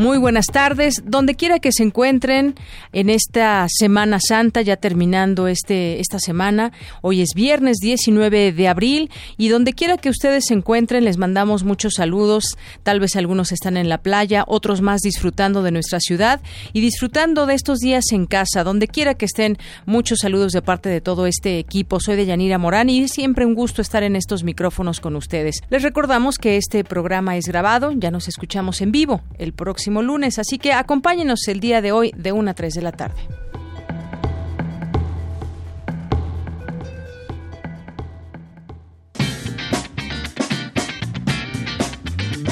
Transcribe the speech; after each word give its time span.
Muy 0.00 0.16
buenas 0.16 0.46
tardes, 0.46 1.02
donde 1.04 1.34
quiera 1.34 1.58
que 1.58 1.72
se 1.72 1.82
encuentren 1.82 2.54
en 2.94 3.10
esta 3.10 3.66
Semana 3.68 4.18
Santa, 4.18 4.62
ya 4.62 4.76
terminando 4.78 5.46
este 5.46 6.00
esta 6.00 6.18
semana. 6.18 6.72
Hoy 7.02 7.20
es 7.20 7.34
viernes 7.34 7.76
19 7.82 8.52
de 8.52 8.68
abril 8.68 9.10
y 9.36 9.48
donde 9.48 9.74
quiera 9.74 9.98
que 9.98 10.08
ustedes 10.08 10.46
se 10.46 10.54
encuentren 10.54 11.04
les 11.04 11.18
mandamos 11.18 11.64
muchos 11.64 11.96
saludos. 11.98 12.56
Tal 12.82 12.98
vez 12.98 13.14
algunos 13.14 13.52
están 13.52 13.76
en 13.76 13.90
la 13.90 13.98
playa, 13.98 14.44
otros 14.46 14.80
más 14.80 15.02
disfrutando 15.02 15.62
de 15.62 15.70
nuestra 15.70 16.00
ciudad 16.00 16.40
y 16.72 16.80
disfrutando 16.80 17.44
de 17.44 17.52
estos 17.52 17.80
días 17.80 18.06
en 18.12 18.24
casa. 18.24 18.64
Donde 18.64 18.88
quiera 18.88 19.12
que 19.12 19.26
estén, 19.26 19.58
muchos 19.84 20.20
saludos 20.20 20.52
de 20.52 20.62
parte 20.62 20.88
de 20.88 21.02
todo 21.02 21.26
este 21.26 21.58
equipo. 21.58 22.00
Soy 22.00 22.16
de 22.16 22.24
Yanira 22.24 22.56
Morán 22.56 22.88
y 22.88 23.06
siempre 23.08 23.44
un 23.44 23.54
gusto 23.54 23.82
estar 23.82 24.02
en 24.02 24.16
estos 24.16 24.44
micrófonos 24.44 24.98
con 24.98 25.14
ustedes. 25.14 25.60
Les 25.68 25.82
recordamos 25.82 26.38
que 26.38 26.56
este 26.56 26.84
programa 26.84 27.36
es 27.36 27.44
grabado, 27.44 27.92
ya 27.92 28.10
nos 28.10 28.28
escuchamos 28.28 28.80
en 28.80 28.92
vivo 28.92 29.20
el 29.36 29.52
próximo 29.52 29.89
lunes, 29.90 30.38
así 30.38 30.58
que 30.58 30.72
acompáñenos 30.72 31.48
el 31.48 31.58
día 31.58 31.82
de 31.82 31.92
hoy 31.92 32.12
de 32.16 32.32
1 32.32 32.50
a 32.50 32.54
3 32.54 32.74
de 32.74 32.82
la 32.82 32.92
tarde. 32.92 33.20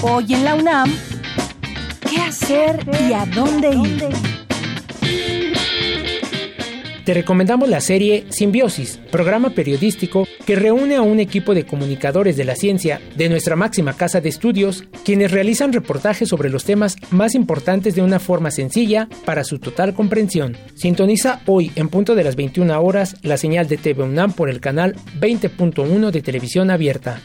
Hoy 0.02 0.34
en 0.34 0.44
la 0.44 0.54
UNAM, 0.54 0.92
¿qué 2.08 2.20
hacer 2.20 2.84
y 3.08 3.12
a 3.12 3.24
dónde 3.26 3.70
ir? 3.70 4.38
Te 7.08 7.14
recomendamos 7.14 7.70
la 7.70 7.80
serie 7.80 8.26
Simbiosis, 8.28 9.00
programa 9.10 9.48
periodístico 9.48 10.28
que 10.44 10.56
reúne 10.56 10.96
a 10.96 11.00
un 11.00 11.20
equipo 11.20 11.54
de 11.54 11.64
comunicadores 11.64 12.36
de 12.36 12.44
la 12.44 12.54
ciencia 12.54 13.00
de 13.16 13.30
nuestra 13.30 13.56
máxima 13.56 13.94
casa 13.94 14.20
de 14.20 14.28
estudios, 14.28 14.84
quienes 15.06 15.30
realizan 15.30 15.72
reportajes 15.72 16.28
sobre 16.28 16.50
los 16.50 16.64
temas 16.64 16.96
más 17.10 17.34
importantes 17.34 17.94
de 17.94 18.02
una 18.02 18.18
forma 18.18 18.50
sencilla 18.50 19.08
para 19.24 19.42
su 19.44 19.58
total 19.58 19.94
comprensión. 19.94 20.54
Sintoniza 20.74 21.40
hoy 21.46 21.72
en 21.76 21.88
punto 21.88 22.14
de 22.14 22.24
las 22.24 22.36
21 22.36 22.78
horas 22.78 23.16
la 23.22 23.38
señal 23.38 23.68
de 23.68 23.78
TV 23.78 24.02
UNAM 24.02 24.34
por 24.34 24.50
el 24.50 24.60
canal 24.60 24.94
20.1 25.18 26.10
de 26.10 26.20
televisión 26.20 26.70
abierta. 26.70 27.22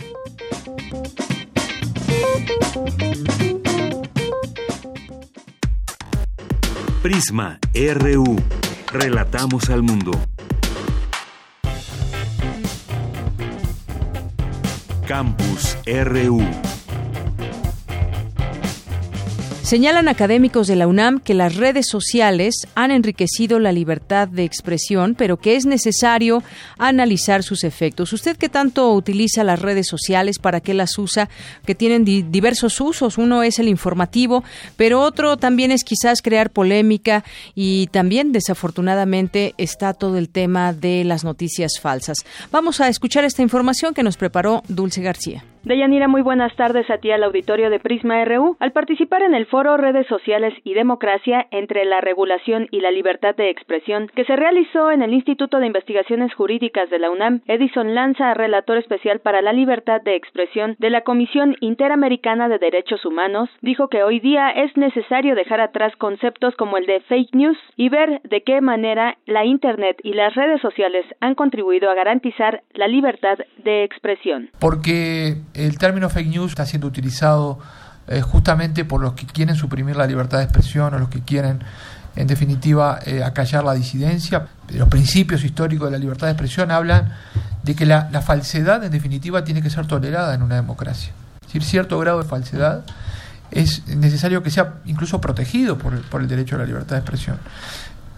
Prisma 7.02 7.58
RU. 7.74 8.36
Relatamos 8.92 9.70
al 9.70 9.82
mundo. 9.82 10.12
Campus 15.06 15.76
RU. 15.86 16.75
Señalan 19.66 20.06
académicos 20.06 20.68
de 20.68 20.76
la 20.76 20.86
UNAM 20.86 21.18
que 21.18 21.34
las 21.34 21.56
redes 21.56 21.88
sociales 21.88 22.68
han 22.76 22.92
enriquecido 22.92 23.58
la 23.58 23.72
libertad 23.72 24.28
de 24.28 24.44
expresión, 24.44 25.16
pero 25.16 25.38
que 25.38 25.56
es 25.56 25.66
necesario 25.66 26.44
analizar 26.78 27.42
sus 27.42 27.64
efectos. 27.64 28.12
¿Usted 28.12 28.36
qué 28.36 28.48
tanto 28.48 28.92
utiliza 28.92 29.42
las 29.42 29.60
redes 29.60 29.88
sociales? 29.88 30.38
¿Para 30.38 30.60
qué 30.60 30.72
las 30.72 30.96
usa? 30.98 31.28
Que 31.64 31.74
tienen 31.74 32.04
diversos 32.04 32.80
usos. 32.80 33.18
Uno 33.18 33.42
es 33.42 33.58
el 33.58 33.66
informativo, 33.66 34.44
pero 34.76 35.00
otro 35.00 35.36
también 35.36 35.72
es 35.72 35.82
quizás 35.82 36.22
crear 36.22 36.50
polémica 36.50 37.24
y 37.56 37.88
también 37.88 38.30
desafortunadamente 38.30 39.52
está 39.58 39.94
todo 39.94 40.16
el 40.16 40.28
tema 40.28 40.74
de 40.74 41.02
las 41.02 41.24
noticias 41.24 41.80
falsas. 41.80 42.18
Vamos 42.52 42.80
a 42.80 42.88
escuchar 42.88 43.24
esta 43.24 43.42
información 43.42 43.94
que 43.94 44.04
nos 44.04 44.16
preparó 44.16 44.62
Dulce 44.68 45.02
García. 45.02 45.42
Deyanira, 45.66 46.06
muy 46.06 46.22
buenas 46.22 46.54
tardes 46.54 46.88
a 46.90 46.98
ti 46.98 47.10
al 47.10 47.24
auditorio 47.24 47.70
de 47.70 47.80
Prisma 47.80 48.24
RU. 48.24 48.56
Al 48.60 48.70
participar 48.70 49.22
en 49.22 49.34
el 49.34 49.46
foro 49.46 49.76
Redes 49.76 50.06
Sociales 50.06 50.54
y 50.62 50.74
Democracia 50.74 51.48
entre 51.50 51.84
la 51.84 52.00
regulación 52.00 52.68
y 52.70 52.78
la 52.82 52.92
libertad 52.92 53.34
de 53.34 53.50
expresión 53.50 54.08
que 54.14 54.24
se 54.26 54.36
realizó 54.36 54.92
en 54.92 55.02
el 55.02 55.12
Instituto 55.12 55.58
de 55.58 55.66
Investigaciones 55.66 56.32
Jurídicas 56.34 56.88
de 56.88 57.00
la 57.00 57.10
UNAM, 57.10 57.40
Edison 57.48 57.96
Lanza, 57.96 58.32
relator 58.34 58.76
especial 58.76 59.18
para 59.18 59.42
la 59.42 59.52
libertad 59.52 60.00
de 60.02 60.14
expresión 60.14 60.76
de 60.78 60.88
la 60.88 61.00
Comisión 61.00 61.56
Interamericana 61.58 62.48
de 62.48 62.60
Derechos 62.60 63.04
Humanos, 63.04 63.50
dijo 63.60 63.88
que 63.88 64.04
hoy 64.04 64.20
día 64.20 64.50
es 64.50 64.76
necesario 64.76 65.34
dejar 65.34 65.60
atrás 65.60 65.96
conceptos 65.96 66.54
como 66.54 66.76
el 66.76 66.86
de 66.86 67.00
fake 67.00 67.34
news 67.34 67.58
y 67.74 67.88
ver 67.88 68.20
de 68.22 68.44
qué 68.44 68.60
manera 68.60 69.18
la 69.26 69.44
Internet 69.44 69.96
y 70.04 70.12
las 70.12 70.32
redes 70.36 70.60
sociales 70.60 71.04
han 71.18 71.34
contribuido 71.34 71.90
a 71.90 71.94
garantizar 71.94 72.62
la 72.72 72.86
libertad 72.86 73.38
de 73.64 73.82
expresión. 73.82 74.50
Porque 74.60 75.34
el 75.56 75.78
término 75.78 76.08
fake 76.10 76.28
news 76.28 76.52
está 76.52 76.66
siendo 76.66 76.86
utilizado 76.86 77.58
eh, 78.08 78.20
justamente 78.20 78.84
por 78.84 79.00
los 79.00 79.14
que 79.14 79.26
quieren 79.26 79.56
suprimir 79.56 79.96
la 79.96 80.06
libertad 80.06 80.38
de 80.38 80.44
expresión 80.44 80.94
o 80.94 80.98
los 80.98 81.08
que 81.08 81.22
quieren, 81.22 81.60
en 82.14 82.26
definitiva, 82.26 83.00
eh, 83.04 83.24
acallar 83.24 83.64
la 83.64 83.74
disidencia. 83.74 84.46
Los 84.72 84.88
principios 84.88 85.42
históricos 85.44 85.88
de 85.88 85.92
la 85.92 85.98
libertad 85.98 86.26
de 86.26 86.32
expresión 86.34 86.70
hablan 86.70 87.12
de 87.62 87.74
que 87.74 87.86
la, 87.86 88.08
falsedad, 88.22 88.84
en 88.84 88.92
definitiva, 88.92 89.42
tiene 89.42 89.62
que 89.62 89.70
ser 89.70 89.86
tolerada 89.86 90.34
en 90.34 90.42
una 90.42 90.54
democracia. 90.54 91.12
Es 91.40 91.46
decir, 91.48 91.64
cierto 91.64 91.98
grado 91.98 92.22
de 92.22 92.28
falsedad 92.28 92.84
es 93.50 93.86
necesario 93.88 94.42
que 94.42 94.50
sea 94.50 94.74
incluso 94.84 95.20
protegido 95.20 95.78
por 95.78 95.94
el, 95.94 96.00
por 96.00 96.20
el 96.20 96.28
derecho 96.28 96.56
a 96.56 96.58
la 96.58 96.64
libertad 96.64 96.96
de 96.96 97.00
expresión 97.00 97.38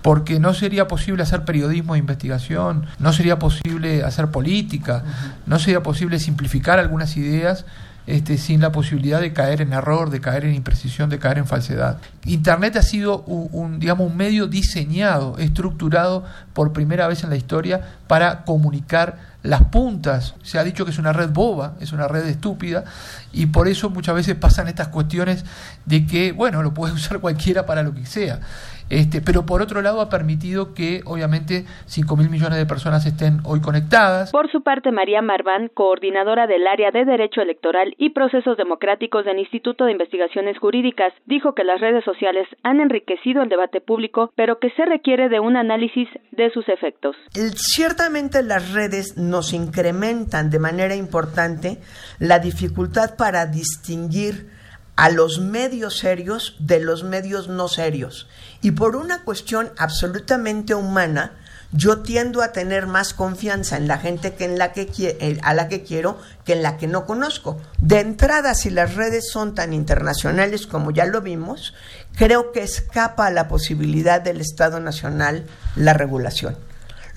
porque 0.08 0.40
no 0.40 0.54
sería 0.54 0.88
posible 0.88 1.22
hacer 1.22 1.44
periodismo 1.44 1.92
de 1.92 1.98
investigación, 1.98 2.86
no 2.98 3.12
sería 3.12 3.38
posible 3.38 4.04
hacer 4.04 4.28
política, 4.28 5.04
no 5.44 5.58
sería 5.58 5.82
posible 5.82 6.18
simplificar 6.18 6.78
algunas 6.78 7.14
ideas 7.18 7.66
este, 8.06 8.38
sin 8.38 8.62
la 8.62 8.72
posibilidad 8.72 9.20
de 9.20 9.34
caer 9.34 9.60
en 9.60 9.74
error, 9.74 10.08
de 10.08 10.22
caer 10.22 10.46
en 10.46 10.54
imprecisión, 10.54 11.10
de 11.10 11.18
caer 11.18 11.36
en 11.36 11.46
falsedad. 11.46 11.98
Internet 12.24 12.76
ha 12.76 12.82
sido 12.82 13.20
un, 13.20 13.80
digamos, 13.80 14.10
un 14.10 14.16
medio 14.16 14.46
diseñado, 14.46 15.36
estructurado 15.36 16.24
por 16.54 16.72
primera 16.72 17.06
vez 17.06 17.22
en 17.22 17.28
la 17.28 17.36
historia 17.36 17.98
para 18.06 18.46
comunicar 18.46 19.18
las 19.42 19.64
puntas. 19.64 20.36
Se 20.42 20.58
ha 20.58 20.64
dicho 20.64 20.86
que 20.86 20.90
es 20.90 20.98
una 20.98 21.12
red 21.12 21.28
boba, 21.28 21.74
es 21.80 21.92
una 21.92 22.08
red 22.08 22.26
estúpida, 22.26 22.84
y 23.30 23.44
por 23.44 23.68
eso 23.68 23.90
muchas 23.90 24.14
veces 24.14 24.36
pasan 24.36 24.68
estas 24.68 24.88
cuestiones 24.88 25.44
de 25.84 26.06
que, 26.06 26.32
bueno, 26.32 26.62
lo 26.62 26.72
puede 26.72 26.92
usar 26.94 27.20
cualquiera 27.20 27.66
para 27.66 27.82
lo 27.82 27.92
que 27.94 28.06
sea. 28.06 28.40
Este, 28.90 29.20
pero 29.20 29.44
por 29.44 29.62
otro 29.62 29.82
lado 29.82 30.00
ha 30.00 30.08
permitido 30.08 30.74
que 30.74 31.02
obviamente 31.04 31.64
5 31.86 32.16
mil 32.16 32.30
millones 32.30 32.58
de 32.58 32.66
personas 32.66 33.04
estén 33.06 33.40
hoy 33.44 33.60
conectadas. 33.60 34.30
Por 34.32 34.50
su 34.50 34.62
parte, 34.62 34.92
María 34.92 35.22
Marván, 35.22 35.70
coordinadora 35.72 36.46
del 36.46 36.66
área 36.66 36.90
de 36.90 37.04
Derecho 37.04 37.40
Electoral 37.40 37.94
y 37.98 38.10
Procesos 38.10 38.56
Democráticos 38.56 39.24
del 39.24 39.38
Instituto 39.38 39.84
de 39.84 39.92
Investigaciones 39.92 40.58
Jurídicas, 40.58 41.12
dijo 41.26 41.54
que 41.54 41.64
las 41.64 41.80
redes 41.80 42.04
sociales 42.04 42.48
han 42.62 42.80
enriquecido 42.80 43.42
el 43.42 43.48
debate 43.48 43.80
público, 43.80 44.32
pero 44.36 44.58
que 44.58 44.70
se 44.70 44.84
requiere 44.84 45.28
de 45.28 45.40
un 45.40 45.56
análisis 45.56 46.08
de 46.32 46.50
sus 46.50 46.68
efectos. 46.68 47.16
Ciertamente 47.32 48.42
las 48.42 48.72
redes 48.72 49.16
nos 49.16 49.52
incrementan 49.52 50.50
de 50.50 50.58
manera 50.58 50.94
importante 50.94 51.78
la 52.18 52.38
dificultad 52.38 53.16
para 53.16 53.46
distinguir 53.46 54.57
a 54.98 55.10
los 55.10 55.38
medios 55.38 55.96
serios 55.98 56.56
de 56.58 56.80
los 56.80 57.04
medios 57.04 57.46
no 57.46 57.68
serios. 57.68 58.26
Y 58.62 58.72
por 58.72 58.96
una 58.96 59.22
cuestión 59.22 59.70
absolutamente 59.78 60.74
humana, 60.74 61.34
yo 61.70 62.00
tiendo 62.00 62.42
a 62.42 62.50
tener 62.50 62.88
más 62.88 63.14
confianza 63.14 63.76
en 63.76 63.86
la 63.86 63.98
gente 63.98 64.34
que 64.34 64.44
en 64.44 64.58
la 64.58 64.72
que 64.72 64.90
eh, 64.98 65.38
a 65.42 65.54
la 65.54 65.68
que 65.68 65.84
quiero 65.84 66.18
que 66.44 66.54
en 66.54 66.64
la 66.64 66.78
que 66.78 66.88
no 66.88 67.06
conozco. 67.06 67.60
De 67.80 68.00
entrada, 68.00 68.56
si 68.56 68.70
las 68.70 68.96
redes 68.96 69.30
son 69.30 69.54
tan 69.54 69.72
internacionales 69.72 70.66
como 70.66 70.90
ya 70.90 71.04
lo 71.04 71.20
vimos, 71.20 71.74
creo 72.16 72.50
que 72.50 72.64
escapa 72.64 73.28
a 73.28 73.30
la 73.30 73.46
posibilidad 73.46 74.20
del 74.20 74.40
Estado 74.40 74.80
Nacional 74.80 75.46
la 75.76 75.94
regulación. 75.94 76.56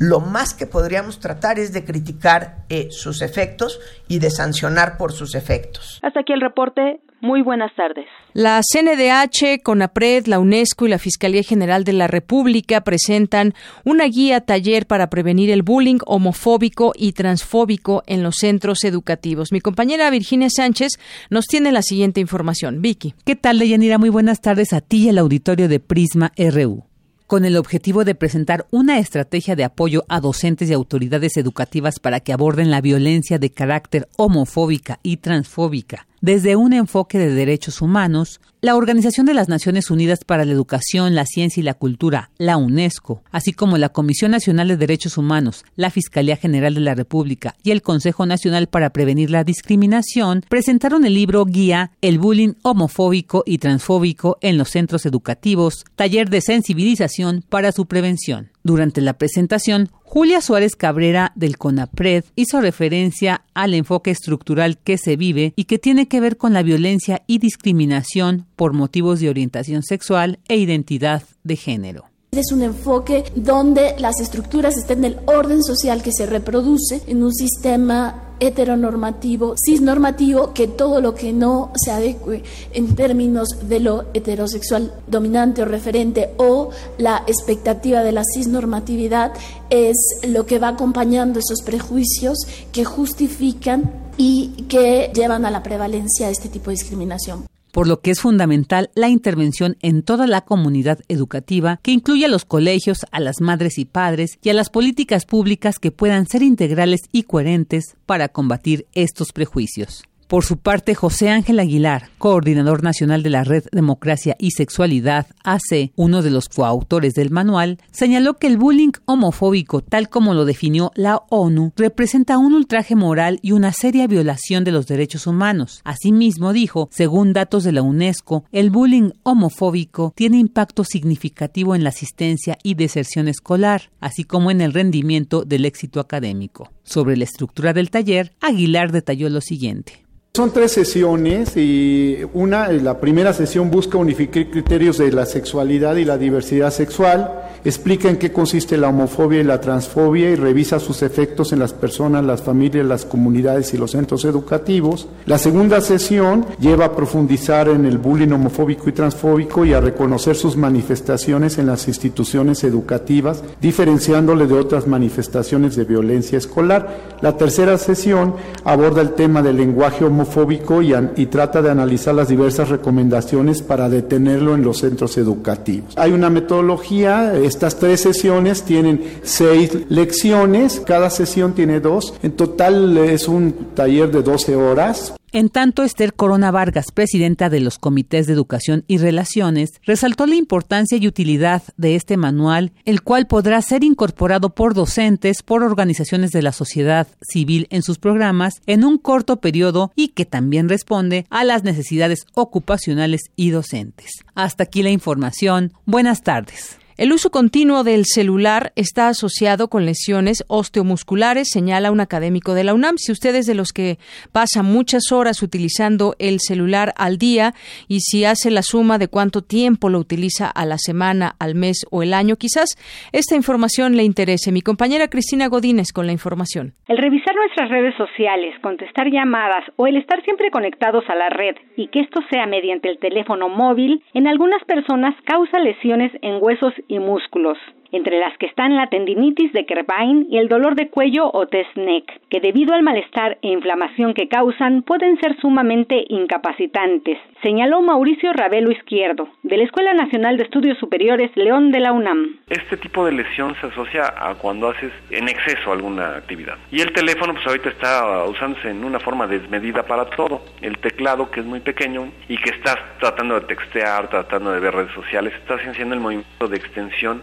Lo 0.01 0.19
más 0.19 0.55
que 0.55 0.65
podríamos 0.65 1.19
tratar 1.19 1.59
es 1.59 1.73
de 1.73 1.85
criticar 1.85 2.65
eh, 2.69 2.87
sus 2.89 3.21
efectos 3.21 3.79
y 4.07 4.17
de 4.17 4.31
sancionar 4.31 4.97
por 4.97 5.11
sus 5.11 5.35
efectos. 5.35 5.99
Hasta 6.01 6.21
aquí 6.21 6.33
el 6.33 6.41
reporte. 6.41 7.01
Muy 7.19 7.43
buenas 7.43 7.71
tardes. 7.75 8.07
La 8.33 8.61
CNDH, 8.63 9.61
CONAPRED, 9.61 10.25
la 10.25 10.39
UNESCO 10.39 10.87
y 10.87 10.89
la 10.89 10.97
Fiscalía 10.97 11.43
General 11.43 11.83
de 11.83 11.93
la 11.93 12.07
República 12.07 12.81
presentan 12.81 13.53
una 13.85 14.05
guía 14.05 14.41
taller 14.41 14.87
para 14.87 15.11
prevenir 15.11 15.51
el 15.51 15.61
bullying 15.61 15.99
homofóbico 16.07 16.93
y 16.95 17.11
transfóbico 17.11 18.01
en 18.07 18.23
los 18.23 18.37
centros 18.39 18.83
educativos. 18.83 19.51
Mi 19.51 19.61
compañera 19.61 20.09
Virginia 20.09 20.49
Sánchez 20.49 20.93
nos 21.29 21.45
tiene 21.45 21.71
la 21.71 21.83
siguiente 21.83 22.19
información. 22.19 22.81
Vicky. 22.81 23.13
¿Qué 23.23 23.35
tal, 23.35 23.59
Deyanira? 23.59 23.99
Muy 23.99 24.09
buenas 24.09 24.41
tardes 24.41 24.73
a 24.73 24.81
ti 24.81 25.05
y 25.05 25.09
al 25.09 25.19
auditorio 25.19 25.67
de 25.67 25.79
Prisma 25.79 26.31
RU 26.35 26.90
con 27.31 27.45
el 27.45 27.55
objetivo 27.55 28.03
de 28.03 28.13
presentar 28.13 28.67
una 28.71 28.99
estrategia 28.99 29.55
de 29.55 29.63
apoyo 29.63 30.03
a 30.09 30.19
docentes 30.19 30.69
y 30.69 30.73
autoridades 30.73 31.37
educativas 31.37 31.97
para 31.97 32.19
que 32.19 32.33
aborden 32.33 32.69
la 32.69 32.81
violencia 32.81 33.39
de 33.39 33.53
carácter 33.53 34.09
homofóbica 34.17 34.99
y 35.01 35.15
transfóbica 35.15 36.07
desde 36.21 36.55
un 36.55 36.71
enfoque 36.73 37.17
de 37.17 37.33
derechos 37.33 37.81
humanos, 37.81 38.39
la 38.61 38.75
Organización 38.75 39.25
de 39.25 39.33
las 39.33 39.49
Naciones 39.49 39.89
Unidas 39.89 40.19
para 40.23 40.45
la 40.45 40.51
Educación, 40.51 41.15
la 41.15 41.25
Ciencia 41.25 41.61
y 41.61 41.63
la 41.63 41.73
Cultura, 41.73 42.29
la 42.37 42.57
UNESCO, 42.57 43.23
así 43.31 43.53
como 43.53 43.79
la 43.79 43.89
Comisión 43.89 44.29
Nacional 44.29 44.67
de 44.67 44.77
Derechos 44.77 45.17
Humanos, 45.17 45.65
la 45.75 45.89
Fiscalía 45.89 46.37
General 46.37 46.75
de 46.75 46.81
la 46.81 46.93
República 46.93 47.55
y 47.63 47.71
el 47.71 47.81
Consejo 47.81 48.27
Nacional 48.27 48.67
para 48.67 48.91
Prevenir 48.91 49.31
la 49.31 49.43
Discriminación, 49.43 50.45
presentaron 50.47 51.05
el 51.05 51.15
libro 51.15 51.43
guía 51.45 51.91
El 52.01 52.19
bullying 52.19 52.53
homofóbico 52.61 53.41
y 53.47 53.57
transfóbico 53.57 54.37
en 54.41 54.59
los 54.59 54.69
centros 54.69 55.07
educativos, 55.07 55.85
taller 55.95 56.29
de 56.29 56.41
sensibilización 56.41 57.43
para 57.49 57.71
su 57.71 57.87
prevención. 57.87 58.51
Durante 58.63 59.01
la 59.01 59.13
presentación, 59.13 59.89
Julia 60.03 60.41
Suárez 60.41 60.75
Cabrera 60.75 61.31
del 61.35 61.57
CONAPRED 61.57 62.25
hizo 62.35 62.61
referencia 62.61 63.43
al 63.53 63.73
enfoque 63.73 64.11
estructural 64.11 64.77
que 64.77 64.97
se 64.97 65.15
vive 65.15 65.53
y 65.55 65.63
que 65.63 65.79
tiene 65.79 66.07
que 66.07 66.19
ver 66.19 66.37
con 66.37 66.53
la 66.53 66.61
violencia 66.61 67.23
y 67.27 67.39
discriminación 67.39 68.45
por 68.55 68.73
motivos 68.73 69.19
de 69.19 69.29
orientación 69.29 69.83
sexual 69.83 70.39
e 70.47 70.57
identidad 70.57 71.23
de 71.43 71.55
género. 71.55 72.05
Es 72.31 72.51
un 72.51 72.61
enfoque 72.61 73.25
donde 73.35 73.95
las 73.99 74.21
estructuras 74.21 74.77
estén 74.77 74.99
en 74.99 75.13
el 75.13 75.19
orden 75.25 75.63
social 75.63 76.01
que 76.01 76.13
se 76.13 76.25
reproduce 76.25 77.01
en 77.07 77.23
un 77.23 77.33
sistema 77.33 78.30
heteronormativo, 78.41 79.55
cisnormativo, 79.55 80.51
que 80.53 80.67
todo 80.67 80.99
lo 80.99 81.15
que 81.15 81.31
no 81.31 81.71
se 81.75 81.91
adecue 81.91 82.43
en 82.73 82.95
términos 82.95 83.47
de 83.69 83.79
lo 83.79 84.05
heterosexual 84.13 84.93
dominante 85.07 85.61
o 85.61 85.65
referente 85.65 86.31
o 86.37 86.71
la 86.97 87.23
expectativa 87.27 88.03
de 88.03 88.11
la 88.11 88.23
cisnormatividad 88.33 89.31
es 89.69 89.95
lo 90.27 90.45
que 90.45 90.59
va 90.59 90.69
acompañando 90.69 91.39
esos 91.39 91.61
prejuicios 91.61 92.39
que 92.71 92.83
justifican 92.83 93.91
y 94.17 94.65
que 94.67 95.11
llevan 95.13 95.45
a 95.45 95.51
la 95.51 95.63
prevalencia 95.63 96.25
de 96.25 96.33
este 96.33 96.49
tipo 96.49 96.71
de 96.71 96.75
discriminación 96.75 97.45
por 97.71 97.87
lo 97.87 98.01
que 98.01 98.11
es 98.11 98.21
fundamental 98.21 98.91
la 98.95 99.09
intervención 99.09 99.77
en 99.81 100.03
toda 100.03 100.27
la 100.27 100.41
comunidad 100.41 100.99
educativa, 101.07 101.79
que 101.83 101.91
incluye 101.91 102.25
a 102.25 102.29
los 102.29 102.45
colegios, 102.45 103.05
a 103.11 103.19
las 103.19 103.41
madres 103.41 103.77
y 103.77 103.85
padres 103.85 104.37
y 104.41 104.49
a 104.49 104.53
las 104.53 104.69
políticas 104.69 105.25
públicas 105.25 105.79
que 105.79 105.91
puedan 105.91 106.27
ser 106.27 106.43
integrales 106.43 107.01
y 107.11 107.23
coherentes 107.23 107.95
para 108.05 108.29
combatir 108.29 108.87
estos 108.93 109.31
prejuicios. 109.31 110.03
Por 110.31 110.45
su 110.45 110.55
parte, 110.55 110.95
José 110.95 111.27
Ángel 111.27 111.59
Aguilar, 111.59 112.07
coordinador 112.17 112.83
nacional 112.83 113.21
de 113.21 113.29
la 113.29 113.43
Red 113.43 113.65
Democracia 113.73 114.37
y 114.39 114.51
Sexualidad, 114.51 115.27
AC, 115.43 115.91
uno 115.97 116.21
de 116.21 116.29
los 116.29 116.47
coautores 116.47 117.15
del 117.15 117.31
manual, 117.31 117.79
señaló 117.91 118.35
que 118.35 118.47
el 118.47 118.55
bullying 118.55 118.93
homofóbico, 119.03 119.81
tal 119.81 120.07
como 120.07 120.33
lo 120.33 120.45
definió 120.45 120.93
la 120.95 121.21
ONU, 121.27 121.73
representa 121.75 122.37
un 122.37 122.53
ultraje 122.53 122.95
moral 122.95 123.39
y 123.41 123.51
una 123.51 123.73
seria 123.73 124.07
violación 124.07 124.63
de 124.63 124.71
los 124.71 124.87
derechos 124.87 125.27
humanos. 125.27 125.81
Asimismo, 125.83 126.53
dijo, 126.53 126.87
según 126.93 127.33
datos 127.33 127.65
de 127.65 127.73
la 127.73 127.81
UNESCO, 127.81 128.45
el 128.53 128.69
bullying 128.69 129.09
homofóbico 129.23 130.13
tiene 130.15 130.37
impacto 130.37 130.85
significativo 130.85 131.75
en 131.75 131.83
la 131.83 131.89
asistencia 131.89 132.57
y 132.63 132.75
deserción 132.75 133.27
escolar, 133.27 133.91
así 133.99 134.23
como 134.23 134.49
en 134.49 134.61
el 134.61 134.71
rendimiento 134.71 135.43
del 135.43 135.65
éxito 135.65 135.99
académico. 135.99 136.71
Sobre 136.83 137.17
la 137.17 137.25
estructura 137.25 137.73
del 137.73 137.89
taller, 137.89 138.31
Aguilar 138.39 138.93
detalló 138.93 139.27
lo 139.27 139.41
siguiente. 139.41 140.00
Son 140.33 140.53
tres 140.53 140.71
sesiones 140.71 141.57
y 141.57 142.19
una, 142.31 142.69
la 142.69 143.01
primera 143.01 143.33
sesión 143.33 143.69
busca 143.69 143.97
unificar 143.97 144.49
criterios 144.49 144.97
de 144.97 145.11
la 145.11 145.25
sexualidad 145.25 145.97
y 145.97 146.05
la 146.05 146.17
diversidad 146.17 146.71
sexual, 146.71 147.49
explica 147.65 148.07
en 148.07 148.15
qué 148.15 148.31
consiste 148.31 148.77
la 148.77 148.87
homofobia 148.87 149.41
y 149.41 149.43
la 149.43 149.59
transfobia 149.59 150.29
y 150.29 150.35
revisa 150.35 150.79
sus 150.79 151.01
efectos 151.01 151.51
en 151.51 151.59
las 151.59 151.73
personas, 151.73 152.23
las 152.23 152.43
familias, 152.43 152.85
las 152.85 153.03
comunidades 153.03 153.73
y 153.73 153.77
los 153.77 153.91
centros 153.91 154.23
educativos. 154.23 155.09
La 155.25 155.37
segunda 155.37 155.81
sesión 155.81 156.45
lleva 156.61 156.85
a 156.85 156.95
profundizar 156.95 157.67
en 157.67 157.85
el 157.85 157.97
bullying 157.97 158.31
homofóbico 158.31 158.87
y 158.87 158.93
transfóbico 158.93 159.65
y 159.65 159.73
a 159.73 159.81
reconocer 159.81 160.37
sus 160.37 160.55
manifestaciones 160.55 161.57
en 161.57 161.65
las 161.65 161.89
instituciones 161.89 162.63
educativas, 162.63 163.43
diferenciándole 163.59 164.47
de 164.47 164.53
otras 164.53 164.87
manifestaciones 164.87 165.75
de 165.75 165.83
violencia 165.83 166.37
escolar. 166.37 167.17
La 167.19 167.35
tercera 167.35 167.77
sesión 167.77 168.35
aborda 168.63 169.01
el 169.01 169.11
tema 169.11 169.41
del 169.41 169.57
lenguaje 169.57 170.05
homofóbico 170.05 170.20
homofóbico 170.21 170.81
y, 170.81 170.93
y, 171.15 171.25
trata 171.27 171.61
de 171.61 171.69
analizar 171.69 172.13
las 172.15 172.27
diversas 172.27 172.69
recomendaciones 172.69 173.61
para 173.61 173.89
detenerlo 173.89 174.55
en 174.55 174.63
los 174.63 174.79
centros 174.79 175.17
educativos. 175.17 175.93
Hay 175.97 176.11
una 176.11 176.29
metodología, 176.29 177.35
estas 177.35 177.77
tres 177.77 178.01
sesiones 178.01 178.63
tienen 178.63 179.03
seis 179.23 179.77
lecciones, 179.89 180.81
cada 180.85 181.09
sesión 181.09 181.53
tiene 181.53 181.79
dos, 181.79 182.13
en 182.21 182.33
total 182.33 182.97
es 182.97 183.27
un 183.27 183.53
taller 183.75 184.11
de 184.11 184.21
12 184.21 184.55
horas. 184.55 185.13
En 185.33 185.47
tanto, 185.47 185.83
Esther 185.83 186.13
Corona 186.13 186.51
Vargas, 186.51 186.91
presidenta 186.91 187.49
de 187.49 187.61
los 187.61 187.79
comités 187.79 188.27
de 188.27 188.33
educación 188.33 188.83
y 188.87 188.97
relaciones, 188.97 189.79
resaltó 189.85 190.25
la 190.25 190.35
importancia 190.35 190.97
y 190.97 191.07
utilidad 191.07 191.63
de 191.77 191.95
este 191.95 192.17
manual, 192.17 192.73
el 192.83 193.01
cual 193.01 193.27
podrá 193.27 193.61
ser 193.61 193.85
incorporado 193.85 194.49
por 194.49 194.73
docentes, 194.73 195.41
por 195.41 195.63
organizaciones 195.63 196.31
de 196.31 196.41
la 196.41 196.51
sociedad 196.51 197.07
civil 197.21 197.67
en 197.69 197.81
sus 197.81 197.97
programas 197.97 198.55
en 198.65 198.83
un 198.83 198.97
corto 198.97 199.39
periodo 199.39 199.93
y 199.95 200.09
que 200.09 200.25
también 200.25 200.67
responde 200.67 201.25
a 201.29 201.45
las 201.45 201.63
necesidades 201.63 202.25
ocupacionales 202.33 203.21
y 203.37 203.51
docentes. 203.51 204.11
Hasta 204.35 204.63
aquí 204.63 204.83
la 204.83 204.89
información. 204.89 205.71
Buenas 205.85 206.23
tardes. 206.23 206.80
El 207.01 207.13
uso 207.13 207.31
continuo 207.31 207.83
del 207.83 208.05
celular 208.05 208.73
está 208.75 209.07
asociado 209.07 209.69
con 209.69 209.87
lesiones 209.87 210.45
osteomusculares, 210.47 211.49
señala 211.49 211.91
un 211.91 211.99
académico 211.99 212.53
de 212.53 212.63
la 212.63 212.75
UNAM. 212.75 212.97
Si 212.97 213.11
usted 213.11 213.33
es 213.33 213.47
de 213.47 213.55
los 213.55 213.73
que 213.73 213.97
pasa 214.31 214.61
muchas 214.61 215.11
horas 215.11 215.41
utilizando 215.41 216.13
el 216.19 216.39
celular 216.39 216.93
al 216.95 217.17
día 217.17 217.53
y 217.87 218.01
si 218.01 218.23
hace 218.23 218.51
la 218.51 218.61
suma 218.61 218.99
de 218.99 219.07
cuánto 219.07 219.41
tiempo 219.41 219.89
lo 219.89 219.97
utiliza 219.97 220.47
a 220.47 220.63
la 220.67 220.77
semana, 220.77 221.31
al 221.39 221.55
mes 221.55 221.87
o 221.89 222.03
el 222.03 222.13
año, 222.13 222.35
quizás 222.35 222.77
esta 223.13 223.35
información 223.35 223.97
le 223.97 224.03
interese. 224.03 224.51
Mi 224.51 224.61
compañera 224.61 225.07
Cristina 225.07 225.47
Godínez 225.47 225.93
con 225.95 226.05
la 226.05 226.11
información. 226.11 226.73
El 226.87 226.99
revisar 226.99 227.33
nuestras 227.33 227.71
redes 227.71 227.95
sociales, 227.95 228.53
contestar 228.61 229.09
llamadas 229.09 229.63
o 229.75 229.87
el 229.87 229.97
estar 229.97 230.23
siempre 230.23 230.51
conectados 230.51 231.03
a 231.09 231.15
la 231.15 231.29
red 231.29 231.55
y 231.75 231.87
que 231.87 232.01
esto 232.01 232.19
sea 232.29 232.45
mediante 232.45 232.91
el 232.91 232.99
teléfono 232.99 233.49
móvil, 233.49 234.03
en 234.13 234.27
algunas 234.27 234.63
personas 234.65 235.15
causa 235.25 235.57
lesiones 235.57 236.11
en 236.21 236.37
huesos 236.39 236.75
y 236.91 236.99
músculos. 236.99 237.57
Entre 237.91 238.19
las 238.19 238.37
que 238.37 238.45
están 238.45 238.75
la 238.75 238.87
tendinitis 238.87 239.51
de 239.53 239.65
Kerbein 239.65 240.27
y 240.29 240.37
el 240.37 240.47
dolor 240.47 240.75
de 240.75 240.89
cuello 240.89 241.29
o 241.33 241.47
test 241.47 241.75
neck, 241.75 242.21
que 242.29 242.39
debido 242.39 242.73
al 242.73 242.83
malestar 242.83 243.37
e 243.41 243.49
inflamación 243.49 244.13
que 244.13 244.27
causan 244.27 244.83
pueden 244.83 245.19
ser 245.19 245.39
sumamente 245.39 246.05
incapacitantes, 246.09 247.17
señaló 247.41 247.81
Mauricio 247.81 248.33
Ravelo 248.33 248.71
Izquierdo, 248.71 249.29
de 249.43 249.57
la 249.57 249.63
Escuela 249.63 249.93
Nacional 249.93 250.37
de 250.37 250.43
Estudios 250.43 250.77
Superiores 250.77 251.31
León 251.35 251.71
de 251.71 251.79
la 251.79 251.91
UNAM. 251.91 252.37
Este 252.49 252.77
tipo 252.77 253.05
de 253.05 253.11
lesión 253.11 253.55
se 253.59 253.67
asocia 253.67 254.13
a 254.17 254.35
cuando 254.35 254.69
haces 254.69 254.91
en 255.09 255.27
exceso 255.27 255.71
alguna 255.71 256.17
actividad. 256.17 256.57
Y 256.71 256.81
el 256.81 256.91
teléfono 256.93 257.33
pues 257.33 257.45
ahorita 257.45 257.69
está 257.69 258.25
usándose 258.25 258.69
en 258.69 258.83
una 258.83 258.99
forma 258.99 259.27
desmedida 259.27 259.83
para 259.83 260.05
todo. 260.05 260.41
El 260.61 260.77
teclado 260.77 261.29
que 261.29 261.41
es 261.41 261.45
muy 261.45 261.59
pequeño 261.59 262.09
y 262.27 262.37
que 262.37 262.51
estás 262.51 262.77
tratando 262.99 263.39
de 263.39 263.47
textear, 263.47 264.09
tratando 264.09 264.51
de 264.51 264.59
ver 264.59 264.73
redes 264.73 264.93
sociales, 264.93 265.33
estás 265.35 265.61
haciendo 265.61 265.95
el 265.95 266.01
movimiento 266.01 266.47
de 266.47 266.57
extensión 266.57 267.21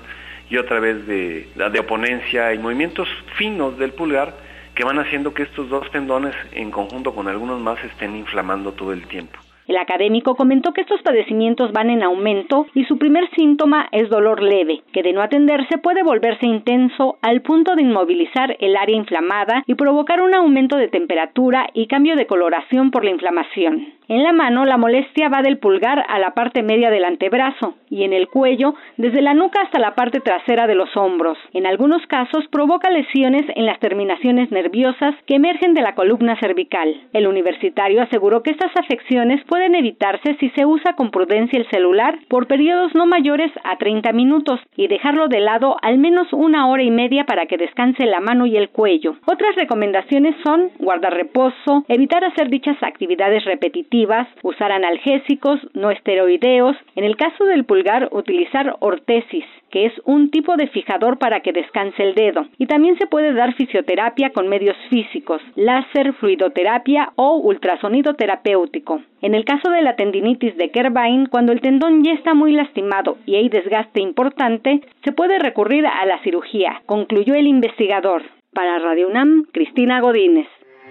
y 0.50 0.56
otra 0.56 0.80
vez 0.80 1.06
de, 1.06 1.48
de 1.54 1.78
oponencia 1.80 2.52
y 2.54 2.58
movimientos 2.58 3.08
finos 3.36 3.78
del 3.78 3.92
pulgar 3.92 4.34
que 4.74 4.84
van 4.84 4.98
haciendo 4.98 5.34
que 5.34 5.42
estos 5.42 5.68
dos 5.68 5.90
tendones 5.90 6.34
en 6.52 6.70
conjunto 6.70 7.14
con 7.14 7.28
algunos 7.28 7.60
más 7.60 7.82
estén 7.84 8.16
inflamando 8.16 8.72
todo 8.72 8.92
el 8.92 9.06
tiempo. 9.06 9.38
El 9.68 9.76
académico 9.76 10.34
comentó 10.34 10.72
que 10.72 10.80
estos 10.80 11.02
padecimientos 11.02 11.72
van 11.72 11.90
en 11.90 12.02
aumento 12.02 12.66
y 12.74 12.84
su 12.84 12.96
primer 12.96 13.28
síntoma 13.36 13.86
es 13.92 14.08
dolor 14.08 14.42
leve, 14.42 14.80
que 14.94 15.02
de 15.02 15.12
no 15.12 15.20
atenderse 15.20 15.76
puede 15.76 16.02
volverse 16.02 16.46
intenso 16.46 17.18
al 17.20 17.42
punto 17.42 17.76
de 17.76 17.82
inmovilizar 17.82 18.56
el 18.60 18.76
área 18.76 18.96
inflamada 18.96 19.62
y 19.66 19.74
provocar 19.74 20.22
un 20.22 20.34
aumento 20.34 20.76
de 20.78 20.88
temperatura 20.88 21.68
y 21.74 21.86
cambio 21.86 22.16
de 22.16 22.26
coloración 22.26 22.90
por 22.90 23.04
la 23.04 23.10
inflamación. 23.10 23.92
En 24.08 24.22
la 24.22 24.32
mano 24.32 24.64
la 24.64 24.78
molestia 24.78 25.28
va 25.28 25.42
del 25.42 25.58
pulgar 25.58 26.02
a 26.08 26.18
la 26.18 26.32
parte 26.32 26.62
media 26.62 26.90
del 26.90 27.04
antebrazo 27.04 27.74
y 27.90 28.04
en 28.04 28.14
el 28.14 28.28
cuello 28.28 28.74
desde 28.96 29.20
la 29.20 29.34
nuca 29.34 29.60
hasta 29.60 29.78
la 29.78 29.94
parte 29.94 30.20
trasera 30.20 30.66
de 30.66 30.74
los 30.74 30.96
hombros. 30.96 31.36
En 31.52 31.66
algunos 31.66 32.06
casos 32.06 32.48
provoca 32.50 32.88
lesiones 32.88 33.44
en 33.54 33.66
las 33.66 33.78
terminaciones 33.80 34.50
nerviosas 34.50 35.14
que 35.26 35.34
emergen 35.34 35.74
de 35.74 35.82
la 35.82 35.94
columna 35.94 36.40
cervical. 36.40 37.02
El 37.12 37.26
universitario 37.26 38.00
aseguró 38.00 38.42
que 38.42 38.52
estas 38.52 38.74
afecciones 38.76 39.44
pueden 39.44 39.57
evitarse 39.62 40.36
si 40.40 40.50
se 40.50 40.64
usa 40.64 40.94
con 40.94 41.10
prudencia 41.10 41.58
el 41.58 41.68
celular 41.70 42.18
por 42.28 42.46
periodos 42.46 42.94
no 42.94 43.06
mayores 43.06 43.50
a 43.64 43.76
30 43.76 44.12
minutos 44.12 44.60
y 44.76 44.88
dejarlo 44.88 45.28
de 45.28 45.40
lado 45.40 45.76
al 45.82 45.98
menos 45.98 46.32
una 46.32 46.68
hora 46.68 46.82
y 46.82 46.90
media 46.90 47.24
para 47.24 47.46
que 47.46 47.56
descanse 47.56 48.06
la 48.06 48.20
mano 48.20 48.46
y 48.46 48.56
el 48.56 48.70
cuello. 48.70 49.16
Otras 49.26 49.54
recomendaciones 49.56 50.34
son 50.44 50.70
guardar 50.78 51.14
reposo, 51.14 51.84
evitar 51.88 52.24
hacer 52.24 52.48
dichas 52.48 52.76
actividades 52.82 53.44
repetitivas 53.44 54.28
usar 54.42 54.72
analgésicos 54.72 55.60
no 55.74 55.90
esteroideos, 55.90 56.76
en 56.96 57.04
el 57.04 57.16
caso 57.16 57.44
del 57.44 57.64
pulgar 57.64 58.08
utilizar 58.12 58.76
ortesis, 58.80 59.44
que 59.70 59.86
es 59.86 59.92
un 60.04 60.30
tipo 60.30 60.56
de 60.56 60.68
fijador 60.68 61.18
para 61.18 61.40
que 61.40 61.52
descanse 61.52 62.02
el 62.02 62.14
dedo, 62.14 62.46
y 62.58 62.66
también 62.66 62.96
se 62.98 63.06
puede 63.06 63.32
dar 63.32 63.54
fisioterapia 63.54 64.30
con 64.30 64.48
medios 64.48 64.76
físicos, 64.90 65.42
láser, 65.56 66.12
fluidoterapia 66.14 67.12
o 67.16 67.36
ultrasonido 67.36 68.14
terapéutico. 68.14 69.02
En 69.20 69.34
el 69.34 69.44
caso 69.44 69.70
de 69.70 69.82
la 69.82 69.96
tendinitis 69.96 70.56
de 70.56 70.70
Kerbein, 70.70 71.26
cuando 71.26 71.52
el 71.52 71.60
tendón 71.60 72.04
ya 72.04 72.12
está 72.12 72.34
muy 72.34 72.52
lastimado 72.52 73.18
y 73.26 73.36
hay 73.36 73.48
desgaste 73.48 74.00
importante, 74.00 74.80
se 75.04 75.12
puede 75.12 75.38
recurrir 75.38 75.86
a 75.86 76.04
la 76.06 76.22
cirugía, 76.22 76.82
concluyó 76.86 77.34
el 77.34 77.46
investigador. 77.46 78.22
Para 78.52 78.78
Radio 78.78 79.08
UNAM, 79.08 79.44
Cristina 79.52 80.00
Godínez. 80.00 80.48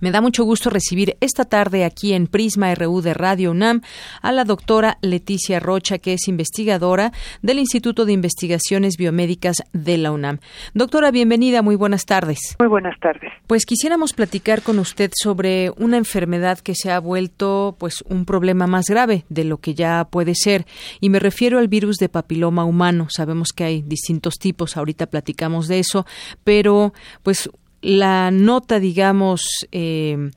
Me 0.00 0.10
da 0.10 0.20
mucho 0.20 0.44
gusto 0.44 0.70
recibir 0.70 1.16
esta 1.20 1.44
tarde 1.44 1.84
aquí 1.84 2.12
en 2.12 2.26
Prisma 2.26 2.74
RU 2.74 3.00
de 3.00 3.14
Radio 3.14 3.50
UNAM 3.52 3.82
a 4.22 4.32
la 4.32 4.44
doctora 4.44 4.98
Leticia 5.02 5.60
Rocha, 5.60 5.98
que 5.98 6.14
es 6.14 6.28
investigadora 6.28 7.12
del 7.42 7.58
Instituto 7.58 8.04
de 8.04 8.12
Investigaciones 8.12 8.96
Biomédicas 8.96 9.62
de 9.72 9.98
la 9.98 10.12
UNAM. 10.12 10.38
Doctora, 10.74 11.10
bienvenida, 11.10 11.62
muy 11.62 11.76
buenas 11.76 12.06
tardes. 12.06 12.38
Muy 12.58 12.68
buenas 12.68 12.98
tardes. 13.00 13.32
Pues 13.46 13.66
quisiéramos 13.66 14.12
platicar 14.12 14.62
con 14.62 14.78
usted 14.78 15.10
sobre 15.14 15.70
una 15.76 15.96
enfermedad 15.96 16.58
que 16.58 16.74
se 16.74 16.90
ha 16.90 16.98
vuelto 16.98 17.76
pues 17.78 18.02
un 18.08 18.24
problema 18.24 18.66
más 18.66 18.86
grave 18.86 19.24
de 19.28 19.44
lo 19.44 19.58
que 19.58 19.74
ya 19.74 20.04
puede 20.10 20.34
ser 20.34 20.66
y 21.00 21.10
me 21.10 21.18
refiero 21.18 21.58
al 21.58 21.68
virus 21.68 21.96
de 21.96 22.08
papiloma 22.08 22.64
humano. 22.64 23.06
Sabemos 23.10 23.52
que 23.54 23.64
hay 23.64 23.82
distintos 23.82 24.38
tipos, 24.38 24.76
ahorita 24.76 25.06
platicamos 25.06 25.68
de 25.68 25.78
eso, 25.78 26.06
pero 26.44 26.92
pues 27.22 27.50
la 27.84 28.30
nota, 28.30 28.80
digamos, 28.80 29.66
eh, 29.70 30.30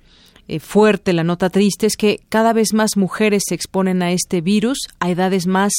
eh, 0.50 0.60
fuerte, 0.60 1.14
la 1.14 1.24
nota 1.24 1.50
triste 1.50 1.88
es 1.88 1.96
que 1.96 2.20
cada 2.30 2.54
vez 2.54 2.74
más 2.74 2.98
mujeres 2.98 3.44
se 3.48 3.56
exponen 3.56 4.04
a 4.04 4.12
este 4.12 4.42
virus 4.42 4.80
a 5.00 5.10
edades 5.10 5.48
más 5.48 5.72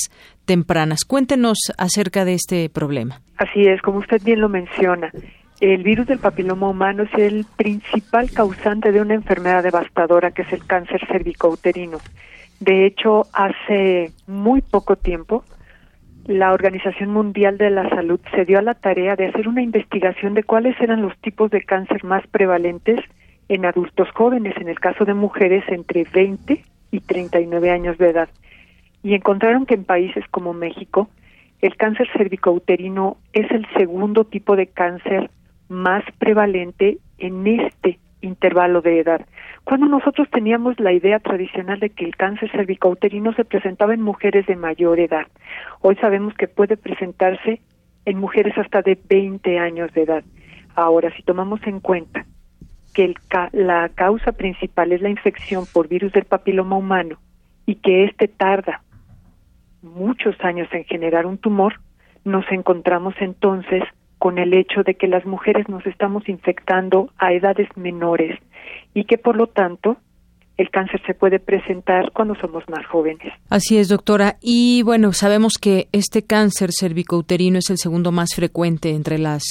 tempranas. 0.47 1.05
Cuéntenos 1.07 1.59
acerca 1.77 2.25
de 2.25 2.35
este 2.35 2.71
problema. 2.71 3.21
Así 3.37 3.67
es, 3.67 3.83
como 3.83 3.99
usted 3.99 4.23
bien 4.23 4.41
lo 4.41 4.49
menciona. 4.49 5.13
El 5.61 5.83
virus 5.83 6.07
del 6.07 6.19
papiloma 6.19 6.69
humano 6.71 7.03
es 7.03 7.15
el 7.19 7.45
principal 7.57 8.31
causante 8.31 8.91
de 8.91 9.01
una 9.01 9.15
enfermedad 9.15 9.63
devastadora 9.63 10.31
que 10.31 10.43
es 10.43 10.53
el 10.53 10.65
cáncer 10.65 11.01
cervicouterino. 11.07 11.99
De 12.61 12.87
hecho, 12.87 13.27
hace 13.33 14.13
muy 14.27 14.63
poco 14.63 14.97
tiempo, 14.97 15.45
la 16.29 16.53
Organización 16.53 17.11
Mundial 17.11 17.57
de 17.57 17.71
la 17.71 17.89
Salud 17.89 18.21
se 18.35 18.45
dio 18.45 18.59
a 18.59 18.63
la 18.63 18.75
tarea 18.75 19.17
de 19.17 19.29
hacer 19.29 19.49
una 19.49 19.63
investigación 19.63 20.35
de 20.35 20.45
cuáles 20.45 20.79
eran 20.79 21.01
los 21.01 21.17
tipos 21.21 21.51
de 21.51 21.63
cáncer 21.63 22.05
más 22.05 22.27
prevalentes 22.27 23.01
en 23.49 23.65
adultos 23.65 24.11
jóvenes, 24.11 24.55
en 24.59 24.69
el 24.69 24.79
caso 24.79 25.07
de 25.07 25.15
mujeres 25.15 25.65
entre 25.69 26.05
20 26.05 26.63
y 26.91 27.01
39 27.01 27.71
años 27.71 27.97
de 27.97 28.11
edad. 28.11 28.29
Y 29.03 29.15
encontraron 29.15 29.65
que 29.65 29.73
en 29.73 29.85
países 29.85 30.23
como 30.31 30.53
México, 30.53 31.09
el 31.63 31.77
cáncer 31.77 32.07
cervicouterino 32.15 33.17
es 33.33 33.51
el 33.51 33.67
segundo 33.75 34.25
tipo 34.25 34.55
de 34.55 34.67
cáncer 34.67 35.31
más 35.71 36.05
prevalente 36.19 36.99
en 37.17 37.47
este 37.47 37.99
intervalo 38.21 38.83
de 38.83 39.01
edad. 39.01 39.23
Cuando 39.69 39.87
nosotros 39.87 40.31
teníamos 40.31 40.81
la 40.81 40.95
idea 40.95 41.19
tradicional 41.19 41.79
de 41.79 41.91
que 41.91 42.07
el 42.07 42.17
cáncer 42.17 42.51
cervicouterino 42.51 43.35
se 43.35 43.45
presentaba 43.45 43.93
en 43.93 44.01
mujeres 44.01 44.47
de 44.47 44.57
mayor 44.57 44.99
edad, 44.99 45.27
hoy 45.83 45.95
sabemos 45.97 46.33
que 46.33 46.49
puede 46.49 46.79
presentarse 46.79 47.61
en 48.07 48.19
mujeres 48.19 48.57
hasta 48.57 48.81
de 48.81 48.99
20 49.11 49.59
años 49.59 49.93
de 49.93 50.05
edad. 50.05 50.25
Ahora, 50.75 51.15
si 51.15 51.23
tomamos 51.23 51.61
en 51.67 51.81
cuenta 51.81 52.25
que 52.95 53.13
la 53.53 53.91
causa 53.91 54.33
principal 54.33 54.91
es 54.93 55.03
la 55.03 55.11
infección 55.11 55.65
por 55.71 55.87
virus 55.87 56.15
del 56.15 56.25
papiloma 56.25 56.79
humano 56.79 57.19
y 57.67 57.75
que 57.75 58.05
éste 58.05 58.27
tarda 58.27 58.81
muchos 59.83 60.35
años 60.41 60.69
en 60.73 60.85
generar 60.85 61.27
un 61.27 61.37
tumor, 61.37 61.75
nos 62.25 62.51
encontramos 62.51 63.13
entonces 63.21 63.83
con 64.17 64.39
el 64.39 64.55
hecho 64.55 64.83
de 64.83 64.95
que 64.95 65.09
las 65.09 65.27
mujeres 65.27 65.69
nos 65.69 65.85
estamos 65.85 66.27
infectando 66.27 67.11
a 67.19 67.35
edades 67.35 67.69
menores 67.77 68.41
y 68.95 69.05
que 69.05 69.19
por 69.19 69.37
lo 69.37 69.49
tanto 69.49 69.97
el 70.59 70.71
cáncer 70.71 71.01
se 71.07 71.15
puede 71.15 71.39
presentar 71.39 72.11
cuando 72.13 72.35
somos 72.35 72.65
más 72.69 72.85
jóvenes. 72.87 73.33
Así 73.49 73.79
es, 73.79 73.89
doctora. 73.89 74.39
Y 74.43 74.83
bueno, 74.83 75.13
sabemos 75.13 75.53
que 75.57 75.89
este 75.93 76.23
cáncer 76.25 76.71
cervicouterino 76.77 77.61
es 77.61 77.71
el 77.71 77.79
segundo 77.79 78.11
más 78.11 78.31
frecuente 78.35 78.91
entre 78.91 79.19
las, 79.19 79.45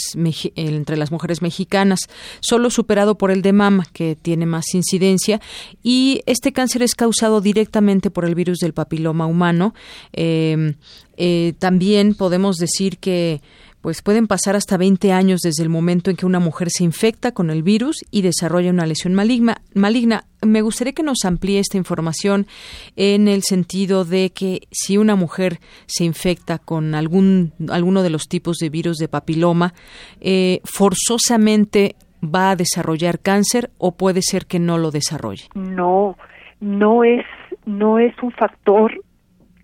entre 0.56 0.98
las 0.98 1.10
mujeres 1.10 1.42
mexicanas, 1.42 2.02
solo 2.42 2.70
superado 2.70 3.18
por 3.18 3.32
el 3.32 3.42
de 3.42 3.54
mama, 3.54 3.86
que 3.94 4.18
tiene 4.22 4.46
más 4.46 4.66
incidencia. 4.74 5.40
Y 5.82 6.24
este 6.26 6.52
cáncer 6.52 6.84
es 6.84 6.94
causado 6.94 7.40
directamente 7.40 8.12
por 8.12 8.26
el 8.26 8.36
virus 8.36 8.60
del 8.60 8.74
papiloma 8.74 9.28
humano. 9.28 9.74
Eh, 10.12 10.74
eh, 11.16 11.54
también 11.58 12.16
podemos 12.16 12.58
decir 12.58 12.98
que 12.98 13.40
pues 13.82 14.02
pueden 14.02 14.28
pasar 14.28 14.56
hasta 14.56 14.78
20 14.78 15.12
años 15.14 15.42
desde 15.42 15.64
el 15.64 15.70
momento 15.70 16.10
en 16.10 16.18
que 16.18 16.26
una 16.26 16.40
mujer 16.40 16.70
se 16.70 16.84
infecta 16.84 17.32
con 17.32 17.50
el 17.50 17.64
virus 17.64 18.04
y 18.12 18.22
desarrolla 18.22 18.72
una 18.72 18.86
lesión 18.86 19.14
maligna. 19.14 19.58
maligna. 19.74 20.24
Me 20.42 20.62
gustaría 20.62 20.94
que 20.94 21.04
nos 21.04 21.26
amplíe 21.26 21.60
esta 21.60 21.78
información 21.78 22.48
en 22.96 23.28
el 23.28 23.44
sentido 23.44 24.06
de 24.06 24.32
que 24.32 24.62
si 24.72 24.98
una 24.98 25.16
mujer 25.16 25.60
se 25.86 26.04
infecta 26.04 26.60
con 26.60 26.96
algún 26.96 27.54
alguno 27.70 28.04
de 28.04 28.10
los 28.10 28.28
tipos 28.28 28.58
de 28.58 28.70
virus 28.70 28.98
de 28.98 29.08
papiloma, 29.08 29.74
eh, 30.22 30.60
forzosamente 30.64 31.96
va 32.24 32.52
a 32.52 32.56
desarrollar 32.56 33.20
cáncer 33.20 33.70
o 33.78 33.96
puede 33.96 34.22
ser 34.22 34.46
que 34.48 34.60
no 34.60 34.78
lo 34.78 34.92
desarrolle. 34.92 35.46
No, 35.56 36.18
no 36.60 37.04
es 37.04 37.26
no 37.66 38.00
es 38.00 38.14
un 38.22 38.32
factor 38.32 38.92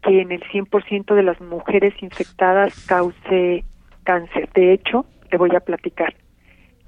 que 0.03 0.21
en 0.21 0.31
el 0.31 0.41
100% 0.43 1.15
de 1.15 1.23
las 1.23 1.39
mujeres 1.39 1.93
infectadas 2.01 2.85
cause 2.85 3.63
cáncer. 4.03 4.49
De 4.53 4.73
hecho, 4.73 5.05
le 5.31 5.37
voy 5.37 5.55
a 5.55 5.61
platicar. 5.61 6.13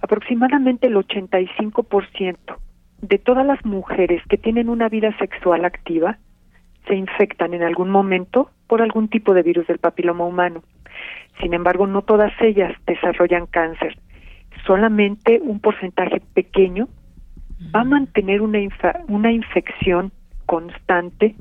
Aproximadamente 0.02 0.88
el 0.88 0.96
85% 0.96 2.58
de 3.02 3.18
todas 3.18 3.46
las 3.46 3.64
mujeres 3.66 4.22
que 4.30 4.38
tienen 4.38 4.70
una 4.70 4.90
vida 4.90 5.16
sexual 5.18 5.66
activa 5.66 6.18
se 6.88 6.96
infectan 6.96 7.54
en 7.54 7.64
algún 7.64 7.90
momento 7.90 8.52
por 8.68 8.82
algún 8.82 9.10
tipo 9.10 9.34
de 9.34 9.44
virus 9.44 9.68
del 9.68 9.80
papiloma 9.80 10.26
humano. 10.26 10.64
Sin 11.42 11.54
embargo, 11.54 11.88
no 11.88 12.04
todas 12.04 12.32
ellas 12.42 12.74
desarrollan 12.86 13.48
cáncer. 13.48 13.98
Solamente 14.66 15.40
un 15.42 15.60
porcentaje 15.60 16.22
pequeño 16.34 16.88
va 17.76 17.82
a 17.82 17.86
mantener 17.86 18.42
una, 18.42 18.60
una 19.08 19.32
infección 19.32 20.12
constante 20.46 21.36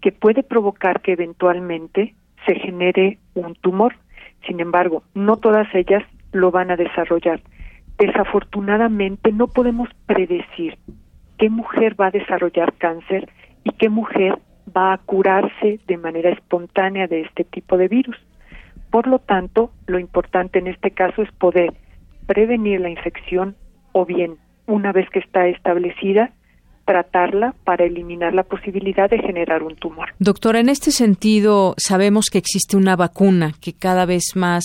que 0.00 0.12
puede 0.12 0.42
provocar 0.42 1.00
que 1.00 1.12
eventualmente 1.12 2.14
se 2.44 2.54
genere 2.54 3.18
un 3.34 3.54
tumor. 3.54 3.96
Sin 4.46 4.60
embargo, 4.60 5.02
no 5.14 5.36
todas 5.36 5.66
ellas 5.74 6.02
lo 6.32 6.50
van 6.50 6.70
a 6.70 6.76
desarrollar. 6.76 7.40
Desafortunadamente 7.98 9.32
no 9.32 9.48
podemos 9.48 9.88
predecir 10.06 10.78
qué 11.38 11.50
mujer 11.50 12.00
va 12.00 12.06
a 12.06 12.10
desarrollar 12.10 12.74
cáncer 12.74 13.28
y 13.64 13.70
qué 13.72 13.88
mujer 13.88 14.38
va 14.74 14.92
a 14.92 14.98
curarse 14.98 15.80
de 15.86 15.96
manera 15.96 16.30
espontánea 16.30 17.06
de 17.06 17.22
este 17.22 17.44
tipo 17.44 17.76
de 17.76 17.88
virus. 17.88 18.16
Por 18.90 19.06
lo 19.06 19.18
tanto, 19.18 19.70
lo 19.86 19.98
importante 19.98 20.58
en 20.58 20.66
este 20.66 20.90
caso 20.90 21.22
es 21.22 21.32
poder 21.32 21.72
prevenir 22.26 22.80
la 22.80 22.90
infección 22.90 23.56
o 23.92 24.04
bien, 24.04 24.36
una 24.66 24.92
vez 24.92 25.08
que 25.10 25.20
está 25.20 25.46
establecida, 25.46 26.32
tratarla 26.86 27.54
para 27.64 27.84
eliminar 27.84 28.32
la 28.32 28.44
posibilidad 28.44 29.10
de 29.10 29.18
generar 29.18 29.62
un 29.62 29.74
tumor. 29.74 30.08
Doctora, 30.18 30.60
en 30.60 30.70
este 30.70 30.92
sentido, 30.92 31.74
sabemos 31.76 32.26
que 32.30 32.38
existe 32.38 32.76
una 32.76 32.96
vacuna 32.96 33.52
que 33.60 33.74
cada 33.74 34.06
vez 34.06 34.36
más 34.36 34.64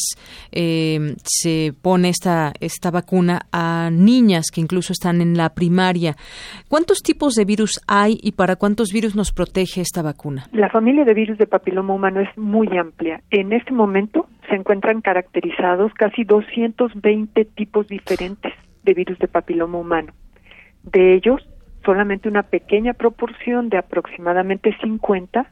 eh, 0.52 1.16
se 1.24 1.74
pone 1.82 2.10
esta, 2.10 2.54
esta 2.62 2.92
vacuna 2.92 3.42
a 3.52 3.90
niñas 3.92 4.46
que 4.54 4.62
incluso 4.62 4.94
están 4.94 5.20
en 5.20 5.36
la 5.36 5.50
primaria. 5.50 6.16
¿Cuántos 6.70 7.00
tipos 7.00 7.34
de 7.34 7.44
virus 7.44 7.82
hay 7.88 8.18
y 8.22 8.34
para 8.34 8.56
cuántos 8.56 8.94
virus 8.94 9.16
nos 9.16 9.32
protege 9.32 9.82
esta 9.82 10.02
vacuna? 10.02 10.48
La 10.54 10.70
familia 10.70 11.04
de 11.04 11.14
virus 11.14 11.38
de 11.40 11.48
papiloma 11.48 11.96
humano 11.96 12.22
es 12.22 12.30
muy 12.38 12.68
amplia. 12.78 13.22
En 13.32 13.52
este 13.52 13.74
momento 13.74 14.28
se 14.48 14.56
encuentran 14.56 15.02
caracterizados 15.02 15.92
casi 15.96 16.24
220 16.24 17.46
tipos 17.46 17.88
diferentes 17.88 18.54
de 18.84 18.94
virus 18.94 19.18
de 19.20 19.28
papiloma 19.28 19.80
humano. 19.80 20.14
De 20.84 21.16
ellos, 21.16 21.42
solamente 21.84 22.30
una 22.30 22.44
pequeña 22.44 22.94
proporción 22.94 23.70
de 23.70 23.78
aproximadamente 23.78 24.76
50 24.82 25.46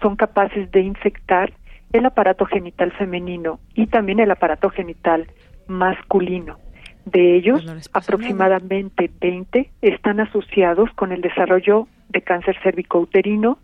son 0.00 0.16
capaces 0.16 0.70
de 0.70 0.80
infectar 0.80 1.52
el 1.92 2.06
aparato 2.06 2.46
genital 2.46 2.92
femenino 2.92 3.60
y 3.74 3.86
también 3.86 4.20
el 4.20 4.30
aparato 4.30 4.70
genital 4.70 5.26
masculino. 5.66 6.58
De 7.04 7.36
ellos, 7.36 7.64
pues 7.64 7.90
aproximadamente 7.92 9.10
20 9.20 9.70
están 9.82 10.20
asociados 10.20 10.90
con 10.94 11.12
el 11.12 11.22
desarrollo 11.22 11.88
de 12.08 12.22
cáncer 12.22 12.56
cervicouterino 12.62 13.58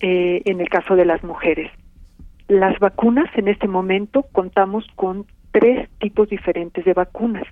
eh, 0.00 0.42
en 0.44 0.60
el 0.60 0.68
caso 0.68 0.96
de 0.96 1.04
las 1.04 1.22
mujeres. 1.22 1.70
Las 2.48 2.78
vacunas, 2.78 3.30
en 3.36 3.48
este 3.48 3.68
momento, 3.68 4.26
contamos 4.32 4.86
con 4.96 5.26
tres 5.52 5.88
tipos 5.98 6.28
diferentes 6.28 6.84
de 6.84 6.94
vacunas. 6.94 7.44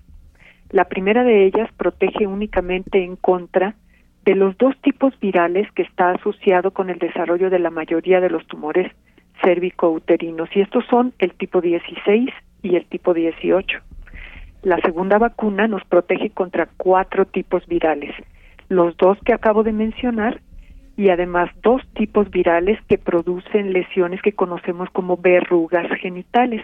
La 0.70 0.86
primera 0.86 1.22
de 1.22 1.46
ellas 1.46 1.70
protege 1.76 2.26
únicamente 2.26 3.04
en 3.04 3.16
contra 3.16 3.74
de 4.24 4.34
los 4.34 4.56
dos 4.58 4.76
tipos 4.82 5.18
virales 5.20 5.70
que 5.72 5.82
está 5.82 6.10
asociado 6.10 6.70
con 6.70 6.90
el 6.90 6.98
desarrollo 6.98 7.50
de 7.50 7.58
la 7.58 7.70
mayoría 7.70 8.20
de 8.20 8.30
los 8.30 8.46
tumores 8.46 8.90
cérvico-uterinos, 9.42 10.48
y 10.54 10.60
estos 10.60 10.84
son 10.86 11.12
el 11.18 11.34
tipo 11.34 11.60
16 11.60 12.30
y 12.62 12.76
el 12.76 12.86
tipo 12.86 13.12
18. 13.12 13.78
La 14.62 14.78
segunda 14.78 15.18
vacuna 15.18 15.66
nos 15.66 15.84
protege 15.84 16.30
contra 16.30 16.68
cuatro 16.76 17.24
tipos 17.24 17.66
virales, 17.66 18.14
los 18.68 18.96
dos 18.96 19.18
que 19.24 19.32
acabo 19.32 19.64
de 19.64 19.72
mencionar 19.72 20.40
y 20.96 21.08
además 21.08 21.50
dos 21.62 21.82
tipos 21.94 22.30
virales 22.30 22.78
que 22.88 22.98
producen 22.98 23.72
lesiones 23.72 24.22
que 24.22 24.32
conocemos 24.32 24.88
como 24.90 25.16
verrugas 25.16 25.90
genitales. 26.00 26.62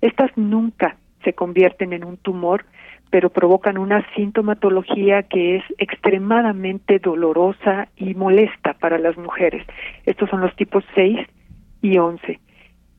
Estas 0.00 0.30
nunca 0.36 0.96
se 1.22 1.34
convierten 1.34 1.92
en 1.92 2.04
un 2.04 2.16
tumor, 2.16 2.64
pero 3.14 3.30
provocan 3.30 3.78
una 3.78 4.04
sintomatología 4.16 5.22
que 5.22 5.54
es 5.54 5.62
extremadamente 5.78 6.98
dolorosa 6.98 7.86
y 7.96 8.12
molesta 8.14 8.74
para 8.74 8.98
las 8.98 9.16
mujeres. 9.16 9.64
Estos 10.04 10.28
son 10.30 10.40
los 10.40 10.52
tipos 10.56 10.82
6 10.96 11.20
y 11.80 11.96
11. 11.96 12.40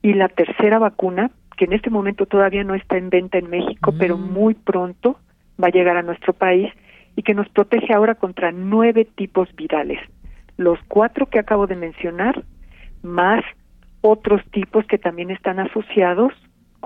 Y 0.00 0.14
la 0.14 0.28
tercera 0.28 0.78
vacuna, 0.78 1.32
que 1.58 1.66
en 1.66 1.74
este 1.74 1.90
momento 1.90 2.24
todavía 2.24 2.64
no 2.64 2.74
está 2.74 2.96
en 2.96 3.10
venta 3.10 3.36
en 3.36 3.50
México, 3.50 3.92
pero 3.98 4.16
mm. 4.16 4.32
muy 4.32 4.54
pronto 4.54 5.18
va 5.62 5.68
a 5.68 5.70
llegar 5.70 5.98
a 5.98 6.02
nuestro 6.02 6.32
país 6.32 6.72
y 7.14 7.22
que 7.22 7.34
nos 7.34 7.50
protege 7.50 7.92
ahora 7.92 8.14
contra 8.14 8.52
nueve 8.52 9.06
tipos 9.16 9.54
virales. 9.54 10.00
Los 10.56 10.78
cuatro 10.88 11.26
que 11.26 11.40
acabo 11.40 11.66
de 11.66 11.76
mencionar, 11.76 12.42
más 13.02 13.44
otros 14.00 14.40
tipos 14.50 14.86
que 14.86 14.96
también 14.96 15.30
están 15.30 15.58
asociados 15.58 16.32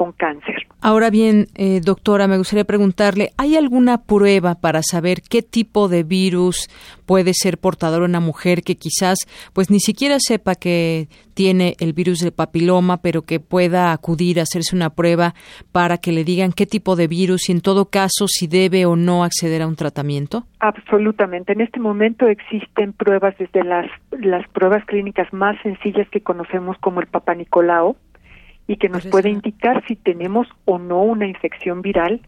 con 0.00 0.12
cáncer. 0.12 0.66
Ahora 0.80 1.10
bien, 1.10 1.48
eh, 1.56 1.82
doctora, 1.84 2.26
me 2.26 2.38
gustaría 2.38 2.64
preguntarle, 2.64 3.32
¿hay 3.36 3.54
alguna 3.54 3.98
prueba 3.98 4.54
para 4.54 4.80
saber 4.82 5.20
qué 5.20 5.42
tipo 5.42 5.88
de 5.88 6.04
virus 6.04 6.70
puede 7.04 7.32
ser 7.34 7.58
portador 7.58 8.00
una 8.00 8.18
mujer 8.18 8.62
que 8.62 8.76
quizás 8.76 9.18
pues 9.52 9.70
ni 9.70 9.78
siquiera 9.78 10.16
sepa 10.18 10.54
que 10.54 11.08
tiene 11.34 11.74
el 11.80 11.92
virus 11.92 12.20
del 12.20 12.32
papiloma, 12.32 13.02
pero 13.02 13.22
que 13.22 13.40
pueda 13.40 13.92
acudir 13.92 14.40
a 14.40 14.44
hacerse 14.44 14.74
una 14.74 14.88
prueba 14.88 15.34
para 15.70 15.98
que 15.98 16.12
le 16.12 16.24
digan 16.24 16.52
qué 16.52 16.64
tipo 16.64 16.96
de 16.96 17.06
virus 17.06 17.50
y 17.50 17.52
en 17.52 17.60
todo 17.60 17.90
caso 17.90 18.26
si 18.26 18.46
debe 18.46 18.86
o 18.86 18.96
no 18.96 19.22
acceder 19.22 19.60
a 19.60 19.66
un 19.66 19.76
tratamiento? 19.76 20.44
Absolutamente. 20.60 21.52
En 21.52 21.60
este 21.60 21.78
momento 21.78 22.26
existen 22.26 22.94
pruebas 22.94 23.36
desde 23.36 23.64
las, 23.64 23.86
las 24.12 24.48
pruebas 24.48 24.82
clínicas 24.86 25.30
más 25.34 25.60
sencillas 25.62 26.08
que 26.08 26.22
conocemos 26.22 26.78
como 26.78 27.02
el 27.02 27.06
Papa 27.06 27.34
Nicolau, 27.34 27.96
y 28.70 28.76
que 28.76 28.88
nos 28.88 29.04
puede 29.08 29.30
indicar 29.30 29.84
si 29.88 29.96
tenemos 29.96 30.46
o 30.64 30.78
no 30.78 31.02
una 31.02 31.26
infección 31.26 31.82
viral, 31.82 32.20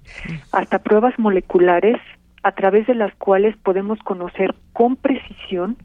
hasta 0.50 0.80
pruebas 0.80 1.16
moleculares 1.16 1.98
a 2.42 2.50
través 2.50 2.88
de 2.88 2.96
las 2.96 3.14
cuales 3.14 3.56
podemos 3.58 4.00
conocer 4.00 4.52
con 4.72 4.96
precisión 4.96 5.76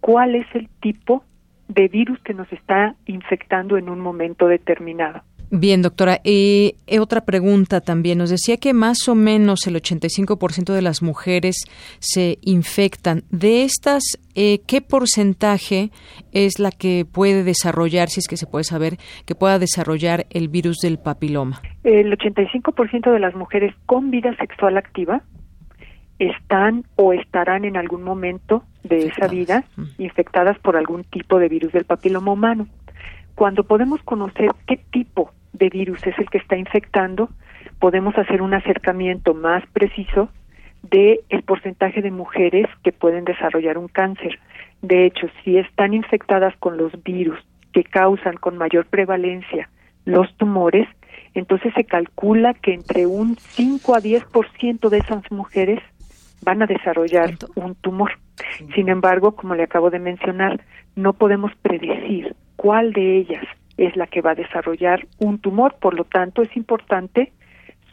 cuál 0.00 0.34
es 0.34 0.46
el 0.54 0.70
tipo 0.80 1.24
de 1.68 1.88
virus 1.88 2.18
que 2.20 2.32
nos 2.32 2.50
está 2.54 2.94
infectando 3.04 3.76
en 3.76 3.90
un 3.90 4.00
momento 4.00 4.48
determinado. 4.48 5.20
Bien, 5.50 5.80
doctora. 5.80 6.20
Y 6.22 6.74
eh, 6.86 6.98
otra 7.00 7.22
pregunta 7.22 7.80
también. 7.80 8.18
Nos 8.18 8.28
decía 8.28 8.58
que 8.58 8.74
más 8.74 9.08
o 9.08 9.14
menos 9.14 9.66
el 9.66 9.76
85% 9.76 10.74
de 10.74 10.82
las 10.82 11.02
mujeres 11.02 11.64
se 12.00 12.38
infectan. 12.42 13.22
De 13.30 13.62
estas, 13.62 14.02
eh, 14.34 14.60
¿qué 14.66 14.82
porcentaje 14.82 15.90
es 16.32 16.58
la 16.58 16.70
que 16.70 17.06
puede 17.10 17.44
desarrollar, 17.44 18.08
si 18.08 18.20
es 18.20 18.28
que 18.28 18.36
se 18.36 18.46
puede 18.46 18.64
saber, 18.64 18.98
que 19.24 19.34
pueda 19.34 19.58
desarrollar 19.58 20.26
el 20.30 20.48
virus 20.48 20.78
del 20.82 20.98
papiloma? 20.98 21.62
El 21.82 22.12
85% 22.12 23.10
de 23.10 23.18
las 23.18 23.34
mujeres 23.34 23.74
con 23.86 24.10
vida 24.10 24.36
sexual 24.36 24.76
activa 24.76 25.22
están 26.18 26.84
o 26.96 27.14
estarán 27.14 27.64
en 27.64 27.76
algún 27.76 28.02
momento 28.02 28.64
de 28.82 29.06
esa 29.06 29.28
vida 29.28 29.64
infectadas 29.98 30.58
por 30.58 30.76
algún 30.76 31.04
tipo 31.04 31.38
de 31.38 31.48
virus 31.48 31.72
del 31.72 31.84
papiloma 31.84 32.32
humano. 32.32 32.66
Cuando 33.34 33.62
podemos 33.62 34.02
conocer 34.02 34.50
qué 34.66 34.78
tipo 34.90 35.30
de 35.52 35.68
virus 35.68 36.06
es 36.06 36.18
el 36.18 36.28
que 36.30 36.38
está 36.38 36.56
infectando, 36.56 37.28
podemos 37.78 38.16
hacer 38.18 38.42
un 38.42 38.54
acercamiento 38.54 39.34
más 39.34 39.64
preciso 39.72 40.28
de 40.82 41.20
el 41.28 41.42
porcentaje 41.42 42.02
de 42.02 42.10
mujeres 42.10 42.66
que 42.82 42.92
pueden 42.92 43.24
desarrollar 43.24 43.78
un 43.78 43.88
cáncer. 43.88 44.38
De 44.82 45.06
hecho, 45.06 45.28
si 45.42 45.58
están 45.58 45.94
infectadas 45.94 46.54
con 46.58 46.76
los 46.76 46.92
virus 47.02 47.38
que 47.72 47.84
causan 47.84 48.36
con 48.36 48.56
mayor 48.56 48.86
prevalencia 48.86 49.68
los 50.04 50.34
tumores, 50.36 50.88
entonces 51.34 51.72
se 51.74 51.84
calcula 51.84 52.54
que 52.54 52.72
entre 52.72 53.06
un 53.06 53.36
5 53.36 53.94
a 53.94 54.00
10% 54.00 54.88
de 54.88 54.98
esas 54.98 55.30
mujeres 55.30 55.80
van 56.42 56.62
a 56.62 56.66
desarrollar 56.66 57.34
un 57.56 57.74
tumor. 57.74 58.12
Sin 58.74 58.88
embargo, 58.88 59.32
como 59.32 59.54
le 59.54 59.64
acabo 59.64 59.90
de 59.90 59.98
mencionar, 59.98 60.60
no 60.96 61.12
podemos 61.12 61.52
predecir 61.62 62.34
cuál 62.56 62.92
de 62.92 63.18
ellas 63.18 63.44
es 63.78 63.96
la 63.96 64.06
que 64.06 64.20
va 64.20 64.32
a 64.32 64.34
desarrollar 64.34 65.06
un 65.18 65.38
tumor. 65.38 65.76
Por 65.80 65.94
lo 65.94 66.04
tanto, 66.04 66.42
es 66.42 66.54
importante 66.56 67.32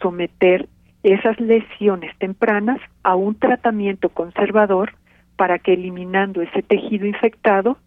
someter 0.01 0.67
esas 1.03 1.39
lesiones 1.39 2.17
tempranas 2.17 2.79
a 3.03 3.15
un 3.15 3.35
tratamiento 3.35 4.09
conservador 4.09 4.93
para 5.37 5.59
que 5.59 5.73
eliminando 5.73 6.41
ese 6.41 6.63
tejido 6.63 7.05
infectado 7.05 7.77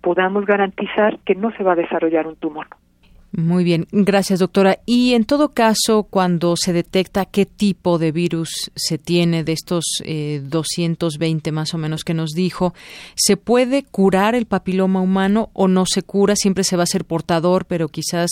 podamos 0.00 0.46
garantizar 0.46 1.18
que 1.24 1.34
no 1.34 1.50
se 1.52 1.64
va 1.64 1.72
a 1.72 1.76
desarrollar 1.76 2.26
un 2.26 2.36
tumor. 2.36 2.68
Muy 3.30 3.62
bien, 3.62 3.86
gracias 3.92 4.38
doctora. 4.38 4.78
Y 4.86 5.12
en 5.12 5.24
todo 5.24 5.52
caso, 5.52 6.04
cuando 6.04 6.56
se 6.56 6.72
detecta 6.72 7.26
qué 7.26 7.44
tipo 7.44 7.98
de 7.98 8.10
virus 8.10 8.70
se 8.74 8.96
tiene 8.96 9.44
de 9.44 9.52
estos 9.52 9.84
220 10.42 11.50
eh, 11.50 11.52
más 11.52 11.74
o 11.74 11.78
menos 11.78 12.04
que 12.04 12.14
nos 12.14 12.30
dijo, 12.30 12.72
¿se 13.14 13.36
puede 13.36 13.84
curar 13.84 14.34
el 14.34 14.46
papiloma 14.46 15.02
humano 15.02 15.50
o 15.52 15.68
no 15.68 15.84
se 15.84 16.02
cura? 16.02 16.36
Siempre 16.36 16.64
se 16.64 16.78
va 16.78 16.84
a 16.84 16.86
ser 16.86 17.04
portador, 17.04 17.66
pero 17.66 17.88
quizás 17.88 18.30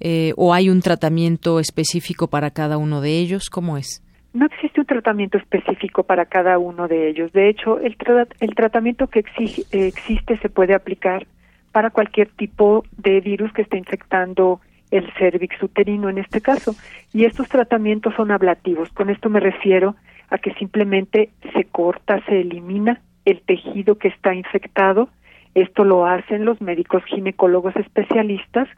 eh, 0.00 0.32
o 0.36 0.52
hay 0.52 0.70
un 0.70 0.82
tratamiento 0.82 1.60
específico 1.60 2.26
para 2.26 2.50
cada 2.50 2.78
uno 2.78 3.00
de 3.00 3.18
ellos. 3.18 3.48
¿Cómo 3.48 3.76
es? 3.76 4.02
No 4.32 4.46
existe 4.46 4.80
un 4.80 4.86
tratamiento 4.86 5.38
específico 5.38 6.02
para 6.02 6.26
cada 6.26 6.58
uno 6.58 6.88
de 6.88 7.08
ellos. 7.08 7.32
De 7.32 7.48
hecho, 7.48 7.78
el, 7.78 7.96
el 8.40 8.54
tratamiento 8.56 9.06
que 9.06 9.20
existe 9.20 10.38
se 10.38 10.48
puede 10.48 10.74
aplicar 10.74 11.26
para 11.72 11.90
cualquier 11.90 12.28
tipo 12.28 12.84
de 12.96 13.20
virus 13.20 13.52
que 13.52 13.62
esté 13.62 13.78
infectando 13.78 14.60
el 14.90 15.10
cervix 15.14 15.60
uterino 15.62 16.08
en 16.08 16.18
este 16.18 16.40
caso. 16.40 16.76
Y 17.12 17.24
estos 17.24 17.48
tratamientos 17.48 18.14
son 18.14 18.30
ablativos. 18.30 18.90
Con 18.90 19.10
esto 19.10 19.28
me 19.30 19.40
refiero 19.40 19.96
a 20.28 20.38
que 20.38 20.54
simplemente 20.54 21.30
se 21.52 21.64
corta, 21.64 22.22
se 22.26 22.40
elimina 22.40 23.00
el 23.24 23.40
tejido 23.40 23.96
que 23.96 24.08
está 24.08 24.34
infectado. 24.34 25.08
Esto 25.54 25.84
lo 25.84 26.06
hacen 26.06 26.44
los 26.44 26.60
médicos 26.60 27.04
ginecólogos 27.06 27.74
especialistas 27.76 28.68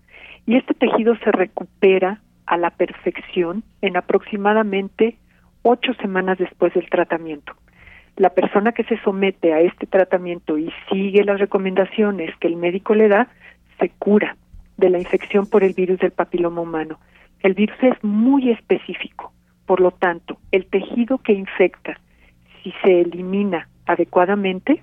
y 0.46 0.56
este 0.56 0.74
tejido 0.74 1.16
se 1.16 1.32
recupera 1.32 2.20
a 2.46 2.56
la 2.56 2.70
perfección 2.70 3.62
en 3.80 3.96
aproximadamente 3.96 5.16
ocho 5.62 5.94
semanas 5.94 6.38
después 6.38 6.74
del 6.74 6.88
tratamiento. 6.90 7.54
La 8.16 8.30
persona 8.30 8.72
que 8.72 8.84
se 8.84 9.00
somete 9.02 9.52
a 9.52 9.60
este 9.60 9.86
tratamiento 9.86 10.56
y 10.56 10.72
sigue 10.90 11.24
las 11.24 11.40
recomendaciones 11.40 12.36
que 12.38 12.46
el 12.46 12.56
médico 12.56 12.94
le 12.94 13.08
da, 13.08 13.28
se 13.80 13.88
cura 13.90 14.36
de 14.76 14.90
la 14.90 14.98
infección 14.98 15.46
por 15.46 15.64
el 15.64 15.72
virus 15.72 15.98
del 15.98 16.12
papiloma 16.12 16.60
humano. 16.60 16.98
El 17.40 17.54
virus 17.54 17.76
es 17.82 18.02
muy 18.04 18.50
específico, 18.50 19.32
por 19.66 19.80
lo 19.80 19.90
tanto, 19.90 20.38
el 20.52 20.66
tejido 20.66 21.18
que 21.18 21.32
infecta, 21.32 21.98
si 22.62 22.72
se 22.82 23.00
elimina 23.00 23.68
adecuadamente, 23.86 24.82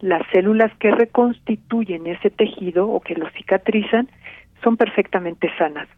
las 0.00 0.22
células 0.32 0.70
que 0.78 0.90
reconstituyen 0.90 2.06
ese 2.06 2.30
tejido 2.30 2.88
o 2.88 3.00
que 3.00 3.14
lo 3.14 3.28
cicatrizan 3.30 4.08
son 4.62 4.76
perfectamente 4.76 5.50
sanas. 5.56 5.88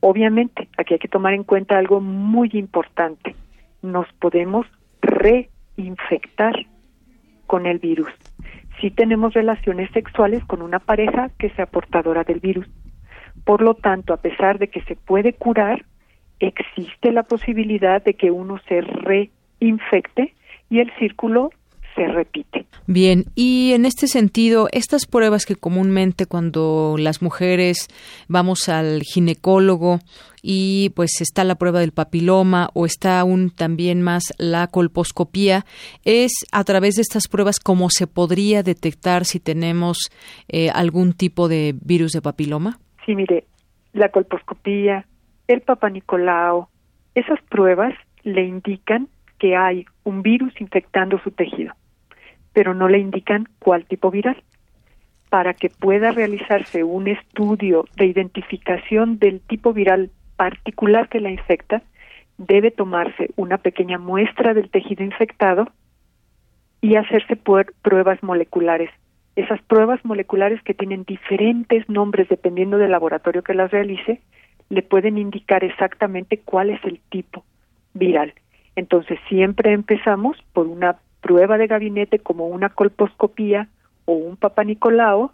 Obviamente, 0.00 0.68
aquí 0.76 0.94
hay 0.94 0.98
que 0.98 1.08
tomar 1.08 1.32
en 1.32 1.44
cuenta 1.44 1.78
algo 1.78 2.00
muy 2.00 2.50
importante. 2.54 3.36
Nos 3.82 4.06
podemos 4.14 4.66
reinfectar 5.76 6.66
con 7.46 7.66
el 7.66 7.78
virus 7.78 8.12
si 8.82 8.90
tenemos 8.90 9.32
relaciones 9.32 9.90
sexuales 9.92 10.44
con 10.44 10.60
una 10.60 10.80
pareja 10.80 11.30
que 11.38 11.50
sea 11.50 11.66
portadora 11.66 12.24
del 12.24 12.40
virus. 12.40 12.66
Por 13.44 13.62
lo 13.62 13.74
tanto, 13.74 14.12
a 14.12 14.16
pesar 14.18 14.58
de 14.58 14.68
que 14.68 14.82
se 14.82 14.96
puede 14.96 15.34
curar, 15.34 15.84
existe 16.40 17.12
la 17.12 17.22
posibilidad 17.22 18.02
de 18.02 18.14
que 18.14 18.32
uno 18.32 18.58
se 18.68 18.80
reinfecte 18.80 20.34
y 20.68 20.80
el 20.80 20.92
círculo 20.98 21.50
se 21.94 22.06
repite. 22.08 22.66
Bien, 22.86 23.24
y 23.34 23.72
en 23.74 23.84
este 23.84 24.06
sentido, 24.06 24.68
estas 24.72 25.06
pruebas 25.06 25.46
que 25.46 25.56
comúnmente 25.56 26.26
cuando 26.26 26.96
las 26.98 27.22
mujeres 27.22 27.88
vamos 28.28 28.68
al 28.68 29.02
ginecólogo 29.02 30.00
y 30.42 30.90
pues 30.96 31.20
está 31.20 31.44
la 31.44 31.54
prueba 31.54 31.78
del 31.78 31.92
papiloma 31.92 32.70
o 32.74 32.84
está 32.84 33.20
aún 33.20 33.50
también 33.50 34.02
más 34.02 34.34
la 34.38 34.66
colposcopía, 34.66 35.64
es 36.04 36.32
a 36.50 36.64
través 36.64 36.96
de 36.96 37.02
estas 37.02 37.28
pruebas 37.28 37.60
cómo 37.60 37.88
se 37.90 38.08
podría 38.08 38.62
detectar 38.62 39.24
si 39.24 39.38
tenemos 39.38 40.10
eh, 40.48 40.70
algún 40.70 41.12
tipo 41.12 41.48
de 41.48 41.74
virus 41.80 42.12
de 42.12 42.22
papiloma. 42.22 42.78
Sí, 43.06 43.14
mire, 43.14 43.44
la 43.92 44.08
colposcopía, 44.08 45.06
el 45.46 45.60
papanicolao, 45.60 46.68
esas 47.14 47.40
pruebas 47.48 47.94
le 48.24 48.44
indican 48.44 49.08
que 49.38 49.56
hay 49.56 49.84
un 50.04 50.22
virus 50.22 50.52
infectando 50.60 51.20
su 51.22 51.30
tejido 51.30 51.74
pero 52.52 52.74
no 52.74 52.88
le 52.88 52.98
indican 52.98 53.48
cuál 53.58 53.84
tipo 53.84 54.10
viral. 54.10 54.42
Para 55.30 55.54
que 55.54 55.70
pueda 55.70 56.10
realizarse 56.10 56.84
un 56.84 57.08
estudio 57.08 57.86
de 57.96 58.06
identificación 58.06 59.18
del 59.18 59.40
tipo 59.40 59.72
viral 59.72 60.10
particular 60.36 61.08
que 61.08 61.20
la 61.20 61.30
infecta, 61.30 61.82
debe 62.38 62.70
tomarse 62.70 63.30
una 63.36 63.58
pequeña 63.58 63.98
muestra 63.98 64.54
del 64.54 64.70
tejido 64.70 65.04
infectado 65.04 65.68
y 66.80 66.96
hacerse 66.96 67.36
pruebas 67.36 68.22
moleculares. 68.22 68.90
Esas 69.36 69.62
pruebas 69.62 70.04
moleculares 70.04 70.60
que 70.62 70.74
tienen 70.74 71.04
diferentes 71.04 71.88
nombres 71.88 72.28
dependiendo 72.28 72.76
del 72.76 72.90
laboratorio 72.90 73.42
que 73.42 73.54
las 73.54 73.70
realice, 73.70 74.20
le 74.68 74.82
pueden 74.82 75.16
indicar 75.16 75.64
exactamente 75.64 76.38
cuál 76.38 76.70
es 76.70 76.84
el 76.84 77.00
tipo 77.08 77.44
viral. 77.94 78.34
Entonces 78.74 79.18
siempre 79.28 79.72
empezamos 79.72 80.36
por 80.52 80.66
una 80.66 80.96
prueba 81.22 81.56
de 81.56 81.68
gabinete 81.68 82.18
como 82.18 82.48
una 82.48 82.68
colposcopía 82.68 83.68
o 84.04 84.12
un 84.12 84.36
papanicolao 84.36 85.32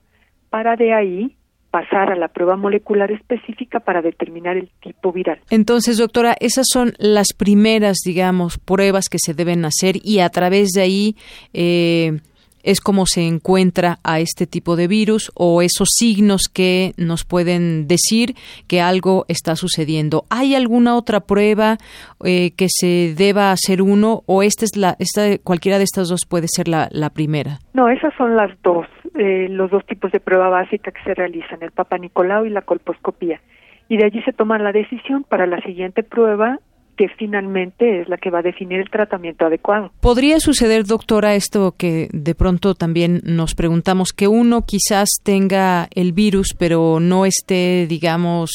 para 0.51 0.77
de 0.77 0.95
ahí 0.95 1.35
pasar 1.71 2.11
a 2.11 2.17
la 2.17 2.29
prueba 2.29 2.57
molecular 2.57 3.11
específica 3.11 3.81
para 3.81 4.01
determinar 4.01 4.57
el 4.57 4.71
tipo 4.81 5.13
viral. 5.13 5.41
Entonces, 5.51 5.99
doctora, 5.99 6.35
esas 6.41 6.67
son 6.71 6.95
las 6.99 7.35
primeras, 7.37 7.99
digamos, 8.05 8.59
pruebas 8.59 9.09
que 9.11 9.19
se 9.21 9.35
deben 9.35 9.65
hacer 9.65 9.97
y 10.03 10.21
a 10.21 10.31
través 10.31 10.71
de 10.71 10.81
ahí 10.81 11.17
eh, 11.53 12.21
es 12.63 12.81
como 12.81 13.07
se 13.07 13.27
encuentra 13.27 13.99
a 14.05 14.21
este 14.21 14.47
tipo 14.47 14.77
de 14.77 14.89
virus 14.89 15.31
o 15.35 15.63
esos 15.63 15.89
signos 15.97 16.49
que 16.53 16.93
nos 16.97 17.25
pueden 17.25 17.87
decir 17.89 18.35
que 18.67 18.81
algo 18.81 19.25
está 19.29 19.57
sucediendo. 19.57 20.25
¿Hay 20.31 20.55
alguna 20.55 20.97
otra 20.97 21.21
prueba 21.21 21.77
eh, 22.25 22.53
que 22.57 22.67
se 22.69 23.15
deba 23.17 23.53
hacer 23.53 23.83
uno 23.83 24.23
o 24.27 24.43
esta 24.43 24.65
es 24.65 24.77
la, 24.77 24.97
cualquiera 25.45 25.79
de 25.79 25.85
estas 25.85 26.09
dos 26.09 26.27
puede 26.29 26.47
ser 26.49 26.69
la, 26.69 26.89
la 26.91 27.11
primera? 27.11 27.59
No, 27.75 27.89
esas 27.89 28.15
son 28.17 28.37
las 28.37 28.51
dos, 28.63 28.87
eh, 29.19 29.49
los 29.51 29.71
dos 29.71 29.85
tipos 29.87 30.13
de 30.13 30.21
prueba 30.21 30.49
básica 30.49 30.91
que 30.91 31.03
se 31.03 31.15
realizan, 31.15 31.63
el 31.63 31.73
Papa 31.73 31.99
Nicolau 31.99 32.45
y 32.45 32.51
la 32.51 32.63
colposcopía. 32.63 33.41
Y 33.89 33.97
de 33.97 34.05
allí 34.05 34.23
se 34.23 34.33
toma 34.33 34.59
la 34.59 34.73
decisión 34.73 35.25
para 35.25 35.47
la 35.47 35.61
siguiente 35.63 36.03
prueba 36.03 36.59
que 36.99 37.09
finalmente 37.17 38.01
es 38.01 38.09
la 38.09 38.17
que 38.19 38.29
va 38.29 38.41
a 38.41 38.43
definir 38.43 38.81
el 38.81 38.91
tratamiento 38.91 39.47
adecuado. 39.47 39.93
¿Podría 40.01 40.41
suceder, 40.41 40.85
doctora, 40.85 41.37
esto 41.37 41.77
que 41.79 42.09
de 42.13 42.35
pronto 42.35 42.75
también 42.75 43.23
nos 43.25 43.55
preguntamos, 43.55 44.13
que 44.13 44.27
uno 44.27 44.67
quizás 44.67 45.09
tenga 45.23 45.89
el 45.95 46.13
virus, 46.13 46.57
pero 46.59 46.99
no 46.99 47.25
esté, 47.25 47.87
digamos, 47.89 48.51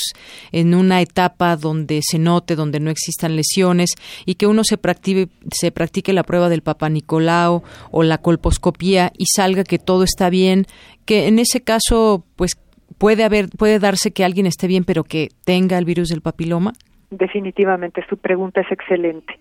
en 0.52 0.76
una 0.76 1.00
etapa 1.00 1.56
donde 1.56 2.02
se 2.04 2.20
note, 2.20 2.58
donde 2.58 2.82
no 2.82 2.92
existan 2.92 3.38
lesiones, 3.38 3.92
y 4.26 4.36
que 4.36 4.46
uno 4.46 4.66
se 4.66 4.78
practique, 4.78 5.32
se 5.50 5.72
practique 5.72 6.12
la 6.12 6.24
prueba 6.24 6.50
del 6.50 6.64
Papa 6.64 6.90
Nicolau 6.90 7.64
o 7.92 8.04
la 8.04 8.18
colposcopía 8.18 9.14
y 9.18 9.26
salga 9.34 9.64
que 9.64 9.80
todo 9.80 10.04
está 10.04 10.30
bien, 10.30 10.66
que 11.06 11.28
en 11.28 11.40
ese 11.40 11.62
caso, 11.62 12.26
pues 12.36 12.58
puede 12.98 13.24
haber, 13.24 13.48
puede 13.48 13.80
darse 13.80 14.12
que 14.12 14.26
alguien 14.26 14.48
esté 14.48 14.68
bien, 14.68 14.84
pero 14.84 15.06
que 15.06 15.30
tenga 15.46 15.78
el 15.78 15.86
virus 15.86 16.10
del 16.10 16.20
papiloma? 16.20 16.74
Definitivamente 17.18 18.06
su 18.10 18.18
pregunta 18.18 18.62
es 18.62 18.72
excelente. 18.72 19.40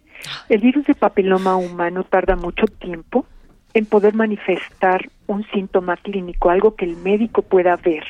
El 0.48 0.60
virus 0.60 0.86
de 0.86 0.94
papiloma 0.94 1.56
humano 1.56 2.04
tarda 2.04 2.36
mucho 2.36 2.66
tiempo 2.66 3.26
en 3.74 3.86
poder 3.86 4.14
manifestar 4.14 5.08
un 5.26 5.44
síntoma 5.50 5.96
clínico, 5.96 6.50
algo 6.50 6.76
que 6.76 6.84
el 6.84 6.96
médico 6.96 7.42
pueda 7.42 7.76
ver. 7.76 8.04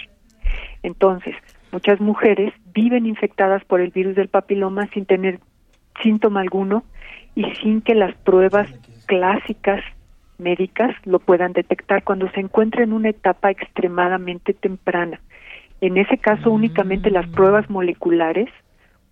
Entonces, 0.83 1.35
muchas 1.71 2.01
mujeres 2.01 2.53
viven 2.75 3.07
infectadas 3.07 3.65
por 3.65 3.81
el 3.81 3.91
virus 3.91 4.17
del 4.17 4.29
papiloma 4.29 4.87
sin 4.89 5.07
tener 5.07 5.39
síntoma 6.03 6.41
alguno 6.41 6.85
y 7.35 7.45
sin 7.63 7.81
que 7.81 7.95
las 7.95 8.15
pruebas 8.17 8.69
clásicas 9.07 9.83
médicas 10.39 10.95
lo 11.05 11.21
puedan 11.21 11.53
detectar 11.53 12.03
cuando 12.03 12.31
se 12.33 12.41
encuentra 12.41 12.83
en 12.83 12.93
una 12.93 13.11
etapa 13.11 13.51
extremadamente 13.51 14.53
temprana. 14.53 15.21
En 15.81 15.97
ese 15.97 16.19
caso, 16.19 16.51
únicamente 16.51 17.11
las 17.11 17.29
pruebas 17.29 17.69
moleculares 17.71 18.49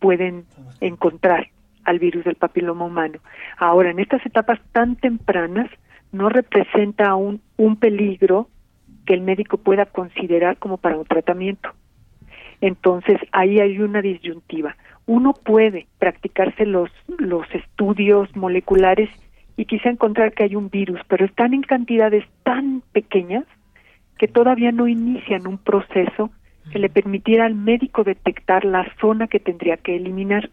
pueden 0.01 0.45
encontrar 0.81 1.49
al 1.85 1.99
virus 1.99 2.25
del 2.25 2.35
papiloma 2.35 2.85
humano. 2.85 3.21
Ahora, 3.57 3.91
en 3.91 4.01
estas 4.01 4.25
etapas 4.27 4.59
tan 4.73 4.97
tempranas, 4.97 5.71
no 6.13 6.29
representa 6.29 7.09
aún 7.09 7.41
un 7.57 7.77
peligro 7.77 8.49
que 9.07 9.15
el 9.15 9.21
médico 9.21 9.59
pueda 9.59 9.87
considerar 9.87 10.59
como 10.59 10.77
para 10.77 10.97
un 10.97 11.05
tratamiento. 11.05 11.71
Entonces, 12.61 13.19
ahí 13.33 13.61
hay 13.61 13.79
una 13.79 14.03
disyuntiva. 14.03 14.77
Uno 15.07 15.33
puede 15.33 15.87
practicarse 15.99 16.67
los, 16.67 16.91
los 17.19 17.47
estudios 17.55 18.35
moleculares 18.37 19.09
y 19.57 19.65
quizá 19.65 19.89
encontrar 19.91 20.33
que 20.33 20.45
hay 20.45 20.57
un 20.57 20.71
virus, 20.71 21.01
pero 21.09 21.25
están 21.25 21.55
en 21.55 21.63
cantidades 21.63 22.25
tan 22.43 22.83
pequeñas 22.93 23.45
que 24.19 24.29
todavía 24.29 24.73
no 24.73 24.89
inician 24.89 25.47
un 25.47 25.59
proceso 25.59 26.31
que 26.73 26.79
le 26.79 26.89
permitiera 26.89 27.47
al 27.47 27.55
médico 27.55 28.05
detectar 28.05 28.65
la 28.65 28.87
zona 29.01 29.27
que 29.27 29.41
tendría 29.41 29.77
que 29.77 29.97
eliminar. 29.97 30.51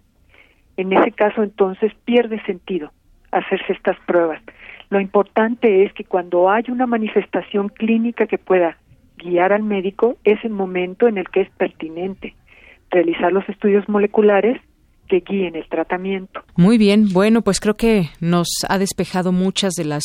En 0.78 0.94
ese 0.94 1.12
caso, 1.12 1.44
entonces, 1.44 1.92
pierde 2.06 2.42
sentido 2.46 2.92
hacerse 3.32 3.74
estas 3.74 3.98
pruebas. 4.06 4.42
Lo 4.90 5.00
importante 5.00 5.84
es 5.84 5.94
que 5.94 6.04
cuando 6.04 6.50
hay 6.50 6.64
una 6.70 6.86
manifestación 6.86 7.70
clínica 7.70 8.26
que 8.26 8.38
pueda 8.38 8.78
guiar 9.18 9.52
al 9.52 9.64
médico, 9.64 10.18
es 10.24 10.44
el 10.44 10.52
momento 10.52 11.08
en 11.08 11.18
el 11.18 11.30
que 11.30 11.42
es 11.42 11.50
pertinente 11.52 12.36
realizar 12.90 13.32
los 13.32 13.48
estudios 13.50 13.88
moleculares 13.90 14.62
que 15.08 15.22
guíen 15.22 15.56
el 15.56 15.68
tratamiento. 15.70 16.42
Muy 16.56 16.78
bien, 16.78 17.10
bueno, 17.14 17.42
pues 17.42 17.60
creo 17.60 17.76
que 17.76 18.10
nos 18.20 18.48
ha 18.68 18.78
despejado 18.78 19.32
muchas 19.32 19.74
de 19.74 19.86
las 19.86 20.04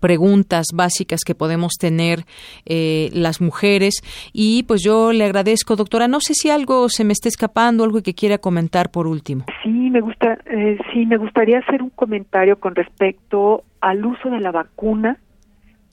preguntas 0.00 0.66
básicas 0.74 1.20
que 1.24 1.34
podemos 1.34 1.72
tener 1.78 2.24
eh, 2.66 3.10
las 3.12 3.40
mujeres. 3.40 4.02
Y 4.32 4.62
pues 4.64 4.82
yo 4.84 5.12
le 5.12 5.24
agradezco 5.24 5.76
doctora. 5.76 6.08
No 6.08 6.20
sé 6.20 6.34
si 6.34 6.50
algo 6.50 6.88
se 6.88 7.04
me 7.04 7.12
está 7.12 7.28
escapando 7.28 7.84
algo 7.84 8.02
que 8.02 8.14
quiera 8.14 8.38
comentar 8.38 8.90
por 8.90 9.06
último. 9.06 9.44
Sí 9.62 9.90
me 9.90 10.00
gusta 10.00 10.38
eh, 10.46 10.78
sí 10.92 11.06
me 11.06 11.16
gustaría 11.16 11.58
hacer 11.58 11.82
un 11.82 11.90
comentario 11.90 12.58
con 12.58 12.74
respecto 12.74 13.64
al 13.80 14.04
uso 14.04 14.30
de 14.30 14.40
la 14.40 14.50
vacuna 14.50 15.18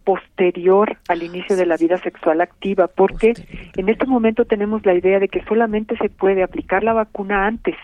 posterior 0.03 0.97
al 1.07 1.23
inicio 1.23 1.55
de 1.55 1.65
la 1.65 1.77
vida 1.77 1.97
sexual 1.97 2.39
activa, 2.39 2.87
porque 2.87 3.33
en 3.75 3.89
este 3.89 4.05
momento 4.05 4.45
tenemos 4.45 4.85
la 4.85 4.93
idea 4.93 5.19
de 5.19 5.27
que 5.27 5.43
solamente 5.45 5.97
se 5.97 6.09
puede 6.09 6.43
aplicar 6.43 6.83
la 6.83 6.93
vacuna 6.93 7.47
antes 7.47 7.75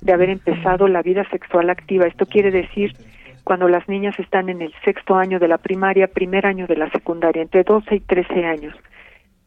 de 0.00 0.12
haber 0.12 0.30
empezado 0.30 0.86
la 0.86 1.02
vida 1.02 1.28
sexual 1.30 1.68
activa. 1.68 2.06
Esto 2.06 2.26
quiere 2.26 2.50
decir 2.52 2.92
cuando 3.46 3.68
las 3.68 3.88
niñas 3.88 4.18
están 4.18 4.48
en 4.48 4.60
el 4.60 4.74
sexto 4.84 5.14
año 5.14 5.38
de 5.38 5.46
la 5.46 5.58
primaria, 5.58 6.08
primer 6.08 6.46
año 6.46 6.66
de 6.66 6.76
la 6.76 6.90
secundaria, 6.90 7.42
entre 7.42 7.62
12 7.62 7.94
y 7.94 8.00
13 8.00 8.44
años. 8.44 8.74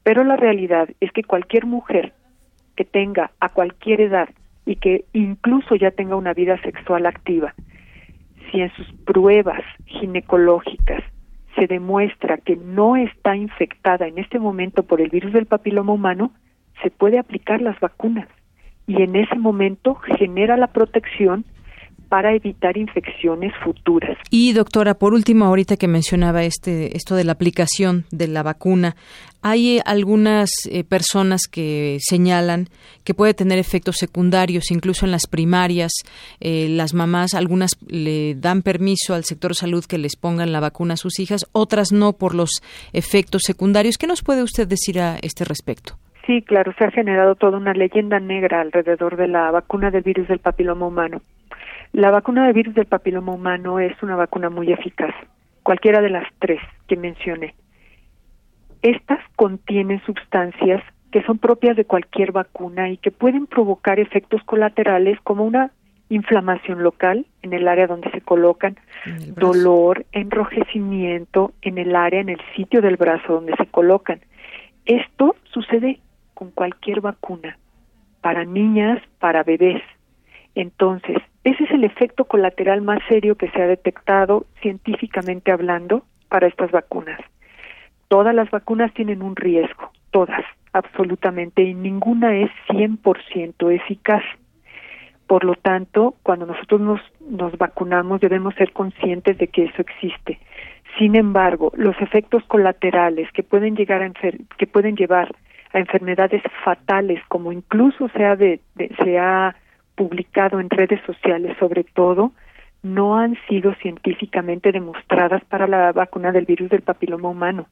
Pero 0.03 0.23
la 0.23 0.37
realidad 0.37 0.87
es 1.01 1.11
que 1.11 1.25
cualquier 1.25 1.65
mujer 1.65 2.13
que 2.77 2.85
tenga 2.85 3.31
a 3.41 3.49
cualquier 3.49 3.99
edad 3.99 4.29
y 4.65 4.77
que 4.77 5.03
incluso 5.11 5.75
ya 5.75 5.91
tenga 5.91 6.15
una 6.15 6.33
vida 6.33 6.57
sexual 6.61 7.07
activa, 7.07 7.53
si 8.49 8.61
en 8.61 8.71
sus 8.71 8.89
pruebas 9.05 9.63
ginecológicas 9.85 11.03
se 11.57 11.67
demuestra 11.67 12.37
que 12.37 12.55
no 12.55 12.95
está 12.95 13.35
infectada 13.35 14.07
en 14.07 14.17
este 14.17 14.39
momento 14.39 14.83
por 14.83 15.01
el 15.01 15.09
virus 15.09 15.33
del 15.33 15.45
papiloma 15.45 15.91
humano, 15.91 16.31
se 16.81 16.89
puede 16.89 17.19
aplicar 17.19 17.61
las 17.61 17.77
vacunas 17.81 18.29
y 18.87 19.01
en 19.01 19.17
ese 19.17 19.35
momento 19.35 19.95
genera 19.95 20.55
la 20.55 20.67
protección 20.67 21.43
para 22.09 22.35
evitar 22.35 22.75
infecciones 22.75 23.53
futuras. 23.63 24.17
Y 24.29 24.53
doctora, 24.53 24.95
por 24.95 25.13
último, 25.13 25.45
ahorita 25.45 25.77
que 25.77 25.87
mencionaba 25.87 26.43
este 26.43 26.97
esto 26.97 27.15
de 27.15 27.23
la 27.23 27.33
aplicación 27.33 28.05
de 28.11 28.27
la 28.27 28.43
vacuna, 28.43 28.95
hay 29.41 29.77
eh, 29.77 29.81
algunas 29.85 30.49
eh, 30.69 30.83
personas 30.83 31.47
que 31.49 31.97
señalan 32.01 32.67
que 33.03 33.13
puede 33.13 33.33
tener 33.33 33.59
efectos 33.59 33.97
secundarios, 33.97 34.71
incluso 34.71 35.05
en 35.05 35.11
las 35.11 35.27
primarias. 35.27 35.91
Eh, 36.39 36.67
las 36.69 36.93
mamás, 36.93 37.33
algunas 37.33 37.71
le 37.87 38.35
dan 38.35 38.61
permiso 38.61 39.13
al 39.13 39.23
sector 39.23 39.55
salud 39.55 39.85
que 39.85 39.97
les 39.97 40.15
pongan 40.15 40.51
la 40.51 40.59
vacuna 40.59 40.95
a 40.95 40.97
sus 40.97 41.19
hijas, 41.19 41.45
otras 41.53 41.91
no 41.91 42.13
por 42.13 42.35
los 42.35 42.61
efectos 42.91 43.43
secundarios. 43.45 43.97
¿Qué 43.97 44.07
nos 44.07 44.23
puede 44.23 44.43
usted 44.43 44.67
decir 44.67 44.99
a 44.99 45.17
este 45.21 45.45
respecto? 45.45 45.93
Sí, 46.25 46.43
claro, 46.43 46.73
se 46.77 46.83
ha 46.83 46.91
generado 46.91 47.33
toda 47.35 47.57
una 47.57 47.73
leyenda 47.73 48.19
negra 48.19 48.61
alrededor 48.61 49.17
de 49.17 49.27
la 49.27 49.49
vacuna 49.49 49.89
del 49.89 50.03
virus 50.03 50.27
del 50.27 50.37
papiloma 50.37 50.85
humano. 50.85 51.21
La 51.91 52.11
vacuna 52.11 52.45
del 52.45 52.53
virus 52.53 52.75
del 52.75 52.85
papiloma 52.85 53.33
humano 53.33 53.79
es 53.79 54.01
una 54.03 54.15
vacuna 54.15 54.49
muy 54.49 54.71
eficaz, 54.71 55.13
cualquiera 55.63 56.01
de 56.01 56.09
las 56.09 56.27
tres 56.39 56.61
que 56.87 56.95
mencioné. 56.95 57.55
Estas 58.81 59.19
contienen 59.35 60.01
sustancias 60.05 60.83
que 61.11 61.23
son 61.23 61.39
propias 61.39 61.75
de 61.75 61.85
cualquier 61.85 62.31
vacuna 62.31 62.89
y 62.89 62.97
que 62.97 63.11
pueden 63.11 63.47
provocar 63.47 63.99
efectos 63.99 64.43
colaterales 64.43 65.19
como 65.21 65.43
una 65.43 65.71
inflamación 66.09 66.83
local 66.83 67.25
en 67.41 67.53
el 67.53 67.67
área 67.67 67.87
donde 67.87 68.09
se 68.11 68.21
colocan, 68.21 68.77
dolor, 69.35 70.05
enrojecimiento 70.11 71.53
en 71.61 71.77
el 71.77 71.95
área, 71.95 72.21
en 72.21 72.29
el 72.29 72.41
sitio 72.55 72.81
del 72.81 72.97
brazo 72.97 73.33
donde 73.33 73.55
se 73.57 73.65
colocan. 73.67 74.19
Esto 74.85 75.35
sucede 75.51 75.99
con 76.33 76.51
cualquier 76.51 77.01
vacuna, 77.01 77.57
para 78.21 78.45
niñas, 78.45 79.01
para 79.19 79.43
bebés. 79.43 79.81
Entonces, 80.55 81.17
ese 81.43 81.63
es 81.63 81.71
el 81.71 81.83
efecto 81.83 82.25
colateral 82.25 82.81
más 82.81 82.99
serio 83.07 83.35
que 83.35 83.49
se 83.51 83.61
ha 83.61 83.67
detectado 83.67 84.45
científicamente 84.61 85.51
hablando 85.51 86.03
para 86.27 86.47
estas 86.47 86.71
vacunas. 86.71 87.19
Todas 88.07 88.35
las 88.35 88.49
vacunas 88.51 88.93
tienen 88.93 89.21
un 89.21 89.35
riesgo, 89.35 89.91
todas, 90.11 90.43
absolutamente, 90.73 91.63
y 91.63 91.73
ninguna 91.73 92.37
es 92.37 92.51
100% 92.67 93.73
eficaz. 93.73 94.23
Por 95.27 95.43
lo 95.43 95.53
tanto, 95.55 96.15
cuando 96.23 96.47
nosotros 96.47 96.81
nos, 96.81 97.01
nos 97.29 97.57
vacunamos 97.57 98.19
debemos 98.19 98.55
ser 98.55 98.73
conscientes 98.73 99.37
de 99.37 99.47
que 99.47 99.65
eso 99.65 99.81
existe. 99.81 100.39
Sin 100.97 101.15
embargo, 101.15 101.71
los 101.75 101.95
efectos 102.01 102.43
colaterales 102.45 103.31
que 103.31 103.43
pueden 103.43 103.75
llegar 103.75 104.01
a 104.01 104.11
que 104.57 104.67
pueden 104.67 104.95
llevar 104.95 105.33
a 105.71 105.79
enfermedades 105.79 106.41
fatales, 106.63 107.21
como 107.27 107.51
incluso 107.51 108.09
se 108.09 108.25
ha, 108.25 108.35
de, 108.35 108.59
se 109.03 109.19
ha 109.19 109.55
publicado 109.99 110.61
en 110.61 110.69
redes 110.69 111.01
sociales 111.05 111.57
sobre 111.59 111.83
todo, 111.83 112.31
no 112.83 113.17
han 113.17 113.37
sido 113.49 113.73
científicamente 113.81 114.71
demostradas 114.71 115.43
para 115.43 115.67
la 115.67 115.91
vacuna 115.91 116.31
del 116.31 116.45
virus 116.45 116.69
del 116.69 116.83
papiloma 116.83 117.27
humano. 117.27 117.67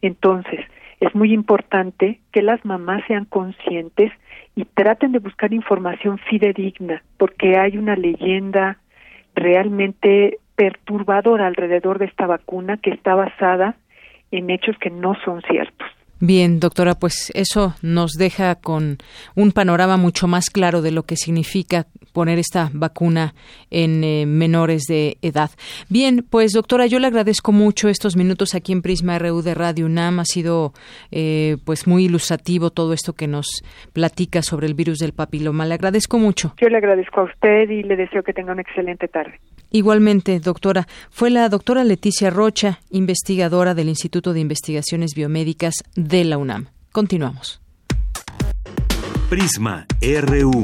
Entonces, 0.00 0.60
es 1.00 1.12
muy 1.16 1.32
importante 1.32 2.20
que 2.30 2.42
las 2.42 2.64
mamás 2.64 3.02
sean 3.08 3.24
conscientes 3.24 4.12
y 4.54 4.64
traten 4.64 5.10
de 5.10 5.18
buscar 5.18 5.52
información 5.52 6.18
fidedigna, 6.18 7.02
porque 7.18 7.58
hay 7.58 7.76
una 7.76 7.96
leyenda 7.96 8.78
realmente 9.34 10.38
perturbadora 10.54 11.48
alrededor 11.48 11.98
de 11.98 12.04
esta 12.04 12.26
vacuna 12.26 12.76
que 12.76 12.90
está 12.90 13.16
basada 13.16 13.74
en 14.30 14.50
hechos 14.50 14.78
que 14.78 14.90
no 14.90 15.16
son 15.24 15.42
ciertos. 15.42 15.95
Bien, 16.20 16.60
doctora, 16.60 16.94
pues 16.94 17.30
eso 17.34 17.74
nos 17.82 18.12
deja 18.12 18.54
con 18.54 18.96
un 19.34 19.52
panorama 19.52 19.98
mucho 19.98 20.26
más 20.26 20.48
claro 20.48 20.80
de 20.80 20.90
lo 20.90 21.02
que 21.02 21.16
significa 21.16 21.86
poner 22.14 22.38
esta 22.38 22.70
vacuna 22.72 23.34
en 23.70 24.02
eh, 24.02 24.24
menores 24.24 24.84
de 24.88 25.18
edad. 25.20 25.50
Bien, 25.90 26.24
pues 26.28 26.52
doctora, 26.52 26.86
yo 26.86 26.98
le 27.00 27.08
agradezco 27.08 27.52
mucho 27.52 27.90
estos 27.90 28.16
minutos 28.16 28.54
aquí 28.54 28.72
en 28.72 28.80
Prisma 28.80 29.18
RU 29.18 29.42
de 29.42 29.52
Radio 29.52 29.84
UNAM. 29.84 30.20
Ha 30.20 30.24
sido 30.24 30.72
eh, 31.10 31.58
pues 31.66 31.86
muy 31.86 32.06
ilustrativo 32.06 32.70
todo 32.70 32.94
esto 32.94 33.12
que 33.12 33.26
nos 33.26 33.62
platica 33.92 34.40
sobre 34.40 34.66
el 34.66 34.72
virus 34.72 34.98
del 34.98 35.12
papiloma. 35.12 35.66
Le 35.66 35.74
agradezco 35.74 36.18
mucho. 36.18 36.54
Yo 36.58 36.70
le 36.70 36.78
agradezco 36.78 37.20
a 37.20 37.24
usted 37.24 37.68
y 37.68 37.82
le 37.82 37.96
deseo 37.96 38.22
que 38.22 38.32
tenga 38.32 38.52
una 38.52 38.62
excelente 38.62 39.06
tarde. 39.06 39.38
Igualmente, 39.70 40.38
doctora, 40.40 40.86
fue 41.10 41.30
la 41.30 41.48
doctora 41.48 41.84
Leticia 41.84 42.30
Rocha, 42.30 42.80
investigadora 42.90 43.74
del 43.74 43.88
Instituto 43.88 44.32
de 44.32 44.40
Investigaciones 44.40 45.14
Biomédicas 45.14 45.74
de 45.94 46.24
la 46.24 46.38
UNAM. 46.38 46.68
Continuamos. 46.92 47.60
Prisma 49.28 49.86
RU. 50.00 50.62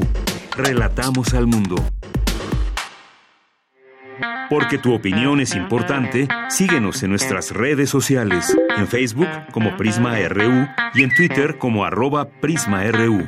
Relatamos 0.55 1.33
al 1.33 1.47
mundo. 1.47 1.75
Porque 4.49 4.77
tu 4.77 4.93
opinión 4.93 5.39
es 5.39 5.55
importante, 5.55 6.27
síguenos 6.49 7.01
en 7.03 7.09
nuestras 7.09 7.51
redes 7.51 7.89
sociales, 7.89 8.55
en 8.77 8.87
Facebook 8.87 9.27
como 9.51 9.75
Prisma 9.77 10.17
RU 10.29 10.67
y 10.93 11.03
en 11.03 11.13
Twitter 11.15 11.57
como 11.57 11.85
arroba 11.85 12.29
PrismaRU. 12.29 13.27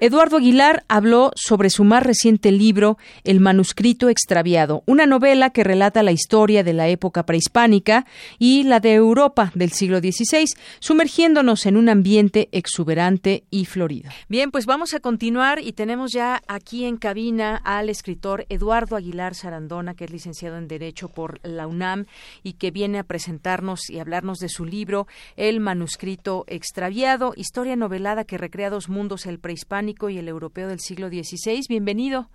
Eduardo 0.00 0.36
Aguilar 0.36 0.84
habló 0.86 1.32
sobre 1.34 1.70
su 1.70 1.82
más 1.82 2.04
reciente 2.04 2.52
libro, 2.52 2.98
El 3.24 3.40
manuscrito 3.40 4.08
extraviado, 4.08 4.84
una 4.86 5.06
novela 5.06 5.50
que 5.50 5.64
relata 5.64 6.04
la 6.04 6.12
historia 6.12 6.62
de 6.62 6.72
la 6.72 6.86
época 6.86 7.26
prehispánica 7.26 8.06
y 8.38 8.62
la 8.62 8.78
de 8.78 8.94
Europa 8.94 9.50
del 9.56 9.72
siglo 9.72 9.98
XVI, 9.98 10.44
sumergiéndonos 10.78 11.66
en 11.66 11.76
un 11.76 11.88
ambiente 11.88 12.48
exuberante 12.52 13.42
y 13.50 13.64
florido. 13.64 14.08
Bien, 14.28 14.52
pues 14.52 14.66
vamos 14.66 14.94
a 14.94 15.00
continuar 15.00 15.58
y 15.60 15.72
tenemos 15.72 16.12
ya 16.12 16.42
aquí 16.46 16.84
en 16.84 16.96
cabina 16.96 17.56
al 17.64 17.90
escritor 17.90 18.46
Eduardo 18.50 18.94
Aguilar 18.94 19.34
Sarandona, 19.34 19.94
que 19.94 20.04
es 20.04 20.12
licenciado 20.12 20.58
en 20.58 20.68
Derecho 20.68 21.08
por 21.08 21.40
la 21.42 21.66
UNAM 21.66 22.06
y 22.44 22.52
que 22.52 22.70
viene 22.70 23.00
a 23.00 23.04
presentarnos 23.04 23.90
y 23.90 23.98
hablarnos 23.98 24.38
de 24.38 24.48
su 24.48 24.64
libro, 24.64 25.08
El 25.34 25.58
manuscrito 25.58 26.44
extraviado, 26.46 27.32
historia 27.34 27.74
novelada 27.74 28.22
que 28.22 28.38
recrea 28.38 28.70
dos 28.70 28.88
mundos, 28.88 29.26
el 29.26 29.40
prehispánico 29.40 29.87
y 30.10 30.18
el 30.18 30.28
europeo 30.28 30.68
del 30.68 30.80
siglo 30.80 31.08
XVI. 31.08 31.64
Bienvenido. 31.68 32.30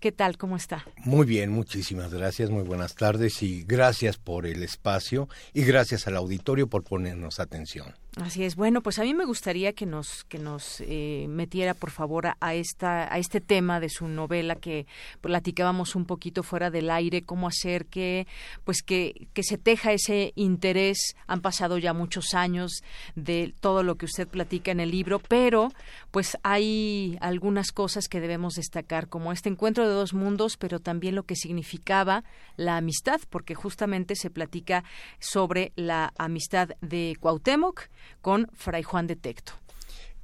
¿Qué 0.00 0.10
tal? 0.12 0.36
¿Cómo 0.36 0.56
está? 0.56 0.84
Muy 1.04 1.26
bien, 1.26 1.50
muchísimas 1.50 2.12
gracias, 2.12 2.50
muy 2.50 2.62
buenas 2.62 2.94
tardes 2.94 3.42
y 3.42 3.62
gracias 3.62 4.16
por 4.16 4.46
el 4.46 4.62
espacio 4.62 5.28
y 5.52 5.64
gracias 5.64 6.06
al 6.06 6.16
auditorio 6.16 6.68
por 6.68 6.82
ponernos 6.82 7.40
atención. 7.40 7.94
Así 8.22 8.44
es. 8.44 8.54
Bueno, 8.54 8.80
pues 8.80 9.00
a 9.00 9.02
mí 9.02 9.12
me 9.12 9.24
gustaría 9.24 9.72
que 9.72 9.86
nos 9.86 10.22
que 10.24 10.38
nos 10.38 10.80
eh, 10.82 11.26
metiera, 11.28 11.74
por 11.74 11.90
favor, 11.90 12.28
a, 12.38 12.54
esta 12.54 13.12
a 13.12 13.18
este 13.18 13.40
tema 13.40 13.80
de 13.80 13.88
su 13.88 14.06
novela 14.06 14.54
que 14.54 14.86
platicábamos 15.20 15.96
un 15.96 16.04
poquito 16.04 16.44
fuera 16.44 16.70
del 16.70 16.90
aire, 16.90 17.22
cómo 17.22 17.48
hacer 17.48 17.86
que 17.86 18.28
pues 18.62 18.82
que 18.82 19.26
que 19.32 19.42
se 19.42 19.58
teja 19.58 19.92
ese 19.92 20.32
interés. 20.36 21.16
Han 21.26 21.40
pasado 21.40 21.76
ya 21.76 21.92
muchos 21.92 22.34
años 22.34 22.84
de 23.16 23.52
todo 23.60 23.82
lo 23.82 23.96
que 23.96 24.06
usted 24.06 24.28
platica 24.28 24.70
en 24.70 24.78
el 24.78 24.92
libro, 24.92 25.18
pero 25.18 25.72
pues 26.12 26.38
hay 26.44 27.18
algunas 27.20 27.72
cosas 27.72 28.06
que 28.06 28.20
debemos 28.20 28.54
destacar, 28.54 29.08
como 29.08 29.32
este 29.32 29.48
encuentro 29.48 29.88
de 29.88 29.94
dos 29.94 30.14
mundos, 30.14 30.56
pero 30.56 30.78
también 30.78 31.16
lo 31.16 31.24
que 31.24 31.34
significaba 31.34 32.22
la 32.56 32.76
amistad, 32.76 33.20
porque 33.28 33.56
justamente 33.56 34.14
se 34.14 34.30
platica 34.30 34.84
sobre 35.18 35.72
la 35.74 36.12
amistad 36.16 36.70
de 36.80 37.16
Cuauhtémoc 37.18 37.88
con 38.20 38.48
Fray 38.54 38.82
Juan 38.82 39.06
de 39.06 39.16
Tecto. 39.16 39.52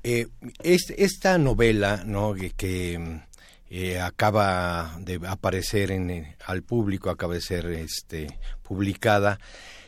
Eh, 0.03 0.29
esta 0.63 1.37
novela 1.37 2.03
¿no? 2.07 2.35
que, 2.57 3.21
eh, 3.69 4.01
acaba 4.01 4.97
de 5.01 5.21
aparecer 5.27 5.91
en, 5.91 6.11
eh, 6.11 6.37
al 6.47 6.63
público, 6.63 7.11
acaba 7.11 7.35
de 7.35 7.43
ser 7.43 7.67
este, 7.67 8.39
publicada, 8.63 9.39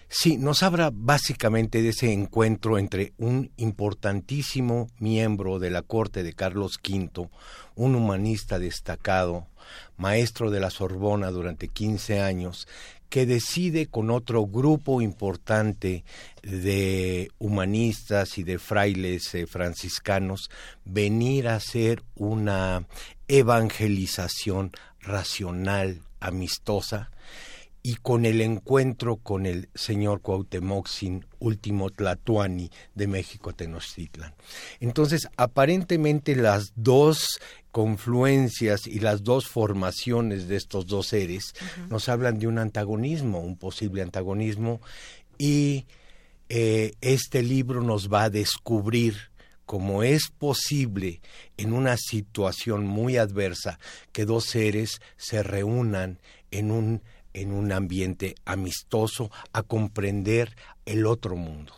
sí, 0.08 0.36
nos 0.36 0.62
habla 0.62 0.90
básicamente 0.92 1.80
de 1.80 1.88
ese 1.88 2.12
encuentro 2.12 2.78
entre 2.78 3.14
un 3.16 3.50
importantísimo 3.56 4.88
miembro 4.98 5.58
de 5.58 5.70
la 5.70 5.80
corte 5.80 6.22
de 6.22 6.34
Carlos 6.34 6.78
V, 6.86 7.30
un 7.74 7.94
humanista 7.94 8.58
destacado, 8.58 9.46
maestro 9.96 10.50
de 10.50 10.60
la 10.60 10.70
Sorbona 10.70 11.30
durante 11.30 11.68
15 11.68 12.20
años, 12.20 12.68
que 13.12 13.26
decide 13.26 13.88
con 13.88 14.08
otro 14.08 14.46
grupo 14.46 15.02
importante 15.02 16.02
de 16.42 17.30
humanistas 17.38 18.38
y 18.38 18.42
de 18.42 18.58
frailes 18.58 19.34
eh, 19.34 19.46
franciscanos 19.46 20.50
venir 20.86 21.46
a 21.46 21.56
hacer 21.56 22.02
una 22.14 22.86
evangelización 23.28 24.72
racional, 25.02 26.00
amistosa, 26.20 27.10
y 27.82 27.96
con 27.96 28.24
el 28.24 28.40
encuentro 28.40 29.16
con 29.16 29.44
el 29.44 29.68
señor 29.74 30.20
Cuauhtémoc 30.20 30.86
sin 30.86 31.26
último 31.40 31.90
Tlatuani 31.90 32.70
de 32.94 33.06
México 33.08 33.52
Tenochtitlan. 33.52 34.34
Entonces, 34.78 35.28
aparentemente 35.36 36.36
las 36.36 36.72
dos 36.76 37.40
confluencias 37.72 38.86
y 38.86 39.00
las 39.00 39.24
dos 39.24 39.48
formaciones 39.48 40.46
de 40.46 40.56
estos 40.56 40.86
dos 40.86 41.08
seres 41.08 41.54
nos 41.90 42.08
hablan 42.08 42.38
de 42.38 42.46
un 42.46 42.58
antagonismo, 42.58 43.40
un 43.40 43.56
posible 43.56 44.02
antagonismo, 44.02 44.80
y 45.38 45.86
eh, 46.48 46.92
este 47.00 47.42
libro 47.42 47.82
nos 47.82 48.12
va 48.12 48.24
a 48.24 48.30
descubrir 48.30 49.32
cómo 49.64 50.02
es 50.02 50.28
posible 50.28 51.20
en 51.56 51.72
una 51.72 51.96
situación 51.96 52.86
muy 52.86 53.16
adversa 53.16 53.78
que 54.12 54.24
dos 54.26 54.44
seres 54.44 55.00
se 55.16 55.42
reúnan 55.42 56.20
en 56.50 56.70
un 56.70 57.02
en 57.34 57.52
un 57.52 57.72
ambiente 57.72 58.34
amistoso 58.44 59.30
a 59.52 59.62
comprender 59.62 60.54
el 60.86 61.06
otro 61.06 61.36
mundo. 61.36 61.72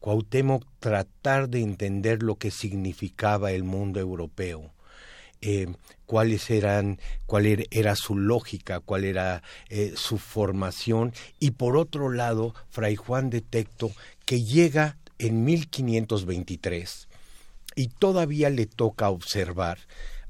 Cuauhtémoc 0.00 0.64
tratar 0.80 1.48
de 1.48 1.60
entender 1.60 2.22
lo 2.22 2.36
que 2.36 2.50
significaba 2.50 3.52
el 3.52 3.64
mundo 3.64 4.00
europeo, 4.00 4.72
eh, 5.40 5.66
cuáles 6.06 6.50
eran, 6.50 6.98
cuál 7.26 7.46
er, 7.46 7.66
era 7.70 7.96
su 7.96 8.16
lógica, 8.16 8.80
cuál 8.80 9.04
era 9.04 9.42
eh, 9.68 9.92
su 9.96 10.18
formación, 10.18 11.12
y 11.38 11.52
por 11.52 11.76
otro 11.76 12.10
lado, 12.10 12.54
Fray 12.70 12.96
Juan 12.96 13.30
de 13.30 13.40
Tecto, 13.42 13.90
que 14.24 14.42
llega 14.42 14.96
en 15.18 15.44
1523 15.44 17.08
y 17.76 17.88
todavía 17.88 18.50
le 18.50 18.66
toca 18.66 19.10
observar 19.10 19.78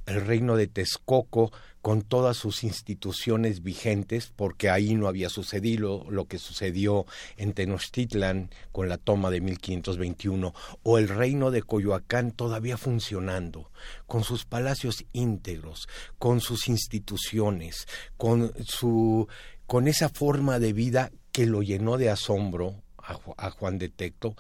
el 0.06 0.24
reino 0.24 0.56
de 0.56 0.66
Texcoco 0.66 1.52
con 1.84 2.00
todas 2.00 2.38
sus 2.38 2.64
instituciones 2.64 3.62
vigentes, 3.62 4.32
porque 4.34 4.70
ahí 4.70 4.94
no 4.94 5.06
había 5.06 5.28
sucedido 5.28 6.06
lo 6.08 6.24
que 6.24 6.38
sucedió 6.38 7.04
en 7.36 7.52
Tenochtitlan 7.52 8.48
con 8.72 8.88
la 8.88 8.96
toma 8.96 9.30
de 9.30 9.42
1521, 9.42 10.54
o 10.82 10.96
el 10.96 11.10
reino 11.10 11.50
de 11.50 11.62
Coyoacán 11.62 12.32
todavía 12.32 12.78
funcionando, 12.78 13.70
con 14.06 14.24
sus 14.24 14.46
palacios 14.46 15.04
íntegros, 15.12 15.86
con 16.18 16.40
sus 16.40 16.68
instituciones, 16.68 17.86
con 18.16 18.54
su 18.64 19.28
con 19.66 19.86
esa 19.86 20.08
forma 20.08 20.58
de 20.58 20.72
vida 20.72 21.12
que 21.32 21.44
lo 21.44 21.60
llenó 21.60 21.98
de 21.98 22.08
asombro 22.08 22.82
a, 22.96 23.18
a 23.36 23.50
Juan 23.50 23.76
de 23.76 23.90
Tecto 23.90 24.36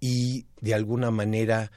y 0.00 0.46
de 0.62 0.72
alguna 0.72 1.10
manera 1.10 1.70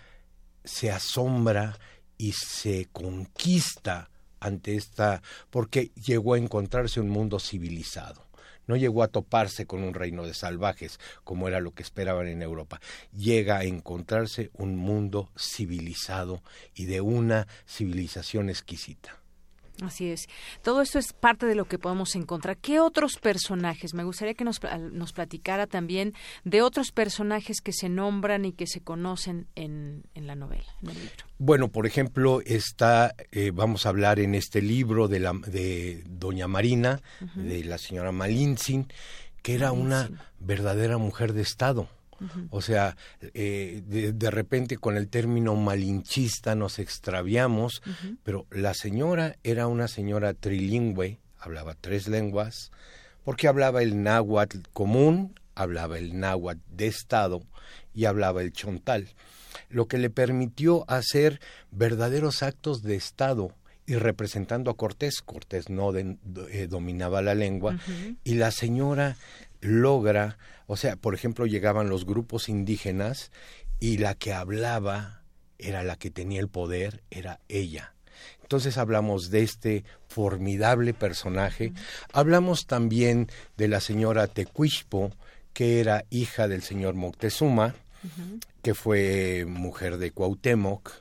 se 0.63 0.89
asombra 0.89 1.78
y 2.17 2.32
se 2.32 2.88
conquista 2.93 4.11
ante 4.42 4.76
esta, 4.76 5.22
porque 5.50 5.92
llegó 6.06 6.34
a 6.34 6.38
encontrarse 6.38 7.00
un 7.00 7.10
mundo 7.10 7.40
civilizado. 7.40 8.28
No 8.68 8.76
llegó 8.76 9.04
a 9.04 9.08
toparse 9.08 9.66
con 9.66 9.84
un 9.84 9.94
reino 9.94 10.26
de 10.26 10.34
salvajes, 10.34 11.00
como 11.24 11.48
era 11.48 11.62
lo 11.62 11.74
que 11.74 11.84
esperaban 11.84 12.28
en 12.28 12.42
Europa. 12.42 12.82
Llega 13.12 13.58
a 13.58 13.64
encontrarse 13.64 14.52
un 14.54 14.76
mundo 14.76 15.30
civilizado 15.38 16.44
y 16.76 16.86
de 16.86 17.02
una 17.02 17.48
civilización 17.66 18.50
exquisita. 18.50 19.21
Así 19.82 20.12
es. 20.12 20.30
Todo 20.62 20.82
esto 20.82 21.00
es 21.00 21.12
parte 21.12 21.48
de 21.48 21.56
lo 21.56 21.65
que 21.65 21.80
podemos 21.80 22.15
encontrar. 22.15 22.58
¿Qué 22.58 22.80
otros 22.80 23.17
personajes? 23.17 23.96
Me 23.96 24.04
gustaría 24.04 24.36
que 24.36 24.44
nos, 24.44 24.60
nos 24.91 25.12
platicara 25.12 25.65
también 25.65 26.13
de 26.44 26.62
otros 26.62 26.91
personajes 26.91 27.62
que 27.62 27.74
se 27.74 27.89
nombran 27.89 28.46
y 28.46 28.54
que 28.54 28.67
se 28.67 28.82
conocen 28.82 29.48
en, 29.56 30.04
en 30.13 30.28
la 30.28 30.36
novela, 30.36 30.72
en 30.84 30.89
el 30.89 30.96
libro. 31.00 31.26
Bueno, 31.39 31.70
por 31.70 31.88
ejemplo, 31.88 32.41
está, 32.46 33.15
eh, 33.32 33.52
vamos 33.52 33.88
a 33.88 33.89
hablar 33.89 34.20
en 34.20 34.36
este 34.36 34.62
libro 34.62 35.08
de, 35.08 35.20
la, 35.20 35.34
de 35.48 36.04
Doña 36.08 36.48
Marina, 36.48 37.02
de 37.34 37.63
la 37.63 37.80
señora 37.80 38.12
Malintzin, 38.12 38.88
que 39.41 39.56
era 39.56 39.72
una 39.72 40.10
verdadera 40.39 41.00
mujer 41.00 41.34
de 41.34 41.41
Estado 41.41 41.89
o 42.50 42.62
sea, 42.62 42.96
eh, 43.22 43.82
de, 43.86 44.32
repente 44.32 44.78
con 44.78 44.98
el 44.98 45.08
término 45.08 45.56
malinchista 45.56 46.56
nos 46.56 46.80
extraviamos, 46.80 47.82
pero 48.24 48.46
la 48.52 48.74
señora 48.74 49.36
era 49.44 49.68
una 49.68 49.88
señora 49.88 50.34
trilingüe, 50.34 51.20
hablaba 51.40 51.76
tres 51.80 52.08
lenguas, 52.08 52.72
porque 53.24 53.48
hablaba 53.48 53.82
el 53.82 54.04
náhuatl 54.04 54.60
común, 54.74 55.34
hablaba 55.56 55.98
el 55.98 56.20
náhuatl 56.20 56.62
de 56.70 56.88
Estado 56.88 57.42
y 57.94 58.06
hablaba 58.06 58.42
el 58.42 58.54
chontal, 58.54 59.10
lo 59.70 59.88
que 59.88 59.98
le 59.98 60.10
permitió 60.10 60.86
hacer 60.90 61.40
verdaderos 61.72 62.44
actos 62.44 62.82
de 62.84 62.96
Estado 62.96 63.54
y 63.86 63.96
representando 63.96 64.72
a 64.72 64.78
Cortés, 64.78 65.22
Cortés 65.22 65.70
no 65.70 65.92
eh, 65.96 66.68
dominaba 66.70 67.22
la 67.22 67.36
lengua, 67.36 67.78
y 68.24 68.36
la 68.36 68.52
señora 68.52 69.18
logra, 69.62 70.38
o 70.67 70.76
sea, 70.76 70.95
por 70.95 71.15
ejemplo, 71.15 71.45
llegaban 71.45 71.89
los 71.89 72.06
grupos 72.06 72.50
indígenas 72.50 73.32
y 73.80 73.97
la 73.97 74.15
que 74.15 74.34
hablaba 74.34 75.24
era 75.58 75.84
la 75.84 75.95
que 75.95 76.12
tenía 76.12 76.41
el 76.41 76.50
poder, 76.50 77.04
era 77.10 77.39
ella. 77.47 77.93
Entonces 78.41 78.78
hablamos 78.78 79.30
de 79.30 79.43
este 79.43 79.86
formidable 80.08 80.93
personaje. 80.93 81.71
Hablamos 82.12 82.65
también 82.65 83.30
de 83.56 83.67
la 83.67 83.80
señora 83.80 84.28
Tecuishpo, 84.28 85.12
que 85.54 85.80
era 85.80 86.06
hija 86.10 86.47
del 86.47 86.62
señor 86.62 86.95
Moctezuma, 86.95 87.76
que 88.62 88.74
fue 88.74 89.45
mujer 89.47 89.97
de 89.97 90.12
Cuauhtémoc 90.12 90.91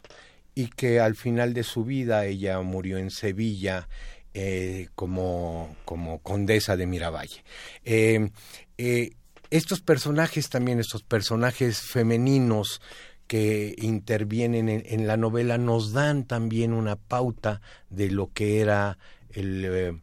y 0.55 0.69
que 0.69 1.01
al 1.01 1.17
final 1.17 1.55
de 1.55 1.63
su 1.63 1.85
vida 1.85 2.27
ella 2.27 2.61
murió 2.61 2.99
en 2.99 3.11
Sevilla 3.11 3.89
eh, 4.33 4.89
como, 4.95 5.75
como 5.85 6.21
condesa 6.21 6.77
de 6.77 6.87
Miravalle. 6.87 7.43
Eh, 7.85 8.31
eh, 8.79 9.11
estos 9.51 9.81
personajes 9.81 10.49
también, 10.49 10.79
estos 10.79 11.03
personajes 11.03 11.81
femeninos 11.81 12.81
que 13.27 13.75
intervienen 13.79 14.69
en, 14.69 15.07
la 15.07 15.17
novela, 15.17 15.59
nos 15.59 15.93
dan 15.93 16.25
también 16.25 16.73
una 16.73 16.97
pauta 16.97 17.61
de 17.89 18.11
lo 18.11 18.33
que 18.33 18.61
era 18.61 18.99
el, 19.31 20.01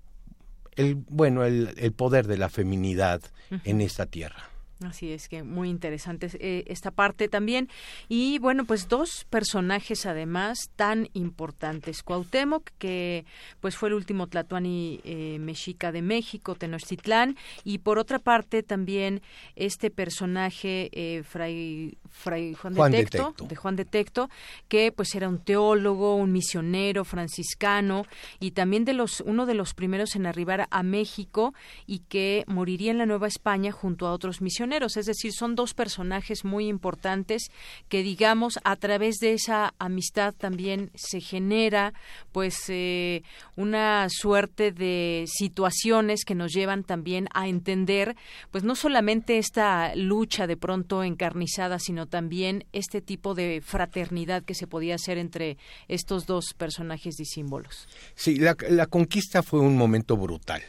el 0.76 0.96
bueno, 0.96 1.44
el, 1.44 1.74
el, 1.78 1.92
poder 1.92 2.28
de 2.28 2.38
la 2.38 2.50
feminidad 2.50 3.22
en 3.64 3.82
esta 3.82 4.06
tierra. 4.06 4.50
Así 4.86 5.12
es 5.12 5.28
que 5.28 5.42
muy 5.42 5.70
interesante 5.70 6.30
eh, 6.40 6.64
esta 6.68 6.92
parte 6.92 7.28
también. 7.28 7.68
Y 8.10 8.38
bueno, 8.38 8.64
pues 8.64 8.88
dos 8.88 9.26
personajes 9.28 10.06
además 10.06 10.70
tan 10.76 11.10
importantes. 11.14 12.04
Cuauhtémoc, 12.04 12.70
que 12.78 13.26
pues 13.60 13.76
fue 13.76 13.90
el 13.90 13.96
último 13.96 14.28
Tlatuani 14.28 15.00
eh, 15.04 15.40
mexica 15.40 15.92
de 15.92 16.04
México, 16.04 16.54
Tenochtitlán. 16.54 17.38
Y 17.64 17.80
por 17.80 17.98
otra 17.98 18.20
parte 18.20 18.62
también 18.62 19.24
este 19.56 19.90
personaje, 19.90 20.90
eh, 20.92 21.24
Fray, 21.24 21.98
Fray 22.10 22.54
Juan, 22.54 22.76
de, 22.76 22.92
Tecto, 22.92 23.34
de, 23.48 23.56
Juan 23.56 23.76
de 23.76 23.86
Tecto, 23.86 24.30
que 24.68 24.92
pues 24.92 25.16
era 25.16 25.28
un 25.28 25.40
teólogo, 25.40 26.16
un 26.16 26.32
misionero 26.32 27.04
franciscano 27.04 28.06
y 28.40 28.52
también 28.52 28.86
de 28.86 28.94
los, 28.94 29.22
uno 29.22 29.48
de 29.48 29.56
los 29.56 29.74
primeros 29.74 30.16
en 30.16 30.28
arribar 30.28 30.68
a 30.70 30.84
México 30.84 31.56
y 31.88 32.00
que 32.00 32.44
moriría 32.46 32.92
en 32.92 33.00
la 33.00 33.08
Nueva 33.08 33.28
España 33.28 33.72
junto 33.72 34.06
a 34.06 34.12
otros 34.12 34.40
misioneros 34.40 34.67
es 34.98 35.06
decir, 35.06 35.32
son 35.34 35.56
dos 35.56 35.74
personajes 35.74 36.44
muy 36.44 36.68
importantes 36.68 37.44
que, 37.90 38.04
digamos, 38.04 38.60
a 38.64 38.76
través 38.76 39.18
de 39.18 39.34
esa 39.34 39.74
amistad 39.80 40.34
también 40.34 40.92
se 40.96 41.22
genera, 41.22 41.94
pues, 42.32 42.58
eh, 42.70 43.24
una 43.56 44.08
suerte 44.10 44.72
de 44.72 45.26
situaciones 45.28 46.26
que 46.26 46.36
nos 46.36 46.54
llevan 46.54 46.84
también 46.84 47.28
a 47.34 47.48
entender, 47.48 48.16
pues, 48.52 48.64
no 48.64 48.76
solamente 48.76 49.38
esta 49.38 49.96
lucha 49.96 50.48
de 50.48 50.58
pronto 50.58 51.04
encarnizada, 51.04 51.80
sino 51.80 52.06
también 52.06 52.66
este 52.74 53.02
tipo 53.02 53.34
de 53.34 53.62
fraternidad 53.64 54.44
que 54.44 54.54
se 54.54 54.68
podía 54.68 54.96
hacer 54.96 55.18
entre 55.18 55.58
estos 55.88 56.26
dos 56.26 56.54
personajes 56.56 57.16
disímbolos. 57.16 57.88
Sí, 58.16 58.38
la 58.38 58.86
conquista 58.88 59.44
fue 59.44 59.60
un 59.60 59.78
momento 59.78 60.18
brutal 60.18 60.62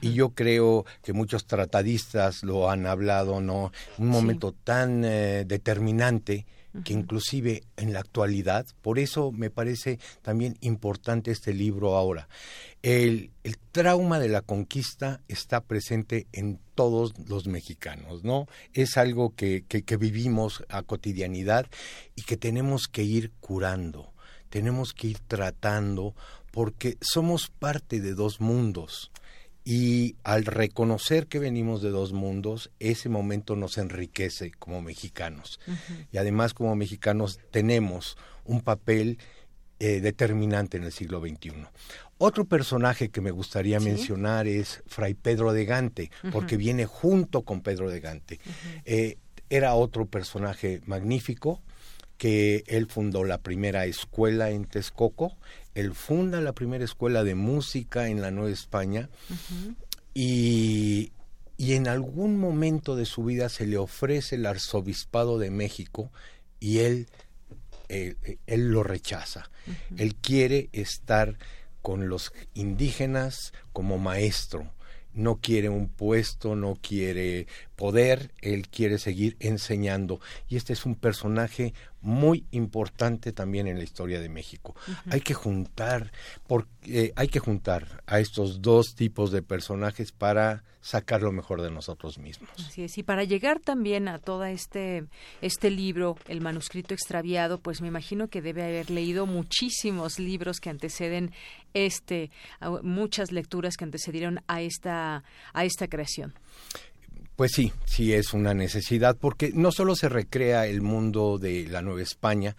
y 0.00 0.12
yo 0.14 0.30
creo 0.30 0.84
que 1.02 1.12
muchos 1.12 1.46
tratadistas 1.46 2.42
lo 2.42 2.70
han 2.70 2.86
hablado, 2.86 3.40
¿no? 3.40 3.72
Un 3.98 4.08
momento 4.08 4.52
tan 4.52 5.04
eh, 5.04 5.44
determinante 5.46 6.46
que 6.84 6.92
inclusive 6.92 7.62
en 7.76 7.92
la 7.92 8.00
actualidad, 8.00 8.66
por 8.82 8.98
eso 8.98 9.32
me 9.32 9.50
parece 9.50 9.98
también 10.22 10.56
importante 10.60 11.30
este 11.30 11.54
libro 11.54 11.96
ahora. 11.96 12.28
El, 12.82 13.30
el, 13.44 13.56
trauma 13.72 14.18
de 14.18 14.28
la 14.28 14.42
conquista 14.42 15.20
está 15.28 15.62
presente 15.62 16.26
en 16.32 16.58
todos 16.74 17.14
los 17.28 17.46
mexicanos, 17.46 18.24
¿no? 18.24 18.46
Es 18.72 18.96
algo 18.96 19.34
que, 19.34 19.64
que, 19.66 19.82
que 19.82 19.96
vivimos 19.96 20.64
a 20.68 20.82
cotidianidad 20.82 21.66
y 22.14 22.22
que 22.22 22.36
tenemos 22.36 22.88
que 22.88 23.02
ir 23.02 23.32
curando, 23.40 24.12
tenemos 24.50 24.92
que 24.92 25.08
ir 25.08 25.18
tratando, 25.20 26.14
porque 26.50 26.96
somos 27.00 27.48
parte 27.48 28.00
de 28.00 28.14
dos 28.14 28.40
mundos 28.40 29.10
Y 29.68 30.14
al 30.22 30.44
reconocer 30.44 31.26
que 31.26 31.40
venimos 31.40 31.82
de 31.82 31.90
dos 31.90 32.12
mundos, 32.12 32.70
ese 32.78 33.08
momento 33.08 33.56
nos 33.56 33.78
enriquece 33.78 34.52
como 34.52 34.80
mexicanos. 34.80 35.58
Y 36.12 36.18
además 36.18 36.54
como 36.54 36.76
mexicanos 36.76 37.40
tenemos 37.50 38.16
un 38.44 38.60
papel 38.60 39.18
eh, 39.80 40.00
determinante 40.00 40.76
en 40.76 40.84
el 40.84 40.92
siglo 40.92 41.20
XXI. 41.20 41.66
Otro 42.16 42.44
personaje 42.44 43.08
que 43.08 43.20
me 43.20 43.32
gustaría 43.32 43.80
mencionar 43.80 44.46
es 44.46 44.84
Fray 44.86 45.14
Pedro 45.14 45.52
de 45.52 45.64
Gante, 45.64 46.12
porque 46.30 46.56
viene 46.56 46.86
junto 46.86 47.42
con 47.42 47.60
Pedro 47.60 47.90
de 47.90 47.98
Gante. 47.98 48.38
Eh, 48.84 49.18
era 49.50 49.74
otro 49.74 50.06
personaje 50.06 50.80
magnífico, 50.86 51.60
que 52.18 52.62
él 52.68 52.86
fundó 52.86 53.24
la 53.24 53.38
primera 53.38 53.84
escuela 53.84 54.50
en 54.50 54.64
Texcoco, 54.64 55.36
él 55.76 55.92
funda 55.94 56.40
la 56.40 56.54
primera 56.54 56.84
escuela 56.84 57.22
de 57.22 57.34
música 57.34 58.08
en 58.08 58.22
la 58.22 58.30
Nueva 58.30 58.50
España 58.50 59.10
y, 60.14 61.12
y 61.58 61.74
en 61.74 61.86
algún 61.86 62.38
momento 62.38 62.96
de 62.96 63.04
su 63.04 63.24
vida 63.24 63.50
se 63.50 63.66
le 63.66 63.76
ofrece 63.76 64.36
el 64.36 64.46
arzobispado 64.46 65.38
de 65.38 65.50
México 65.50 66.10
y 66.60 66.78
él, 66.78 67.08
él, 67.88 68.16
lo 68.46 68.82
rechaza. 68.84 69.50
Él 69.98 70.14
quiere 70.14 70.70
estar 70.72 71.36
con 71.82 72.08
los 72.08 72.32
indígenas 72.54 73.52
como 73.74 73.98
maestro 73.98 74.72
no 75.16 75.40
quiere 75.40 75.70
un 75.70 75.88
puesto, 75.88 76.54
no 76.54 76.76
quiere 76.80 77.46
poder, 77.74 78.30
él 78.42 78.68
quiere 78.68 78.98
seguir 78.98 79.36
enseñando. 79.40 80.20
Y 80.46 80.56
este 80.56 80.74
es 80.74 80.84
un 80.84 80.94
personaje 80.94 81.72
muy 82.06 82.46
importante 82.52 83.32
también 83.32 83.66
en 83.66 83.78
la 83.78 83.84
historia 83.84 84.20
de 84.20 84.28
México. 84.28 84.76
Hay 85.10 85.20
que 85.20 85.34
juntar, 85.34 86.12
porque, 86.46 86.70
eh, 86.86 87.12
hay 87.16 87.28
que 87.28 87.40
juntar 87.40 88.02
a 88.06 88.20
estos 88.20 88.62
dos 88.62 88.94
tipos 88.94 89.32
de 89.32 89.42
personajes 89.42 90.12
para 90.12 90.62
sacar 90.80 91.20
lo 91.20 91.32
mejor 91.32 91.62
de 91.62 91.70
nosotros 91.72 92.18
mismos. 92.18 92.48
Así 92.64 92.84
es, 92.84 92.96
y 92.96 93.02
para 93.02 93.24
llegar 93.24 93.58
también 93.58 94.06
a 94.06 94.20
todo 94.20 94.44
este, 94.44 95.06
este 95.42 95.68
libro, 95.68 96.16
el 96.28 96.40
manuscrito 96.40 96.94
extraviado, 96.94 97.58
pues 97.58 97.80
me 97.80 97.88
imagino 97.88 98.28
que 98.28 98.40
debe 98.40 98.62
haber 98.62 98.90
leído 98.90 99.26
muchísimos 99.26 100.20
libros 100.20 100.60
que 100.60 100.70
anteceden 100.70 101.32
este, 101.74 102.30
muchas 102.82 103.32
lecturas 103.32 103.76
que 103.76 103.84
antecedieron 103.84 104.40
a 104.46 104.62
esta, 104.62 105.24
a 105.52 105.64
esta 105.64 105.88
creación. 105.88 106.34
Pues 107.36 107.52
sí, 107.52 107.72
sí 107.84 108.14
es 108.14 108.32
una 108.32 108.54
necesidad 108.54 109.16
porque 109.16 109.52
no 109.54 109.70
solo 109.70 109.94
se 109.94 110.08
recrea 110.08 110.66
el 110.66 110.80
mundo 110.80 111.38
de 111.38 111.66
la 111.68 111.82
Nueva 111.82 112.02
España, 112.02 112.56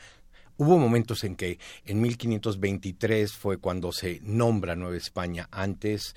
Hubo 0.58 0.80
momentos 0.80 1.24
en 1.24 1.36
que 1.36 1.60
en 1.86 2.02
1523 2.02 3.32
fue 3.32 3.60
cuando 3.60 3.92
se 3.92 4.20
nombra 4.24 4.76
Nueva 4.76 4.98
España, 4.98 5.48
antes 5.52 6.16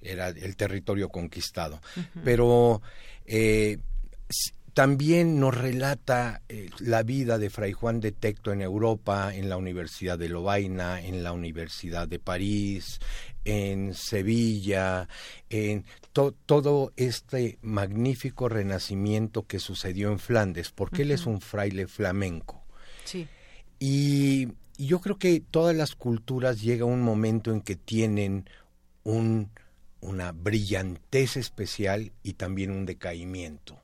era 0.00 0.28
el 0.28 0.56
territorio 0.56 1.08
conquistado, 1.08 1.80
pero 2.24 2.80
eh, 3.26 3.78
también 4.74 5.40
nos 5.40 5.56
relata 5.56 6.42
eh, 6.48 6.70
la 6.78 7.02
vida 7.02 7.38
de 7.38 7.50
Fray 7.50 7.72
Juan 7.72 8.00
de 8.00 8.12
Tecto 8.12 8.52
en 8.52 8.62
Europa, 8.62 9.34
en 9.34 9.48
la 9.48 9.56
Universidad 9.56 10.18
de 10.18 10.28
Lovaina, 10.28 11.00
en 11.00 11.22
la 11.22 11.32
Universidad 11.32 12.06
de 12.08 12.18
París, 12.18 13.00
en 13.44 13.94
Sevilla, 13.94 15.08
en 15.48 15.84
todo 16.12 16.92
este 16.96 17.58
magnífico 17.62 18.48
renacimiento 18.48 19.46
que 19.46 19.58
sucedió 19.58 20.10
en 20.10 20.18
Flandes, 20.18 20.70
porque 20.70 21.02
él 21.02 21.10
es 21.10 21.26
un 21.26 21.40
fraile 21.40 21.86
flamenco. 21.86 22.64
Sí. 23.04 23.26
Y 23.78 24.48
yo 24.78 25.00
creo 25.00 25.18
que 25.18 25.40
todas 25.40 25.74
las 25.74 25.94
culturas 25.94 26.60
llega 26.60 26.84
un 26.84 27.02
momento 27.02 27.50
en 27.52 27.60
que 27.60 27.76
tienen 27.76 28.48
un, 29.04 29.50
una 30.00 30.32
brillantez 30.32 31.36
especial 31.36 32.12
y 32.22 32.34
también 32.34 32.70
un 32.70 32.86
decaimiento 32.86 33.80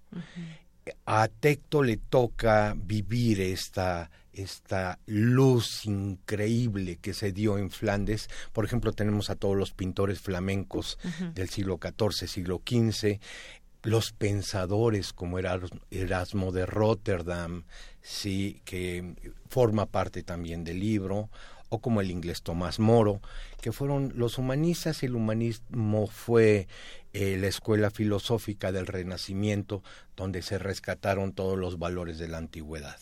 a 1.05 1.29
Tecto 1.29 1.83
le 1.83 1.97
toca 1.97 2.75
vivir 2.77 3.41
esta, 3.41 4.11
esta 4.33 4.99
luz 5.07 5.87
increíble 5.87 6.97
que 6.97 7.15
se 7.15 7.33
dio 7.33 7.59
en 7.59 7.71
Flandes. 7.71 8.29
Por 8.53 8.65
ejemplo, 8.65 8.93
tenemos 8.93 9.31
a 9.31 9.37
todos 9.37 9.57
los 9.57 9.73
pintores 9.73 10.21
flamencos 10.21 10.99
del 11.35 11.49
siglo 11.49 11.79
XIV, 11.83 12.29
siglo 12.29 12.63
XV, 12.65 13.19
los 13.83 14.13
pensadores 14.13 15.13
como 15.13 15.39
Erasmo 15.39 16.53
de 16.53 16.67
Rotterdam, 16.67 17.65
sí, 18.03 18.61
que 18.65 19.15
forma 19.49 19.87
parte 19.87 20.23
también 20.23 20.65
del 20.65 20.81
libro, 20.81 21.31
o 21.69 21.81
como 21.81 22.01
el 22.01 22.11
inglés 22.11 22.43
Tomás 22.43 22.79
Moro, 22.79 23.21
que 23.61 23.73
fueron 23.73 24.13
los 24.17 24.39
humanistas 24.39 25.03
y 25.03 25.07
el 25.07 25.17
humanismo 25.17 26.07
fue 26.07 26.69
eh, 27.13 27.37
la 27.39 27.47
escuela 27.47 27.91
filosófica 27.91 28.73
del 28.73 28.87
Renacimiento, 28.87 29.83
donde 30.17 30.43
se 30.43 30.59
rescataron 30.59 31.33
todos 31.33 31.59
los 31.59 31.79
valores 31.79 32.19
de 32.19 32.29
la 32.29 32.39
antigüedad. 32.39 32.99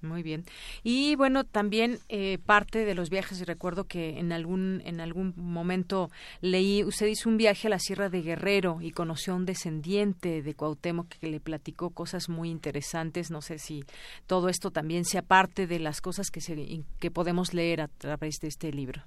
Muy 0.00 0.22
bien. 0.22 0.44
Y 0.84 1.16
bueno, 1.16 1.42
también 1.44 1.98
eh, 2.08 2.38
parte 2.46 2.84
de 2.84 2.94
los 2.94 3.10
viajes, 3.10 3.40
y 3.40 3.44
recuerdo 3.44 3.84
que 3.84 4.18
en 4.18 4.30
algún, 4.30 4.80
en 4.84 5.00
algún 5.00 5.34
momento 5.36 6.10
leí, 6.40 6.84
usted 6.84 7.06
hizo 7.06 7.28
un 7.28 7.36
viaje 7.36 7.66
a 7.66 7.70
la 7.70 7.80
Sierra 7.80 8.08
de 8.08 8.22
Guerrero 8.22 8.78
y 8.80 8.92
conoció 8.92 9.32
a 9.32 9.36
un 9.36 9.46
descendiente 9.46 10.42
de 10.42 10.54
Cuauhtémoc 10.54 11.08
que 11.08 11.26
le 11.26 11.40
platicó 11.40 11.90
cosas 11.90 12.28
muy 12.28 12.48
interesantes. 12.48 13.30
No 13.30 13.42
sé 13.42 13.58
si 13.58 13.84
todo 14.26 14.48
esto 14.48 14.70
también 14.70 15.04
sea 15.04 15.22
parte 15.22 15.66
de 15.66 15.80
las 15.80 16.00
cosas 16.00 16.30
que, 16.30 16.40
se, 16.40 16.84
que 17.00 17.10
podemos 17.10 17.52
leer 17.52 17.80
a 17.80 17.88
través 17.88 18.38
de 18.40 18.48
este 18.48 18.72
libro. 18.72 19.02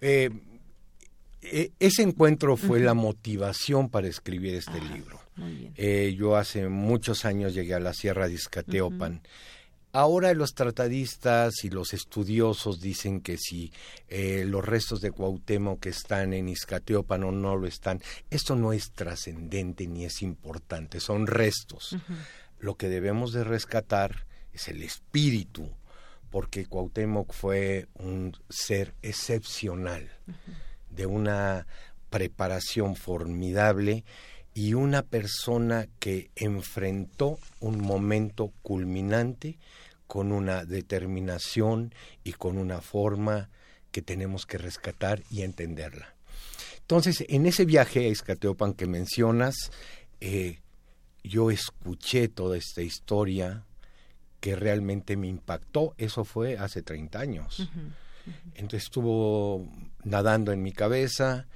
Eh, 0.00 0.30
e, 1.42 1.72
ese 1.78 2.02
encuentro 2.02 2.56
fue 2.56 2.80
la 2.80 2.94
motivación 2.94 3.88
para 3.88 4.08
escribir 4.08 4.54
este 4.54 4.78
ah, 4.80 4.94
libro. 4.94 5.20
Eh, 5.76 6.14
yo 6.16 6.36
hace 6.36 6.68
muchos 6.68 7.24
años 7.24 7.54
llegué 7.54 7.74
a 7.74 7.80
la 7.80 7.92
Sierra 7.92 8.26
de 8.26 8.34
Izcateopan. 8.34 9.22
Ahora 9.92 10.34
los 10.34 10.54
tratadistas 10.54 11.64
y 11.64 11.70
los 11.70 11.94
estudiosos 11.94 12.80
dicen 12.80 13.20
que 13.20 13.38
si 13.38 13.72
eh, 14.08 14.44
los 14.46 14.64
restos 14.64 15.00
de 15.00 15.12
Cuauhtémoc 15.12 15.80
que 15.80 15.88
están 15.88 16.34
en 16.34 16.48
Izcateopan 16.48 17.24
o 17.24 17.32
no 17.32 17.56
lo 17.56 17.66
están, 17.66 18.02
esto 18.30 18.54
no 18.54 18.72
es 18.72 18.92
trascendente 18.92 19.86
ni 19.86 20.04
es 20.04 20.20
importante, 20.22 21.00
son 21.00 21.26
restos. 21.26 21.96
Lo 22.60 22.76
que 22.76 22.88
debemos 22.88 23.32
de 23.32 23.44
rescatar 23.44 24.26
es 24.52 24.68
el 24.68 24.82
espíritu, 24.82 25.70
porque 26.30 26.66
Cuauhtémoc 26.66 27.32
fue 27.32 27.86
un 27.94 28.36
ser 28.48 28.94
excepcional, 29.02 30.10
de 30.90 31.06
una 31.06 31.66
preparación 32.10 32.96
formidable 32.96 34.04
y 34.54 34.74
una 34.74 35.02
persona 35.02 35.88
que 35.98 36.30
enfrentó 36.34 37.38
un 37.60 37.80
momento 37.80 38.52
culminante 38.62 39.58
con 40.06 40.32
una 40.32 40.64
determinación 40.64 41.94
y 42.24 42.32
con 42.32 42.58
una 42.58 42.80
forma 42.80 43.50
que 43.92 44.02
tenemos 44.02 44.46
que 44.46 44.58
rescatar 44.58 45.22
y 45.30 45.42
entenderla. 45.42 46.14
Entonces, 46.80 47.24
en 47.28 47.46
ese 47.46 47.66
viaje 47.66 48.06
a 48.06 48.08
Escateopan 48.08 48.72
que 48.72 48.86
mencionas, 48.86 49.70
eh, 50.20 50.60
yo 51.22 51.50
escuché 51.50 52.28
toda 52.28 52.56
esta 52.56 52.82
historia 52.82 53.64
que 54.40 54.56
realmente 54.56 55.16
me 55.16 55.28
impactó. 55.28 55.94
Eso 55.98 56.24
fue 56.24 56.58
hace 56.58 56.82
30 56.82 57.18
años. 57.18 57.68
Entonces 58.54 58.84
estuvo 58.84 59.68
nadando 60.04 60.52
en 60.52 60.62
mi 60.62 60.72
cabeza, 60.72 61.46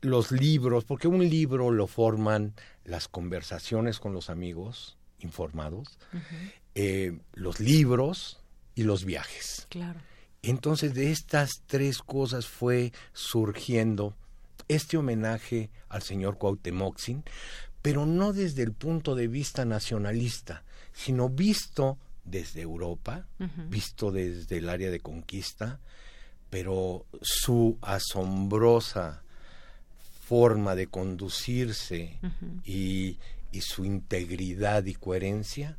los 0.00 0.30
libros, 0.30 0.84
porque 0.84 1.08
un 1.08 1.28
libro 1.28 1.70
lo 1.70 1.86
forman 1.86 2.54
las 2.84 3.08
conversaciones 3.08 3.98
con 3.98 4.12
los 4.12 4.30
amigos 4.30 4.96
informados, 5.20 5.98
eh, 6.74 7.18
los 7.32 7.60
libros 7.60 8.40
y 8.74 8.84
los 8.84 9.04
viajes. 9.04 9.66
Claro. 9.70 10.00
Entonces 10.42 10.94
de 10.94 11.10
estas 11.10 11.62
tres 11.66 11.98
cosas 11.98 12.46
fue 12.46 12.92
surgiendo 13.12 14.14
este 14.68 14.96
homenaje 14.96 15.70
al 15.88 16.02
señor 16.02 16.38
Cuauhtémoc, 16.38 17.00
pero 17.82 18.06
no 18.06 18.32
desde 18.32 18.62
el 18.62 18.72
punto 18.72 19.14
de 19.14 19.26
vista 19.26 19.64
nacionalista, 19.64 20.62
sino 20.98 21.28
visto 21.28 21.96
desde 22.24 22.60
Europa, 22.60 23.24
visto 23.68 24.10
desde 24.10 24.58
el 24.58 24.68
área 24.68 24.90
de 24.90 24.98
conquista, 24.98 25.78
pero 26.50 27.06
su 27.22 27.78
asombrosa 27.82 29.22
forma 30.24 30.74
de 30.74 30.88
conducirse 30.88 32.18
y, 32.64 33.16
y, 33.52 33.60
su 33.60 33.84
integridad 33.84 34.84
y 34.86 34.94
coherencia, 34.94 35.78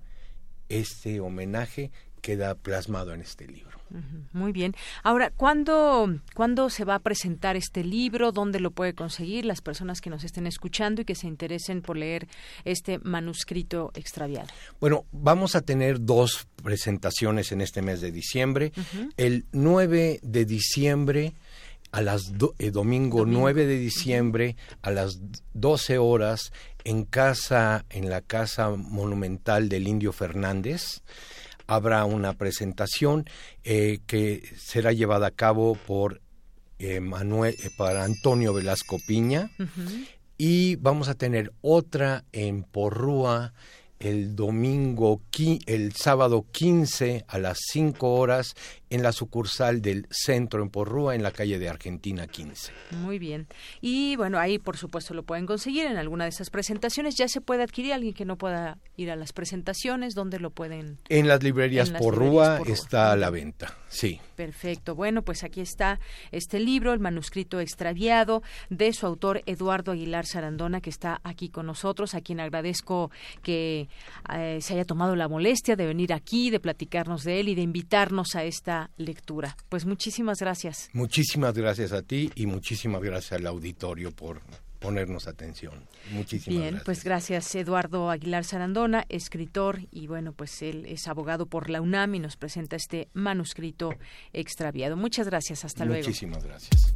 este 0.70 1.20
homenaje 1.20 1.92
queda 2.20 2.56
plasmado 2.56 3.14
en 3.14 3.22
este 3.22 3.48
libro. 3.48 3.80
Muy 4.34 4.52
bien. 4.52 4.76
Ahora, 5.04 5.32
¿cuándo, 5.32 6.20
¿cuándo 6.36 6.70
se 6.70 6.86
va 6.86 6.96
a 6.96 7.00
presentar 7.00 7.56
este 7.56 7.84
libro? 7.84 8.32
¿Dónde 8.32 8.60
lo 8.60 8.72
puede 8.72 8.94
conseguir 8.94 9.46
las 9.46 9.62
personas 9.62 10.00
que 10.00 10.10
nos 10.10 10.24
estén 10.24 10.46
escuchando 10.46 11.02
y 11.02 11.06
que 11.06 11.16
se 11.16 11.28
interesen 11.28 11.82
por 11.82 11.98
leer 11.98 12.28
este 12.66 13.00
manuscrito 13.00 13.92
extraviado? 13.96 14.50
Bueno, 14.80 15.06
vamos 15.12 15.56
a 15.56 15.62
tener 15.62 16.06
dos 16.06 16.48
presentaciones 16.62 17.52
en 17.52 17.62
este 17.62 17.82
mes 17.82 18.02
de 18.02 18.12
diciembre. 18.12 18.72
El 19.18 19.46
9 19.52 20.20
de 20.22 20.46
diciembre 20.46 21.34
a 21.92 22.02
las 22.02 22.32
eh, 22.60 22.70
domingo, 22.70 23.26
9 23.26 23.66
de 23.66 23.80
diciembre 23.80 24.56
a 24.84 24.92
las 24.92 25.20
12 25.54 25.98
horas 25.98 26.54
en 26.84 27.04
casa 27.04 27.86
en 27.90 28.10
la 28.10 28.22
casa 28.22 28.70
monumental 28.70 29.70
del 29.70 29.88
Indio 29.88 30.14
Fernández 30.14 31.02
habrá 31.70 32.04
una 32.06 32.34
presentación 32.34 33.30
eh, 33.64 34.00
que 34.08 34.42
será 34.58 34.92
llevada 34.92 35.28
a 35.28 35.32
cabo 35.32 35.76
por 35.76 36.20
eh, 36.80 37.00
Manuel 37.00 37.56
para 37.78 38.04
Antonio 38.04 38.54
Velasco 38.54 38.98
Piña. 39.08 39.52
Y 40.36 40.78
vamos 40.78 41.10
a 41.10 41.14
tener 41.14 41.54
otra 41.62 42.26
en 42.32 42.64
Porrúa 42.64 43.54
el 44.00 44.36
domingo, 44.36 45.22
el 45.68 45.94
sábado 45.94 46.46
15 46.52 47.26
a 47.28 47.38
las 47.38 47.60
5 47.72 48.16
horas 48.16 48.56
en 48.90 49.04
la 49.04 49.12
sucursal 49.12 49.82
del 49.82 50.08
centro 50.10 50.64
en 50.64 50.70
Porrúa, 50.70 51.16
en 51.16 51.24
la 51.24 51.32
calle 51.32 51.60
de 51.60 51.70
Argentina 51.70 52.28
15. 52.28 52.72
Muy 53.02 53.20
bien. 53.20 53.48
Y 53.82 54.16
bueno, 54.16 54.40
ahí 54.40 54.58
por 54.58 54.78
supuesto 54.78 55.14
lo 55.14 55.24
pueden 55.24 55.46
conseguir 55.46 55.86
en 55.86 55.98
alguna 55.98 56.24
de 56.24 56.32
esas 56.32 56.50
presentaciones. 56.50 57.16
Ya 57.16 57.28
se 57.28 57.42
puede 57.42 57.64
adquirir 57.64 57.94
alguien 57.94 58.14
que 58.14 58.26
no 58.26 58.38
pueda 58.38 58.78
ir 58.98 59.12
a 59.12 59.16
las 59.16 59.34
presentaciones. 59.34 60.16
¿Dónde 60.16 60.40
lo 60.40 60.50
pueden? 60.50 60.98
En 61.10 61.28
las 61.28 61.44
librerías, 61.44 61.92
Porrúa, 61.92 62.62
está 62.66 63.12
a 63.12 63.16
la 63.16 63.30
venta, 63.30 63.78
sí. 63.88 64.20
Perfecto. 64.36 64.96
Bueno, 64.96 65.22
pues 65.22 65.44
aquí 65.44 65.62
está 65.62 66.00
este 66.32 66.60
libro, 66.60 66.94
el 66.94 67.00
manuscrito 67.00 67.60
extraviado, 67.60 68.42
de 68.70 68.94
su 68.94 69.06
autor 69.06 69.44
Eduardo 69.46 69.92
Aguilar 69.92 70.26
Sarandona, 70.26 70.82
que 70.82 70.90
está 70.90 71.20
aquí 71.24 71.50
con 71.50 71.66
nosotros, 71.66 72.16
a 72.16 72.22
quien 72.22 72.40
agradezco 72.40 73.12
que 73.44 73.90
eh, 74.34 74.60
se 74.62 74.74
haya 74.74 74.86
tomado 74.86 75.16
la 75.16 75.28
molestia 75.28 75.76
de 75.76 75.86
venir 75.86 76.14
aquí, 76.14 76.50
de 76.50 76.60
platicarnos 76.60 77.24
de 77.24 77.40
él 77.40 77.50
y 77.50 77.56
de 77.56 77.62
invitarnos 77.62 78.36
a 78.36 78.44
esta 78.44 78.79
lectura. 78.98 79.56
Pues 79.70 79.86
muchísimas 79.86 80.40
gracias. 80.40 80.90
Muchísimas 80.94 81.54
gracias 81.54 81.92
a 81.92 82.02
ti 82.02 82.32
y 82.36 82.46
muchísimas 82.46 83.02
gracias 83.02 83.40
al 83.40 83.48
auditorio 83.48 84.12
por 84.12 84.42
ponernos 84.80 85.28
atención. 85.28 85.74
Muchísimas 86.12 86.60
Bien, 86.60 86.82
pues 86.84 87.04
gracias 87.04 87.54
Eduardo 87.56 88.10
Aguilar 88.10 88.46
Sarandona, 88.46 89.06
escritor 89.10 89.82
y 89.92 90.08
bueno, 90.08 90.34
pues 90.34 90.62
él 90.62 90.86
es 90.88 91.08
abogado 91.08 91.46
por 91.46 91.70
la 91.70 91.80
UNAM 91.82 92.16
y 92.16 92.20
nos 92.20 92.36
presenta 92.38 92.76
este 92.76 93.10
manuscrito 93.14 93.94
extraviado. 94.34 94.98
Muchas 94.98 95.28
gracias, 95.28 95.64
hasta 95.66 95.86
luego. 95.86 96.08
Muchísimas 96.08 96.44
gracias. 96.44 96.96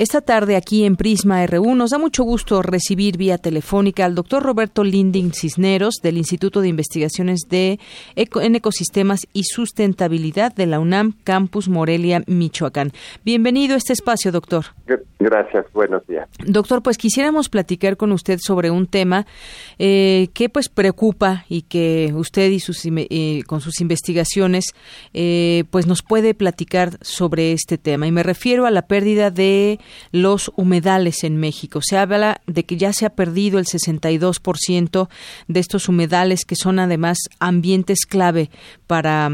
Esta 0.00 0.22
tarde 0.22 0.56
aquí 0.56 0.86
en 0.86 0.96
Prisma 0.96 1.46
RU 1.46 1.74
nos 1.74 1.90
da 1.90 1.98
mucho 1.98 2.24
gusto 2.24 2.62
recibir 2.62 3.18
vía 3.18 3.36
telefónica 3.36 4.06
al 4.06 4.14
doctor 4.14 4.42
Roberto 4.42 4.82
Linding 4.82 5.34
Cisneros 5.34 5.96
del 6.02 6.16
Instituto 6.16 6.62
de 6.62 6.68
Investigaciones 6.68 7.40
de 7.50 7.78
en 8.16 8.54
Ecosistemas 8.54 9.26
y 9.34 9.44
Sustentabilidad 9.44 10.54
de 10.54 10.64
la 10.64 10.80
UNAM 10.80 11.12
Campus 11.22 11.68
Morelia, 11.68 12.22
Michoacán. 12.26 12.92
Bienvenido 13.26 13.74
a 13.74 13.76
este 13.76 13.92
espacio, 13.92 14.32
doctor. 14.32 14.64
Gracias, 15.18 15.66
buenos 15.74 16.06
días. 16.06 16.26
Doctor, 16.46 16.82
pues 16.82 16.96
quisiéramos 16.96 17.50
platicar 17.50 17.98
con 17.98 18.10
usted 18.10 18.38
sobre 18.40 18.70
un 18.70 18.86
tema 18.86 19.26
eh, 19.78 20.28
que 20.32 20.48
pues 20.48 20.70
preocupa 20.70 21.44
y 21.50 21.62
que 21.62 22.10
usted 22.14 22.50
y 22.50 22.58
sus, 22.58 22.86
eh, 22.86 23.42
con 23.46 23.60
sus 23.60 23.82
investigaciones 23.82 24.74
eh, 25.12 25.64
pues 25.70 25.86
nos 25.86 26.00
puede 26.02 26.32
platicar 26.32 26.92
sobre 27.02 27.52
este 27.52 27.76
tema. 27.76 28.06
Y 28.06 28.12
me 28.12 28.22
refiero 28.22 28.64
a 28.64 28.70
la 28.70 28.86
pérdida 28.86 29.30
de 29.30 29.78
los 30.12 30.50
humedales 30.56 31.24
en 31.24 31.36
México. 31.36 31.80
Se 31.82 31.98
habla 31.98 32.40
de 32.46 32.64
que 32.64 32.76
ya 32.76 32.92
se 32.92 33.06
ha 33.06 33.10
perdido 33.10 33.58
el 33.58 33.66
62% 33.66 35.08
de 35.48 35.60
estos 35.60 35.88
humedales 35.88 36.44
que 36.44 36.56
son 36.56 36.78
además 36.78 37.18
ambientes 37.38 38.06
clave 38.06 38.50
para 38.86 39.30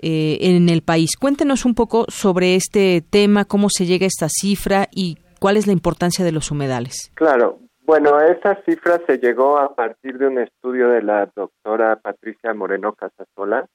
eh, 0.00 0.38
en 0.40 0.68
el 0.68 0.82
país. 0.82 1.16
Cuéntenos 1.18 1.64
un 1.64 1.74
poco 1.74 2.04
sobre 2.08 2.56
este 2.56 3.02
tema, 3.02 3.44
cómo 3.44 3.68
se 3.70 3.86
llega 3.86 4.04
a 4.04 4.08
esta 4.08 4.28
cifra 4.28 4.88
y 4.92 5.18
cuál 5.40 5.56
es 5.56 5.66
la 5.66 5.72
importancia 5.72 6.24
de 6.24 6.32
los 6.32 6.50
humedales. 6.50 7.10
Claro, 7.14 7.60
bueno, 7.88 8.20
esa 8.20 8.62
cifra 8.66 9.00
se 9.06 9.16
llegó 9.16 9.58
a 9.58 9.74
partir 9.74 10.18
de 10.18 10.26
un 10.26 10.38
estudio 10.38 10.90
de 10.90 11.02
la 11.02 11.30
doctora 11.34 11.96
Patricia 11.96 12.52
Moreno 12.52 12.92
Casasola, 12.92 13.66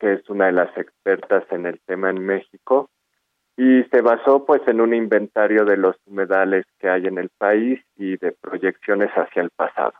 que 0.00 0.14
es 0.14 0.28
una 0.28 0.46
de 0.46 0.52
las 0.52 0.76
expertas 0.76 1.44
en 1.52 1.66
el 1.66 1.80
tema 1.86 2.10
en 2.10 2.18
México, 2.18 2.90
y 3.58 3.82
se 3.90 4.02
basó 4.02 4.44
pues 4.46 4.62
en 4.68 4.80
un 4.80 4.94
inventario 4.94 5.64
de 5.64 5.76
los 5.76 5.96
humedales 6.06 6.64
que 6.78 6.88
hay 6.88 7.06
en 7.06 7.18
el 7.18 7.28
país 7.28 7.80
y 7.96 8.16
de 8.16 8.30
proyecciones 8.30 9.10
hacia 9.10 9.42
el 9.42 9.50
pasado, 9.50 9.94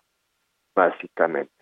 básicamente. 0.77 1.53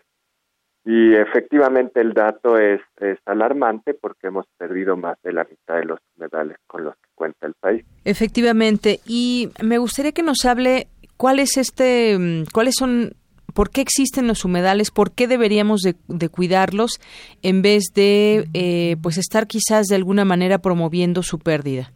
Y 0.85 1.15
efectivamente 1.15 2.03
el 2.03 2.13
dato 2.13 2.59
es, 2.59 2.83
es, 2.99 3.19
alarmante 3.25 3.95
porque 3.95 4.27
hemos 4.27 4.45
perdido 4.59 4.99
más 4.99 5.17
de 5.23 5.33
la 5.33 5.45
mitad 5.45 5.77
de 5.77 5.87
los 5.87 5.99
humedales 6.15 6.59
con 6.67 6.85
los 6.85 6.95
que 6.97 7.09
cuenta 7.15 7.47
el 7.47 7.55
país. 7.55 7.83
Efectivamente, 8.05 9.01
y 9.07 9.49
me 9.65 9.79
gustaría 9.79 10.13
que 10.13 10.23
nos 10.23 10.45
hable 10.45 10.89
cuál 11.17 11.39
es 11.39 11.57
este, 11.57 12.19
mm, 12.19 12.45
cuáles 12.53 12.75
son 12.79 13.15
¿Por 13.55 13.71
qué 13.71 13.81
existen 13.81 14.27
los 14.27 14.45
humedales? 14.45 14.91
¿Por 14.91 15.13
qué 15.15 15.27
deberíamos 15.27 15.81
de, 15.81 16.29
cuidarlos 16.29 17.01
en 17.43 17.63
vez 17.63 17.93
de 17.95 18.47
eh, 18.55 18.97
pues 19.03 19.19
estar 19.19 19.47
quizás 19.47 19.87
de 19.87 19.97
alguna 19.97 20.25
manera 20.25 20.59
promoviendo 20.59 21.23
su 21.23 21.39
pérdida? 21.39 21.91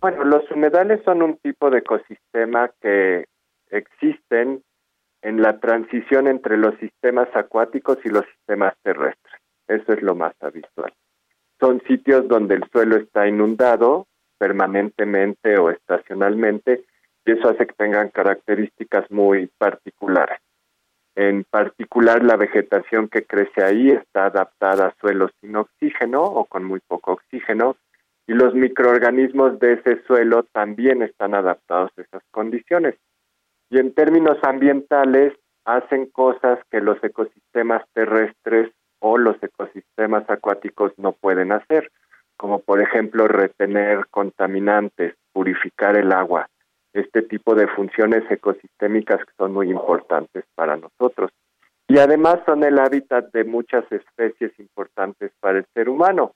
Bueno, 0.00 0.24
los 0.24 0.50
humedales 0.50 1.00
son 1.04 1.22
un 1.22 1.36
tipo 1.36 1.70
de 1.70 1.78
ecosistema 1.78 2.70
que 2.80 3.26
existen 3.70 4.62
en 5.22 5.40
la 5.40 5.58
transición 5.60 6.26
entre 6.26 6.56
los 6.56 6.74
sistemas 6.78 7.28
acuáticos 7.34 7.98
y 8.04 8.08
los 8.08 8.24
sistemas 8.26 8.74
terrestres. 8.82 9.40
Eso 9.68 9.92
es 9.92 10.02
lo 10.02 10.14
más 10.14 10.34
habitual. 10.40 10.92
Son 11.60 11.80
sitios 11.86 12.26
donde 12.26 12.56
el 12.56 12.64
suelo 12.72 12.96
está 12.96 13.28
inundado 13.28 14.06
permanentemente 14.38 15.56
o 15.58 15.70
estacionalmente 15.70 16.84
y 17.24 17.32
eso 17.32 17.48
hace 17.48 17.66
que 17.66 17.74
tengan 17.74 18.08
características 18.08 19.08
muy 19.10 19.48
particulares. 19.58 20.40
En 21.14 21.44
particular, 21.44 22.24
la 22.24 22.36
vegetación 22.36 23.08
que 23.08 23.24
crece 23.24 23.62
ahí 23.62 23.90
está 23.90 24.26
adaptada 24.26 24.86
a 24.86 24.94
suelos 25.00 25.30
sin 25.40 25.56
oxígeno 25.56 26.22
o 26.22 26.46
con 26.46 26.64
muy 26.64 26.80
poco 26.80 27.12
oxígeno 27.12 27.76
y 28.26 28.34
los 28.34 28.54
microorganismos 28.54 29.58
de 29.58 29.74
ese 29.74 30.02
suelo 30.04 30.44
también 30.52 31.02
están 31.02 31.34
adaptados 31.34 31.90
a 31.96 32.02
esas 32.02 32.22
condiciones. 32.30 32.94
Y 33.68 33.78
en 33.78 33.92
términos 33.94 34.38
ambientales, 34.42 35.34
hacen 35.64 36.06
cosas 36.06 36.58
que 36.70 36.80
los 36.80 37.02
ecosistemas 37.02 37.82
terrestres 37.92 38.72
o 39.00 39.18
los 39.18 39.36
ecosistemas 39.42 40.28
acuáticos 40.28 40.92
no 40.96 41.12
pueden 41.12 41.52
hacer, 41.52 41.90
como 42.36 42.60
por 42.60 42.80
ejemplo 42.80 43.28
retener 43.28 44.06
contaminantes, 44.10 45.14
purificar 45.32 45.96
el 45.96 46.12
agua, 46.12 46.48
este 46.92 47.22
tipo 47.22 47.54
de 47.54 47.68
funciones 47.68 48.22
ecosistémicas 48.30 49.18
que 49.24 49.32
son 49.38 49.52
muy 49.52 49.70
importantes 49.70 50.44
para 50.54 50.76
nosotros. 50.76 51.30
Y 51.88 51.98
además 51.98 52.40
son 52.46 52.64
el 52.64 52.78
hábitat 52.78 53.32
de 53.32 53.44
muchas 53.44 53.84
especies 53.90 54.52
importantes 54.58 55.32
para 55.40 55.58
el 55.58 55.66
ser 55.74 55.88
humano. 55.88 56.32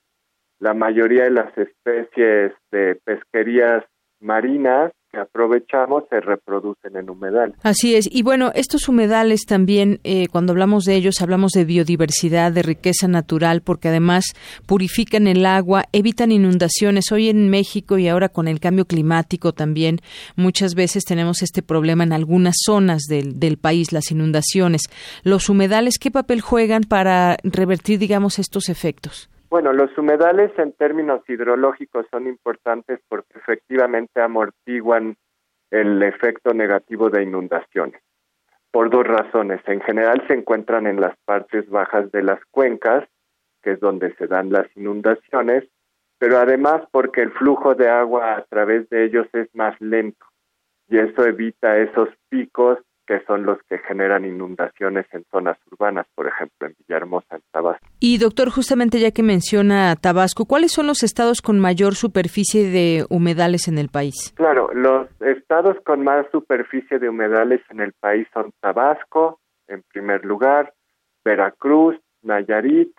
La 0.58 0.74
mayoría 0.74 1.24
de 1.24 1.30
las 1.30 1.56
especies 1.56 2.52
de 2.70 2.98
pesquerías 3.04 3.84
marinas 4.20 4.92
aprovechamos 5.12 6.04
se 6.10 6.20
reproducen 6.20 6.96
en 6.96 7.10
humedales. 7.10 7.56
Así 7.62 7.94
es. 7.94 8.08
Y 8.10 8.22
bueno, 8.22 8.52
estos 8.54 8.88
humedales 8.88 9.46
también, 9.46 10.00
eh, 10.04 10.28
cuando 10.28 10.52
hablamos 10.52 10.84
de 10.84 10.94
ellos, 10.94 11.22
hablamos 11.22 11.52
de 11.52 11.64
biodiversidad, 11.64 12.52
de 12.52 12.62
riqueza 12.62 13.08
natural, 13.08 13.62
porque 13.62 13.88
además 13.88 14.24
purifican 14.66 15.26
el 15.26 15.46
agua, 15.46 15.84
evitan 15.92 16.32
inundaciones. 16.32 17.12
Hoy 17.12 17.28
en 17.28 17.50
México 17.50 17.98
y 17.98 18.08
ahora 18.08 18.28
con 18.28 18.48
el 18.48 18.60
cambio 18.60 18.84
climático 18.84 19.52
también, 19.52 20.00
muchas 20.36 20.74
veces 20.74 21.04
tenemos 21.04 21.42
este 21.42 21.62
problema 21.62 22.04
en 22.04 22.12
algunas 22.12 22.56
zonas 22.64 23.02
del, 23.08 23.38
del 23.38 23.56
país, 23.58 23.92
las 23.92 24.10
inundaciones. 24.10 24.82
Los 25.22 25.48
humedales, 25.48 25.98
¿qué 25.98 26.10
papel 26.10 26.40
juegan 26.40 26.82
para 26.82 27.36
revertir, 27.42 27.98
digamos, 27.98 28.38
estos 28.38 28.68
efectos? 28.68 29.28
Bueno, 29.48 29.72
los 29.72 29.96
humedales 29.96 30.50
en 30.58 30.72
términos 30.72 31.22
hidrológicos 31.28 32.06
son 32.10 32.26
importantes 32.26 33.00
porque 33.08 33.38
efectivamente 33.38 34.20
amortiguan 34.20 35.16
el 35.70 36.02
efecto 36.02 36.52
negativo 36.52 37.10
de 37.10 37.22
inundaciones. 37.22 38.02
Por 38.70 38.90
dos 38.90 39.06
razones. 39.06 39.60
En 39.66 39.80
general 39.80 40.22
se 40.26 40.34
encuentran 40.34 40.86
en 40.86 41.00
las 41.00 41.16
partes 41.24 41.68
bajas 41.68 42.10
de 42.12 42.22
las 42.22 42.44
cuencas, 42.50 43.08
que 43.62 43.72
es 43.72 43.80
donde 43.80 44.14
se 44.16 44.26
dan 44.26 44.50
las 44.50 44.66
inundaciones, 44.76 45.64
pero 46.18 46.38
además 46.38 46.82
porque 46.90 47.22
el 47.22 47.30
flujo 47.32 47.74
de 47.74 47.88
agua 47.88 48.36
a 48.36 48.42
través 48.44 48.88
de 48.90 49.04
ellos 49.04 49.26
es 49.32 49.48
más 49.54 49.80
lento 49.80 50.26
y 50.88 50.98
eso 50.98 51.24
evita 51.24 51.78
esos 51.78 52.08
picos 52.28 52.78
que 53.06 53.20
son 53.26 53.44
los 53.44 53.58
que 53.68 53.78
generan 53.78 54.24
inundaciones 54.24 55.06
en 55.12 55.24
zonas 55.30 55.56
urbanas, 55.70 56.06
por 56.14 56.26
ejemplo, 56.26 56.66
en 56.66 56.74
Villahermosa, 56.78 57.36
en 57.36 57.42
Tabasco. 57.52 57.86
Y 58.00 58.18
doctor, 58.18 58.50
justamente 58.50 58.98
ya 58.98 59.10
que 59.12 59.22
menciona 59.22 59.94
Tabasco, 59.96 60.46
¿cuáles 60.46 60.72
son 60.72 60.86
los 60.86 61.02
estados 61.02 61.40
con 61.40 61.60
mayor 61.60 61.94
superficie 61.94 62.68
de 62.68 63.06
humedales 63.08 63.68
en 63.68 63.78
el 63.78 63.88
país? 63.88 64.32
Claro, 64.36 64.70
los 64.74 65.08
estados 65.20 65.76
con 65.84 66.02
más 66.02 66.26
superficie 66.32 66.98
de 66.98 67.08
humedales 67.08 67.60
en 67.70 67.80
el 67.80 67.92
país 67.92 68.26
son 68.34 68.52
Tabasco, 68.60 69.40
en 69.68 69.82
primer 69.92 70.24
lugar, 70.24 70.74
Veracruz, 71.24 71.96
Nayarit, 72.22 72.92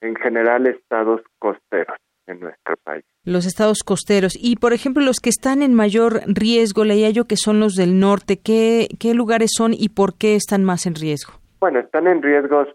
en 0.00 0.16
general 0.16 0.66
estados 0.66 1.22
costeros 1.38 1.96
en 2.26 2.40
nuestro 2.40 2.76
país. 2.82 3.04
Los 3.24 3.46
estados 3.46 3.82
costeros. 3.84 4.34
Y, 4.38 4.56
por 4.56 4.72
ejemplo, 4.72 5.02
los 5.02 5.20
que 5.20 5.30
están 5.30 5.62
en 5.62 5.74
mayor 5.74 6.20
riesgo, 6.26 6.84
leía 6.84 7.10
yo 7.10 7.24
que 7.26 7.36
son 7.36 7.60
los 7.60 7.74
del 7.74 7.98
norte. 7.98 8.38
¿Qué, 8.38 8.88
qué 9.00 9.14
lugares 9.14 9.50
son 9.56 9.72
y 9.74 9.88
por 9.88 10.16
qué 10.18 10.34
están 10.34 10.64
más 10.64 10.86
en 10.86 10.94
riesgo? 10.94 11.34
Bueno, 11.60 11.80
están 11.80 12.06
en 12.06 12.22
riesgo 12.22 12.66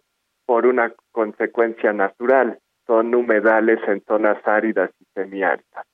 por 0.45 0.65
una 0.65 0.93
consecuencia 1.11 1.93
natural. 1.93 2.59
Son 2.87 3.13
humedales 3.13 3.79
en 3.87 4.01
zonas 4.07 4.37
áridas 4.45 4.89
y 4.99 5.05
semiáridas. 5.13 5.85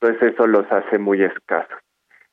Entonces 0.00 0.32
eso 0.32 0.46
los 0.46 0.64
hace 0.72 0.98
muy 0.98 1.22
escasos 1.22 1.78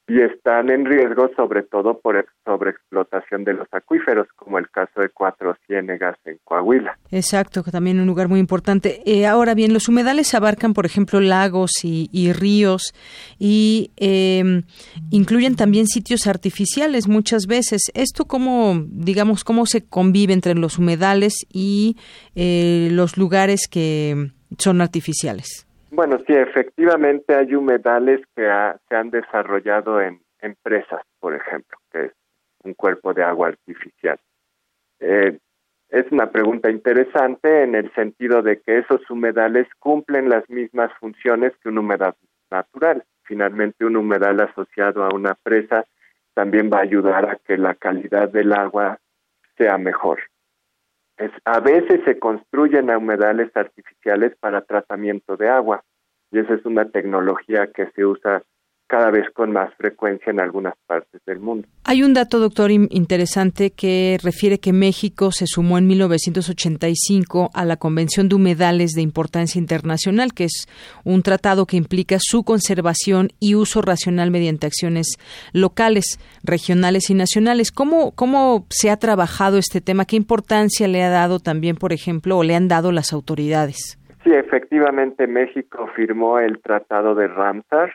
y 0.08 0.22
están 0.22 0.70
en 0.70 0.86
riesgo 0.86 1.30
sobre 1.36 1.64
todo 1.64 2.00
por 2.00 2.26
sobreexplotación 2.46 3.44
de 3.44 3.54
los 3.54 3.68
acuíferos, 3.74 4.28
como 4.38 4.58
el 4.58 4.70
caso 4.70 5.02
de 5.02 5.10
Cuatro 5.10 5.56
Ciénegas 5.68 6.18
en 6.24 6.40
Coahuila. 6.46 6.98
Exacto, 7.12 7.62
también 7.64 8.00
un 8.00 8.08
lugar 8.08 8.30
muy 8.30 8.40
importante. 8.40 9.02
Eh, 9.06 9.26
ahora 9.26 9.54
bien, 9.54 9.74
los 9.74 9.90
humedales 9.90 10.34
abarcan, 10.34 10.74
por 10.74 10.86
ejemplo, 10.86 11.20
lagos 11.20 11.72
y, 11.84 12.32
ríos 12.32 12.94
y 13.38 13.92
em, 13.98 14.64
incluyen 15.12 15.56
también 15.58 15.88
sitios 15.88 16.26
artificiales 16.26 17.10
muchas 17.10 17.46
veces. 17.46 17.92
¿Esto 17.94 18.26
cómo, 18.26 18.86
digamos, 18.88 19.44
cómo 19.44 19.66
se 19.66 19.86
convive 19.86 20.32
entre 20.32 20.56
los 20.56 20.78
humedales 20.78 21.46
y 21.52 21.98
eh, 22.36 22.88
los 22.92 23.18
lugares 23.18 23.68
que 23.68 24.32
son 24.58 24.80
artificiales? 24.80 25.67
Bueno, 25.98 26.20
sí, 26.28 26.34
efectivamente 26.36 27.34
hay 27.34 27.56
humedales 27.56 28.22
que 28.36 28.48
se 28.88 28.96
han 28.96 29.10
desarrollado 29.10 30.00
en 30.00 30.22
empresas, 30.40 31.02
por 31.20 31.34
ejemplo, 31.34 31.76
que 31.92 32.06
es 32.06 32.12
un 32.64 32.76
cuerpo 32.76 33.16
de 33.16 33.24
agua 33.24 33.48
artificial. 33.48 34.20
Eh, 35.00 35.40
es 35.90 36.06
una 36.12 36.30
pregunta 36.30 36.70
interesante 36.70 37.64
en 37.64 37.74
el 37.74 37.92
sentido 37.96 38.44
de 38.44 38.62
que 38.62 38.78
esos 38.78 39.10
humedales 39.10 39.66
cumplen 39.80 40.30
las 40.30 40.48
mismas 40.52 40.92
funciones 41.00 41.54
que 41.64 41.70
un 41.70 41.80
humedal 41.80 42.14
natural. 42.52 43.04
Finalmente, 43.24 43.84
un 43.84 43.98
humedal 43.98 44.40
asociado 44.40 45.04
a 45.04 45.10
una 45.16 45.34
presa 45.34 45.84
también 46.36 46.70
va 46.72 46.78
a 46.78 46.82
ayudar 46.82 47.28
a 47.28 47.40
que 47.44 47.58
la 47.58 47.74
calidad 47.74 48.30
del 48.30 48.54
agua 48.54 49.00
sea 49.58 49.80
mejor. 49.80 50.20
Es, 51.18 51.32
a 51.46 51.60
veces 51.60 52.02
se 52.06 52.20
construyen 52.20 52.90
humedales 52.90 53.50
artificiales 53.56 54.36
para 54.40 54.62
tratamiento 54.62 55.36
de 55.36 55.50
agua 55.50 55.84
y 56.32 56.40
esa 56.40 56.54
es 56.54 56.66
una 56.66 56.90
tecnología 56.90 57.68
que 57.68 57.90
se 57.92 58.06
usa 58.06 58.44
cada 58.88 59.12
vez 59.12 59.30
con 59.34 59.52
más 59.52 59.74
frecuencia 59.76 60.32
en 60.32 60.40
algunas 60.40 60.74
partes 60.88 61.22
del 61.26 61.40
mundo. 61.40 61.68
Hay 61.84 62.04
un 62.04 62.14
dato, 62.14 62.40
doctor, 62.40 62.72
interesante 62.72 63.72
que 63.72 64.18
refiere 64.24 64.60
que 64.60 64.74
México 64.74 65.32
se 65.32 65.46
sumó 65.46 65.78
en 65.78 65.88
1985 65.88 67.50
a 67.54 67.66
la 67.66 67.78
Convención 67.78 68.30
de 68.30 68.36
Humedales 68.36 68.94
de 68.94 69.02
Importancia 69.02 69.60
Internacional, 69.60 70.34
que 70.34 70.46
es 70.46 70.68
un 71.04 71.22
tratado 71.22 71.66
que 71.66 71.78
implica 71.78 72.18
su 72.20 72.44
conservación 72.44 73.30
y 73.40 73.56
uso 73.56 73.82
racional 73.82 74.32
mediante 74.32 74.68
acciones 74.68 75.18
locales, 75.54 76.20
regionales 76.44 77.10
y 77.10 77.14
nacionales. 77.14 77.72
¿Cómo, 77.72 78.14
cómo 78.16 78.66
se 78.70 78.90
ha 78.90 78.98
trabajado 78.98 79.58
este 79.58 79.82
tema? 79.82 80.06
¿Qué 80.06 80.16
importancia 80.16 80.88
le 80.88 81.04
ha 81.04 81.10
dado 81.10 81.40
también, 81.40 81.76
por 81.76 81.94
ejemplo, 81.94 82.38
o 82.38 82.44
le 82.44 82.56
han 82.56 82.68
dado 82.68 82.92
las 82.92 83.12
autoridades? 83.14 84.00
Sí, 84.24 84.32
efectivamente 84.34 85.28
México 85.28 85.88
firmó 85.96 86.40
el 86.40 86.62
Tratado 86.62 87.16
de 87.16 87.28
Ramsar 87.28 87.94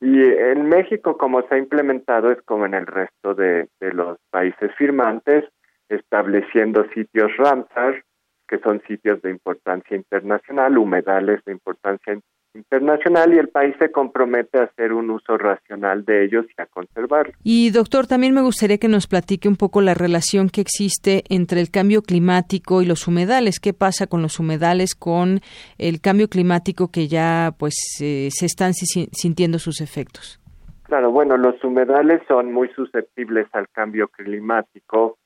y 0.00 0.22
en 0.22 0.68
México 0.68 1.16
como 1.16 1.42
se 1.42 1.54
ha 1.54 1.58
implementado 1.58 2.30
es 2.30 2.40
como 2.42 2.66
en 2.66 2.74
el 2.74 2.86
resto 2.86 3.34
de, 3.34 3.68
de 3.80 3.92
los 3.92 4.18
países 4.30 4.72
firmantes, 4.76 5.44
estableciendo 5.88 6.86
sitios 6.94 7.36
Ramsar, 7.36 8.04
que 8.46 8.58
son 8.58 8.80
sitios 8.86 9.20
de 9.22 9.30
importancia 9.30 9.96
internacional, 9.96 10.78
humedales 10.78 11.44
de 11.44 11.52
importancia 11.52 12.14
internacional 12.54 13.32
y 13.34 13.38
el 13.38 13.48
país 13.48 13.74
se 13.78 13.90
compromete 13.90 14.58
a 14.58 14.64
hacer 14.64 14.92
un 14.92 15.10
uso 15.10 15.36
racional 15.38 16.04
de 16.04 16.24
ellos 16.24 16.46
y 16.46 16.60
a 16.60 16.66
conservarlos. 16.66 17.36
Y 17.42 17.70
doctor, 17.70 18.06
también 18.06 18.34
me 18.34 18.42
gustaría 18.42 18.78
que 18.78 18.88
nos 18.88 19.06
platique 19.06 19.48
un 19.48 19.56
poco 19.56 19.80
la 19.80 19.94
relación 19.94 20.48
que 20.48 20.60
existe 20.60 21.24
entre 21.28 21.60
el 21.60 21.70
cambio 21.70 22.02
climático 22.02 22.82
y 22.82 22.86
los 22.86 23.06
humedales. 23.06 23.60
¿Qué 23.60 23.72
pasa 23.72 24.06
con 24.06 24.22
los 24.22 24.40
humedales 24.40 24.94
con 24.94 25.40
el 25.78 26.00
cambio 26.00 26.28
climático 26.28 26.90
que 26.90 27.08
ya 27.08 27.52
pues 27.58 27.74
eh, 28.00 28.28
se 28.30 28.46
están 28.46 28.72
sintiendo 28.74 29.58
sus 29.58 29.80
efectos? 29.80 30.40
Claro, 30.84 31.10
bueno, 31.10 31.36
los 31.36 31.62
humedales 31.62 32.22
son 32.26 32.52
muy 32.52 32.68
susceptibles 32.70 33.46
al 33.52 33.68
cambio 33.68 34.08
climático 34.08 35.18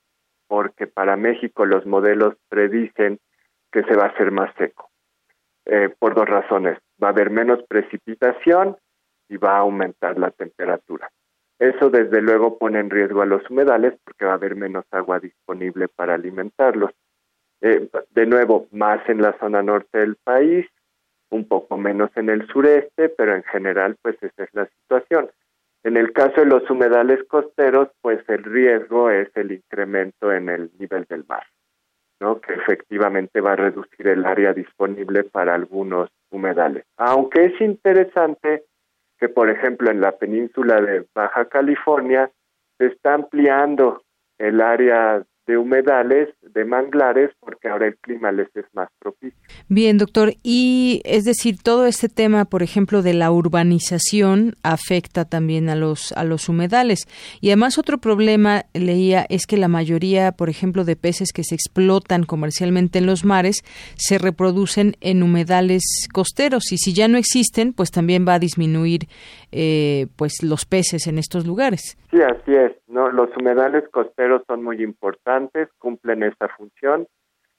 porque 0.47 0.87
para 0.87 1.15
México 1.15 1.65
los 1.65 1.85
modelos 1.85 2.35
predicen 2.49 3.19
que 3.71 3.83
se 3.83 3.95
va 3.95 4.03
a 4.03 4.09
hacer 4.09 4.29
más 4.29 4.53
seco. 4.57 4.89
Eh, 5.65 5.89
por 5.97 6.13
dos 6.13 6.27
razones 6.27 6.77
va 7.01 7.07
a 7.07 7.11
haber 7.11 7.29
menos 7.29 7.63
precipitación 7.67 8.77
y 9.29 9.37
va 9.37 9.55
a 9.55 9.59
aumentar 9.59 10.17
la 10.17 10.31
temperatura. 10.31 11.09
Eso 11.57 11.89
desde 11.89 12.21
luego 12.21 12.57
pone 12.57 12.79
en 12.79 12.89
riesgo 12.89 13.21
a 13.21 13.25
los 13.25 13.49
humedales 13.49 13.93
porque 14.03 14.25
va 14.25 14.31
a 14.31 14.35
haber 14.35 14.55
menos 14.55 14.85
agua 14.91 15.19
disponible 15.19 15.87
para 15.87 16.15
alimentarlos. 16.15 16.91
Eh, 17.61 17.89
de 18.09 18.25
nuevo, 18.25 18.67
más 18.71 19.07
en 19.07 19.21
la 19.21 19.37
zona 19.39 19.63
norte 19.63 19.99
del 19.99 20.17
país, 20.17 20.67
un 21.29 21.47
poco 21.47 21.77
menos 21.77 22.11
en 22.15 22.29
el 22.29 22.45
sureste, 22.47 23.09
pero 23.09 23.35
en 23.35 23.43
general 23.43 23.95
pues 24.01 24.21
esa 24.21 24.43
es 24.43 24.49
la 24.53 24.65
situación. 24.65 25.31
En 25.83 25.95
el 25.95 26.11
caso 26.11 26.41
de 26.41 26.45
los 26.47 26.69
humedales 26.69 27.23
costeros, 27.27 27.89
pues 28.01 28.19
el 28.27 28.43
riesgo 28.43 29.09
es 29.09 29.29
el 29.35 29.53
incremento 29.53 30.31
en 30.33 30.49
el 30.49 30.71
nivel 30.77 31.05
del 31.05 31.25
mar 31.27 31.43
que 32.41 32.53
efectivamente 32.53 33.41
va 33.41 33.53
a 33.53 33.57
reducir 33.57 34.07
el 34.07 34.25
área 34.25 34.53
disponible 34.53 35.23
para 35.23 35.53
algunos 35.53 36.09
humedales. 36.31 36.85
Aunque 36.97 37.45
es 37.45 37.61
interesante 37.61 38.63
que, 39.19 39.29
por 39.29 39.49
ejemplo, 39.49 39.91
en 39.91 40.01
la 40.01 40.13
península 40.13 40.81
de 40.81 41.05
Baja 41.13 41.45
California 41.45 42.31
se 42.77 42.87
está 42.87 43.13
ampliando 43.13 44.03
el 44.37 44.61
área 44.61 45.23
de 45.45 45.57
humedales, 45.57 46.29
de 46.41 46.65
manglares, 46.65 47.31
porque 47.39 47.67
ahora 47.67 47.87
el 47.87 47.97
clima 47.97 48.31
les 48.31 48.47
es 48.55 48.65
más 48.73 48.89
propicio. 48.99 49.37
Bien, 49.67 49.97
doctor. 49.97 50.33
Y 50.41 51.01
es 51.05 51.25
decir, 51.25 51.57
todo 51.61 51.85
este 51.85 52.09
tema, 52.09 52.45
por 52.45 52.63
ejemplo, 52.63 53.01
de 53.01 53.13
la 53.13 53.31
urbanización 53.31 54.55
afecta 54.63 55.25
también 55.25 55.69
a 55.69 55.75
los 55.75 56.11
a 56.13 56.23
los 56.23 56.49
humedales. 56.49 57.07
Y 57.41 57.49
además 57.49 57.77
otro 57.77 57.97
problema 57.97 58.65
leía 58.73 59.25
es 59.29 59.45
que 59.45 59.57
la 59.57 59.67
mayoría, 59.67 60.31
por 60.31 60.49
ejemplo, 60.49 60.83
de 60.85 60.95
peces 60.95 61.31
que 61.33 61.43
se 61.43 61.55
explotan 61.55 62.23
comercialmente 62.23 62.99
en 62.99 63.05
los 63.05 63.25
mares 63.25 63.63
se 63.95 64.17
reproducen 64.17 64.95
en 65.01 65.23
humedales 65.23 65.83
costeros 66.11 66.71
y 66.71 66.77
si 66.77 66.93
ya 66.93 67.07
no 67.07 67.17
existen, 67.17 67.73
pues 67.73 67.91
también 67.91 68.25
va 68.27 68.35
a 68.35 68.39
disminuir 68.39 69.07
eh, 69.55 70.07
pues 70.15 70.41
los 70.43 70.65
peces 70.65 71.05
en 71.07 71.19
estos 71.19 71.45
lugares. 71.45 71.97
Sí, 72.09 72.21
así 72.21 72.55
es. 72.55 72.71
Los 72.87 73.29
humedales 73.37 73.87
costeros 73.89 74.41
son 74.47 74.63
muy 74.63 74.81
importantes, 74.81 75.69
cumplen 75.77 76.23
esta 76.23 76.47
función, 76.49 77.07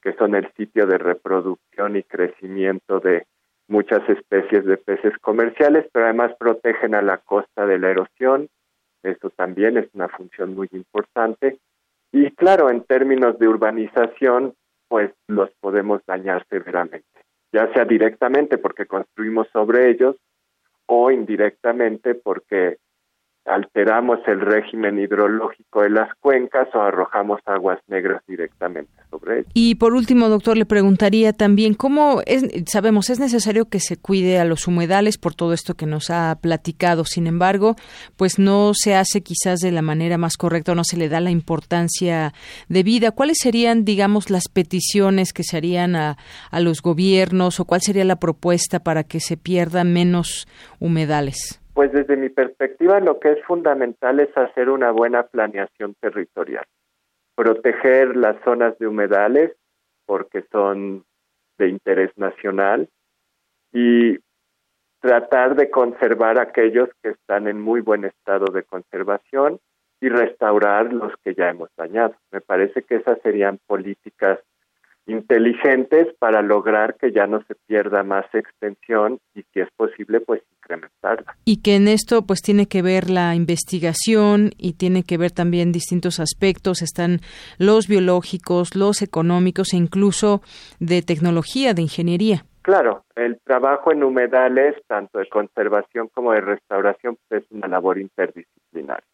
que 0.02 0.12
son 0.14 0.34
el 0.34 0.50
sitio 0.54 0.86
de 0.86 0.98
reproducción 0.98 1.96
y 1.96 2.02
crecimiento 2.02 2.98
de 3.00 3.26
muchas 3.68 4.08
especies 4.08 4.64
de 4.64 4.76
peces 4.76 5.16
comerciales, 5.20 5.86
pero 5.92 6.06
además 6.06 6.32
protegen 6.38 6.94
a 6.94 7.02
la 7.02 7.18
costa 7.18 7.66
de 7.66 7.78
la 7.78 7.90
erosión. 7.90 8.48
Eso 9.02 9.30
también 9.30 9.76
es 9.78 9.88
una 9.94 10.08
función 10.08 10.54
muy 10.54 10.68
importante. 10.72 11.58
Y 12.12 12.30
claro, 12.32 12.70
en 12.70 12.82
términos 12.82 13.38
de 13.38 13.48
urbanización, 13.48 14.54
pues 14.88 15.12
los 15.28 15.50
podemos 15.60 16.00
dañar 16.06 16.44
severamente, 16.48 17.20
ya 17.52 17.72
sea 17.72 17.84
directamente 17.84 18.58
porque 18.58 18.86
construimos 18.86 19.48
sobre 19.52 19.90
ellos 19.90 20.16
o 20.86 21.10
indirectamente 21.10 22.14
porque 22.14 22.78
alteramos 23.46 24.18
el 24.26 24.40
régimen 24.40 24.98
hidrológico 24.98 25.82
de 25.82 25.90
las 25.90 26.08
cuencas 26.20 26.68
o 26.74 26.80
arrojamos 26.80 27.40
aguas 27.46 27.78
negras 27.88 28.22
directamente 28.26 28.90
sobre 29.10 29.40
ellas. 29.40 29.50
Y 29.54 29.74
por 29.74 29.94
último, 29.94 30.28
doctor, 30.28 30.56
le 30.56 30.64
preguntaría 30.64 31.32
también 31.32 31.74
cómo 31.74 32.22
es, 32.26 32.44
sabemos 32.66 33.10
es 33.10 33.20
necesario 33.20 33.66
que 33.66 33.80
se 33.80 33.96
cuide 33.96 34.38
a 34.38 34.44
los 34.44 34.66
humedales 34.66 35.18
por 35.18 35.34
todo 35.34 35.52
esto 35.52 35.74
que 35.74 35.86
nos 35.86 36.10
ha 36.10 36.38
platicado. 36.40 37.04
Sin 37.04 37.26
embargo, 37.26 37.76
pues 38.16 38.38
no 38.38 38.72
se 38.74 38.94
hace 38.94 39.22
quizás 39.22 39.60
de 39.60 39.72
la 39.72 39.82
manera 39.82 40.16
más 40.16 40.36
correcta 40.36 40.72
o 40.72 40.74
no 40.74 40.84
se 40.84 40.96
le 40.96 41.08
da 41.08 41.20
la 41.20 41.30
importancia 41.30 42.32
debida. 42.68 43.10
¿Cuáles 43.10 43.38
serían, 43.40 43.84
digamos, 43.84 44.30
las 44.30 44.48
peticiones 44.48 45.32
que 45.32 45.44
se 45.44 45.56
harían 45.56 45.96
a, 45.96 46.16
a 46.50 46.60
los 46.60 46.80
gobiernos 46.80 47.60
o 47.60 47.66
cuál 47.66 47.82
sería 47.82 48.04
la 48.04 48.16
propuesta 48.16 48.80
para 48.80 49.04
que 49.04 49.20
se 49.20 49.36
pierdan 49.36 49.92
menos 49.92 50.48
humedales? 50.80 51.60
Pues 51.74 51.90
desde 51.90 52.16
mi 52.16 52.28
perspectiva 52.28 53.00
lo 53.00 53.18
que 53.18 53.32
es 53.32 53.44
fundamental 53.44 54.20
es 54.20 54.30
hacer 54.38 54.70
una 54.70 54.92
buena 54.92 55.24
planeación 55.24 55.94
territorial, 56.00 56.64
proteger 57.34 58.16
las 58.16 58.40
zonas 58.44 58.78
de 58.78 58.86
humedales 58.86 59.56
porque 60.06 60.44
son 60.52 61.04
de 61.58 61.68
interés 61.68 62.16
nacional 62.16 62.88
y 63.72 64.18
tratar 65.00 65.56
de 65.56 65.68
conservar 65.68 66.38
aquellos 66.38 66.88
que 67.02 67.10
están 67.10 67.48
en 67.48 67.60
muy 67.60 67.80
buen 67.80 68.04
estado 68.04 68.46
de 68.52 68.62
conservación 68.62 69.58
y 70.00 70.08
restaurar 70.08 70.92
los 70.92 71.12
que 71.24 71.34
ya 71.34 71.50
hemos 71.50 71.70
dañado. 71.76 72.14
Me 72.30 72.40
parece 72.40 72.82
que 72.82 72.96
esas 72.96 73.20
serían 73.22 73.58
políticas 73.66 74.38
inteligentes 75.06 76.08
para 76.18 76.42
lograr 76.42 76.96
que 76.96 77.12
ya 77.12 77.26
no 77.26 77.42
se 77.46 77.54
pierda 77.66 78.02
más 78.02 78.24
extensión 78.32 79.18
y 79.34 79.42
si 79.52 79.60
es 79.60 79.68
posible 79.76 80.20
pues 80.20 80.42
incrementarla. 80.56 81.36
Y 81.44 81.60
que 81.62 81.76
en 81.76 81.88
esto 81.88 82.22
pues 82.22 82.40
tiene 82.40 82.66
que 82.66 82.82
ver 82.82 83.10
la 83.10 83.34
investigación 83.34 84.50
y 84.56 84.74
tiene 84.74 85.02
que 85.02 85.18
ver 85.18 85.30
también 85.30 85.72
distintos 85.72 86.20
aspectos, 86.20 86.82
están 86.82 87.20
los 87.58 87.86
biológicos, 87.86 88.74
los 88.74 89.02
económicos 89.02 89.74
e 89.74 89.76
incluso 89.76 90.40
de 90.80 91.02
tecnología, 91.02 91.74
de 91.74 91.82
ingeniería. 91.82 92.44
Claro, 92.62 93.04
el 93.14 93.38
trabajo 93.44 93.92
en 93.92 94.02
humedales, 94.02 94.74
tanto 94.86 95.18
de 95.18 95.28
conservación 95.28 96.08
como 96.08 96.32
de 96.32 96.40
restauración, 96.40 97.18
pues, 97.28 97.42
es 97.42 97.50
una 97.50 97.68
labor 97.68 97.98
interdisciplinaria. 97.98 99.04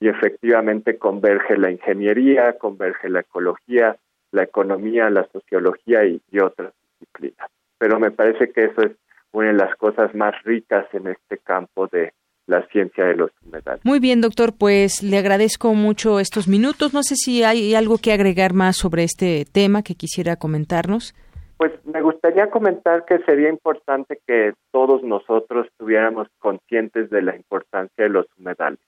Y 0.00 0.08
efectivamente 0.08 0.98
converge 0.98 1.56
la 1.56 1.70
ingeniería, 1.70 2.58
converge 2.58 3.08
la 3.08 3.20
ecología, 3.20 3.96
la 4.32 4.44
economía, 4.44 5.10
la 5.10 5.26
sociología 5.32 6.04
y, 6.04 6.20
otras 6.38 6.72
disciplinas. 6.98 7.50
Pero 7.78 7.98
me 7.98 8.10
parece 8.10 8.50
que 8.52 8.64
eso 8.64 8.82
es 8.82 8.92
una 9.32 9.48
de 9.48 9.54
las 9.54 9.74
cosas 9.76 10.14
más 10.14 10.34
ricas 10.44 10.86
en 10.92 11.08
este 11.08 11.38
campo 11.38 11.86
de 11.88 12.12
la 12.46 12.66
ciencia 12.68 13.04
de 13.04 13.14
los 13.14 13.30
humedales. 13.44 13.84
Muy 13.84 14.00
bien, 14.00 14.20
doctor, 14.20 14.52
pues 14.58 15.02
le 15.02 15.18
agradezco 15.18 15.72
mucho 15.74 16.18
estos 16.18 16.48
minutos. 16.48 16.92
No 16.92 17.02
sé 17.02 17.14
si 17.16 17.44
hay 17.44 17.74
algo 17.74 17.98
que 17.98 18.12
agregar 18.12 18.54
más 18.54 18.76
sobre 18.76 19.04
este 19.04 19.44
tema 19.52 19.82
que 19.82 19.94
quisiera 19.94 20.36
comentarnos. 20.36 21.14
Pues 21.56 21.72
me 21.84 22.00
gustaría 22.02 22.50
comentar 22.50 23.04
que 23.04 23.18
sería 23.20 23.50
importante 23.50 24.18
que 24.26 24.54
todos 24.72 25.02
nosotros 25.02 25.66
estuviéramos 25.66 26.26
conscientes 26.38 27.10
de 27.10 27.22
la 27.22 27.36
importancia 27.36 28.04
de 28.04 28.08
los 28.08 28.26
humedales. 28.38 28.80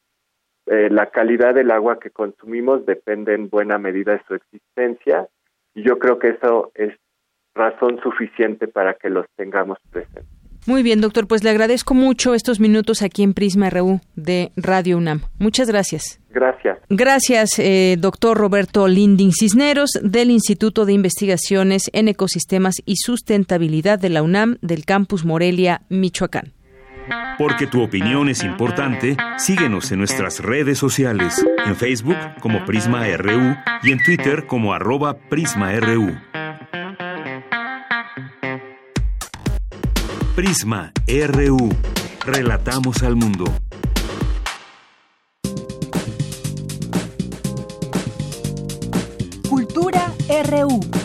Eh, 0.66 0.88
la 0.90 1.06
calidad 1.10 1.54
del 1.54 1.70
agua 1.70 1.98
que 1.98 2.10
consumimos 2.10 2.86
depende 2.86 3.34
en 3.34 3.48
buena 3.48 3.78
medida 3.78 4.12
de 4.12 4.22
su 4.28 4.34
existencia 4.34 5.28
y 5.74 5.82
yo 5.82 5.98
creo 5.98 6.18
que 6.18 6.28
eso 6.28 6.70
es 6.74 6.94
razón 7.54 8.00
suficiente 8.02 8.68
para 8.68 8.94
que 8.94 9.10
los 9.10 9.26
tengamos 9.36 9.78
presentes. 9.90 10.42
Muy 10.64 10.84
bien, 10.84 11.00
doctor, 11.00 11.26
pues 11.26 11.42
le 11.42 11.50
agradezco 11.50 11.92
mucho 11.92 12.34
estos 12.34 12.60
minutos 12.60 13.02
aquí 13.02 13.24
en 13.24 13.34
Prisma 13.34 13.68
RU 13.68 14.00
de 14.14 14.52
Radio 14.54 14.96
UNAM. 14.96 15.22
Muchas 15.40 15.68
gracias. 15.68 16.20
Gracias. 16.30 16.78
Gracias, 16.88 17.58
eh, 17.58 17.96
doctor 17.98 18.38
Roberto 18.38 18.86
Linding 18.86 19.32
Cisneros, 19.32 19.90
del 20.00 20.30
Instituto 20.30 20.86
de 20.86 20.92
Investigaciones 20.92 21.90
en 21.92 22.06
Ecosistemas 22.06 22.76
y 22.86 22.94
Sustentabilidad 22.96 23.98
de 23.98 24.10
la 24.10 24.22
UNAM 24.22 24.58
del 24.62 24.84
Campus 24.84 25.24
Morelia, 25.24 25.80
Michoacán. 25.88 26.52
Porque 27.38 27.66
tu 27.66 27.82
opinión 27.82 28.28
es 28.28 28.42
importante, 28.44 29.16
síguenos 29.36 29.90
en 29.92 29.98
nuestras 29.98 30.40
redes 30.40 30.78
sociales, 30.78 31.44
en 31.66 31.76
Facebook 31.76 32.16
como 32.40 32.64
Prisma 32.64 33.04
RU 33.16 33.56
y 33.82 33.92
en 33.92 34.02
Twitter 34.04 34.46
como 34.46 34.72
arroba 34.72 35.14
PrismaRU. 35.14 36.16
Prisma 40.34 40.92
RU. 41.06 41.68
Relatamos 42.24 43.02
al 43.02 43.16
mundo. 43.16 43.44
Cultura 49.48 50.12
RU. 50.48 51.01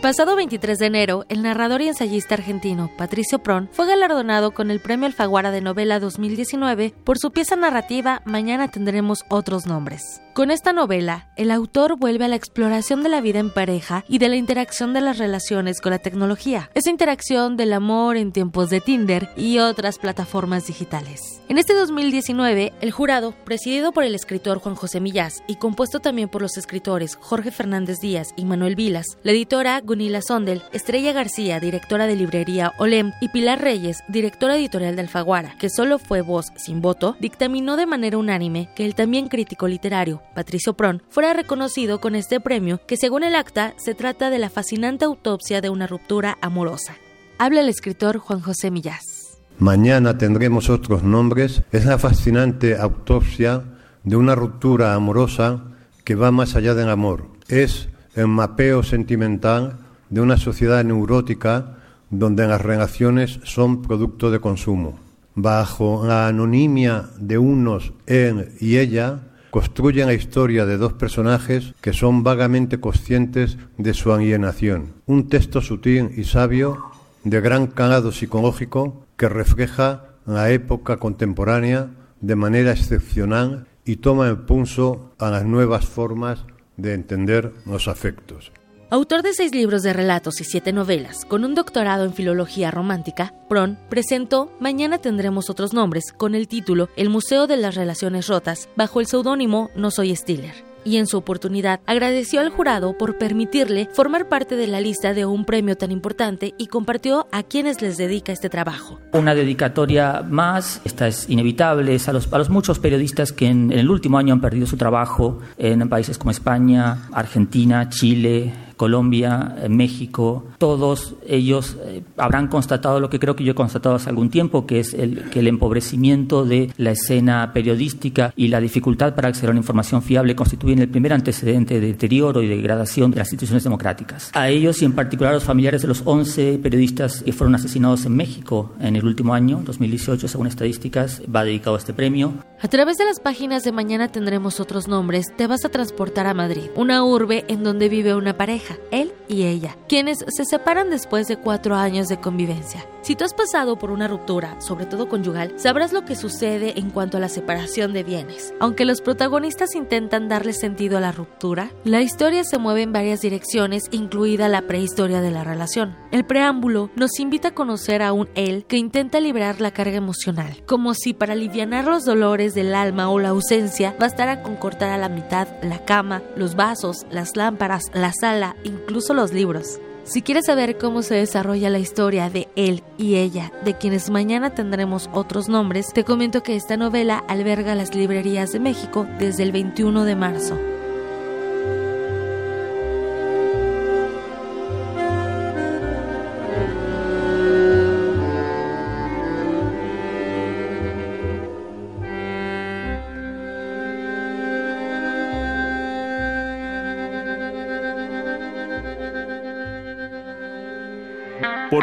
El 0.00 0.02
pasado 0.16 0.34
23 0.34 0.78
de 0.78 0.86
enero, 0.86 1.26
el 1.28 1.42
narrador 1.42 1.82
y 1.82 1.88
ensayista 1.88 2.34
argentino 2.34 2.90
Patricio 2.96 3.40
Pron 3.40 3.68
fue 3.70 3.86
galardonado 3.86 4.52
con 4.52 4.70
el 4.70 4.80
Premio 4.80 5.04
Alfaguara 5.04 5.50
de 5.50 5.60
Novela 5.60 6.00
2019 6.00 6.94
por 7.04 7.18
su 7.18 7.32
pieza 7.32 7.54
narrativa 7.54 8.22
Mañana 8.24 8.68
tendremos 8.68 9.26
otros 9.28 9.66
nombres. 9.66 10.22
Con 10.32 10.50
esta 10.50 10.72
novela, 10.72 11.28
el 11.36 11.50
autor 11.50 11.98
vuelve 11.98 12.24
a 12.24 12.28
la 12.28 12.36
exploración 12.36 13.02
de 13.02 13.10
la 13.10 13.20
vida 13.20 13.40
en 13.40 13.50
pareja 13.50 14.04
y 14.08 14.18
de 14.18 14.28
la 14.28 14.36
interacción 14.36 14.94
de 14.94 15.02
las 15.02 15.18
relaciones 15.18 15.82
con 15.82 15.90
la 15.90 15.98
tecnología, 15.98 16.70
esa 16.72 16.88
interacción 16.88 17.58
del 17.58 17.72
amor 17.72 18.16
en 18.16 18.32
tiempos 18.32 18.70
de 18.70 18.80
Tinder 18.80 19.28
y 19.36 19.58
otras 19.58 19.98
plataformas 19.98 20.66
digitales. 20.66 21.42
En 21.48 21.58
este 21.58 21.74
2019, 21.74 22.72
el 22.80 22.90
jurado, 22.92 23.34
presidido 23.44 23.92
por 23.92 24.04
el 24.04 24.14
escritor 24.14 24.60
Juan 24.60 24.76
José 24.76 25.00
Millás 25.00 25.42
y 25.48 25.56
compuesto 25.56 25.98
también 25.98 26.28
por 26.28 26.42
los 26.42 26.56
escritores 26.56 27.16
Jorge 27.20 27.50
Fernández 27.50 27.98
Díaz 28.00 28.32
y 28.36 28.44
Manuel 28.44 28.76
Vilas, 28.76 29.18
la 29.24 29.32
editora 29.32 29.82
Gunila 29.90 30.22
Sondel, 30.22 30.62
Estrella 30.72 31.12
García, 31.12 31.58
directora 31.58 32.06
de 32.06 32.14
librería 32.14 32.74
Olem, 32.78 33.10
y 33.20 33.28
Pilar 33.30 33.60
Reyes, 33.60 34.04
directora 34.06 34.56
editorial 34.56 34.94
de 34.94 35.02
Alfaguara, 35.02 35.56
que 35.58 35.68
solo 35.68 35.98
fue 35.98 36.20
voz 36.20 36.52
sin 36.54 36.80
voto, 36.80 37.16
dictaminó 37.18 37.76
de 37.76 37.86
manera 37.86 38.16
unánime 38.16 38.68
que 38.76 38.86
el 38.86 38.94
también 38.94 39.26
crítico 39.26 39.66
literario 39.66 40.22
Patricio 40.32 40.74
Pron 40.74 41.02
fuera 41.08 41.32
reconocido 41.32 42.00
con 42.00 42.14
este 42.14 42.38
premio 42.38 42.80
que 42.86 42.96
según 42.96 43.24
el 43.24 43.34
acta 43.34 43.74
se 43.78 43.96
trata 43.96 44.30
de 44.30 44.38
la 44.38 44.48
fascinante 44.48 45.06
autopsia 45.06 45.60
de 45.60 45.70
una 45.70 45.88
ruptura 45.88 46.38
amorosa. 46.40 46.94
Habla 47.38 47.62
el 47.62 47.68
escritor 47.68 48.18
Juan 48.18 48.42
José 48.42 48.70
Millás. 48.70 49.40
Mañana 49.58 50.16
tendremos 50.18 50.70
otros 50.70 51.02
nombres. 51.02 51.64
Es 51.72 51.84
la 51.84 51.98
fascinante 51.98 52.76
autopsia 52.76 53.64
de 54.04 54.14
una 54.14 54.36
ruptura 54.36 54.94
amorosa 54.94 55.64
que 56.04 56.14
va 56.14 56.30
más 56.30 56.54
allá 56.54 56.76
del 56.76 56.90
amor. 56.90 57.26
Es 57.48 57.88
el 58.14 58.28
mapeo 58.28 58.82
sentimental 58.82 59.78
de 60.08 60.20
una 60.20 60.36
sociedad 60.36 60.84
neurótica 60.84 61.76
donde 62.10 62.46
las 62.46 62.60
relaciones 62.60 63.40
son 63.44 63.82
producto 63.82 64.30
de 64.30 64.40
consumo. 64.40 64.98
Bajo 65.34 66.04
la 66.04 66.26
anonimia 66.26 67.08
de 67.18 67.38
unos, 67.38 67.92
él 68.06 68.52
y 68.60 68.78
ella, 68.78 69.20
construyen 69.50 70.06
la 70.06 70.14
historia 70.14 70.66
de 70.66 70.76
dos 70.76 70.92
personajes 70.92 71.74
que 71.80 71.92
son 71.92 72.22
vagamente 72.22 72.80
conscientes 72.80 73.58
de 73.78 73.94
su 73.94 74.12
alienación. 74.12 74.92
Un 75.06 75.28
texto 75.28 75.60
sutil 75.60 76.10
y 76.16 76.24
sabio 76.24 76.78
de 77.24 77.40
gran 77.40 77.66
calado 77.66 78.12
psicológico 78.12 79.06
que 79.16 79.28
refleja 79.28 80.04
la 80.26 80.50
época 80.50 80.98
contemporánea 80.98 81.90
de 82.20 82.36
manera 82.36 82.72
excepcional 82.72 83.66
y 83.84 83.96
toma 83.96 84.28
el 84.28 84.38
pulso 84.38 85.12
a 85.18 85.30
las 85.30 85.44
nuevas 85.44 85.86
formas 85.86 86.44
de 86.80 86.94
entender 86.94 87.52
los 87.66 87.88
afectos. 87.88 88.52
Autor 88.90 89.22
de 89.22 89.34
seis 89.34 89.54
libros 89.54 89.82
de 89.82 89.92
relatos 89.92 90.40
y 90.40 90.44
siete 90.44 90.72
novelas, 90.72 91.24
con 91.24 91.44
un 91.44 91.54
doctorado 91.54 92.04
en 92.04 92.12
filología 92.12 92.72
romántica, 92.72 93.32
Pron 93.48 93.78
presentó 93.88 94.50
Mañana 94.58 94.98
tendremos 94.98 95.48
otros 95.48 95.72
nombres 95.72 96.12
con 96.16 96.34
el 96.34 96.48
título 96.48 96.88
El 96.96 97.08
Museo 97.08 97.46
de 97.46 97.56
las 97.56 97.76
Relaciones 97.76 98.26
Rotas, 98.26 98.68
bajo 98.76 99.00
el 99.00 99.06
seudónimo 99.06 99.70
No 99.76 99.92
Soy 99.92 100.14
Stiller 100.16 100.69
y 100.84 100.96
en 100.96 101.06
su 101.06 101.18
oportunidad 101.18 101.80
agradeció 101.86 102.40
al 102.40 102.50
jurado 102.50 102.96
por 102.96 103.18
permitirle 103.18 103.88
formar 103.92 104.28
parte 104.28 104.56
de 104.56 104.66
la 104.66 104.80
lista 104.80 105.14
de 105.14 105.26
un 105.26 105.44
premio 105.44 105.76
tan 105.76 105.90
importante 105.90 106.54
y 106.58 106.66
compartió 106.68 107.26
a 107.32 107.42
quienes 107.42 107.82
les 107.82 107.96
dedica 107.96 108.32
este 108.32 108.48
trabajo. 108.48 108.98
Una 109.12 109.34
dedicatoria 109.34 110.22
más, 110.22 110.80
esta 110.84 111.08
es 111.08 111.28
inevitable, 111.28 111.94
es 111.94 112.08
a 112.08 112.12
los, 112.12 112.32
a 112.32 112.38
los 112.38 112.50
muchos 112.50 112.78
periodistas 112.78 113.32
que 113.32 113.46
en, 113.46 113.72
en 113.72 113.78
el 113.78 113.90
último 113.90 114.18
año 114.18 114.32
han 114.32 114.40
perdido 114.40 114.66
su 114.66 114.76
trabajo 114.76 115.40
en 115.58 115.88
países 115.88 116.18
como 116.18 116.30
España, 116.30 117.08
Argentina, 117.12 117.88
Chile, 117.88 118.52
Colombia, 118.80 119.56
México, 119.68 120.46
todos 120.56 121.14
ellos 121.28 121.76
eh, 121.84 122.02
habrán 122.16 122.48
constatado 122.48 122.98
lo 122.98 123.10
que 123.10 123.18
creo 123.18 123.36
que 123.36 123.44
yo 123.44 123.52
he 123.52 123.54
constatado 123.54 123.96
hace 123.96 124.08
algún 124.08 124.30
tiempo, 124.30 124.64
que 124.64 124.80
es 124.80 124.94
el, 124.94 125.24
que 125.28 125.40
el 125.40 125.48
empobrecimiento 125.48 126.46
de 126.46 126.72
la 126.78 126.92
escena 126.92 127.52
periodística 127.52 128.32
y 128.36 128.48
la 128.48 128.58
dificultad 128.58 129.14
para 129.14 129.28
acceder 129.28 129.50
a 129.50 129.50
una 129.50 129.60
información 129.60 130.00
fiable 130.00 130.34
constituyen 130.34 130.78
el 130.78 130.88
primer 130.88 131.12
antecedente 131.12 131.78
de 131.78 131.88
deterioro 131.88 132.42
y 132.42 132.48
degradación 132.48 133.10
de 133.10 133.18
las 133.18 133.28
instituciones 133.28 133.64
democráticas. 133.64 134.30
A 134.32 134.48
ellos 134.48 134.80
y 134.80 134.86
en 134.86 134.94
particular 134.94 135.32
a 135.32 135.34
los 135.34 135.44
familiares 135.44 135.82
de 135.82 135.88
los 135.88 136.00
11 136.06 136.58
periodistas 136.62 137.22
que 137.22 137.34
fueron 137.34 137.54
asesinados 137.56 138.06
en 138.06 138.16
México 138.16 138.72
en 138.80 138.96
el 138.96 139.04
último 139.04 139.34
año, 139.34 139.60
2018, 139.62 140.26
según 140.26 140.46
estadísticas, 140.46 141.20
va 141.26 141.44
dedicado 141.44 141.76
este 141.76 141.92
premio. 141.92 142.32
A 142.62 142.68
través 142.68 142.96
de 142.96 143.04
las 143.04 143.20
páginas 143.20 143.62
de 143.62 143.72
Mañana 143.72 144.08
tendremos 144.08 144.58
otros 144.58 144.88
nombres, 144.88 145.26
te 145.36 145.46
vas 145.46 145.66
a 145.66 145.68
transportar 145.68 146.26
a 146.26 146.32
Madrid, 146.32 146.70
una 146.76 147.04
urbe 147.04 147.44
en 147.48 147.62
donde 147.62 147.90
vive 147.90 148.14
una 148.14 148.38
pareja 148.38 148.69
él 148.90 149.12
y 149.28 149.44
ella, 149.44 149.76
quienes 149.88 150.24
se 150.26 150.44
separan 150.44 150.90
después 150.90 151.28
de 151.28 151.36
cuatro 151.36 151.76
años 151.76 152.08
de 152.08 152.18
convivencia. 152.18 152.84
Si 153.02 153.14
tú 153.16 153.24
has 153.24 153.32
pasado 153.32 153.76
por 153.76 153.90
una 153.90 154.08
ruptura, 154.08 154.60
sobre 154.60 154.84
todo 154.84 155.08
conyugal, 155.08 155.54
sabrás 155.56 155.92
lo 155.92 156.04
que 156.04 156.16
sucede 156.16 156.78
en 156.78 156.90
cuanto 156.90 157.16
a 157.16 157.20
la 157.20 157.30
separación 157.30 157.92
de 157.92 158.02
bienes. 158.02 158.52
Aunque 158.60 158.84
los 158.84 159.00
protagonistas 159.00 159.74
intentan 159.74 160.28
darle 160.28 160.52
sentido 160.52 160.98
a 160.98 161.00
la 161.00 161.12
ruptura, 161.12 161.70
la 161.84 162.02
historia 162.02 162.44
se 162.44 162.58
mueve 162.58 162.82
en 162.82 162.92
varias 162.92 163.22
direcciones, 163.22 163.84
incluida 163.90 164.48
la 164.48 164.62
prehistoria 164.62 165.22
de 165.22 165.30
la 165.30 165.44
relación. 165.44 165.96
El 166.10 166.26
preámbulo 166.26 166.90
nos 166.94 167.18
invita 167.20 167.48
a 167.48 167.54
conocer 167.54 168.02
a 168.02 168.12
un 168.12 168.28
él 168.34 168.66
que 168.66 168.76
intenta 168.76 169.20
liberar 169.20 169.60
la 169.60 169.70
carga 169.70 169.96
emocional, 169.96 170.62
como 170.66 170.94
si 170.94 171.14
para 171.14 171.32
aliviar 171.32 171.60
los 171.68 172.04
dolores 172.04 172.54
del 172.54 172.74
alma 172.74 173.10
o 173.10 173.18
la 173.18 173.28
ausencia 173.28 173.94
bastara 173.98 174.42
con 174.42 174.56
cortar 174.56 174.90
a 174.90 174.98
la 174.98 175.08
mitad 175.08 175.46
la 175.62 175.84
cama, 175.84 176.22
los 176.36 176.56
vasos, 176.56 177.06
las 177.10 177.36
lámparas, 177.36 177.84
la 177.92 178.12
sala, 178.12 178.56
incluso 178.64 179.14
los 179.14 179.32
libros. 179.32 179.80
Si 180.04 180.22
quieres 180.22 180.46
saber 180.46 180.78
cómo 180.78 181.02
se 181.02 181.14
desarrolla 181.14 181.70
la 181.70 181.78
historia 181.78 182.30
de 182.30 182.48
él 182.56 182.82
y 182.98 183.16
ella, 183.16 183.52
de 183.64 183.74
quienes 183.74 184.10
mañana 184.10 184.50
tendremos 184.50 185.08
otros 185.12 185.48
nombres, 185.48 185.92
te 185.92 186.04
comento 186.04 186.42
que 186.42 186.56
esta 186.56 186.76
novela 186.76 187.22
alberga 187.28 187.74
las 187.74 187.94
librerías 187.94 188.50
de 188.52 188.60
México 188.60 189.06
desde 189.18 189.44
el 189.44 189.52
21 189.52 190.04
de 190.04 190.16
marzo. 190.16 190.58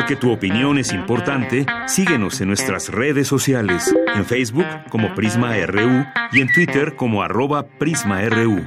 Porque 0.08 0.22
tu 0.22 0.32
opinión 0.32 0.78
es 0.78 0.94
importante, 0.94 1.66
síguenos 1.86 2.40
en 2.40 2.48
nuestras 2.48 2.88
redes 2.88 3.28
sociales, 3.28 3.94
en 4.16 4.24
Facebook 4.24 4.66
como 4.90 5.14
Prisma 5.14 5.54
RU 5.66 6.06
y 6.32 6.40
en 6.40 6.50
Twitter 6.54 6.96
como 6.96 7.24
arroba 7.24 7.68
PrismaRU. 7.78 8.66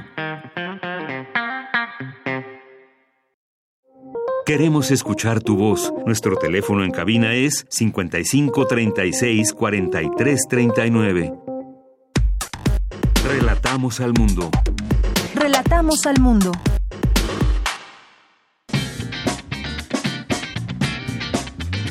Queremos 4.45 4.91
escuchar 4.91 5.41
tu 5.41 5.57
voz. 5.57 5.91
Nuestro 6.05 6.35
teléfono 6.35 6.83
en 6.83 6.91
cabina 6.91 7.33
es 7.33 7.65
55 7.69 8.67
36 8.67 9.53
43 9.53 10.47
39. 10.47 11.33
Relatamos 13.27 13.99
al 13.99 14.13
mundo. 14.13 14.51
Relatamos 15.33 16.05
al 16.05 16.19
mundo. 16.19 16.51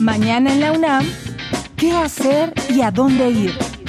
Mañana 0.00 0.54
en 0.54 0.60
la 0.60 0.72
UNAM, 0.72 1.04
¿qué 1.76 1.92
hacer 1.92 2.54
y 2.70 2.80
a 2.80 2.90
dónde 2.90 3.30
ir? 3.30 3.79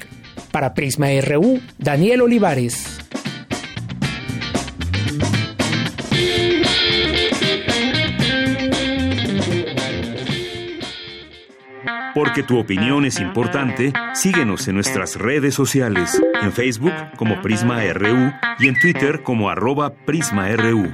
Para 0.51 0.75
Prisma 0.75 1.07
RU, 1.19 1.59
Daniel 1.79 2.21
Olivares. 2.21 2.98
Porque 12.13 12.43
tu 12.43 12.57
opinión 12.57 13.05
es 13.05 13.19
importante, 13.19 13.93
síguenos 14.13 14.67
en 14.67 14.75
nuestras 14.75 15.15
redes 15.15 15.53
sociales, 15.53 16.21
en 16.41 16.51
Facebook 16.51 16.93
como 17.17 17.41
Prisma 17.41 17.81
RU 17.93 18.31
y 18.59 18.67
en 18.67 18.79
Twitter 18.79 19.21
como 19.23 19.49
arroba 19.49 19.93
PrismaRU. 19.93 20.91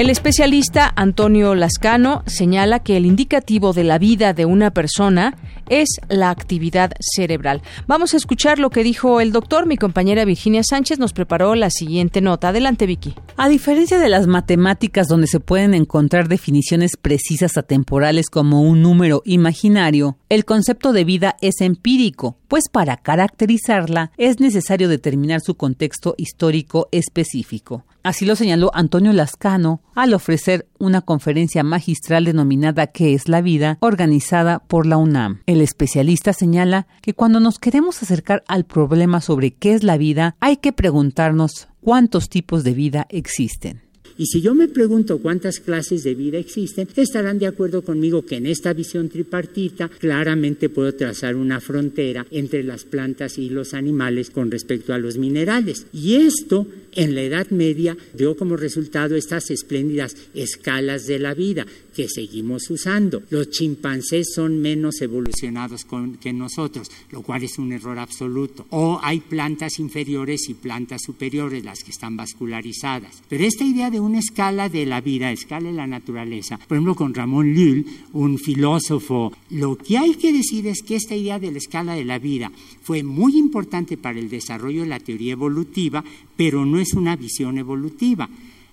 El 0.00 0.08
especialista 0.08 0.90
Antonio 0.96 1.54
Lascano 1.54 2.22
señala 2.24 2.78
que 2.78 2.96
el 2.96 3.04
indicativo 3.04 3.74
de 3.74 3.84
la 3.84 3.98
vida 3.98 4.32
de 4.32 4.46
una 4.46 4.70
persona 4.70 5.36
es 5.70 5.88
la 6.08 6.28
actividad 6.28 6.92
cerebral. 7.00 7.62
Vamos 7.86 8.12
a 8.12 8.18
escuchar 8.18 8.58
lo 8.58 8.68
que 8.68 8.84
dijo 8.84 9.20
el 9.20 9.32
doctor. 9.32 9.66
Mi 9.66 9.78
compañera 9.78 10.26
Virginia 10.26 10.62
Sánchez 10.62 10.98
nos 10.98 11.14
preparó 11.14 11.54
la 11.54 11.70
siguiente 11.70 12.20
nota. 12.20 12.48
Adelante, 12.48 12.84
Vicky. 12.84 13.14
A 13.38 13.48
diferencia 13.48 13.98
de 13.98 14.10
las 14.10 14.26
matemáticas 14.26 15.08
donde 15.08 15.28
se 15.28 15.40
pueden 15.40 15.72
encontrar 15.72 16.28
definiciones 16.28 16.96
precisas 17.00 17.56
atemporales 17.56 18.28
como 18.28 18.60
un 18.60 18.82
número 18.82 19.22
imaginario, 19.24 20.18
el 20.28 20.44
concepto 20.44 20.92
de 20.92 21.04
vida 21.04 21.36
es 21.40 21.60
empírico, 21.60 22.36
pues 22.50 22.68
para 22.68 22.96
caracterizarla 22.96 24.10
es 24.16 24.40
necesario 24.40 24.88
determinar 24.88 25.40
su 25.40 25.54
contexto 25.54 26.16
histórico 26.18 26.88
específico. 26.90 27.84
Así 28.02 28.26
lo 28.26 28.34
señaló 28.34 28.72
Antonio 28.74 29.12
Lascano 29.12 29.82
al 29.94 30.14
ofrecer 30.14 30.66
una 30.80 31.00
conferencia 31.00 31.62
magistral 31.62 32.24
denominada 32.24 32.88
¿Qué 32.88 33.14
es 33.14 33.28
la 33.28 33.40
vida?, 33.40 33.78
organizada 33.80 34.58
por 34.58 34.84
la 34.84 34.96
UNAM. 34.96 35.42
El 35.46 35.60
especialista 35.60 36.32
señala 36.32 36.88
que 37.02 37.14
cuando 37.14 37.38
nos 37.38 37.60
queremos 37.60 38.02
acercar 38.02 38.42
al 38.48 38.64
problema 38.64 39.20
sobre 39.20 39.52
qué 39.52 39.74
es 39.74 39.84
la 39.84 39.96
vida, 39.96 40.34
hay 40.40 40.56
que 40.56 40.72
preguntarnos 40.72 41.68
cuántos 41.80 42.28
tipos 42.28 42.64
de 42.64 42.74
vida 42.74 43.06
existen. 43.10 43.89
Y 44.20 44.26
si 44.26 44.42
yo 44.42 44.54
me 44.54 44.68
pregunto 44.68 45.16
cuántas 45.16 45.60
clases 45.60 46.04
de 46.04 46.14
vida 46.14 46.36
existen, 46.36 46.86
estarán 46.94 47.38
de 47.38 47.46
acuerdo 47.46 47.80
conmigo 47.80 48.26
que 48.26 48.36
en 48.36 48.44
esta 48.44 48.74
visión 48.74 49.08
tripartita 49.08 49.88
claramente 49.88 50.68
puedo 50.68 50.92
trazar 50.92 51.36
una 51.36 51.58
frontera 51.58 52.26
entre 52.30 52.62
las 52.62 52.84
plantas 52.84 53.38
y 53.38 53.48
los 53.48 53.72
animales 53.72 54.28
con 54.28 54.50
respecto 54.50 54.92
a 54.92 54.98
los 54.98 55.16
minerales. 55.16 55.86
Y 55.94 56.16
esto 56.16 56.66
en 56.92 57.14
la 57.14 57.22
Edad 57.22 57.48
Media 57.48 57.96
dio 58.12 58.36
como 58.36 58.58
resultado 58.58 59.16
estas 59.16 59.50
espléndidas 59.50 60.14
escalas 60.34 61.06
de 61.06 61.18
la 61.18 61.32
vida 61.32 61.64
que 62.00 62.08
seguimos 62.08 62.70
usando. 62.70 63.22
Los 63.28 63.50
chimpancés 63.50 64.28
son 64.34 64.58
menos 64.62 65.02
evolucionados 65.02 65.84
que 66.18 66.32
nosotros, 66.32 66.90
lo 67.10 67.20
cual 67.20 67.42
es 67.42 67.58
un 67.58 67.72
error 67.72 67.98
absoluto. 67.98 68.64
O 68.70 68.98
hay 69.02 69.20
plantas 69.20 69.78
inferiores 69.78 70.48
y 70.48 70.54
plantas 70.54 71.02
superiores, 71.04 71.62
las 71.62 71.84
que 71.84 71.90
están 71.90 72.16
vascularizadas. 72.16 73.22
Pero 73.28 73.44
esta 73.44 73.64
idea 73.64 73.90
de 73.90 74.00
una 74.00 74.18
escala 74.18 74.70
de 74.70 74.86
la 74.86 75.02
vida, 75.02 75.30
escala 75.30 75.68
de 75.68 75.74
la 75.74 75.86
naturaleza, 75.86 76.56
por 76.56 76.78
ejemplo 76.78 76.94
con 76.94 77.12
Ramón 77.12 77.52
Llull, 77.52 77.84
un 78.14 78.38
filósofo, 78.38 79.36
lo 79.50 79.76
que 79.76 79.98
hay 79.98 80.14
que 80.14 80.32
decir 80.32 80.68
es 80.68 80.80
que 80.80 80.96
esta 80.96 81.14
idea 81.14 81.38
de 81.38 81.52
la 81.52 81.58
escala 81.58 81.92
de 81.96 82.06
la 82.06 82.18
vida 82.18 82.50
fue 82.80 83.02
muy 83.02 83.36
importante 83.36 83.98
para 83.98 84.18
el 84.18 84.30
desarrollo 84.30 84.82
de 84.82 84.88
la 84.88 85.00
teoría 85.00 85.32
evolutiva, 85.32 86.02
pero 86.34 86.64
no 86.64 86.80
es 86.80 86.94
una 86.94 87.14
visión 87.16 87.58
evolutiva. 87.58 88.30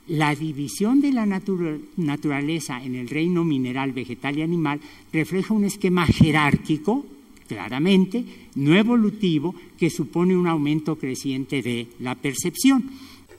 La 0.08 0.34
división 0.36 1.02
de 1.02 1.12
la 1.12 1.26
naturaleza 1.26 2.82
en 2.82 2.96
el 2.96 3.10
reino 3.10 3.44
mineral, 3.44 3.92
vegetal 3.92 4.38
y 4.38 4.42
animal 4.42 4.80
refleja 5.12 5.54
un 5.54 5.66
esquema 5.66 6.06
jerárquico, 6.06 7.06
claramente, 7.48 8.24
no 8.56 8.74
evolutivo, 8.76 9.54
que 9.78 9.90
supone 9.90 10.38
un 10.38 10.48
aumento 10.48 10.96
creciente 10.96 11.62
de 11.62 11.88
la 12.00 12.16
percepción. 12.16 12.90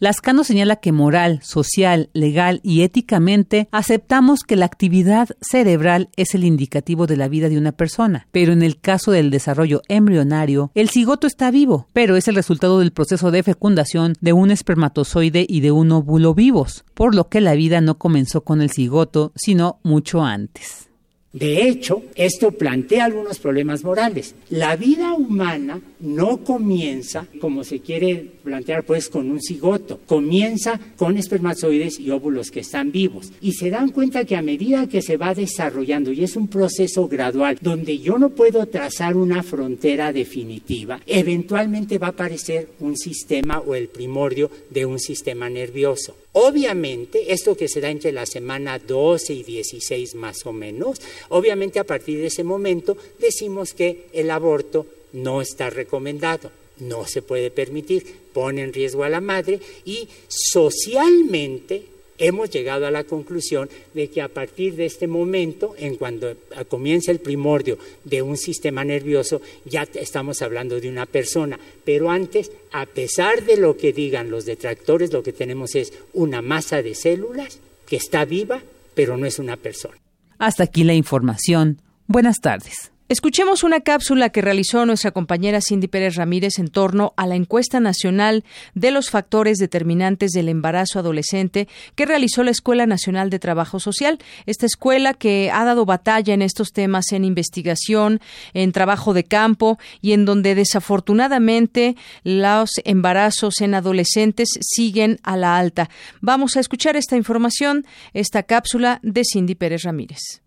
Lascano 0.01 0.45
señala 0.45 0.77
que 0.77 0.93
moral, 0.93 1.41
social, 1.43 2.09
legal 2.13 2.61
y 2.63 2.83
éticamente 2.83 3.69
aceptamos 3.73 4.41
que 4.41 4.57
la 4.57 4.67
actividad 4.67 5.29
cerebral 5.41 6.09
es 6.17 6.35
el 6.35 6.45
indicativo 6.45 7.07
de 7.07 7.17
la 7.17 7.29
vida 7.29 7.49
de 7.49 7.59
una 7.59 7.73
persona, 7.73 8.29
pero 8.31 8.53
en 8.53 8.63
el 8.63 8.81
caso 8.81 9.11
del 9.11 9.31
desarrollo 9.31 9.83
embrionario, 9.89 10.71
el 10.75 10.89
cigoto 10.89 11.27
está 11.27 11.51
vivo, 11.51 11.89
pero 11.93 12.17
es 12.17 12.29
el 12.29 12.37
resultado 12.37 12.79
del 12.79 12.93
proceso 12.93 13.31
de 13.31 13.43
fecundación 13.43 14.15
de 14.21 14.33
un 14.33 14.51
espermatozoide 14.51 15.47
y 15.49 15.61
de 15.61 15.73
un 15.73 15.91
óvulo 15.91 16.35
vivos, 16.35 16.85
por 16.95 17.15
lo 17.15 17.29
que 17.29 17.41
la 17.41 17.55
vida 17.55 17.81
no 17.81 17.99
comenzó 17.99 18.45
con 18.45 18.63
el 18.63 18.71
cigoto, 18.71 19.33
sino 19.35 19.81
mucho 19.83 20.23
antes. 20.23 20.88
De 21.33 21.69
hecho, 21.69 22.05
esto 22.15 22.53
plantea 22.53 23.05
algunos 23.05 23.39
problemas 23.39 23.85
morales. 23.85 24.35
La 24.49 24.77
vida 24.77 25.13
humana 25.13 25.83
no 26.01 26.43
comienza 26.43 27.27
como 27.39 27.65
se 27.65 27.81
quiere 27.81 28.17
plantear 28.43 28.85
pues 28.85 29.11
con 29.11 29.31
un 29.31 29.43
cigoto, 29.43 30.01
comienza 30.07 30.81
con 30.97 31.19
espermatozoides 31.19 32.01
y 32.01 32.11
óvulos 32.11 32.51
que 32.51 32.61
están 32.61 32.93
vivos 32.93 33.31
y 33.43 33.53
se 33.53 33.69
dan 33.69 33.91
cuenta 33.91 34.25
que 34.25 34.37
a 34.37 34.43
medida 34.43 34.89
que 34.89 35.03
se 35.03 35.19
va 35.19 35.35
desarrollando 35.35 36.13
y 36.13 36.25
es 36.25 36.35
un 36.35 36.49
proceso 36.49 37.09
gradual 37.09 37.59
donde 37.61 37.99
yo 37.99 38.19
no 38.19 38.31
puedo 38.31 38.65
trazar 38.67 39.17
una 39.17 39.43
frontera 39.43 40.15
definitiva, 40.15 41.01
eventualmente 41.07 41.99
va 41.99 42.09
a 42.09 42.11
aparecer 42.11 42.71
un 42.81 42.97
sistema 42.97 43.59
o 43.59 43.75
el 43.75 43.89
primordio 43.89 44.51
de 44.71 44.87
un 44.87 44.99
sistema 44.99 45.51
nervioso. 45.51 46.17
Obviamente, 46.41 47.33
esto 47.33 47.57
que 47.57 47.67
se 47.67 47.81
da 47.81 47.91
entre 47.91 48.13
la 48.13 48.25
semana 48.25 48.79
12 48.79 49.35
y 49.35 49.43
16 49.43 50.15
más 50.15 50.47
o 50.47 50.53
menos, 50.53 51.01
obviamente 51.31 51.81
a 51.81 51.85
partir 51.85 52.21
de 52.21 52.29
ese 52.29 52.45
momento 52.45 52.97
decimos 53.19 53.75
que 53.75 54.07
el 54.13 54.31
aborto 54.31 54.87
no 55.15 55.43
está 55.43 55.69
recomendado, 55.69 56.53
no 56.79 57.09
se 57.09 57.23
puede 57.23 57.51
permitir, 57.51 58.07
pone 58.33 58.63
en 58.63 58.73
riesgo 58.73 59.03
a 59.03 59.09
la 59.09 59.21
madre 59.21 59.59
y 59.85 60.07
socialmente 60.29 61.83
hemos 62.19 62.51
llegado 62.51 62.87
a 62.87 62.91
la 62.91 63.05
conclusión 63.05 63.69
de 63.95 64.09
que 64.09 64.21
a 64.21 64.29
partir 64.29 64.75
de 64.75 64.87
este 64.87 65.07
momento, 65.07 65.75
en 65.79 65.97
cuando 65.97 66.37
comienza 66.69 67.11
el 67.11 67.21
primordio 67.21 67.79
de 68.05 68.23
un 68.23 68.37
sistema 68.37 68.85
nervioso, 68.85 69.41
ya 69.65 69.87
estamos 69.95 70.43
hablando 70.43 70.81
de 70.81 70.89
una 70.89 71.07
persona. 71.07 71.59
Pero 71.85 72.11
antes, 72.11 72.51
a 72.73 72.87
pesar 72.87 73.45
de 73.45 73.57
lo 73.57 73.77
que 73.77 73.93
digan 73.93 74.31
los 74.31 74.45
detractores, 74.45 75.13
lo 75.13 75.23
que 75.23 75.33
tenemos 75.33 75.75
es 75.75 75.93
una 76.13 76.43
masa 76.43 76.83
de 76.83 76.95
células 76.95 77.61
que 77.87 77.97
está 77.97 78.25
viva, 78.25 78.63
pero 78.95 79.17
no 79.17 79.27
es 79.27 79.39
una 79.39 79.57
persona. 79.57 79.97
Hasta 80.39 80.65
aquí 80.65 80.85
la 80.85 80.95
información. 80.95 81.81
Buenas 82.07 82.41
tardes. 82.41 82.93
Escuchemos 83.11 83.65
una 83.65 83.81
cápsula 83.81 84.29
que 84.29 84.43
realizó 84.43 84.85
nuestra 84.85 85.13
compañera 85.13 85.63
Cindy 85.63 85.89
Pérez 85.89 86.17
Ramírez 86.17 86.59
en 86.59 86.69
torno 86.69 87.15
a 87.17 87.27
la 87.27 87.37
encuesta 87.37 87.81
nacional 87.81 88.45
de 88.75 88.91
los 88.91 89.09
factores 89.09 89.57
determinantes 89.57 90.33
del 90.33 90.51
embarazo 90.51 90.99
adolescente 90.99 91.69
que 91.95 92.05
realizó 92.05 92.45
la 92.45 92.51
Escuela 92.51 92.85
Nacional 92.85 93.31
de 93.31 93.39
Trabajo 93.39 93.81
Social. 93.81 94.19
Esta 94.45 94.67
escuela 94.67 95.15
que 95.15 95.51
ha 95.51 95.65
dado 95.65 95.87
batalla 95.87 96.35
en 96.35 96.43
estos 96.43 96.75
temas 96.75 97.13
en 97.13 97.25
investigación, 97.25 98.21
en 98.53 98.73
trabajo 98.73 99.15
de 99.15 99.25
campo 99.25 99.79
y 100.03 100.13
en 100.13 100.27
donde 100.27 100.55
desafortunadamente 100.55 101.97
los 102.25 102.73
embarazos 102.85 103.63
en 103.63 103.73
adolescentes 103.73 104.51
siguen 104.61 105.19
a 105.23 105.39
la 105.39 105.57
alta. 105.57 105.89
Vamos 106.21 106.59
a 106.59 106.61
escuchar 106.61 106.95
esta 106.95 107.17
información, 107.17 107.87
esta 108.13 108.43
cápsula 108.43 109.01
de 109.03 109.23
Cindy 109.25 109.55
Pérez 109.55 109.85
Ramírez. 109.85 110.43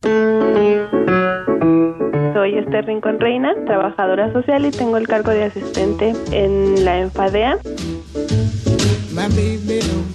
Esther 2.57 2.85
Rincón 2.85 3.19
Reina, 3.19 3.53
trabajadora 3.65 4.31
social 4.33 4.65
y 4.65 4.71
tengo 4.71 4.97
el 4.97 5.07
cargo 5.07 5.31
de 5.31 5.45
asistente 5.45 6.13
en 6.31 6.85
la 6.85 6.99
Enfadea. 6.99 7.57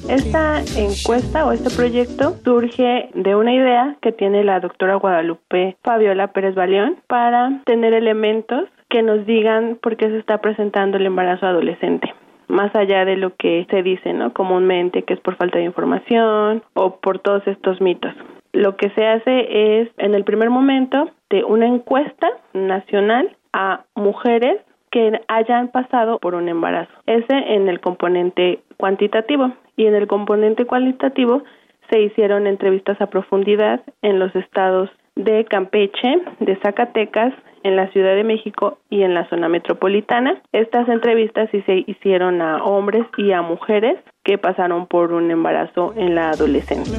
Esta 0.09 0.63
encuesta 0.77 1.47
o 1.47 1.53
este 1.53 1.71
proyecto 1.71 2.37
surge 2.45 3.11
de 3.15 3.35
una 3.35 3.55
idea 3.55 3.97
que 4.01 4.13
tiene 4.13 4.43
la 4.45 4.61
doctora 4.61 4.97
Guadalupe 4.97 5.77
Fabiola 5.83 6.29
Pérez 6.29 6.55
Baleón 6.55 6.97
para 7.07 7.63
tener 7.65 7.93
elementos 7.93 8.69
que 8.89 9.03
nos 9.03 9.27
digan 9.27 9.79
por 9.83 9.97
qué 9.97 10.09
se 10.09 10.19
está 10.19 10.39
presentando 10.39 10.97
el 10.97 11.07
embarazo 11.07 11.47
adolescente 11.47 12.13
más 12.49 12.75
allá 12.77 13.05
de 13.05 13.17
lo 13.17 13.35
que 13.35 13.67
se 13.71 13.83
dice, 13.83 14.13
¿no? 14.13 14.33
Comúnmente 14.33 15.03
que 15.03 15.15
es 15.15 15.21
por 15.21 15.35
falta 15.35 15.59
de 15.59 15.65
información 15.65 16.63
o 16.75 17.01
por 17.01 17.19
todos 17.19 17.45
estos 17.49 17.81
mitos 17.81 18.15
lo 18.57 18.77
que 18.77 18.91
se 18.91 19.07
hace 19.07 19.81
es, 19.81 19.91
en 19.99 20.15
el 20.15 20.25
primer 20.25 20.51
momento, 20.51 21.11
de 21.31 21.45
una 21.45 21.67
encuesta 21.67 22.29
nacional 22.53 23.37
a 23.53 23.85
mujeres 23.95 24.61
que 24.91 25.21
hayan 25.29 25.69
pasado 25.69 26.19
por 26.19 26.35
un 26.35 26.49
embarazo. 26.49 26.93
Ese 27.07 27.55
en 27.55 27.69
el 27.69 27.81
componente 27.81 28.61
cuantitativo. 28.77 29.53
Y 29.77 29.87
en 29.87 29.95
el 29.95 30.07
componente 30.07 30.65
cualitativo 30.65 31.43
se 31.91 32.01
hicieron 32.01 32.47
entrevistas 32.47 33.01
a 33.01 33.07
profundidad 33.09 33.83
en 34.03 34.19
los 34.19 34.35
estados 34.35 34.91
de 35.15 35.45
Campeche, 35.45 36.23
de 36.41 36.57
Zacatecas, 36.57 37.35
en 37.63 37.77
la 37.77 37.89
Ciudad 37.89 38.15
de 38.15 38.25
México 38.25 38.79
y 38.91 39.03
en 39.03 39.15
la 39.15 39.29
zona 39.29 39.49
metropolitana. 39.49 40.41
Estas 40.53 40.89
entrevistas 40.89 41.49
sí 41.51 41.63
se 41.63 41.85
hicieron 41.87 42.41
a 42.41 42.65
hombres 42.65 43.05
y 43.17 43.33
a 43.33 43.43
mujeres 43.43 43.99
que 44.25 44.39
pasaron 44.39 44.87
por 44.87 45.13
un 45.13 45.31
embarazo 45.31 45.93
en 45.97 46.15
la 46.15 46.31
adolescencia. 46.31 46.99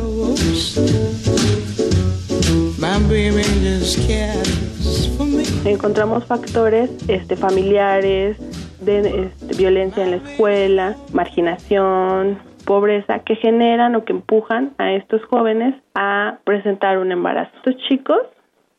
Encontramos 5.65 6.25
factores 6.25 6.89
este, 7.07 7.35
familiares, 7.35 8.37
de 8.81 9.25
este, 9.25 9.55
violencia 9.55 10.03
en 10.03 10.11
la 10.11 10.17
escuela, 10.17 10.95
marginación, 11.13 12.39
pobreza, 12.65 13.19
que 13.19 13.35
generan 13.35 13.95
o 13.95 14.03
que 14.03 14.13
empujan 14.13 14.73
a 14.77 14.93
estos 14.93 15.23
jóvenes 15.25 15.75
a 15.95 16.39
presentar 16.43 16.97
un 16.97 17.11
embarazo. 17.11 17.51
Estos 17.57 17.77
chicos 17.87 18.19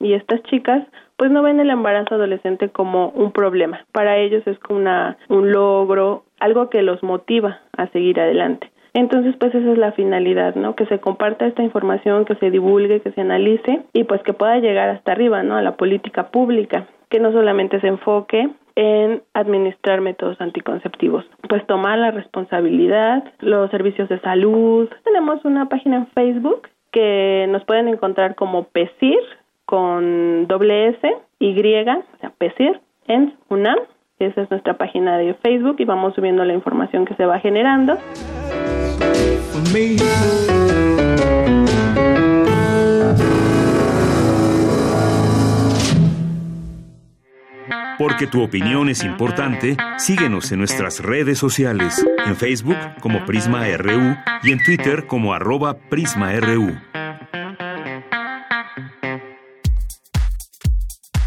y 0.01 0.15
estas 0.15 0.43
chicas 0.45 0.87
pues 1.17 1.31
no 1.33 1.43
ven 1.43 1.59
el 1.59 1.71
embarazo 1.71 2.15
adolescente 2.15 2.69
como 2.69 3.09
un 3.11 3.33
problema. 3.33 3.85
Para 3.93 4.19
ellos 4.19 4.47
es 4.47 4.59
como 4.61 4.79
una, 4.79 5.17
un 5.29 5.51
logro, 5.51 6.25
algo 6.39 6.71
que 6.71 6.83
los 6.83 7.03
motiva 7.03 7.61
a 7.77 7.89
seguir 7.89 8.21
adelante. 8.21 8.71
Entonces, 8.95 9.35
pues 9.39 9.55
esa 9.55 9.73
es 9.73 9.79
la 9.79 9.93
finalidad, 9.93 10.55
¿no? 10.55 10.75
Que 10.75 10.87
se 10.87 10.99
comparta 10.99 11.47
esta 11.47 11.63
información, 11.63 12.25
que 12.25 12.35
se 12.37 12.51
divulgue, 12.51 13.01
que 13.01 13.13
se 13.13 13.21
analice 13.21 13.83
y 13.93 14.05
pues 14.05 14.23
que 14.23 14.33
pueda 14.33 14.59
llegar 14.59 14.89
hasta 14.89 15.13
arriba, 15.13 15.43
¿no? 15.43 15.57
A 15.57 15.63
la 15.63 15.77
política 15.77 16.31
pública, 16.31 16.87
que 17.11 17.21
no 17.21 17.33
solamente 17.33 17.81
se 17.81 17.89
enfoque 17.89 18.49
en 18.77 19.23
administrar 19.35 20.01
métodos 20.01 20.41
anticonceptivos, 20.41 21.25
pues 21.49 21.67
tomar 21.67 21.99
la 21.99 22.13
responsabilidad, 22.13 23.25
los 23.41 23.71
servicios 23.73 24.09
de 24.09 24.21
salud. 24.21 24.89
Tenemos 25.03 25.45
una 25.45 25.69
página 25.69 25.97
en 25.97 26.07
Facebook 26.09 26.69
que 26.93 27.47
nos 27.49 27.65
pueden 27.65 27.89
encontrar 27.89 28.37
como 28.37 28.65
PESIR 28.65 29.19
con 29.67 30.47
doble 30.47 30.89
S, 30.89 31.17
Y, 31.41 31.61
o 31.61 32.19
sea, 32.21 32.31
PESIR, 32.39 32.81
en 33.09 33.35
UNAM. 33.49 33.79
Esa 34.19 34.43
es 34.43 34.51
nuestra 34.51 34.77
página 34.77 35.17
de 35.17 35.35
Facebook 35.35 35.77
y 35.79 35.85
vamos 35.85 36.15
subiendo 36.17 36.45
la 36.45 36.53
información 36.53 37.05
que 37.05 37.15
se 37.15 37.25
va 37.25 37.39
generando. 37.39 37.97
Porque 47.97 48.27
tu 48.27 48.43
opinión 48.43 48.89
es 48.89 49.05
importante, 49.05 49.77
síguenos 49.99 50.51
en 50.51 50.59
nuestras 50.59 51.01
redes 51.01 51.39
sociales, 51.39 52.05
en 52.27 52.35
Facebook 52.35 52.77
como 53.01 53.25
Prisma 53.25 53.67
RU 53.77 54.17
y 54.43 54.51
en 54.51 54.59
Twitter 54.65 55.07
como 55.07 55.33
arroba 55.33 55.77
PrismaRU. 55.89 56.77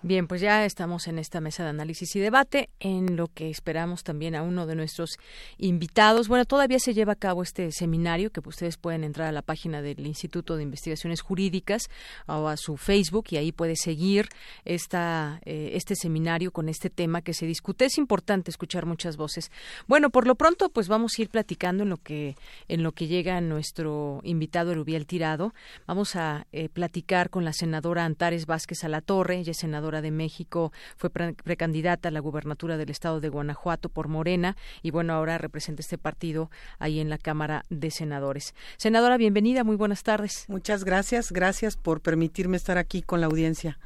Bien, 0.00 0.28
pues 0.28 0.40
ya 0.40 0.64
estamos 0.64 1.08
en 1.08 1.18
esta 1.18 1.40
mesa 1.40 1.64
de 1.64 1.70
análisis 1.70 2.14
y 2.14 2.20
debate, 2.20 2.70
en 2.78 3.16
lo 3.16 3.26
que 3.26 3.50
esperamos 3.50 4.04
también 4.04 4.36
a 4.36 4.44
uno 4.44 4.64
de 4.64 4.76
nuestros 4.76 5.18
invitados. 5.56 6.28
Bueno, 6.28 6.44
todavía 6.44 6.78
se 6.78 6.94
lleva 6.94 7.14
a 7.14 7.16
cabo 7.16 7.42
este 7.42 7.72
seminario 7.72 8.30
que 8.30 8.40
ustedes 8.46 8.76
pueden 8.76 9.02
entrar 9.02 9.26
a 9.26 9.32
la 9.32 9.42
página 9.42 9.82
del 9.82 10.06
Instituto 10.06 10.56
de 10.56 10.62
Investigaciones 10.62 11.20
Jurídicas 11.20 11.90
o 12.28 12.46
a 12.46 12.56
su 12.56 12.76
Facebook 12.76 13.24
y 13.30 13.38
ahí 13.38 13.50
puede 13.50 13.74
seguir 13.74 14.28
esta, 14.64 15.40
eh, 15.44 15.70
este 15.74 15.96
seminario 15.96 16.52
con 16.52 16.68
este 16.68 16.90
tema 16.90 17.20
que 17.20 17.34
se 17.34 17.46
discute. 17.46 17.86
Es 17.86 17.98
importante 17.98 18.52
escuchar 18.52 18.86
muchas 18.86 19.16
voces. 19.16 19.50
Bueno, 19.88 20.10
por 20.10 20.28
lo 20.28 20.36
pronto, 20.36 20.68
pues 20.68 20.86
vamos 20.86 21.18
a 21.18 21.22
ir 21.22 21.28
platicando 21.28 21.82
en 21.82 21.88
lo 21.88 21.96
que 21.96 22.36
en 22.68 22.84
lo 22.84 22.92
que 22.92 23.08
llega 23.08 23.40
nuestro 23.40 24.20
invitado 24.22 24.70
Erubiel 24.70 25.06
Tirado. 25.06 25.54
Vamos 25.88 26.14
a 26.14 26.46
eh, 26.52 26.68
platicar 26.68 27.30
con 27.30 27.44
la 27.44 27.52
senadora 27.52 28.04
Antares 28.04 28.46
Vázquez 28.46 28.84
Alatorre, 28.84 29.38
ella 29.38 29.50
es 29.50 29.58
senadora 29.58 29.87
de 29.88 30.10
México, 30.10 30.72
fue 30.96 31.10
precandidata 31.10 32.08
a 32.08 32.12
la 32.12 32.20
gubernatura 32.20 32.76
del 32.76 32.90
estado 32.90 33.20
de 33.20 33.28
Guanajuato 33.28 33.88
por 33.88 34.08
Morena 34.08 34.56
y 34.82 34.90
bueno, 34.90 35.14
ahora 35.14 35.38
representa 35.38 35.80
este 35.80 35.98
partido 35.98 36.50
ahí 36.78 37.00
en 37.00 37.10
la 37.10 37.18
Cámara 37.18 37.64
de 37.70 37.90
Senadores. 37.90 38.54
Senadora, 38.76 39.16
bienvenida, 39.16 39.64
muy 39.64 39.76
buenas 39.76 40.02
tardes. 40.02 40.44
Muchas 40.48 40.84
gracias, 40.84 41.32
gracias 41.32 41.76
por 41.76 42.00
permitirme 42.00 42.56
estar 42.56 42.78
aquí 42.78 43.02
con 43.02 43.20
la 43.20 43.26
audiencia 43.26 43.78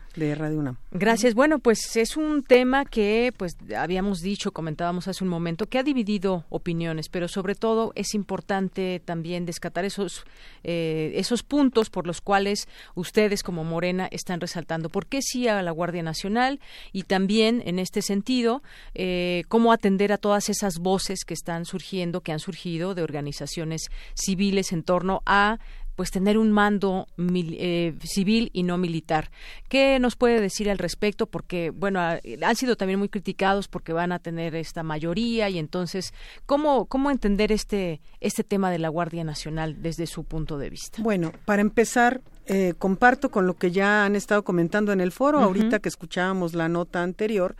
Gracias. 0.91 1.35
Bueno, 1.35 1.59
pues 1.59 1.97
es 1.97 2.17
un 2.17 2.43
tema 2.43 2.85
que 2.85 3.33
pues 3.37 3.57
habíamos 3.77 4.21
dicho, 4.21 4.53
comentábamos 4.53 5.09
hace 5.09 5.25
un 5.25 5.31
momento, 5.31 5.67
que 5.67 5.79
ha 5.79 5.83
dividido 5.83 6.45
opiniones, 6.51 7.09
pero 7.09 7.29
sobre 7.29 7.55
todo 7.55 7.93
es 7.95 8.15
importante 8.15 9.01
también 9.05 9.47
descatar 9.47 9.85
esos 9.85 10.25
eh, 10.65 11.13
esos 11.15 11.43
puntos 11.43 11.91
por 11.91 12.07
los 12.07 12.21
cuales 12.21 12.69
ustedes 12.95 13.43
como 13.43 13.65
Morena 13.65 14.09
están 14.11 14.41
resaltando. 14.41 14.89
¿Por 14.89 15.07
qué 15.07 15.21
sí 15.23 15.49
a 15.49 15.63
la 15.63 15.71
Guardia 15.71 16.03
Nacional? 16.03 16.61
Y 16.93 17.05
también 17.05 17.63
en 17.65 17.79
este 17.79 18.03
sentido, 18.03 18.63
eh, 18.95 19.45
cómo 19.49 19.73
atender 19.73 20.13
a 20.13 20.19
todas 20.19 20.49
esas 20.49 20.79
voces 20.79 21.25
que 21.25 21.35
están 21.35 21.65
surgiendo, 21.65 22.21
que 22.21 22.33
han 22.33 22.39
surgido 22.39 22.95
de 22.95 23.03
organizaciones 23.03 23.91
civiles 24.15 24.73
en 24.73 24.83
torno 24.83 25.23
a 25.27 25.59
pues 25.95 26.11
tener 26.11 26.39
un 26.39 26.53
mando 26.53 27.07
eh, 27.19 27.95
civil 28.03 28.51
y 28.53 28.63
no 28.63 28.79
militar. 28.79 29.31
¿Qué 29.69 29.99
nos 29.99 30.17
puede 30.17 30.41
decir 30.41 30.71
al 30.71 30.79
respecto? 30.79 31.27
Porque, 31.27 31.71
bueno, 31.71 32.01
han 32.01 32.57
sido 32.57 32.77
también 32.77 32.99
muy 32.99 33.09
criticados 33.09 33.69
porque 33.69 33.93
van 33.93 34.13
a 34.13 34.19
tener 34.19 34.55
esta 34.55 34.83
mayoría 34.83 35.49
y 35.51 35.59
entonces, 35.59 36.13
¿cómo, 36.47 36.87
cómo 36.87 37.11
entender 37.11 37.53
este, 37.53 38.01
este 38.21 38.45
tema 38.45 38.71
de 38.71 38.79
la 38.79 38.89
Guardia 38.89 39.25
Nacional 39.25 39.83
desde 39.83 40.07
su 40.07 40.25
punto 40.25 40.59
de 40.59 40.71
vista? 40.71 41.03
Bueno, 41.03 41.33
para 41.45 41.63
empezar, 41.63 42.21
eh, 42.47 42.75
comparto 42.79 43.31
con 43.31 43.47
lo 43.47 43.55
que 43.55 43.71
ya 43.71 44.05
han 44.05 44.17
estado 44.17 44.43
comentando 44.43 44.93
en 44.93 45.01
el 45.01 45.13
foro, 45.13 45.39
ahorita 45.39 45.79
que 45.79 45.89
escuchábamos 45.89 46.55
la 46.55 46.69
nota 46.69 47.03
anterior, 47.03 47.55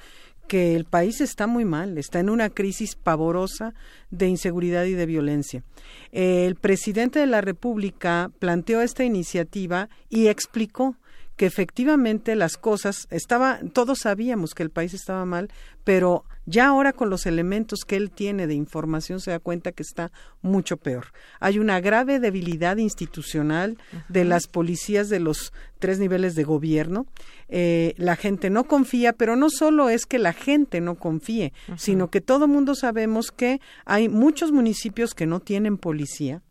que 0.49 0.77
el 0.77 0.85
país 0.85 1.21
está 1.21 1.47
muy 1.47 1.65
mal, 1.65 1.99
está 1.99 2.21
en 2.21 2.29
una 2.29 2.51
crisis 2.51 2.95
pavorosa 2.95 3.75
de 4.11 4.29
inseguridad 4.29 4.85
y 4.85 4.93
de 4.93 5.07
violencia. 5.07 5.63
El 6.11 6.57
presidente 6.57 7.19
de 7.19 7.27
la 7.27 7.41
República 7.41 8.31
planteó 8.39 8.83
esta 8.83 9.05
iniciativa 9.05 9.89
y 10.11 10.29
explicó 10.29 10.97
que 11.37 11.47
efectivamente 11.47 12.37
las 12.37 12.57
cosas 12.57 13.09
estaba 13.11 13.61
todos 13.73 14.01
sabíamos 14.01 14.55
que 14.55 14.63
el 14.63 14.71
país 14.71 14.95
estaba 14.95 15.25
mal, 15.25 15.51
pero 15.85 16.25
ya 16.47 16.69
ahora 16.69 16.93
con 16.93 17.11
los 17.11 17.27
elementos 17.27 17.81
que 17.87 17.97
él 17.97 18.11
tiene 18.11 18.47
de 18.47 18.55
información 18.55 19.21
se 19.21 19.31
da 19.31 19.39
cuenta 19.39 19.73
que 19.73 19.83
está 19.83 20.11
mucho 20.41 20.77
peor. 20.77 21.07
Hay 21.41 21.59
una 21.59 21.81
grave 21.81 22.21
debilidad 22.21 22.77
institucional 22.77 23.79
de 24.09 24.25
las 24.25 24.47
policías 24.47 25.09
de 25.09 25.21
los 25.21 25.53
tres 25.79 25.99
niveles 25.99 26.35
de 26.35 26.45
gobierno. 26.45 27.07
Eh, 27.49 27.95
la 27.97 28.17
gente 28.17 28.51
no 28.51 28.65
confía, 28.65 29.13
pero 29.13 29.37
no 29.37 29.51
solo 29.51 29.89
es 29.89 30.07
que 30.07 30.19
la 30.19 30.33
gente 30.33 30.81
no 30.81 30.97
confíe, 30.97 31.53
sino 31.77 32.11
que 32.11 32.21
todo 32.21 32.49
mundo 32.49 32.75
sabemos 32.75 33.31
que 33.31 33.61
hay 33.85 34.09
muchos 34.09 34.53
municipios 34.53 35.15
que 35.15 35.27
no 35.27 35.41
tienen 35.41 35.77
policía 35.77 36.43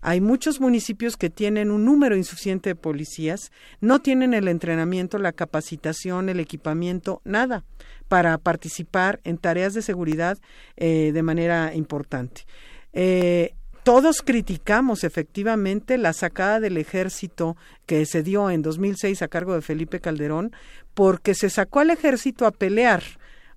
hay 0.00 0.20
muchos 0.20 0.60
municipios 0.60 1.16
que 1.16 1.30
tienen 1.30 1.70
un 1.70 1.84
número 1.84 2.16
insuficiente 2.16 2.70
de 2.70 2.74
policías, 2.74 3.50
no 3.80 4.00
tienen 4.00 4.34
el 4.34 4.48
entrenamiento, 4.48 5.18
la 5.18 5.32
capacitación, 5.32 6.28
el 6.28 6.40
equipamiento, 6.40 7.20
nada 7.24 7.64
para 8.08 8.38
participar 8.38 9.20
en 9.24 9.38
tareas 9.38 9.74
de 9.74 9.82
seguridad 9.82 10.38
eh, 10.76 11.12
de 11.12 11.22
manera 11.22 11.74
importante. 11.74 12.46
Eh, 12.92 13.54
todos 13.82 14.22
criticamos 14.22 15.02
efectivamente 15.04 15.96
la 15.96 16.12
sacada 16.12 16.60
del 16.60 16.76
ejército 16.76 17.56
que 17.86 18.04
se 18.04 18.22
dio 18.22 18.50
en 18.50 18.60
2006 18.60 19.22
a 19.22 19.28
cargo 19.28 19.54
de 19.54 19.62
Felipe 19.62 20.00
Calderón, 20.00 20.52
porque 20.92 21.34
se 21.34 21.48
sacó 21.48 21.80
al 21.80 21.90
ejército 21.90 22.44
a 22.44 22.50
pelear 22.50 23.02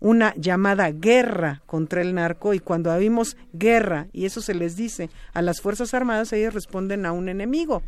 una 0.02 0.34
llamada 0.36 0.92
guerra 0.92 1.62
contra 1.68 2.02
el 2.02 2.16
narco 2.16 2.54
y 2.54 2.60
cuando 2.60 2.98
vimos 2.98 3.38
guerra 3.54 4.08
y 4.12 4.26
eso 4.26 4.42
se 4.42 4.56
les 4.56 4.76
dice 4.76 5.10
a 5.32 5.44
las 5.44 5.62
Fuerzas 5.62 5.94
Armadas, 5.94 6.34
ellos 6.34 6.54
responden 6.56 7.06
a 7.06 7.12
un 7.12 7.30
enemigo, 7.30 7.84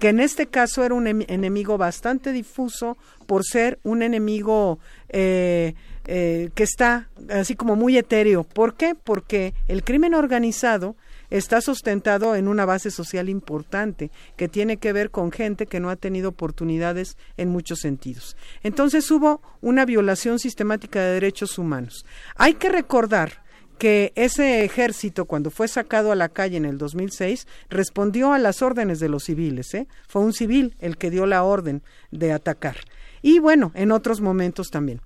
que 0.00 0.08
en 0.08 0.18
este 0.18 0.46
caso 0.46 0.82
era 0.82 0.94
un 0.94 1.06
enemigo 1.06 1.78
bastante 1.78 2.32
difuso 2.32 2.96
por 3.26 3.44
ser 3.44 3.78
un 3.84 4.02
enemigo 4.02 4.78
eh, 5.10 5.74
eh, 6.06 6.48
que 6.54 6.62
está 6.62 7.10
así 7.28 7.54
como 7.54 7.76
muy 7.76 7.98
etéreo. 7.98 8.44
¿Por 8.44 8.74
qué? 8.74 8.94
Porque 8.94 9.52
el 9.68 9.84
crimen 9.84 10.14
organizado 10.14 10.96
está 11.30 11.60
sustentado 11.60 12.34
en 12.34 12.48
una 12.48 12.64
base 12.64 12.90
social 12.90 13.28
importante 13.28 14.10
que 14.36 14.48
tiene 14.48 14.76
que 14.76 14.92
ver 14.92 15.10
con 15.10 15.32
gente 15.32 15.66
que 15.66 15.80
no 15.80 15.90
ha 15.90 15.96
tenido 15.96 16.30
oportunidades 16.30 17.16
en 17.36 17.48
muchos 17.48 17.80
sentidos. 17.80 18.36
Entonces 18.62 19.10
hubo 19.10 19.42
una 19.60 19.84
violación 19.84 20.38
sistemática 20.38 21.00
de 21.00 21.14
derechos 21.14 21.58
humanos. 21.58 22.04
Hay 22.36 22.54
que 22.54 22.68
recordar 22.68 23.42
que 23.78 24.12
ese 24.16 24.64
ejército, 24.64 25.24
cuando 25.24 25.50
fue 25.50 25.68
sacado 25.68 26.10
a 26.10 26.16
la 26.16 26.28
calle 26.28 26.56
en 26.56 26.64
el 26.64 26.78
2006, 26.78 27.46
respondió 27.70 28.32
a 28.32 28.38
las 28.38 28.60
órdenes 28.60 28.98
de 28.98 29.08
los 29.08 29.24
civiles. 29.24 29.72
¿eh? 29.74 29.86
Fue 30.08 30.22
un 30.22 30.32
civil 30.32 30.74
el 30.80 30.98
que 30.98 31.10
dio 31.10 31.26
la 31.26 31.44
orden 31.44 31.82
de 32.10 32.32
atacar. 32.32 32.76
Y 33.22 33.38
bueno, 33.38 33.72
en 33.74 33.92
otros 33.92 34.20
momentos 34.20 34.70
también. 34.70 35.00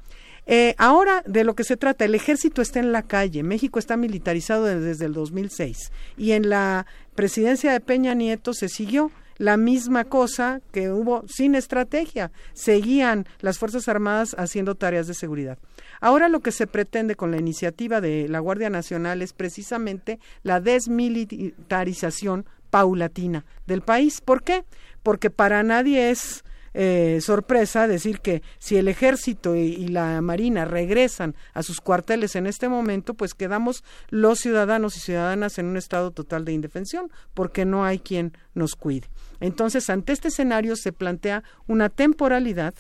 Eh, 0.47 0.75
ahora 0.79 1.23
de 1.27 1.45
lo 1.45 1.55
que 1.55 1.65
se 1.65 1.77
trata, 1.77 2.05
el 2.05 2.15
ejército 2.15 2.63
está 2.63 2.81
en 2.81 2.93
la 2.93 3.03
calle, 3.03 3.43
México 3.43 3.79
está 3.79 3.97
militarizado 3.97 4.65
desde 4.65 5.05
el 5.05 5.13
2006 5.13 5.93
y 6.17 6.33
en 6.33 6.49
la 6.49 6.87
presidencia 7.15 7.73
de 7.73 7.81
Peña 7.81 8.15
Nieto 8.15 8.53
se 8.53 8.69
siguió 8.69 9.13
la 9.39 9.57
misma 9.57 10.05
cosa 10.05 10.61
que 10.73 10.91
hubo 10.91 11.25
sin 11.27 11.55
estrategia, 11.55 12.33
seguían 12.53 13.27
las 13.41 13.59
Fuerzas 13.59 13.89
Armadas 13.89 14.35
haciendo 14.39 14.75
tareas 14.75 15.07
de 15.07 15.15
seguridad. 15.15 15.59
Ahora 16.01 16.29
lo 16.29 16.41
que 16.41 16.53
se 16.53 16.67
pretende 16.67 17.15
con 17.15 17.31
la 17.31 17.39
iniciativa 17.39 18.01
de 18.01 18.29
la 18.29 18.41
Guardia 18.41 18.71
Nacional 18.71 19.23
es 19.23 19.33
precisamente 19.33 20.19
la 20.43 20.61
desmilitarización 20.61 22.47
paulatina 22.71 23.45
del 23.67 23.83
país. 23.83 24.21
¿Por 24.21 24.43
qué? 24.43 24.65
Porque 25.03 25.31
para 25.31 25.63
nadie 25.63 26.11
es 26.11 26.45
eh, 26.75 27.19
sorpresa 27.21 27.87
decir 27.87 28.21
que 28.21 28.43
si 28.59 28.77
el 28.77 28.89
ejército 28.89 29.55
y, 29.55 29.89
la 29.89 30.21
marina 30.23 30.65
regresan 30.65 31.35
a 31.53 31.63
sus 31.63 31.81
cuarteles 31.81 32.35
en 32.37 32.47
este 32.47 32.69
momento, 32.69 33.15
pues 33.15 33.35
quedamos 33.35 33.85
los 34.09 34.39
ciudadanos 34.39 34.97
y 34.97 35.01
ciudadanas 35.01 35.59
en 35.59 35.67
un 35.67 35.77
estado 35.77 36.13
total 36.13 36.45
de 36.45 36.53
indefensión, 36.53 37.11
porque 37.35 37.65
no 37.65 37.85
hay 37.85 37.99
quien 37.99 38.33
nos 38.55 38.75
cuide. 38.75 39.09
Entonces, 39.41 39.91
ante 39.91 40.13
este 40.13 40.29
escenario 40.29 40.77
se 40.77 40.93
plantea 40.93 41.43
una 41.67 41.89
temporalidad 41.89 42.75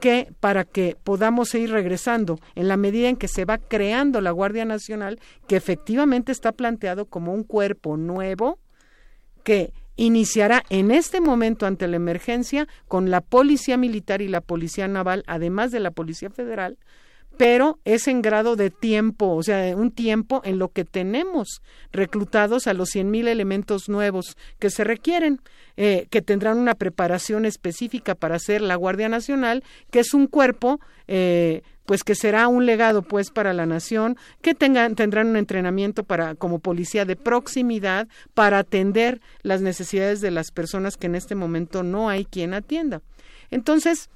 que 0.00 0.32
para 0.40 0.64
que 0.64 0.96
podamos 1.02 1.54
ir 1.54 1.70
regresando 1.70 2.38
en 2.54 2.68
la 2.68 2.76
medida 2.76 3.08
en 3.08 3.16
que 3.16 3.28
se 3.28 3.44
va 3.44 3.58
creando 3.58 4.20
la 4.20 4.30
Guardia 4.30 4.64
Nacional, 4.64 5.18
que 5.46 5.56
efectivamente 5.56 6.32
está 6.32 6.52
planteado 6.52 7.06
como 7.06 7.32
un 7.32 7.44
cuerpo 7.44 7.96
nuevo 7.96 8.58
que 9.42 9.72
iniciará 9.98 10.64
en 10.70 10.90
este 10.90 11.20
momento 11.20 11.66
ante 11.66 11.88
la 11.88 11.96
emergencia 11.96 12.68
con 12.86 13.10
la 13.10 13.20
Policía 13.20 13.76
Militar 13.76 14.22
y 14.22 14.28
la 14.28 14.40
Policía 14.40 14.88
Naval, 14.88 15.24
además 15.26 15.72
de 15.72 15.80
la 15.80 15.90
Policía 15.90 16.30
Federal, 16.30 16.78
pero 17.38 17.78
es 17.84 18.08
en 18.08 18.20
grado 18.20 18.56
de 18.56 18.68
tiempo, 18.68 19.34
o 19.34 19.42
sea, 19.42 19.74
un 19.76 19.92
tiempo 19.92 20.42
en 20.44 20.58
lo 20.58 20.68
que 20.72 20.84
tenemos 20.84 21.62
reclutados 21.92 22.66
a 22.66 22.74
los 22.74 22.90
cien 22.90 23.10
mil 23.10 23.28
elementos 23.28 23.88
nuevos 23.88 24.36
que 24.58 24.70
se 24.70 24.82
requieren, 24.82 25.40
eh, 25.76 26.08
que 26.10 26.20
tendrán 26.20 26.58
una 26.58 26.74
preparación 26.74 27.46
específica 27.46 28.16
para 28.16 28.36
hacer 28.36 28.60
la 28.60 28.74
Guardia 28.74 29.08
Nacional, 29.08 29.62
que 29.90 30.00
es 30.00 30.14
un 30.14 30.26
cuerpo 30.26 30.80
eh, 31.06 31.62
pues 31.86 32.04
que 32.04 32.16
será 32.16 32.48
un 32.48 32.66
legado 32.66 33.02
pues 33.02 33.30
para 33.30 33.54
la 33.54 33.64
nación, 33.64 34.18
que 34.42 34.54
tengan, 34.54 34.96
tendrán 34.96 35.28
un 35.28 35.36
entrenamiento 35.36 36.02
para 36.02 36.34
como 36.34 36.58
policía 36.58 37.04
de 37.04 37.16
proximidad 37.16 38.08
para 38.34 38.58
atender 38.58 39.22
las 39.42 39.62
necesidades 39.62 40.20
de 40.20 40.32
las 40.32 40.50
personas 40.50 40.96
que 40.96 41.06
en 41.06 41.14
este 41.14 41.34
momento 41.36 41.84
no 41.84 42.10
hay 42.10 42.26
quien 42.26 42.52
atienda. 42.52 43.00
Entonces, 43.50 44.10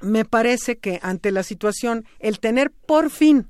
me 0.00 0.24
parece 0.24 0.78
que 0.78 1.00
ante 1.02 1.30
la 1.32 1.42
situación, 1.42 2.04
el 2.18 2.40
tener 2.40 2.70
por 2.70 3.10
fin 3.10 3.48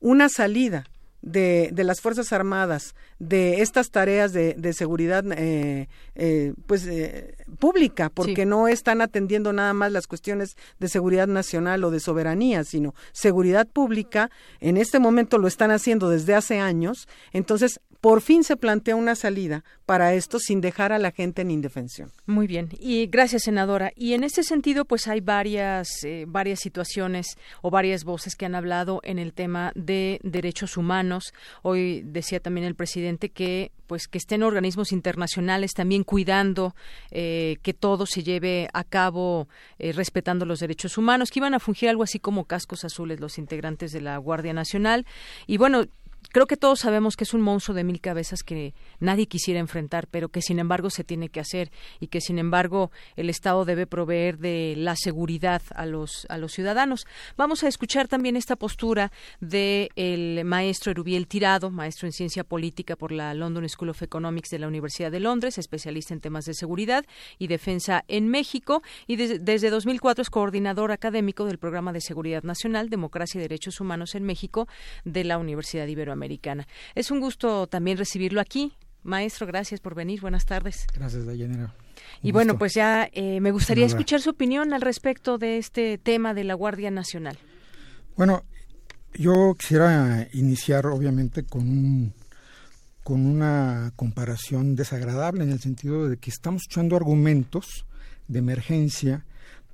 una 0.00 0.28
salida 0.28 0.84
de, 1.22 1.70
de 1.72 1.84
las 1.84 2.00
Fuerzas 2.00 2.32
Armadas 2.32 2.94
de 3.18 3.62
estas 3.62 3.90
tareas 3.90 4.32
de, 4.32 4.54
de 4.54 4.72
seguridad 4.72 5.24
eh, 5.32 5.88
eh, 6.14 6.54
pues 6.66 6.86
eh, 6.86 7.34
pública, 7.58 8.10
porque 8.10 8.46
no 8.46 8.68
están 8.68 9.00
atendiendo 9.00 9.52
nada 9.52 9.72
más 9.72 9.90
las 9.90 10.06
cuestiones 10.06 10.56
de 10.78 10.88
seguridad 10.88 11.26
nacional 11.26 11.82
o 11.82 11.90
de 11.90 12.00
soberanía, 12.00 12.62
sino 12.64 12.94
seguridad 13.12 13.66
pública. 13.66 14.30
En 14.60 14.76
este 14.76 14.98
momento 14.98 15.38
lo 15.38 15.48
están 15.48 15.70
haciendo 15.70 16.10
desde 16.10 16.34
hace 16.34 16.60
años. 16.60 17.08
Entonces, 17.32 17.80
por 18.00 18.20
fin 18.20 18.44
se 18.44 18.56
plantea 18.56 18.96
una 18.96 19.14
salida 19.14 19.64
para 19.84 20.14
esto 20.14 20.38
sin 20.38 20.60
dejar 20.60 20.92
a 20.92 20.98
la 20.98 21.12
gente 21.12 21.42
en 21.42 21.50
indefensión. 21.50 22.10
Muy 22.26 22.46
bien, 22.46 22.70
y 22.78 23.06
gracias 23.06 23.42
senadora. 23.44 23.92
Y 23.96 24.14
en 24.14 24.24
ese 24.24 24.42
sentido, 24.42 24.84
pues 24.84 25.06
hay 25.06 25.20
varias 25.20 25.88
eh, 26.04 26.24
varias 26.26 26.60
situaciones 26.60 27.36
o 27.62 27.70
varias 27.70 28.04
voces 28.04 28.34
que 28.36 28.46
han 28.46 28.54
hablado 28.54 29.00
en 29.04 29.18
el 29.18 29.32
tema 29.32 29.72
de 29.74 30.20
derechos 30.22 30.76
humanos. 30.76 31.32
Hoy 31.62 32.02
decía 32.04 32.40
también 32.40 32.66
el 32.66 32.74
presidente 32.74 33.30
que 33.30 33.72
pues 33.86 34.08
que 34.08 34.18
estén 34.18 34.42
organismos 34.42 34.92
internacionales 34.92 35.72
también 35.72 36.02
cuidando 36.02 36.74
eh, 37.10 37.58
que 37.62 37.72
todo 37.72 38.06
se 38.06 38.22
lleve 38.22 38.68
a 38.72 38.84
cabo 38.84 39.48
eh, 39.78 39.92
respetando 39.92 40.44
los 40.44 40.60
derechos 40.60 40.98
humanos, 40.98 41.30
que 41.30 41.38
iban 41.38 41.54
a 41.54 41.60
fungir 41.60 41.88
algo 41.88 42.02
así 42.02 42.18
como 42.18 42.44
cascos 42.44 42.84
azules 42.84 43.20
los 43.20 43.38
integrantes 43.38 43.92
de 43.92 44.00
la 44.00 44.18
Guardia 44.18 44.52
Nacional. 44.52 45.06
Y 45.46 45.56
bueno, 45.56 45.84
creo 46.30 46.46
que 46.46 46.56
todos 46.56 46.80
sabemos 46.80 47.16
que 47.16 47.24
es 47.24 47.34
un 47.34 47.40
monstruo 47.40 47.74
de 47.74 47.84
mil 47.84 48.00
cabezas 48.00 48.42
que 48.42 48.74
nadie 49.00 49.26
quisiera 49.26 49.60
enfrentar, 49.60 50.06
pero 50.08 50.28
que 50.28 50.42
sin 50.42 50.58
embargo 50.58 50.90
se 50.90 51.04
tiene 51.04 51.28
que 51.28 51.40
hacer 51.40 51.70
y 52.00 52.08
que 52.08 52.20
sin 52.20 52.38
embargo 52.38 52.90
el 53.16 53.30
Estado 53.30 53.64
debe 53.64 53.86
proveer 53.86 54.38
de 54.38 54.74
la 54.76 54.96
seguridad 54.96 55.62
a 55.74 55.86
los 55.86 56.26
a 56.28 56.38
los 56.38 56.52
ciudadanos. 56.52 57.06
Vamos 57.36 57.62
a 57.64 57.68
escuchar 57.68 58.08
también 58.08 58.36
esta 58.36 58.56
postura 58.56 59.12
del 59.40 59.88
el 59.96 60.44
maestro 60.44 60.90
Erubiel 60.90 61.26
Tirado, 61.28 61.70
maestro 61.70 62.06
en 62.06 62.12
ciencia 62.12 62.44
política 62.44 62.96
por 62.96 63.12
la 63.12 63.34
London 63.34 63.68
School 63.68 63.90
of 63.90 64.02
Economics 64.02 64.50
de 64.50 64.58
la 64.58 64.68
Universidad 64.68 65.10
de 65.10 65.20
Londres, 65.20 65.58
especialista 65.58 66.14
en 66.14 66.20
temas 66.20 66.44
de 66.44 66.54
seguridad 66.54 67.04
y 67.38 67.46
defensa 67.46 68.04
en 68.08 68.28
México 68.28 68.82
y 69.06 69.16
desde 69.16 69.70
2004 69.70 70.22
es 70.22 70.30
coordinador 70.30 70.92
académico 70.92 71.44
del 71.44 71.58
programa 71.58 71.92
de 71.92 72.00
seguridad 72.00 72.42
nacional, 72.42 72.90
democracia 72.90 73.38
y 73.38 73.42
derechos 73.42 73.80
humanos 73.80 74.14
en 74.14 74.24
México 74.24 74.68
de 75.04 75.24
la 75.24 75.38
Universidad 75.38 75.86
Iberoamericana. 75.86 76.15
Es 76.94 77.10
un 77.10 77.20
gusto 77.20 77.66
también 77.66 77.98
recibirlo 77.98 78.40
aquí. 78.40 78.72
Maestro, 79.02 79.46
gracias 79.46 79.80
por 79.80 79.94
venir. 79.94 80.20
Buenas 80.20 80.46
tardes. 80.46 80.86
Gracias, 80.94 81.26
Dayanera. 81.26 81.74
Y 82.22 82.32
bueno, 82.32 82.58
pues 82.58 82.74
ya 82.74 83.08
eh, 83.12 83.40
me 83.40 83.52
gustaría 83.52 83.86
escuchar 83.86 84.20
su 84.20 84.30
opinión 84.30 84.72
al 84.72 84.80
respecto 84.80 85.38
de 85.38 85.58
este 85.58 85.98
tema 85.98 86.34
de 86.34 86.44
la 86.44 86.54
Guardia 86.54 86.90
Nacional. 86.90 87.38
Bueno, 88.16 88.44
yo 89.14 89.54
quisiera 89.58 90.26
iniciar 90.32 90.86
obviamente 90.86 91.44
con 91.44 92.12
con 93.06 93.24
una 93.24 93.92
comparación 93.94 94.74
desagradable 94.74 95.44
en 95.44 95.52
el 95.52 95.60
sentido 95.60 96.08
de 96.08 96.16
que 96.16 96.28
estamos 96.28 96.64
echando 96.68 96.96
argumentos 96.96 97.86
de 98.26 98.40
emergencia 98.40 99.24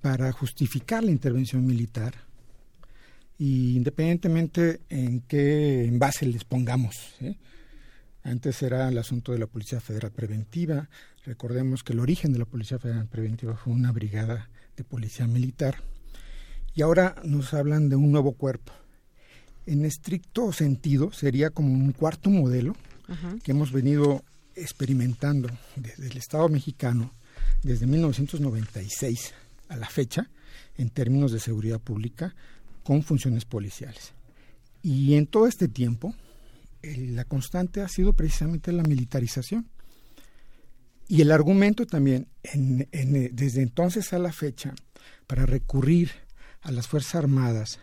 para 0.02 0.30
justificar 0.32 1.02
la 1.02 1.12
intervención 1.12 1.64
militar 1.64 2.12
y 3.42 3.74
independientemente 3.74 4.82
en 4.88 5.22
qué 5.22 5.84
envase 5.84 6.26
les 6.26 6.44
pongamos. 6.44 6.94
Antes 8.22 8.62
era 8.62 8.88
el 8.88 8.96
asunto 8.98 9.32
de 9.32 9.40
la 9.40 9.48
Policía 9.48 9.80
Federal 9.80 10.12
Preventiva. 10.12 10.88
Recordemos 11.24 11.82
que 11.82 11.92
el 11.92 11.98
origen 11.98 12.32
de 12.32 12.38
la 12.38 12.44
Policía 12.44 12.78
Federal 12.78 13.08
Preventiva 13.08 13.56
fue 13.56 13.72
una 13.72 13.90
brigada 13.90 14.48
de 14.76 14.84
policía 14.84 15.26
militar. 15.26 15.82
Y 16.72 16.82
ahora 16.82 17.16
nos 17.24 17.52
hablan 17.52 17.88
de 17.88 17.96
un 17.96 18.12
nuevo 18.12 18.34
cuerpo. 18.34 18.72
En 19.66 19.84
estricto 19.84 20.52
sentido, 20.52 21.10
sería 21.10 21.50
como 21.50 21.72
un 21.72 21.90
cuarto 21.90 22.30
modelo 22.30 22.76
que 23.42 23.50
hemos 23.50 23.72
venido 23.72 24.22
experimentando 24.54 25.48
desde 25.74 26.06
el 26.06 26.16
Estado 26.16 26.48
mexicano 26.48 27.12
desde 27.64 27.88
1996 27.88 29.34
a 29.68 29.76
la 29.76 29.88
fecha 29.88 30.30
en 30.76 30.90
términos 30.90 31.32
de 31.32 31.40
seguridad 31.40 31.80
pública 31.80 32.36
con 32.82 33.02
funciones 33.02 33.44
policiales. 33.44 34.12
Y 34.82 35.14
en 35.14 35.26
todo 35.26 35.46
este 35.46 35.68
tiempo, 35.68 36.14
la 36.82 37.24
constante 37.24 37.80
ha 37.80 37.88
sido 37.88 38.12
precisamente 38.14 38.72
la 38.72 38.82
militarización. 38.82 39.68
Y 41.08 41.20
el 41.20 41.30
argumento 41.30 41.86
también, 41.86 42.28
desde 42.52 43.62
entonces 43.62 44.12
a 44.12 44.18
la 44.18 44.32
fecha, 44.32 44.74
para 45.26 45.46
recurrir 45.46 46.10
a 46.62 46.72
las 46.72 46.88
Fuerzas 46.88 47.16
Armadas 47.16 47.80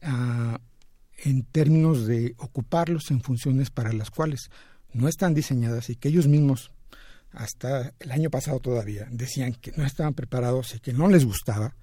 en 0.00 1.42
términos 1.44 2.06
de 2.06 2.34
ocuparlos 2.38 3.10
en 3.10 3.20
funciones 3.20 3.70
para 3.70 3.92
las 3.92 4.10
cuales 4.10 4.50
no 4.92 5.08
están 5.08 5.34
diseñadas 5.34 5.90
y 5.90 5.96
que 5.96 6.08
ellos 6.08 6.26
mismos, 6.28 6.72
hasta 7.32 7.92
el 7.98 8.12
año 8.12 8.30
pasado 8.30 8.60
todavía, 8.60 9.06
decían 9.10 9.54
que 9.54 9.72
no 9.72 9.84
estaban 9.84 10.14
preparados 10.14 10.74
y 10.74 10.80
que 10.80 10.92
no 10.92 11.08
les 11.08 11.24
gustaba, 11.24 11.76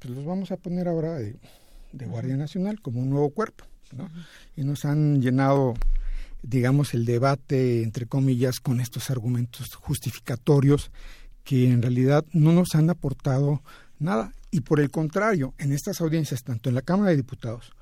pues 0.00 0.14
los 0.14 0.24
vamos 0.24 0.50
a 0.50 0.56
poner 0.56 0.88
ahora 0.88 1.18
de 1.94 2.06
Guardia 2.06 2.36
Nacional 2.36 2.80
como 2.80 3.00
un 3.00 3.10
nuevo 3.10 3.30
cuerpo. 3.30 3.64
Y 4.56 4.64
nos 4.64 4.84
han 4.84 5.22
llenado, 5.22 5.74
digamos, 6.42 6.94
el 6.94 7.04
debate, 7.04 7.82
entre 7.82 8.06
comillas, 8.06 8.60
con 8.60 8.80
estos 8.80 9.10
argumentos 9.10 9.74
justificatorios 9.74 10.90
que 11.44 11.70
en 11.70 11.82
realidad 11.82 12.24
no 12.32 12.52
nos 12.52 12.74
han 12.74 12.90
aportado 12.90 13.62
nada. 13.98 14.32
Y 14.50 14.60
por 14.60 14.80
el 14.80 14.90
contrario, 14.90 15.54
en 15.58 15.72
estas 15.72 16.00
audiencias, 16.00 16.42
tanto 16.42 16.68
en 16.68 16.74
la 16.74 16.82
Cámara 16.82 17.10
de 17.10 17.16
Diputados 17.16 17.72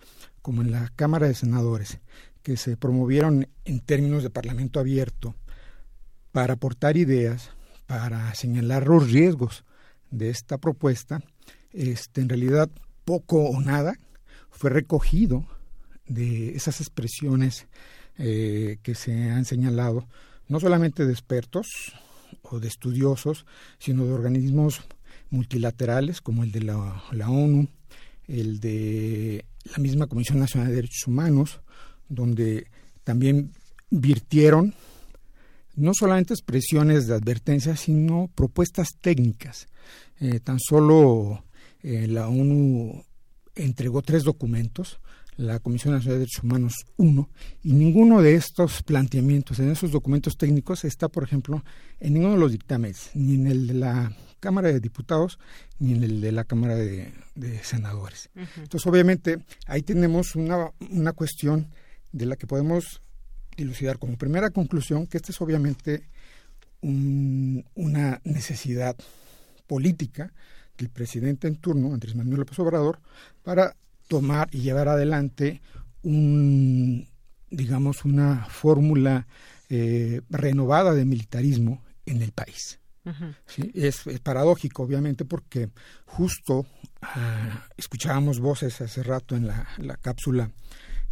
como 0.43 0.63
en 0.63 0.73
la 0.73 0.91
Cámara 0.97 1.29
de 1.29 1.35
Senadores, 1.35 1.99
que 2.43 2.57
se 2.57 2.77
promovieron 2.77 3.49
en 3.65 3.81
términos 3.81 4.23
de 4.23 4.31
Parlamento 4.31 4.81
abierto 4.81 5.35
para 6.33 6.55
aportar 6.55 6.97
ideas, 6.97 7.51
para 7.87 8.35
señalar 8.35 8.89
los 8.89 9.11
riesgos 9.11 9.65
de 10.11 10.31
esta 10.31 10.59
propuesta, 10.59 11.23
este, 11.73 12.21
en 12.21 12.29
realidad 12.29 12.69
poco 13.05 13.45
o 13.45 13.61
nada 13.61 13.99
fue 14.51 14.71
recogido 14.71 15.45
de 16.07 16.55
esas 16.55 16.81
expresiones 16.81 17.67
eh, 18.19 18.79
que 18.83 18.95
se 18.95 19.31
han 19.31 19.45
señalado, 19.45 20.07
no 20.49 20.61
solamente 20.61 21.07
de 21.07 21.13
expertos 21.13 21.67
o 22.43 22.61
de 22.61 22.69
estudiosos, 22.69 23.47
sino 23.79 24.05
de 24.05 24.13
organismos 24.13 24.83
multilaterales 25.31 26.21
como 26.21 26.45
el 26.45 26.53
de 26.53 26.61
la, 26.61 27.03
ONU, 27.29 27.69
el 28.29 28.61
de 28.61 29.45
la 29.65 29.79
misma 29.79 30.07
Comisión 30.07 30.39
Nacional 30.39 30.69
de 30.69 30.77
Derechos 30.77 31.07
Humanos, 31.07 31.61
donde 32.09 32.67
también 33.05 33.53
virtieron 33.91 34.75
no 35.75 35.93
solamente 35.95 36.35
expresiones 36.35 37.07
de 37.07 37.15
advertencia, 37.15 37.77
sino 37.77 38.31
propuestas 38.35 38.89
técnicas. 39.01 39.69
Eh, 40.21 40.39
tan 40.41 40.61
solo 40.61 41.45
eh, 41.83 42.07
la 42.07 42.29
ONU 42.29 43.05
entregó 43.55 44.03
tres 44.03 44.25
documentos, 44.25 45.01
la 45.37 45.59
Comisión 45.59 45.95
Nacional 45.95 46.15
de 46.15 46.21
Derechos 46.21 46.45
Humanos 46.45 46.75
uno, 46.97 47.29
y 47.63 47.73
ninguno 47.73 48.23
de 48.23 48.35
estos 48.35 48.83
planteamientos 48.83 49.59
en 49.59 49.71
esos 49.71 49.91
documentos 49.91 50.37
técnicos 50.37 50.85
está, 50.85 51.09
por 51.09 51.25
ejemplo, 51.25 51.65
en 52.01 52.15
ninguno 52.15 52.35
de 52.35 52.41
los 52.41 52.53
dictámenes, 52.53 53.11
ni 53.15 53.35
en 53.35 53.47
el 53.47 53.67
de 53.67 53.75
la 53.75 54.17
Cámara 54.41 54.69
de 54.69 54.81
Diputados, 54.81 55.39
ni 55.79 55.93
en 55.93 56.05
el 56.05 56.21
de 56.21 56.33
la 56.33 56.45
Cámara 56.45 56.77
de, 56.77 57.13
Senadores. 57.63 58.31
Entonces, 58.35 58.87
obviamente, 58.87 59.39
ahí 59.67 59.83
tenemos 59.83 60.37
una, 60.37 60.71
una 60.91 61.13
cuestión 61.13 61.69
de 62.13 62.27
la 62.27 62.37
que 62.37 62.47
podemos 62.47 63.01
dilucidar 63.57 63.99
como 63.99 64.17
primera 64.17 64.51
conclusión 64.51 65.07
que 65.07 65.17
esta 65.17 65.33
es 65.33 65.41
obviamente 65.41 66.09
una 66.83 68.21
necesidad 68.25 68.97
política 69.67 70.33
el 70.79 70.89
presidente 70.89 71.49
en 71.49 71.57
turno, 71.57 71.93
Andrés 71.93 72.15
Manuel 72.15 72.41
López 72.41 72.59
Obrador, 72.59 73.01
para 73.43 73.77
tomar 74.09 74.49
y 74.53 74.61
llevar 74.61 74.89
adelante 74.89 75.63
un, 76.03 77.09
digamos, 77.51 78.05
una 78.05 78.47
fórmula 78.47 79.27
eh, 79.69 80.21
renovada 80.29 80.95
de 80.95 81.05
militarismo 81.05 81.83
en 82.07 82.23
el 82.23 82.33
país. 82.33 82.79
es, 83.75 84.05
paradójico, 84.23 84.83
obviamente, 84.83 85.25
porque 85.25 85.71
justo 86.07 86.67
ah, 87.01 87.67
escuchábamos 87.77 88.39
voces 88.39 88.81
hace 88.81 89.03
rato 89.03 89.35
en 89.35 89.47
la, 89.47 89.67
la, 89.79 89.97
cápsula 89.97 90.51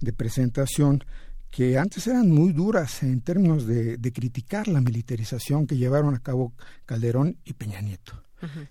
de 0.00 0.12
presentación 0.12 1.02
que 1.50 1.78
antes 1.78 2.06
eran 2.06 2.30
muy 2.30 2.52
duras 2.52 3.02
en 3.02 3.22
términos 3.22 3.66
de, 3.66 3.96
de 3.96 4.12
criticar 4.12 4.68
la 4.68 4.80
militarización 4.80 5.66
que 5.66 5.76
llevaron 5.76 6.14
a 6.14 6.20
cabo 6.20 6.52
Calderón 6.86 7.38
y 7.44 7.54
Peña 7.54 7.80
Nieto. 7.80 8.22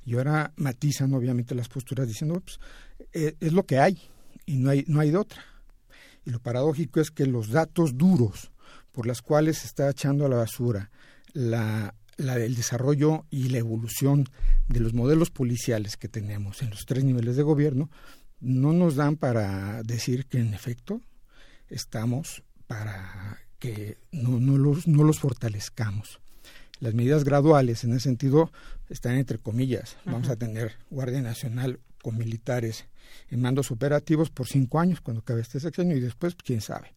Y 0.05 0.15
ahora 0.15 0.51
matizan 0.55 1.13
obviamente 1.13 1.55
las 1.55 1.69
posturas 1.69 2.07
diciendo, 2.07 2.41
pues, 2.41 2.59
eh, 3.13 3.35
es 3.39 3.53
lo 3.53 3.65
que 3.65 3.79
hay 3.79 4.01
y 4.45 4.57
no 4.57 4.69
hay, 4.69 4.83
no 4.87 4.99
hay 4.99 5.11
de 5.11 5.17
otra. 5.17 5.43
Y 6.25 6.31
lo 6.31 6.39
paradójico 6.39 6.99
es 6.99 7.11
que 7.11 7.25
los 7.25 7.49
datos 7.49 7.97
duros 7.97 8.51
por 8.91 9.05
los 9.05 9.21
cuales 9.21 9.59
se 9.59 9.67
está 9.67 9.89
echando 9.89 10.25
a 10.25 10.29
la 10.29 10.37
basura 10.37 10.89
la, 11.33 11.93
desarrollo 12.17 13.25
y 13.29 13.49
la 13.49 13.59
evolución 13.59 14.25
de 14.67 14.79
los 14.79 14.93
modelos 14.93 15.29
policiales 15.29 15.97
que 15.97 16.09
tenemos 16.09 16.61
en 16.61 16.69
los 16.69 16.85
tres 16.85 17.03
niveles 17.03 17.35
de 17.35 17.43
gobierno 17.43 17.89
no 18.39 18.73
nos 18.73 18.95
dan 18.95 19.15
para 19.15 19.83
decir 19.83 20.25
que 20.25 20.39
en 20.39 20.53
efecto 20.53 21.01
estamos 21.69 22.43
para 22.67 23.39
que 23.57 23.97
no, 24.11 24.39
no, 24.39 24.57
los, 24.57 24.87
no 24.87 25.03
los 25.03 25.19
fortalezcamos. 25.19 26.19
Las 26.80 26.93
medidas 26.93 27.23
graduales 27.23 27.84
en 27.84 27.91
ese 27.91 28.01
sentido 28.01 28.51
están 28.89 29.15
entre 29.15 29.38
comillas. 29.38 29.97
Vamos 30.06 30.30
a 30.30 30.35
tener 30.35 30.73
Guardia 30.89 31.22
Nacional 31.22 31.80
con 32.01 32.18
militares 32.18 32.85
en 33.30 33.41
mandos 33.41 33.72
operativos 33.72 34.30
por 34.30 34.47
cinco 34.47 34.80
años 34.80 35.01
cuando 35.01 35.22
acabe 35.22 35.41
este 35.41 35.60
sexenio 35.60 35.97
y 35.97 35.99
después 35.99 36.35
quién 36.35 36.61
sabe. 36.61 36.93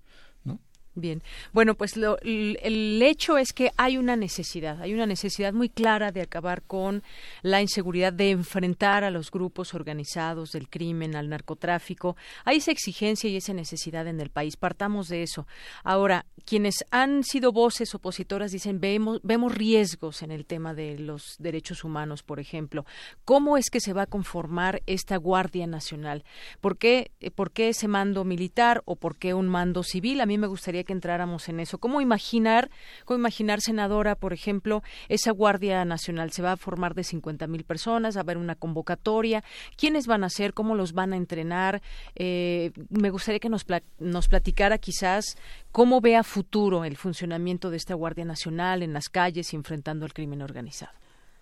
Bien, 0.94 1.22
bueno, 1.54 1.74
pues 1.74 1.96
lo, 1.96 2.18
el 2.20 3.00
hecho 3.00 3.38
es 3.38 3.54
que 3.54 3.72
hay 3.78 3.96
una 3.96 4.14
necesidad, 4.14 4.82
hay 4.82 4.92
una 4.92 5.06
necesidad 5.06 5.54
muy 5.54 5.70
clara 5.70 6.12
de 6.12 6.20
acabar 6.20 6.62
con 6.62 7.02
la 7.40 7.62
inseguridad, 7.62 8.12
de 8.12 8.30
enfrentar 8.30 9.02
a 9.02 9.10
los 9.10 9.30
grupos 9.30 9.72
organizados 9.72 10.50
del 10.52 10.68
crimen, 10.68 11.16
al 11.16 11.30
narcotráfico. 11.30 12.16
Hay 12.44 12.58
esa 12.58 12.72
exigencia 12.72 13.30
y 13.30 13.36
esa 13.36 13.54
necesidad 13.54 14.06
en 14.06 14.20
el 14.20 14.28
país. 14.28 14.58
Partamos 14.58 15.08
de 15.08 15.22
eso. 15.22 15.46
Ahora, 15.82 16.26
quienes 16.44 16.84
han 16.90 17.24
sido 17.24 17.52
voces 17.52 17.94
opositoras 17.94 18.52
dicen 18.52 18.78
vemos, 18.78 19.20
vemos 19.22 19.54
riesgos 19.54 20.22
en 20.22 20.30
el 20.30 20.44
tema 20.44 20.74
de 20.74 20.98
los 20.98 21.36
derechos 21.38 21.84
humanos, 21.84 22.22
por 22.22 22.38
ejemplo. 22.38 22.84
¿Cómo 23.24 23.56
es 23.56 23.70
que 23.70 23.80
se 23.80 23.94
va 23.94 24.02
a 24.02 24.06
conformar 24.06 24.82
esta 24.86 25.16
Guardia 25.16 25.66
Nacional? 25.66 26.24
¿Por 26.60 26.76
qué, 26.76 27.12
por 27.34 27.50
qué 27.50 27.70
ese 27.70 27.88
mando 27.88 28.24
militar 28.24 28.82
o 28.84 28.96
por 28.96 29.16
qué 29.16 29.32
un 29.32 29.48
mando 29.48 29.82
civil? 29.82 30.20
A 30.20 30.26
mí 30.26 30.36
me 30.36 30.46
gustaría 30.46 30.81
que 30.84 30.92
entráramos 30.92 31.48
en 31.48 31.60
eso. 31.60 31.78
¿Cómo 31.78 32.00
imaginar, 32.00 32.70
cómo 33.04 33.18
imaginar, 33.18 33.60
senadora, 33.60 34.14
por 34.14 34.32
ejemplo, 34.32 34.82
esa 35.08 35.32
Guardia 35.32 35.84
Nacional? 35.84 36.32
¿Se 36.32 36.42
va 36.42 36.52
a 36.52 36.56
formar 36.56 36.94
de 36.94 37.04
50 37.04 37.46
mil 37.46 37.64
personas? 37.64 38.16
¿Va 38.16 38.20
a 38.20 38.22
haber 38.22 38.38
una 38.38 38.54
convocatoria? 38.54 39.44
¿Quiénes 39.76 40.06
van 40.06 40.24
a 40.24 40.30
ser? 40.30 40.54
¿Cómo 40.54 40.74
los 40.74 40.92
van 40.92 41.12
a 41.12 41.16
entrenar? 41.16 41.82
Eh, 42.14 42.72
me 42.90 43.10
gustaría 43.10 43.40
que 43.40 43.48
nos, 43.48 43.66
nos 43.98 44.28
platicara 44.28 44.78
quizás 44.78 45.36
cómo 45.70 46.00
ve 46.00 46.16
a 46.16 46.22
futuro 46.22 46.84
el 46.84 46.96
funcionamiento 46.96 47.70
de 47.70 47.76
esta 47.76 47.94
Guardia 47.94 48.24
Nacional 48.24 48.82
en 48.82 48.92
las 48.92 49.08
calles 49.08 49.52
enfrentando 49.54 50.06
el 50.06 50.12
crimen 50.12 50.42
organizado. 50.42 50.92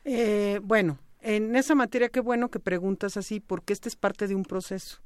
Eh, 0.04 0.60
bueno, 0.62 0.98
en 1.20 1.54
esa 1.56 1.74
materia 1.74 2.08
qué 2.08 2.20
bueno 2.20 2.48
que 2.48 2.60
preguntas 2.60 3.16
así, 3.16 3.40
porque 3.40 3.72
este 3.72 3.88
es 3.88 3.96
parte 3.96 4.26
de 4.26 4.34
un 4.34 4.44
proceso. 4.44 5.00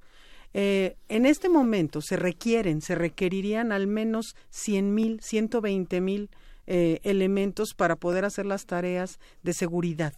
Eh, 0.56 0.97
en 1.09 1.26
este 1.26 1.48
momento 1.48 2.01
se 2.01 2.16
requieren, 2.16 2.81
se 2.81 2.94
requerirían 2.94 3.72
al 3.72 3.89
menos 3.89 4.36
100 4.51 4.94
mil, 4.94 5.20
120 5.20 6.01
mil 6.01 6.31
eh, 6.66 7.01
elementos 7.02 7.74
para 7.74 7.97
poder 7.97 8.24
hacer 8.24 8.47
las 8.47 8.64
tareas 8.64 9.18
de 9.43 9.52
seguridad 9.52 10.14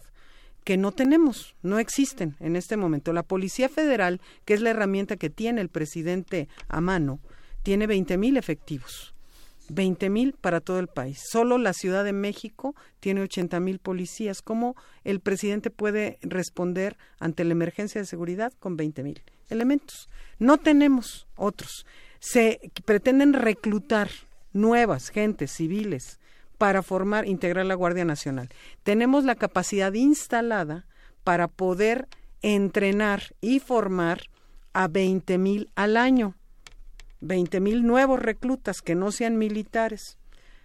que 0.63 0.75
no 0.75 0.91
tenemos, 0.91 1.55
no 1.63 1.79
existen 1.79 2.35
en 2.41 2.57
este 2.57 2.75
momento. 2.75 3.13
La 3.13 3.23
Policía 3.23 3.69
Federal, 3.69 4.19
que 4.43 4.53
es 4.53 4.59
la 4.59 4.71
herramienta 4.71 5.15
que 5.15 5.29
tiene 5.29 5.61
el 5.61 5.69
presidente 5.69 6.49
a 6.67 6.81
mano, 6.81 7.21
tiene 7.63 7.87
20 7.87 8.17
mil 8.17 8.35
efectivos. 8.35 9.15
20 9.69 10.09
mil 10.09 10.33
para 10.33 10.59
todo 10.59 10.79
el 10.79 10.87
país. 10.89 11.21
Solo 11.31 11.57
la 11.57 11.71
Ciudad 11.71 12.03
de 12.03 12.11
México 12.11 12.75
tiene 12.99 13.21
80 13.21 13.61
mil 13.61 13.79
policías. 13.79 14.41
¿Cómo 14.41 14.75
el 15.05 15.21
presidente 15.21 15.69
puede 15.69 16.19
responder 16.21 16.97
ante 17.17 17.45
la 17.45 17.53
emergencia 17.53 18.01
de 18.01 18.07
seguridad 18.07 18.51
con 18.59 18.75
20 18.75 19.03
mil 19.03 19.21
elementos? 19.49 20.09
No 20.39 20.57
tenemos 20.57 21.27
otros. 21.35 21.85
Se 22.19 22.71
pretenden 22.85 23.33
reclutar 23.33 24.09
nuevas 24.53 25.09
gentes 25.09 25.51
civiles 25.51 26.19
para 26.57 26.81
formar, 26.81 27.27
integrar 27.27 27.65
la 27.65 27.75
Guardia 27.75 28.05
Nacional. 28.05 28.49
Tenemos 28.83 29.23
la 29.23 29.35
capacidad 29.35 29.93
instalada 29.93 30.85
para 31.23 31.47
poder 31.47 32.07
entrenar 32.41 33.35
y 33.41 33.59
formar 33.59 34.21
a 34.73 34.87
20 34.87 35.37
mil 35.37 35.69
al 35.75 35.97
año. 35.97 36.35
20 37.19 37.59
mil 37.59 37.85
nuevos 37.85 38.19
reclutas 38.19 38.81
que 38.81 38.95
no 38.95 39.11
sean 39.11 39.37
militares. 39.37 40.17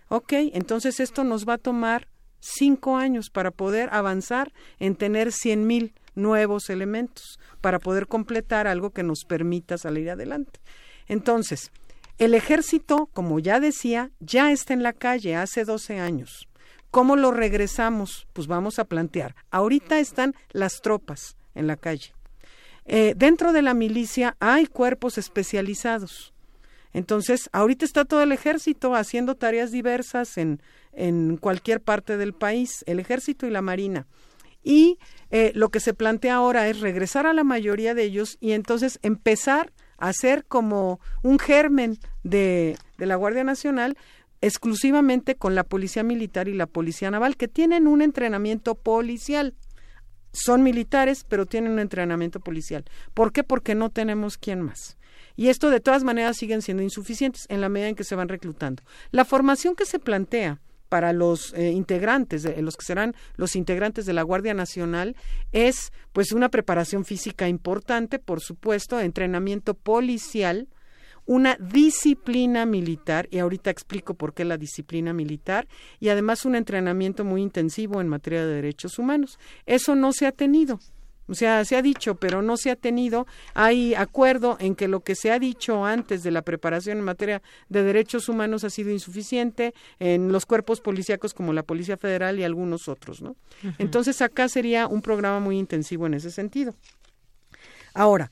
Ok, 0.09 0.33
entonces 0.53 1.01
esto 1.01 1.25
nos 1.25 1.49
va 1.49 1.55
a 1.55 1.59
tomar 1.59 2.09
cinco 2.41 2.97
años 2.97 3.31
para 3.31 3.51
poder 3.51 3.89
avanzar 3.93 4.53
en 4.79 4.97
tener 4.97 5.33
100 5.33 5.67
mil 5.67 5.95
nuevos 6.15 6.69
elementos, 6.69 7.39
para 7.63 7.79
poder 7.79 8.07
completar 8.07 8.67
algo 8.67 8.91
que 8.91 9.03
nos 9.03 9.25
permita 9.25 9.79
salir 9.79 10.11
adelante. 10.11 10.61
Entonces, 11.09 11.73
el 12.19 12.35
ejército, 12.35 13.09
como 13.15 13.39
ya 13.39 13.59
decía, 13.59 14.11
ya 14.21 14.53
está 14.53 14.75
en 14.75 14.83
la 14.83 14.93
calle 14.93 15.35
hace 15.35 15.65
12 15.65 15.99
años. 15.99 16.47
¿Cómo 16.91 17.17
lo 17.17 17.31
regresamos? 17.31 18.27
Pues 18.35 18.47
vamos 18.47 18.79
a 18.79 18.85
plantear. 18.85 19.35
Ahorita 19.51 19.99
están 19.99 20.35
las 20.51 20.83
tropas 20.83 21.37
en 21.55 21.67
la 21.67 21.77
calle. 21.77 22.13
Eh, 22.85 23.15
dentro 23.17 23.55
de 23.55 23.63
la 23.63 23.73
milicia 23.73 24.37
hay 24.41 24.67
cuerpos 24.67 25.17
especializados 25.17 26.33
entonces, 26.93 27.49
ahorita 27.53 27.85
está 27.85 28.05
todo 28.05 28.23
el 28.23 28.33
ejército 28.33 28.95
haciendo 28.95 29.35
tareas 29.35 29.71
diversas 29.71 30.37
en, 30.37 30.61
en 30.93 31.37
cualquier 31.39 31.81
parte 31.81 32.17
del 32.17 32.35
país, 32.35 32.85
el 32.87 33.01
ejército 33.01 33.47
y 33.47 33.51
la 33.51 33.63
marina. 33.63 34.07
Y 34.63 34.99
eh, 35.31 35.53
lo 35.55 35.71
que 35.71 35.81
se 35.81 35.95
plantea 35.95 36.37
ahora 36.37 36.69
es 36.69 36.81
regresar 36.81 37.27
a 37.27 37.33
la 37.33 37.45
mayoría 37.45 37.95
de 37.95 38.05
ellos 38.05 38.39
y 38.41 38.53
entonces 38.53 38.99
empezar 39.03 39.73
a 39.99 40.09
hacer 40.09 40.45
como 40.45 41.01
un 41.23 41.39
germen 41.39 41.99
de, 42.23 42.77
de 42.99 43.07
la 43.07 43.17
Guardia 43.17 43.45
Nacional 43.45 43.97
exclusivamente 44.43 45.37
con 45.37 45.55
la 45.55 45.65
Policía 45.65 46.03
Militar 46.03 46.49
y 46.49 46.55
la 46.55 46.67
Policía 46.67 47.11
Naval, 47.11 47.37
que 47.37 47.49
tienen 47.49 47.87
un 47.87 48.03
entrenamiento 48.03 48.75
policial. 48.75 49.55
Son 50.33 50.63
militares, 50.63 51.25
pero 51.29 51.47
tienen 51.47 51.73
un 51.73 51.79
entrenamiento 51.79 52.41
policial. 52.41 52.85
¿Por 53.15 53.33
qué? 53.33 53.45
Porque 53.45 53.75
no 53.75 53.91
tenemos 53.91 54.37
quien 54.39 54.61
más. 54.61 54.99
Y 55.37 55.49
esto 55.49 55.71
de 55.71 55.81
todas 55.81 56.05
maneras 56.05 56.37
siguen 56.37 56.61
siendo 56.61 56.83
insuficientes 56.83 57.47
en 57.49 57.61
la 57.61 57.69
medida 57.69 57.89
en 57.89 57.95
que 57.95 58.05
se 58.05 58.17
van 58.17 58.29
reclutando. 58.29 58.83
La 59.13 59.25
formación 59.25 59.77
que 59.77 59.87
se 59.87 59.99
plantea 59.99 60.61
para 60.93 61.15
los 61.15 61.55
eh, 61.55 61.71
integrantes, 61.71 62.43
de, 62.43 62.61
los 62.61 62.77
que 62.77 62.85
serán 62.85 63.15
los 63.37 63.57
integrantes 63.57 64.05
de 64.05 64.13
la 64.13 64.21
Guardia 64.21 64.53
Nacional, 64.53 65.17
es 65.51 65.91
pues 66.13 66.33
una 66.33 66.51
preparación 66.51 67.07
física 67.07 67.49
importante, 67.49 68.19
por 68.19 68.43
supuesto, 68.43 69.01
entrenamiento 69.01 69.73
policial, 69.73 70.69
una 71.25 71.57
disciplina 71.57 72.67
militar, 72.67 73.27
y 73.31 73.39
ahorita 73.39 73.71
explico 73.71 74.13
por 74.13 74.35
qué 74.35 74.45
la 74.45 74.59
disciplina 74.59 75.15
militar, 75.15 75.67
y 75.99 76.11
además 76.11 76.45
un 76.45 76.57
entrenamiento 76.57 77.25
muy 77.25 77.41
intensivo 77.41 78.03
en 78.03 78.09
materia 78.09 78.45
de 78.45 78.57
derechos 78.57 78.99
humanos. 78.99 79.39
Eso 79.65 79.95
no 79.95 80.13
se 80.13 80.27
ha 80.27 80.33
tenido. 80.33 80.79
O 81.29 81.35
sea, 81.35 81.65
se 81.65 81.77
ha 81.77 81.83
dicho, 81.83 82.17
pero 82.17 82.43
no 82.43 82.57
se 82.57 82.71
ha 82.71 82.77
tenido. 82.77 83.27
Hay 83.55 83.95
acuerdo 83.95 84.57
en 84.61 84.75
que 84.75 84.89
lo 84.89 85.01
que 85.01 85.15
se 85.15 85.31
ha 85.31 85.39
dicho 85.39 85.85
antes 85.85 86.23
de 86.23 86.31
la 86.31 86.43
preparación 86.43 86.99
en 86.99 87.05
materia 87.05 87.43
de 87.69 87.83
derechos 87.83 88.29
humanos 88.29 88.65
ha 88.65 88.71
sido 88.71 88.91
insuficiente 88.91 89.75
en 89.99 90.33
los 90.33 90.47
cuerpos 90.47 90.81
policíacos 90.81 91.35
como 91.35 91.53
la 91.53 91.63
Policía 91.63 91.97
Federal 91.97 92.39
y 92.39 92.45
algunos 92.45 92.89
otros, 92.89 93.23
¿no? 93.23 93.37
Entonces 93.79 94.21
acá 94.21 94.49
sería 94.49 94.87
un 94.87 95.03
programa 95.03 95.41
muy 95.41 95.59
intensivo 95.59 96.07
en 96.07 96.15
ese 96.15 96.31
sentido. 96.31 96.75
Ahora, 97.95 98.31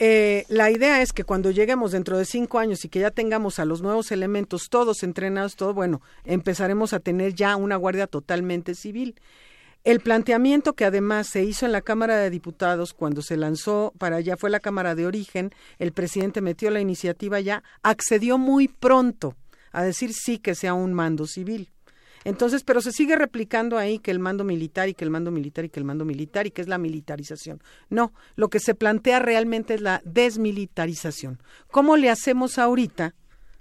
eh, 0.00 0.44
la 0.48 0.70
idea 0.70 1.02
es 1.02 1.12
que 1.12 1.24
cuando 1.24 1.50
lleguemos 1.50 1.90
dentro 1.90 2.16
de 2.18 2.24
cinco 2.24 2.60
años 2.60 2.84
y 2.84 2.88
que 2.88 3.00
ya 3.00 3.10
tengamos 3.10 3.58
a 3.58 3.64
los 3.64 3.82
nuevos 3.82 4.12
elementos 4.12 4.68
todos 4.70 5.02
entrenados, 5.02 5.56
todo 5.56 5.74
bueno, 5.74 6.00
empezaremos 6.24 6.92
a 6.92 7.00
tener 7.00 7.34
ya 7.34 7.56
una 7.56 7.76
guardia 7.76 8.06
totalmente 8.06 8.74
civil. 8.76 9.16
El 9.88 10.00
planteamiento 10.00 10.74
que 10.74 10.84
además 10.84 11.28
se 11.28 11.44
hizo 11.44 11.64
en 11.64 11.72
la 11.72 11.80
Cámara 11.80 12.18
de 12.18 12.28
Diputados 12.28 12.92
cuando 12.92 13.22
se 13.22 13.38
lanzó 13.38 13.94
para 13.96 14.16
allá 14.16 14.36
fue 14.36 14.50
la 14.50 14.60
Cámara 14.60 14.94
de 14.94 15.06
Origen, 15.06 15.50
el 15.78 15.92
presidente 15.92 16.42
metió 16.42 16.70
la 16.70 16.82
iniciativa 16.82 17.40
ya, 17.40 17.62
accedió 17.82 18.36
muy 18.36 18.68
pronto 18.68 19.34
a 19.72 19.82
decir 19.82 20.12
sí 20.12 20.40
que 20.40 20.54
sea 20.54 20.74
un 20.74 20.92
mando 20.92 21.26
civil. 21.26 21.70
Entonces, 22.24 22.64
pero 22.64 22.82
se 22.82 22.92
sigue 22.92 23.16
replicando 23.16 23.78
ahí 23.78 23.98
que 23.98 24.10
el 24.10 24.18
mando 24.18 24.44
militar 24.44 24.90
y 24.90 24.94
que 24.94 25.06
el 25.06 25.10
mando 25.10 25.30
militar 25.30 25.64
y 25.64 25.70
que 25.70 25.80
el 25.80 25.86
mando 25.86 26.04
militar 26.04 26.46
y 26.46 26.50
que 26.50 26.60
es 26.60 26.68
la 26.68 26.76
militarización. 26.76 27.62
No, 27.88 28.12
lo 28.36 28.50
que 28.50 28.60
se 28.60 28.74
plantea 28.74 29.20
realmente 29.20 29.72
es 29.72 29.80
la 29.80 30.02
desmilitarización. 30.04 31.40
¿Cómo 31.70 31.96
le 31.96 32.10
hacemos 32.10 32.58
ahorita 32.58 33.14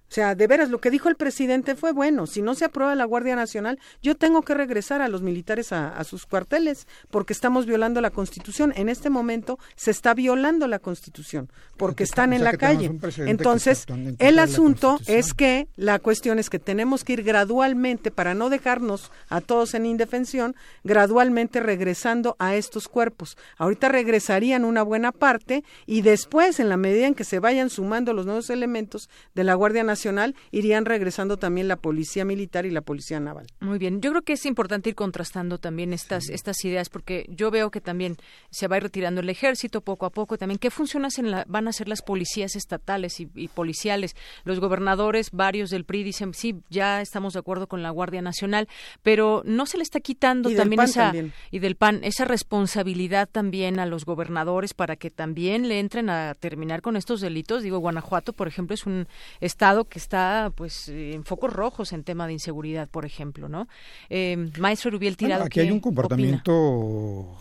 o 0.09 0.13
sea, 0.13 0.35
de 0.35 0.47
veras, 0.47 0.69
lo 0.69 0.79
que 0.79 0.89
dijo 0.89 1.09
el 1.09 1.15
presidente 1.15 1.75
fue 1.75 1.91
bueno. 1.91 2.27
Si 2.27 2.41
no 2.41 2.55
se 2.55 2.63
aprueba 2.63 2.95
la 2.95 3.03
Guardia 3.03 3.35
Nacional, 3.35 3.77
yo 4.01 4.15
tengo 4.15 4.41
que 4.41 4.53
regresar 4.53 5.01
a 5.01 5.09
los 5.09 5.21
militares 5.21 5.73
a, 5.73 6.01
sus 6.05 6.25
cuarteles 6.25 6.87
porque 7.11 7.33
estamos 7.33 7.65
violando 7.65 7.99
la 7.99 8.09
Constitución. 8.09 8.73
En 8.77 8.87
este 8.87 9.09
momento 9.09 9.59
se 9.75 9.91
está 9.91 10.13
violando 10.13 10.67
la 10.67 10.79
Constitución 10.79 11.51
porque 11.75 12.05
están 12.05 12.31
en 12.31 12.45
la 12.45 12.55
calle. 12.55 12.89
Entonces, 13.17 13.85
el 14.19 14.39
asunto 14.39 14.97
es 15.07 15.33
que 15.33 15.67
la 15.75 15.99
cuestión 15.99 16.39
es 16.39 16.49
que 16.49 16.59
tenemos 16.59 17.03
que 17.03 17.13
ir 17.13 17.23
gradualmente 17.23 18.09
para 18.09 18.33
no 18.33 18.49
dejarnos 18.49 19.11
a 19.27 19.41
todos 19.41 19.73
en 19.73 19.85
indefensión, 19.85 20.55
gradualmente 20.85 21.59
regresando 21.59 22.37
a 22.39 22.55
estos 22.55 22.87
cuerpos. 22.87 23.37
Ahorita 23.57 23.89
regresarían 23.89 24.63
una 24.63 24.83
buena 24.83 25.11
parte 25.11 25.65
y 25.85 26.01
después, 26.01 26.61
en 26.61 26.69
la 26.69 26.77
medida 26.77 27.07
en 27.07 27.13
que 27.13 27.25
se 27.25 27.39
vayan 27.39 27.69
sumando 27.69 28.13
los 28.13 28.25
nuevos 28.25 28.49
elementos 28.49 29.09
de 29.35 29.43
la 29.43 29.53
Guardia 29.53 29.83
Nacional, 29.83 29.96
Nacional, 29.97 30.35
irían 30.51 30.85
regresando 30.85 31.37
también 31.37 31.67
la 31.67 31.75
Policía 31.75 32.23
Militar 32.23 32.67
y 32.67 32.71
la 32.71 32.81
Policía 32.81 33.19
Naval. 33.19 33.47
Muy 33.59 33.79
bien, 33.79 33.99
yo 33.99 34.11
creo 34.11 34.21
que 34.21 34.33
es 34.33 34.45
importante 34.45 34.89
ir 34.89 34.95
contrastando 34.95 35.57
también 35.57 35.91
estas, 35.91 36.29
estas 36.29 36.63
ideas, 36.63 36.89
porque 36.89 37.25
yo 37.29 37.49
veo 37.49 37.71
que 37.71 37.81
también 37.81 38.17
se 38.51 38.67
va 38.67 38.75
a 38.75 38.77
ir 38.77 38.83
retirando 38.83 39.21
el 39.21 39.29
ejército 39.29 39.81
poco 39.81 40.05
a 40.05 40.11
poco, 40.11 40.37
también 40.37 40.59
qué 40.59 40.69
funciones 40.69 41.17
en 41.17 41.31
la, 41.31 41.45
van 41.47 41.67
a 41.67 41.73
ser 41.73 41.87
las 41.87 42.03
policías 42.03 42.55
estatales 42.55 43.19
y, 43.19 43.27
y 43.33 43.47
policiales. 43.47 44.15
Los 44.43 44.59
gobernadores, 44.59 45.31
varios 45.31 45.71
del 45.71 45.83
PRI 45.83 46.03
dicen, 46.03 46.33
sí, 46.35 46.61
ya 46.69 47.01
estamos 47.01 47.33
de 47.33 47.39
acuerdo 47.39 47.67
con 47.67 47.81
la 47.81 47.89
Guardia 47.89 48.21
Nacional, 48.21 48.67
pero 49.01 49.41
no 49.45 49.65
se 49.65 49.77
le 49.77 49.83
está 49.83 49.99
quitando 49.99 50.51
también 50.51 50.81
esa 50.81 51.11
y 51.49 51.59
del 51.59 51.75
PAN 51.75 52.01
esa 52.03 52.25
responsabilidad 52.25 53.27
también 53.27 53.79
a 53.79 53.87
los 53.87 54.05
gobernadores 54.05 54.75
para 54.75 54.95
que 54.95 55.09
también 55.09 55.67
le 55.67 55.79
entren 55.79 56.09
a 56.09 56.35
terminar 56.35 56.81
con 56.81 56.95
estos 56.95 57.21
delitos. 57.21 57.63
Digo, 57.63 57.79
Guanajuato, 57.79 58.33
por 58.33 58.47
ejemplo, 58.47 58.75
es 58.75 58.85
un 58.85 59.07
estado 59.39 59.85
que 59.87 59.99
está 59.99 60.51
pues 60.55 60.89
en 60.89 61.23
focos 61.23 61.53
rojos 61.53 61.93
en 61.93 62.03
tema 62.03 62.27
de 62.27 62.33
inseguridad, 62.33 62.89
por 62.89 63.05
ejemplo, 63.05 63.49
¿no? 63.49 63.67
Eh, 64.09 64.51
Maestro 64.59 64.91
Rubiel 64.91 65.17
Tirado. 65.17 65.43
aquí 65.43 65.59
hay 65.59 65.71
un 65.71 65.79
comportamiento 65.79 67.37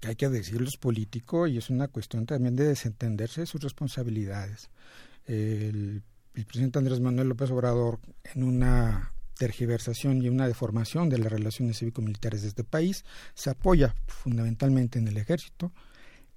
que 0.00 0.08
hay 0.08 0.16
que 0.16 0.28
decirlo 0.28 0.66
es 0.66 0.78
político 0.78 1.46
y 1.46 1.58
es 1.58 1.68
una 1.68 1.88
cuestión 1.88 2.24
también 2.26 2.56
de 2.56 2.64
desentenderse 2.64 3.42
de 3.42 3.46
sus 3.46 3.62
responsabilidades. 3.62 4.70
El, 5.26 6.02
el 6.34 6.46
presidente 6.46 6.78
Andrés 6.78 7.00
Manuel 7.00 7.28
López 7.28 7.50
Obrador, 7.50 8.00
en 8.34 8.42
una 8.42 9.12
tergiversación 9.36 10.22
y 10.22 10.28
una 10.28 10.46
deformación 10.46 11.08
de 11.08 11.18
las 11.18 11.32
relaciones 11.32 11.78
cívico-militares 11.78 12.42
de 12.42 12.48
este 12.48 12.64
país, 12.64 13.04
se 13.34 13.50
apoya 13.50 13.94
fundamentalmente 14.06 14.98
en 14.98 15.08
el 15.08 15.16
ejército 15.16 15.72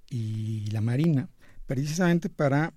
y 0.10 0.68
la 0.72 0.82
marina, 0.82 1.30
precisamente 1.66 2.30
para 2.30 2.74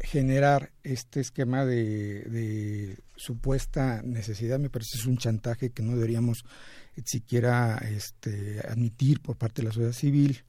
generar 0.00 0.72
este 0.82 1.20
esquema 1.20 1.64
de, 1.64 2.98
supuesta 3.16 4.02
necesidad, 4.02 4.58
me 4.58 4.70
parece 4.70 4.98
es 4.98 5.06
un 5.06 5.16
chantaje 5.16 5.70
que 5.70 5.82
no 5.82 5.94
deberíamos 5.94 6.44
siquiera 7.04 7.78
este, 7.78 8.60
admitir 8.68 9.20
por 9.20 9.36
parte 9.36 9.62
de 9.62 9.68
la 9.68 9.72
sociedad 9.72 9.92
civil 9.92 10.44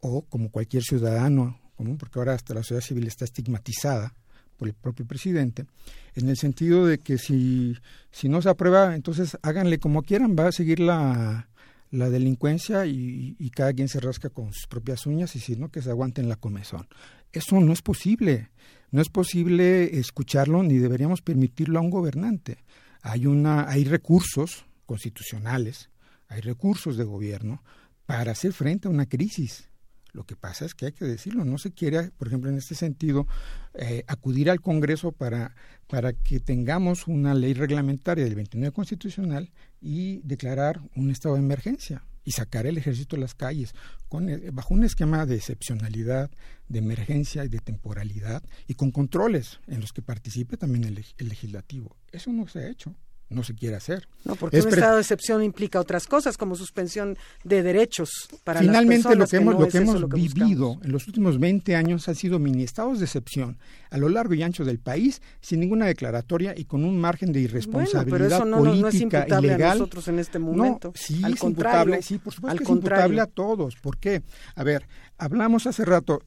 o 0.00 0.22
como 0.22 0.50
cualquier 0.50 0.82
ciudadano 0.82 1.60
común, 1.76 1.98
porque 1.98 2.18
ahora 2.18 2.34
hasta 2.34 2.54
la 2.54 2.62
sociedad 2.62 2.82
civil 2.82 3.06
está 3.06 3.24
estigmatizada 3.24 4.14
por 4.56 4.68
el 4.68 4.74
propio 4.74 5.06
presidente, 5.06 5.66
en 6.14 6.28
el 6.28 6.36
sentido 6.36 6.86
de 6.86 6.98
que 6.98 7.18
si, 7.18 7.76
si 8.10 8.28
no 8.28 8.42
se 8.42 8.48
aprueba, 8.48 8.94
entonces 8.94 9.36
háganle 9.42 9.78
como 9.78 10.02
quieran, 10.02 10.36
va 10.38 10.48
a 10.48 10.52
seguir 10.52 10.78
la, 10.78 11.48
la 11.90 12.10
delincuencia 12.10 12.86
y, 12.86 13.34
y, 13.38 13.50
cada 13.50 13.72
quien 13.72 13.88
se 13.88 14.00
rasca 14.00 14.30
con 14.30 14.52
sus 14.52 14.66
propias 14.66 15.06
uñas 15.06 15.34
y 15.36 15.40
si 15.40 15.56
no, 15.56 15.70
que 15.70 15.82
se 15.82 15.90
aguanten 15.90 16.28
la 16.28 16.36
comezón. 16.36 16.86
Eso 17.32 17.60
no 17.60 17.72
es 17.72 17.82
posible. 17.82 18.50
No 18.92 19.00
es 19.00 19.08
posible 19.08 19.98
escucharlo 19.98 20.62
ni 20.62 20.76
deberíamos 20.76 21.22
permitirlo 21.22 21.78
a 21.78 21.82
un 21.82 21.88
gobernante. 21.88 22.58
Hay, 23.00 23.24
una, 23.26 23.68
hay 23.68 23.84
recursos 23.84 24.66
constitucionales, 24.84 25.88
hay 26.28 26.42
recursos 26.42 26.98
de 26.98 27.04
gobierno 27.04 27.62
para 28.04 28.32
hacer 28.32 28.52
frente 28.52 28.88
a 28.88 28.90
una 28.90 29.06
crisis. 29.06 29.70
Lo 30.12 30.24
que 30.24 30.36
pasa 30.36 30.66
es 30.66 30.74
que 30.74 30.84
hay 30.84 30.92
que 30.92 31.06
decirlo, 31.06 31.46
no 31.46 31.56
se 31.56 31.72
quiere, 31.72 32.10
por 32.10 32.28
ejemplo, 32.28 32.50
en 32.50 32.58
este 32.58 32.74
sentido, 32.74 33.26
eh, 33.72 34.04
acudir 34.08 34.50
al 34.50 34.60
Congreso 34.60 35.10
para, 35.10 35.54
para 35.86 36.12
que 36.12 36.38
tengamos 36.38 37.06
una 37.06 37.32
ley 37.32 37.54
reglamentaria 37.54 38.24
del 38.24 38.34
29 38.34 38.74
constitucional 38.74 39.50
y 39.80 40.20
declarar 40.20 40.82
un 40.96 41.10
estado 41.10 41.36
de 41.36 41.40
emergencia 41.40 42.04
y 42.24 42.32
sacar 42.32 42.66
el 42.66 42.78
ejército 42.78 43.16
a 43.16 43.18
las 43.18 43.34
calles 43.34 43.74
con, 44.08 44.28
eh, 44.28 44.50
bajo 44.52 44.74
un 44.74 44.84
esquema 44.84 45.26
de 45.26 45.36
excepcionalidad, 45.36 46.30
de 46.68 46.78
emergencia 46.78 47.44
y 47.44 47.48
de 47.48 47.58
temporalidad 47.58 48.42
y 48.66 48.74
con 48.74 48.90
controles 48.90 49.60
en 49.66 49.80
los 49.80 49.92
que 49.92 50.02
participe 50.02 50.56
también 50.56 50.84
el, 50.84 51.04
el 51.18 51.28
legislativo. 51.28 51.96
Eso 52.10 52.32
no 52.32 52.46
se 52.46 52.60
ha 52.60 52.68
hecho 52.68 52.94
no 53.32 53.44
se 53.44 53.54
quiere 53.54 53.76
hacer. 53.76 54.08
No, 54.24 54.36
porque 54.36 54.60
un 54.60 54.68
estado 54.68 54.96
de 54.96 55.02
excepción 55.02 55.42
implica 55.42 55.80
otras 55.80 56.06
cosas 56.06 56.36
como 56.36 56.54
suspensión 56.54 57.16
de 57.44 57.62
derechos 57.62 58.28
para 58.44 58.60
Finalmente, 58.60 59.08
las 59.10 59.18
lo 59.18 59.26
que 59.26 59.36
hemos, 59.36 59.60
lo 59.60 59.68
que 59.68 59.78
hemos 59.78 60.08
vivido 60.08 60.78
en 60.82 60.92
los 60.92 61.06
últimos 61.06 61.38
20 61.38 61.74
años 61.74 62.08
han 62.08 62.14
sido 62.14 62.38
mini 62.38 62.62
estados 62.62 62.98
de 62.98 63.06
excepción 63.06 63.58
a 63.90 63.98
lo 63.98 64.08
largo 64.08 64.34
y 64.34 64.42
ancho 64.42 64.64
del 64.64 64.78
país 64.78 65.20
sin 65.40 65.60
ninguna 65.60 65.86
declaratoria 65.86 66.54
y 66.56 66.64
con 66.64 66.84
un 66.84 67.00
margen 67.00 67.32
de 67.32 67.40
irresponsabilidad 67.40 68.08
bueno, 68.08 68.58
pero 68.58 68.64
eso 68.66 68.74
no, 68.74 68.88
es 68.88 68.94
imputable 68.94 69.52
a 69.52 69.74
nosotros 69.74 70.08
en 70.08 70.18
este 70.18 70.38
momento. 70.38 70.92
sí, 70.94 71.22
es 71.24 71.42
imputable, 71.42 72.02
sí, 72.02 72.18
por 72.18 72.32
supuesto 72.32 72.58
que 72.58 72.64
es 72.64 72.70
imputable 72.70 73.20
a 73.20 73.26
todos. 73.26 73.76
¿Por 73.76 73.98
qué? 73.98 74.22
A 74.54 74.62
ver, 74.62 74.86
hablamos 75.18 75.66
hace 75.66 75.84
rato 75.84 76.22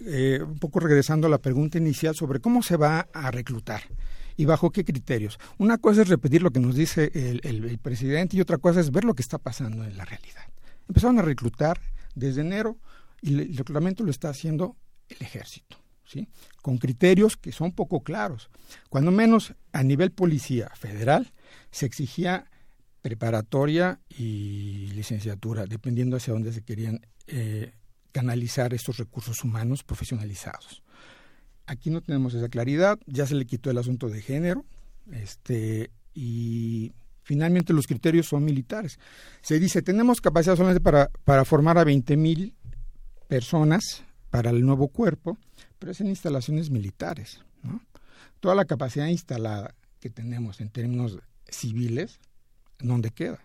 eh, 0.00 0.40
un 0.42 0.58
poco 0.58 0.80
regresando 0.80 1.26
a 1.26 1.30
la 1.30 1.38
pregunta 1.38 1.78
inicial 1.78 2.14
sobre 2.14 2.40
cómo 2.40 2.62
se 2.62 2.76
va 2.76 3.06
a 3.12 3.30
reclutar 3.30 3.82
y 4.36 4.44
bajo 4.44 4.70
qué 4.70 4.84
criterios. 4.84 5.38
Una 5.58 5.78
cosa 5.78 6.02
es 6.02 6.08
repetir 6.08 6.42
lo 6.42 6.50
que 6.50 6.60
nos 6.60 6.74
dice 6.74 7.10
el, 7.14 7.78
presidente 7.78 8.36
y 8.36 8.40
otra 8.40 8.58
cosa 8.58 8.80
es 8.80 8.90
ver 8.90 9.04
lo 9.04 9.14
que 9.14 9.22
está 9.22 9.38
pasando 9.38 9.84
en 9.84 9.96
la 9.96 10.04
realidad. 10.04 10.44
Empezaron 10.88 11.18
a 11.18 11.22
reclutar 11.22 11.80
desde 12.14 12.42
enero 12.42 12.78
y 13.20 13.34
el 13.34 13.56
reglamento 13.56 14.04
lo 14.04 14.10
está 14.10 14.28
haciendo 14.28 14.76
el 15.08 15.18
ejército. 15.20 15.78
¿Sí? 16.06 16.28
con 16.60 16.76
criterios 16.76 17.36
que 17.36 17.50
son 17.50 17.72
poco 17.72 18.02
claros. 18.02 18.50
Cuando 18.88 19.10
menos 19.10 19.54
a 19.72 19.82
nivel 19.82 20.12
policía 20.12 20.70
federal 20.74 21.32
se 21.70 21.86
exigía 21.86 22.50
preparatoria 23.02 24.00
y 24.08 24.86
licenciatura, 24.94 25.66
dependiendo 25.66 26.16
hacia 26.16 26.32
dónde 26.32 26.52
se 26.52 26.62
querían 26.62 27.06
eh, 27.26 27.74
canalizar 28.12 28.72
estos 28.72 28.96
recursos 28.96 29.44
humanos 29.44 29.82
profesionalizados. 29.82 30.82
Aquí 31.66 31.90
no 31.90 32.00
tenemos 32.00 32.34
esa 32.34 32.48
claridad, 32.48 32.98
ya 33.06 33.26
se 33.26 33.34
le 33.34 33.46
quitó 33.46 33.70
el 33.70 33.78
asunto 33.78 34.08
de 34.08 34.20
género, 34.20 34.64
este, 35.12 35.90
y 36.14 36.92
finalmente 37.22 37.72
los 37.72 37.86
criterios 37.86 38.26
son 38.26 38.44
militares. 38.44 38.98
Se 39.40 39.58
dice, 39.58 39.82
tenemos 39.82 40.20
capacidad 40.20 40.56
solamente 40.56 40.82
para, 40.82 41.10
para 41.24 41.44
formar 41.44 41.78
a 41.78 41.84
20 41.84 42.16
mil 42.16 42.54
personas 43.28 44.04
para 44.30 44.50
el 44.50 44.64
nuevo 44.64 44.88
cuerpo, 44.88 45.38
pero 45.78 45.92
es 45.92 46.00
en 46.00 46.08
instalaciones 46.08 46.70
militares. 46.70 47.40
¿no? 47.62 47.80
Toda 48.40 48.54
la 48.54 48.64
capacidad 48.64 49.06
instalada 49.06 49.74
que 50.00 50.10
tenemos 50.10 50.60
en 50.60 50.68
términos 50.68 51.18
civiles, 51.48 52.20
¿dónde 52.78 53.10
queda? 53.10 53.40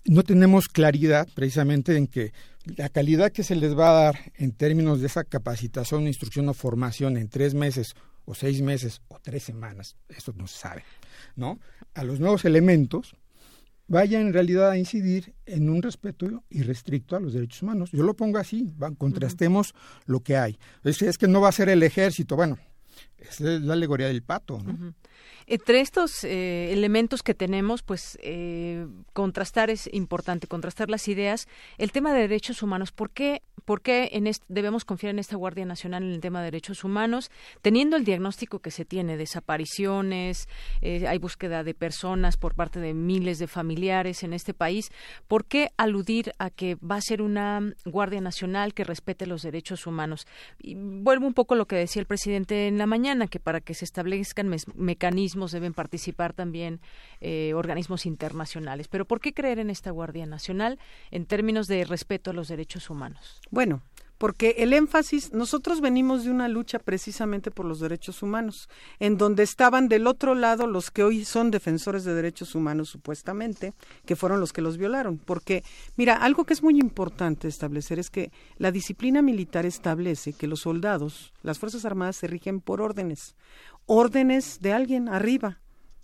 no 0.06 0.24
tenemos 0.24 0.68
claridad 0.68 1.28
precisamente 1.36 1.98
en 1.98 2.08
que 2.08 2.32
la 2.78 2.90
calidad 2.90 3.32
que 3.32 3.44
se 3.44 3.56
les 3.56 3.78
va 3.78 3.90
a 3.90 4.04
dar 4.04 4.32
en 4.36 4.52
términos 4.52 5.02
de 5.02 5.08
esa 5.08 5.24
capacitación, 5.24 6.08
instrucción 6.08 6.48
o 6.48 6.54
formación 6.54 7.18
en 7.18 7.28
tres 7.28 7.54
meses 7.54 7.96
o 8.26 8.36
seis 8.36 8.62
meses 8.62 9.02
o 9.08 9.20
tres 9.20 9.44
semanas, 9.44 9.96
eso 10.10 10.34
no 10.38 10.48
se 10.48 10.60
sabe, 10.60 10.84
¿no? 11.36 11.60
A 11.94 12.04
los 12.04 12.20
nuevos 12.20 12.46
elementos 12.46 13.16
vaya 13.88 14.20
en 14.20 14.34
realidad 14.34 14.72
a 14.72 14.78
incidir 14.78 15.34
en 15.46 15.70
un 15.70 15.82
respeto 15.82 16.44
irrestricto 16.50 17.16
a 17.16 17.20
los 17.20 17.34
derechos 17.34 17.64
humanos. 17.64 17.90
Yo 17.92 18.04
lo 18.04 18.16
pongo 18.16 18.38
así, 18.38 18.76
contrastemos 18.98 19.74
lo 20.06 20.20
que 20.20 20.38
hay. 20.38 20.60
Es, 20.84 21.02
es 21.02 21.18
que 21.18 21.28
no 21.28 21.42
va 21.42 21.50
a 21.50 21.54
ser 21.54 21.70
el 21.70 21.84
ejército, 21.84 22.36
bueno, 22.36 22.60
es 23.18 23.40
la 23.40 23.74
alegoría 23.74 24.08
del 24.08 24.24
pato. 24.24 24.60
¿no? 24.60 24.94
Entre 25.50 25.80
estos 25.80 26.26
eh, 26.26 26.74
elementos 26.74 27.24
que 27.24 27.34
tenemos, 27.34 27.82
pues 27.82 28.20
eh, 28.22 28.86
contrastar 29.14 29.70
es 29.70 29.90
importante, 29.94 30.46
contrastar 30.46 30.90
las 30.90 31.08
ideas. 31.08 31.48
El 31.78 31.94
tema 31.94 32.14
de 32.14 32.20
derechos 32.20 32.62
humanos, 32.62 32.92
¿por 32.92 33.12
qué, 33.12 33.42
por 33.64 33.82
qué 33.82 34.12
debemos 34.50 34.84
confiar 34.84 35.12
en 35.12 35.20
esta 35.20 35.38
Guardia 35.38 35.66
Nacional 35.66 36.04
en 36.04 36.12
el 36.12 36.20
tema 36.20 36.40
de 36.40 36.48
derechos 36.48 36.84
humanos, 36.84 37.32
teniendo 37.62 37.96
el 37.96 38.04
diagnóstico 38.04 38.60
que 38.60 38.72
se 38.72 38.84
tiene, 38.84 39.16
desapariciones, 39.16 40.50
eh, 40.82 41.08
hay 41.08 41.18
búsqueda 41.18 41.64
de 41.64 41.74
personas 41.74 42.36
por 42.36 42.54
parte 42.54 42.82
de 42.82 42.94
miles 42.94 43.40
de 43.40 43.48
familiares 43.48 44.24
en 44.24 44.34
este 44.34 44.54
país? 44.54 44.92
¿Por 45.30 45.46
qué 45.46 45.70
aludir 45.78 46.34
a 46.40 46.50
que 46.50 46.76
va 46.76 46.96
a 46.98 47.02
ser 47.02 47.22
una 47.22 47.74
Guardia 47.86 48.20
Nacional 48.20 48.74
que 48.74 48.84
respete 48.84 49.26
los 49.26 49.44
derechos 49.44 49.88
humanos? 49.88 50.28
Y 50.60 50.76
vuelvo 50.76 51.26
un 51.26 51.34
poco 51.34 51.54
a 51.54 51.58
lo 51.58 51.68
que 51.68 51.78
decía 51.78 52.02
el 52.02 52.06
presidente 52.06 52.68
en 52.68 52.78
la 52.78 52.86
mañana, 52.86 53.28
que 53.28 53.40
para 53.40 53.62
que 53.62 53.76
se 53.76 53.86
establezcan 53.86 54.54
mecanismos 54.76 55.37
deben 55.52 55.74
participar 55.74 56.34
también 56.34 56.80
eh, 57.22 57.54
organismos 57.56 58.06
internacionales. 58.06 58.88
Pero 58.88 59.06
¿por 59.06 59.20
qué 59.20 59.34
creer 59.34 59.60
en 59.60 59.70
esta 59.70 59.92
Guardia 59.92 60.26
Nacional 60.26 60.80
en 61.12 61.26
términos 61.26 61.68
de 61.68 61.84
respeto 61.86 62.32
a 62.32 62.34
los 62.34 62.48
derechos 62.48 62.90
humanos? 62.90 63.40
Bueno, 63.50 63.82
porque 64.18 64.56
el 64.60 64.74
énfasis, 64.74 65.34
nosotros 65.34 65.82
venimos 65.82 66.24
de 66.24 66.32
una 66.32 66.48
lucha 66.48 66.80
precisamente 66.80 67.52
por 67.52 67.66
los 67.66 67.80
derechos 67.80 68.24
humanos, 68.24 68.70
en 69.00 69.18
donde 69.18 69.44
estaban 69.44 69.88
del 69.88 70.08
otro 70.08 70.36
lado 70.36 70.68
los 70.68 70.92
que 70.92 71.04
hoy 71.04 71.26
son 71.26 71.52
defensores 71.52 72.04
de 72.04 72.14
derechos 72.14 72.56
humanos 72.56 72.90
supuestamente, 72.90 73.74
que 74.06 74.16
fueron 74.16 74.40
los 74.40 74.54
que 74.54 74.62
los 74.62 74.78
violaron. 74.78 75.18
Porque, 75.18 75.64
mira, 75.96 76.16
algo 76.16 76.46
que 76.46 76.54
es 76.54 76.64
muy 76.64 76.80
importante 76.80 77.48
establecer 77.48 78.00
es 78.00 78.10
que 78.10 78.32
la 78.58 78.72
disciplina 78.72 79.22
militar 79.22 79.66
establece 79.66 80.34
que 80.34 80.48
los 80.48 80.62
soldados, 80.62 81.34
las 81.44 81.60
Fuerzas 81.60 81.86
Armadas 81.86 82.18
se 82.18 82.28
rigen 82.28 82.62
por 82.62 82.82
órdenes 82.82 83.36
órdenes 83.88 84.60
de 84.60 84.74
alguien 84.74 85.10
arriba, 85.10 85.60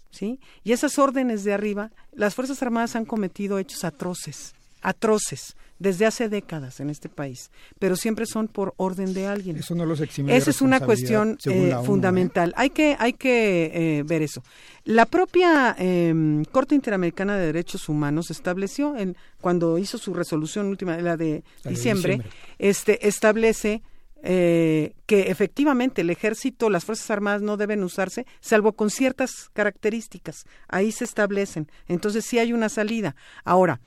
¿sí? 0.10 0.40
Y 0.64 0.72
esas 0.72 0.98
órdenes 0.98 1.44
de 1.44 1.54
arriba, 1.54 1.92
las 2.12 2.34
Fuerzas 2.34 2.64
Armadas 2.64 2.96
han 2.96 3.06
cometido 3.06 3.60
hechos 3.60 3.84
atroces, 3.84 4.56
atroces, 4.82 5.56
desde 5.84 6.06
hace 6.06 6.30
décadas 6.30 6.80
en 6.80 6.90
este 6.90 7.10
país, 7.10 7.52
pero 7.78 7.98
siempre 7.98 8.26
son 8.26 8.48
por 8.48 8.74
orden 8.78 9.14
de 9.14 9.28
alguien. 9.28 9.58
Eso 9.58 9.76
no 9.76 9.86
los 9.86 10.00
exime 10.00 10.36
Esa 10.36 10.50
es 10.50 10.62
una 10.62 10.80
cuestión 10.80 11.38
eh, 11.46 11.72
¿eh? 11.72 11.86
fundamental. 11.86 12.54
Hay 12.56 12.70
que, 12.70 12.96
hay 12.98 13.12
que 13.12 14.00
eh, 14.00 14.04
ver 14.04 14.22
eso. 14.22 14.44
La 14.86 15.06
propia 15.06 15.76
em, 15.78 16.46
Corte 16.46 16.74
Interamericana 16.74 17.38
de 17.38 17.48
Derechos 17.48 17.90
Humanos 17.90 18.32
estableció, 18.32 18.96
en, 18.96 19.18
cuando 19.42 19.78
hizo 19.78 19.98
su 19.98 20.14
resolución 20.14 20.68
última, 20.68 20.98
la 20.98 21.18
de, 21.18 21.44
diciembre, 21.66 22.22
este 22.58 23.06
establece 23.06 23.82
eh, 24.26 24.94
que 25.06 25.32
efectivamente 25.32 26.00
el 26.00 26.10
ejército, 26.10 26.70
las 26.70 26.86
Fuerzas 26.86 27.12
Armadas 27.12 27.42
no 27.42 27.58
deben 27.58 27.84
usarse, 27.84 28.26
salvo 28.40 28.72
con 28.72 28.90
ciertas 28.90 29.50
características. 29.52 30.46
Ahí 30.70 30.94
se 30.94 31.04
establecen. 31.04 31.68
Entonces 31.90 32.24
sí 32.24 32.40
hay 32.40 32.54
una 32.54 32.70
salida. 32.70 33.18
Ahora, 33.44 33.82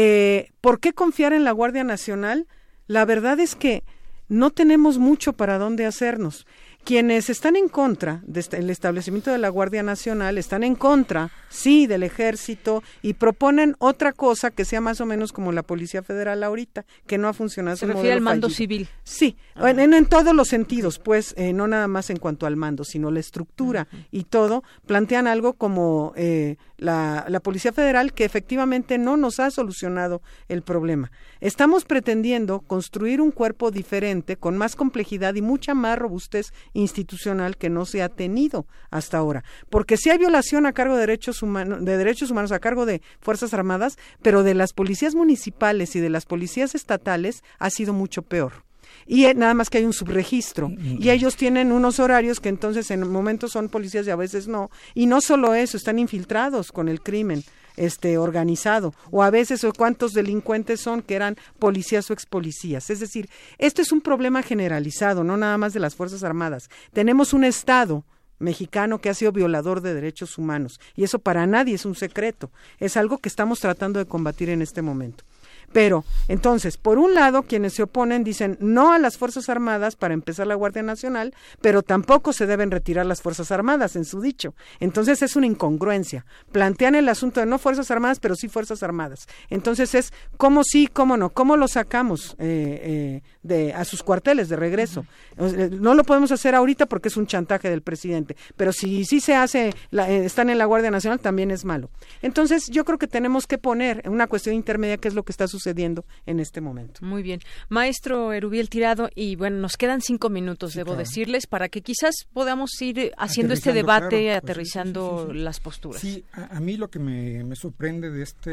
eh, 0.00 0.52
¿por 0.60 0.78
qué 0.78 0.92
confiar 0.92 1.32
en 1.32 1.42
la 1.42 1.50
Guardia 1.50 1.82
Nacional? 1.82 2.46
La 2.86 3.04
verdad 3.04 3.40
es 3.40 3.56
que 3.56 3.82
no 4.28 4.50
tenemos 4.50 4.98
mucho 4.98 5.32
para 5.32 5.58
dónde 5.58 5.86
hacernos. 5.86 6.46
Quienes 6.84 7.28
están 7.28 7.56
en 7.56 7.68
contra 7.68 8.22
del 8.24 8.38
este, 8.38 8.70
establecimiento 8.70 9.32
de 9.32 9.38
la 9.38 9.48
Guardia 9.48 9.82
Nacional 9.82 10.38
están 10.38 10.62
en 10.62 10.76
contra, 10.76 11.32
sí, 11.48 11.88
del 11.88 12.04
ejército 12.04 12.84
y 13.02 13.14
proponen 13.14 13.74
otra 13.80 14.12
cosa 14.12 14.52
que 14.52 14.64
sea 14.64 14.80
más 14.80 15.00
o 15.00 15.04
menos 15.04 15.32
como 15.32 15.50
la 15.50 15.64
Policía 15.64 16.04
Federal 16.04 16.44
ahorita, 16.44 16.86
que 17.08 17.18
no 17.18 17.26
ha 17.26 17.32
funcionado. 17.32 17.76
Se 17.76 17.86
refiere 17.86 18.12
al 18.12 18.20
mando 18.20 18.48
civil. 18.48 18.88
Sí, 19.02 19.36
en, 19.56 20.06
todos 20.06 20.32
los 20.32 20.46
sentidos, 20.46 21.00
pues, 21.00 21.34
eh, 21.36 21.52
no 21.52 21.66
nada 21.66 21.88
más 21.88 22.08
en 22.08 22.18
cuanto 22.18 22.46
al 22.46 22.54
mando, 22.54 22.84
sino 22.84 23.10
la 23.10 23.18
estructura 23.18 23.88
y 24.12 24.24
todo, 24.24 24.62
plantean 24.86 25.26
algo 25.26 25.54
como 25.54 26.12
eh, 26.14 26.56
la, 26.78 27.26
la 27.28 27.40
Policía 27.40 27.72
Federal 27.72 28.12
que 28.12 28.24
efectivamente 28.24 28.98
no 28.98 29.16
nos 29.16 29.40
ha 29.40 29.50
solucionado 29.50 30.22
el 30.48 30.62
problema. 30.62 31.10
Estamos 31.40 31.84
pretendiendo 31.84 32.60
construir 32.60 33.20
un 33.20 33.30
cuerpo 33.30 33.70
diferente, 33.70 34.36
con 34.36 34.56
más 34.56 34.76
complejidad 34.76 35.34
y 35.34 35.42
mucha 35.42 35.74
más 35.74 35.98
robustez 35.98 36.52
institucional 36.72 37.56
que 37.56 37.68
no 37.68 37.84
se 37.84 38.02
ha 38.02 38.08
tenido 38.08 38.66
hasta 38.90 39.18
ahora. 39.18 39.44
Porque 39.68 39.96
si 39.96 40.10
hay 40.10 40.18
violación 40.18 40.66
a 40.66 40.72
cargo 40.72 40.94
de 40.94 41.00
derechos 41.00 41.42
humanos, 41.42 41.84
de 41.84 41.96
derechos 41.96 42.30
humanos 42.30 42.52
a 42.52 42.60
cargo 42.60 42.86
de 42.86 43.02
Fuerzas 43.20 43.52
Armadas, 43.52 43.98
pero 44.22 44.42
de 44.42 44.54
las 44.54 44.72
policías 44.72 45.14
municipales 45.14 45.94
y 45.96 46.00
de 46.00 46.10
las 46.10 46.26
policías 46.26 46.74
estatales 46.74 47.42
ha 47.58 47.70
sido 47.70 47.92
mucho 47.92 48.22
peor 48.22 48.67
y 49.08 49.24
eh, 49.24 49.34
nada 49.34 49.54
más 49.54 49.70
que 49.70 49.78
hay 49.78 49.84
un 49.84 49.92
subregistro 49.92 50.70
y 50.78 51.10
ellos 51.10 51.34
tienen 51.34 51.72
unos 51.72 51.98
horarios 51.98 52.38
que 52.38 52.50
entonces 52.50 52.90
en 52.90 53.10
momentos 53.10 53.52
son 53.52 53.68
policías 53.68 54.06
y 54.06 54.10
a 54.10 54.16
veces 54.16 54.46
no 54.46 54.70
y 54.94 55.06
no 55.06 55.20
solo 55.20 55.54
eso 55.54 55.76
están 55.76 55.98
infiltrados 55.98 56.70
con 56.70 56.88
el 56.88 57.00
crimen 57.00 57.42
este 57.76 58.18
organizado 58.18 58.92
o 59.10 59.22
a 59.22 59.30
veces 59.30 59.64
o 59.64 59.72
cuántos 59.72 60.12
delincuentes 60.12 60.80
son 60.80 61.00
que 61.00 61.14
eran 61.14 61.36
policías 61.58 62.10
o 62.10 62.12
ex 62.12 62.26
policías. 62.26 62.90
Es 62.90 63.00
decir, 63.00 63.30
esto 63.56 63.80
es 63.80 63.92
un 63.92 64.00
problema 64.00 64.42
generalizado, 64.42 65.24
no 65.24 65.36
nada 65.36 65.56
más 65.58 65.72
de 65.72 65.80
las 65.80 65.94
Fuerzas 65.94 66.24
Armadas. 66.24 66.68
Tenemos 66.92 67.32
un 67.32 67.44
Estado 67.44 68.04
mexicano 68.40 69.00
que 69.00 69.08
ha 69.08 69.14
sido 69.14 69.32
violador 69.32 69.80
de 69.80 69.94
derechos 69.94 70.38
humanos 70.38 70.80
y 70.96 71.04
eso 71.04 71.18
para 71.18 71.46
nadie 71.46 71.74
es 71.74 71.84
un 71.84 71.94
secreto, 71.94 72.50
es 72.78 72.96
algo 72.96 73.18
que 73.18 73.28
estamos 73.28 73.60
tratando 73.60 73.98
de 73.98 74.06
combatir 74.06 74.50
en 74.50 74.60
este 74.60 74.82
momento. 74.82 75.24
Pero, 75.72 76.04
entonces, 76.28 76.76
por 76.76 76.98
un 76.98 77.14
lado, 77.14 77.42
quienes 77.42 77.74
se 77.74 77.82
oponen 77.82 78.24
dicen 78.24 78.56
no 78.60 78.92
a 78.92 78.98
las 78.98 79.18
Fuerzas 79.18 79.48
Armadas 79.48 79.96
para 79.96 80.14
empezar 80.14 80.46
la 80.46 80.54
Guardia 80.54 80.82
Nacional, 80.82 81.34
pero 81.60 81.82
tampoco 81.82 82.32
se 82.32 82.46
deben 82.46 82.70
retirar 82.70 83.04
las 83.04 83.20
Fuerzas 83.20 83.52
Armadas 83.52 83.94
en 83.96 84.04
su 84.04 84.20
dicho. 84.20 84.54
Entonces 84.80 85.22
es 85.22 85.36
una 85.36 85.46
incongruencia. 85.46 86.24
Plantean 86.52 86.94
el 86.94 87.08
asunto 87.08 87.40
de 87.40 87.46
no 87.46 87.58
Fuerzas 87.58 87.90
Armadas, 87.90 88.18
pero 88.18 88.34
sí 88.34 88.48
Fuerzas 88.48 88.82
Armadas. 88.82 89.28
Entonces 89.50 89.94
es 89.94 90.12
cómo 90.36 90.64
sí, 90.64 90.88
cómo 90.90 91.16
no, 91.16 91.30
cómo 91.30 91.56
lo 91.56 91.68
sacamos 91.68 92.34
eh, 92.38 92.80
eh, 92.82 93.22
de, 93.42 93.74
a 93.74 93.84
sus 93.84 94.02
cuarteles 94.02 94.48
de 94.48 94.56
regreso. 94.56 95.04
No 95.36 95.94
lo 95.94 96.04
podemos 96.04 96.32
hacer 96.32 96.54
ahorita 96.54 96.86
porque 96.86 97.08
es 97.08 97.16
un 97.16 97.26
chantaje 97.26 97.68
del 97.68 97.82
presidente, 97.82 98.36
pero 98.56 98.72
si 98.72 99.04
sí 99.04 99.20
se 99.20 99.34
hace, 99.34 99.68
eh, 99.68 100.22
están 100.24 100.48
en 100.50 100.58
la 100.58 100.64
Guardia 100.64 100.90
Nacional, 100.90 101.20
también 101.20 101.50
es 101.50 101.64
malo. 101.64 101.90
Entonces 102.22 102.68
yo 102.68 102.84
creo 102.84 102.98
que 102.98 103.06
tenemos 103.06 103.46
que 103.46 103.58
poner 103.58 104.02
una 104.08 104.26
cuestión 104.26 104.54
intermedia 104.54 104.96
que 104.96 105.08
es 105.08 105.14
lo 105.14 105.24
que 105.24 105.32
está 105.32 105.46
sucediendo 105.46 105.57
sucediendo 105.58 106.04
en 106.26 106.40
este 106.40 106.60
momento. 106.60 107.04
Muy 107.04 107.22
bien. 107.22 107.40
Maestro 107.68 108.32
Erubiel 108.32 108.68
Tirado, 108.68 109.10
y 109.14 109.36
bueno, 109.36 109.58
nos 109.58 109.76
quedan 109.76 110.00
cinco 110.00 110.28
minutos, 110.30 110.74
debo 110.74 110.96
decirles, 110.96 111.46
para 111.46 111.68
que 111.68 111.82
quizás 111.82 112.14
podamos 112.32 112.70
ir 112.80 113.12
haciendo 113.18 113.54
este 113.54 113.72
debate, 113.72 114.26
pues 114.26 114.36
aterrizando 114.36 115.32
las 115.32 115.60
posturas. 115.60 116.00
Sí, 116.00 116.24
a, 116.32 116.60
mí 116.60 116.76
lo 116.76 116.88
que 116.90 116.98
me, 116.98 117.56
sorprende 117.56 118.10
de 118.10 118.22
este 118.22 118.50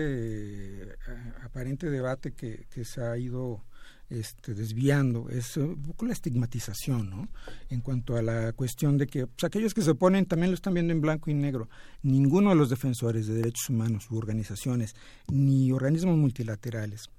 eh, 0.84 0.96
aparente 1.44 1.90
debate 1.90 2.34
que, 2.34 2.66
que 2.70 2.86
se 2.86 3.02
ha 3.02 3.18
ido 3.18 3.64
este, 4.10 4.54
desviando, 4.54 5.30
es 5.30 5.58
un 5.58 5.82
poco 5.82 6.06
la 6.06 6.14
estigmatización, 6.14 7.10
¿no? 7.10 7.30
En 7.70 7.82
cuanto 7.82 8.16
a 8.16 8.22
la 8.22 8.54
cuestión 8.54 8.98
de 8.98 9.08
que 9.08 9.28
pues, 9.28 9.44
aquellos 9.44 9.74
que 9.74 9.82
se 9.82 9.92
oponen 9.92 10.26
también 10.26 10.52
lo 10.52 10.56
están 10.56 10.74
viendo 10.74 10.94
en 10.94 11.02
blanco 11.02 11.32
y 11.32 11.34
negro. 11.34 11.70
Ninguno 12.04 12.52
de 12.52 12.56
los 12.56 12.70
defensores 12.70 13.26
de 13.28 13.36
derechos 13.36 13.70
humanos 13.70 14.10
u 14.12 14.18
organizaciones, 14.18 14.96
ni 15.32 15.72
organismos 15.72 16.18
multilaterales, 16.18 17.10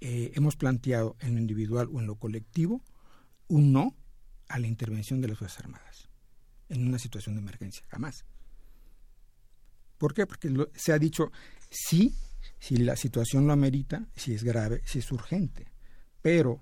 eh, 0.00 0.32
hemos 0.34 0.56
planteado 0.56 1.16
en 1.20 1.34
lo 1.34 1.40
individual 1.40 1.88
o 1.92 2.00
en 2.00 2.06
lo 2.06 2.16
colectivo 2.16 2.82
un 3.48 3.72
no 3.72 3.94
a 4.48 4.58
la 4.58 4.66
intervención 4.66 5.20
de 5.20 5.28
las 5.28 5.38
Fuerzas 5.38 5.60
Armadas 5.60 6.08
en 6.68 6.86
una 6.86 6.98
situación 6.98 7.34
de 7.34 7.42
emergencia, 7.42 7.84
jamás. 7.88 8.24
¿Por 9.98 10.14
qué? 10.14 10.26
Porque 10.26 10.52
se 10.74 10.92
ha 10.92 10.98
dicho 10.98 11.30
sí, 11.70 12.14
si 12.58 12.76
la 12.76 12.96
situación 12.96 13.46
lo 13.46 13.52
amerita, 13.52 14.06
si 14.16 14.34
es 14.34 14.42
grave, 14.42 14.82
si 14.84 14.98
es 14.98 15.12
urgente 15.12 15.75
pero 16.26 16.60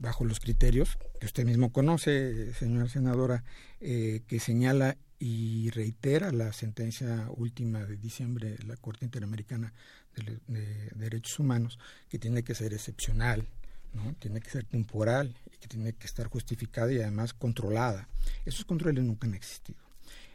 bajo 0.00 0.24
los 0.24 0.40
criterios 0.40 0.98
que 1.20 1.26
usted 1.26 1.44
mismo 1.44 1.70
conoce, 1.70 2.52
señora 2.54 2.88
senadora, 2.88 3.44
eh, 3.80 4.22
que 4.26 4.40
señala 4.40 4.96
y 5.20 5.70
reitera 5.70 6.32
la 6.32 6.52
sentencia 6.52 7.28
última 7.30 7.84
de 7.84 7.98
diciembre 7.98 8.56
de 8.56 8.64
la 8.64 8.76
Corte 8.76 9.04
Interamericana 9.04 9.72
de, 10.16 10.90
Derechos 10.96 11.38
Humanos, 11.38 11.78
que 12.08 12.18
tiene 12.18 12.42
que 12.42 12.56
ser 12.56 12.74
excepcional, 12.74 13.46
¿no? 13.92 14.12
tiene 14.14 14.40
que 14.40 14.50
ser 14.50 14.64
temporal 14.64 15.36
y 15.54 15.56
que 15.58 15.68
tiene 15.68 15.92
que 15.92 16.08
estar 16.08 16.26
justificada 16.26 16.92
y 16.92 16.98
además 16.98 17.32
controlada. 17.32 18.08
Esos 18.44 18.64
controles 18.64 19.04
nunca 19.04 19.28
han 19.28 19.34
existido. 19.34 19.78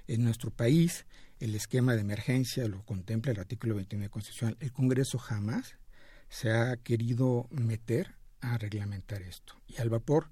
En 0.08 0.24
nuestro 0.24 0.50
país, 0.50 1.06
el 1.42 1.56
esquema 1.56 1.94
de 1.94 2.04
emergencia 2.04 2.66
lo 2.70 2.86
contempla 2.86 3.34
el 3.34 3.40
artículo 3.42 3.76
29 3.76 4.10
constitucional. 4.10 4.56
El 4.62 4.72
Congreso 4.72 5.18
jamás 5.18 5.76
se 6.30 6.52
ha 6.52 6.78
querido 6.78 7.50
meter 7.52 8.21
a 8.42 8.58
reglamentar 8.58 9.22
esto. 9.22 9.56
Y 9.68 9.80
al 9.82 9.90
vapor 9.90 10.30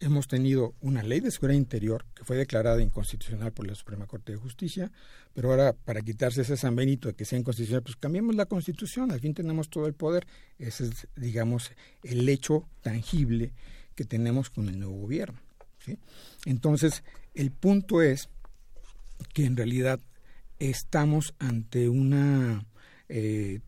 hemos 0.00 0.28
tenido 0.28 0.74
una 0.80 1.02
ley 1.02 1.20
de 1.20 1.30
seguridad 1.30 1.58
interior 1.58 2.04
que 2.14 2.24
fue 2.24 2.36
declarada 2.36 2.82
inconstitucional 2.82 3.52
por 3.52 3.66
la 3.66 3.74
Suprema 3.74 4.06
Corte 4.06 4.32
de 4.32 4.38
Justicia, 4.38 4.92
pero 5.32 5.50
ahora 5.50 5.72
para 5.72 6.02
quitarse 6.02 6.42
ese 6.42 6.56
San 6.56 6.76
Benito 6.76 7.08
de 7.08 7.14
que 7.14 7.24
sea 7.24 7.38
inconstitucional, 7.38 7.82
pues 7.82 7.96
cambiemos 7.96 8.34
la 8.34 8.46
Constitución, 8.46 9.10
al 9.10 9.20
fin 9.20 9.34
tenemos 9.34 9.70
todo 9.70 9.86
el 9.86 9.94
poder. 9.94 10.26
Ese 10.58 10.84
es, 10.84 11.08
digamos, 11.16 11.72
el 12.02 12.28
hecho 12.28 12.68
tangible 12.82 13.52
que 13.94 14.04
tenemos 14.04 14.50
con 14.50 14.68
el 14.68 14.78
nuevo 14.78 14.96
gobierno. 14.96 15.40
Entonces, 16.44 17.02
El 17.34 17.50
punto 17.50 18.00
es 18.00 18.28
que 19.32 19.44
en 19.44 19.56
realidad 19.56 20.00
estamos 20.60 21.34
ante 21.40 21.88
una 21.88 22.64
eh, 23.08 23.60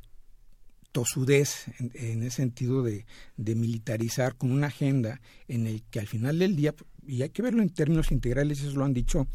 tosudez 0.97 1.67
en, 1.79 2.23
el 2.23 2.31
sentido 2.31 2.83
de, 2.83 3.05
militarizar 3.37 4.35
con 4.35 4.51
una 4.51 4.69
agenda 4.69 5.21
en 5.47 5.67
el 5.67 5.83
que 5.83 6.01
al 6.01 6.07
final 6.07 6.39
del 6.39 6.57
día, 6.57 6.75
y 7.07 7.21
hay 7.21 7.29
que 7.29 7.43
verlo 7.43 7.61
en 7.61 7.69
términos 7.69 8.11
integrales, 8.11 8.63
eso 8.63 8.79
lo 8.79 8.87
han 8.87 8.95
dicho 8.95 9.27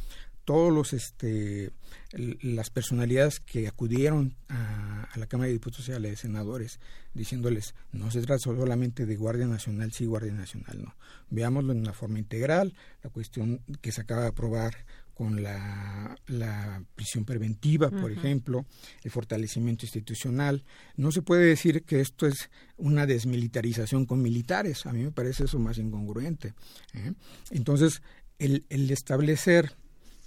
todos 0.43 0.73
los 0.73 0.91
este 0.91 1.69
las 2.13 2.71
personalidades 2.71 3.39
que 3.39 3.67
acudieron 3.67 4.33
a, 4.49 5.07
la 5.15 5.27
Cámara 5.27 5.47
de 5.49 5.53
Diputados 5.53 5.88
y 5.89 5.91
a 5.91 5.99
los 5.99 6.19
senadores 6.19 6.79
diciéndoles 7.13 7.75
no 7.91 8.09
se 8.09 8.21
trata 8.21 8.39
solamente 8.39 9.05
de 9.05 9.15
Guardia 9.15 9.45
Nacional 9.45 9.91
sí 9.91 10.07
Guardia 10.07 10.33
Nacional 10.33 10.81
no. 10.83 10.95
Veámoslo 11.29 11.73
en 11.73 11.81
una 11.81 11.93
forma 11.93 12.17
integral 12.17 12.73
la 13.03 13.11
cuestión 13.11 13.61
que 13.81 13.91
se 13.91 14.01
acaba 14.01 14.23
de 14.23 14.29
aprobar 14.29 14.77
con 15.22 15.43
la, 15.43 16.18
la 16.26 16.84
prisión 16.95 17.26
preventiva, 17.26 17.91
por 17.91 18.11
ejemplo, 18.11 18.65
el 19.03 19.11
fortalecimiento 19.11 19.85
institucional. 19.85 20.64
No 20.95 21.11
se 21.11 21.22
puede 21.22 21.45
decir 21.45 21.84
que 21.84 22.02
esto 22.02 22.26
es 22.26 22.49
una 22.76 23.06
desmilitarización 23.06 24.07
con 24.07 24.23
militares. 24.23 24.88
A 24.88 24.93
mí 24.93 25.03
me 25.03 25.11
parece 25.11 25.43
eso 25.43 25.60
más 25.60 25.77
incongruente. 25.77 26.56
¿eh? 26.95 27.14
Entonces, 27.52 28.02
el, 28.39 28.65
el 28.69 28.89
establecer 28.89 29.76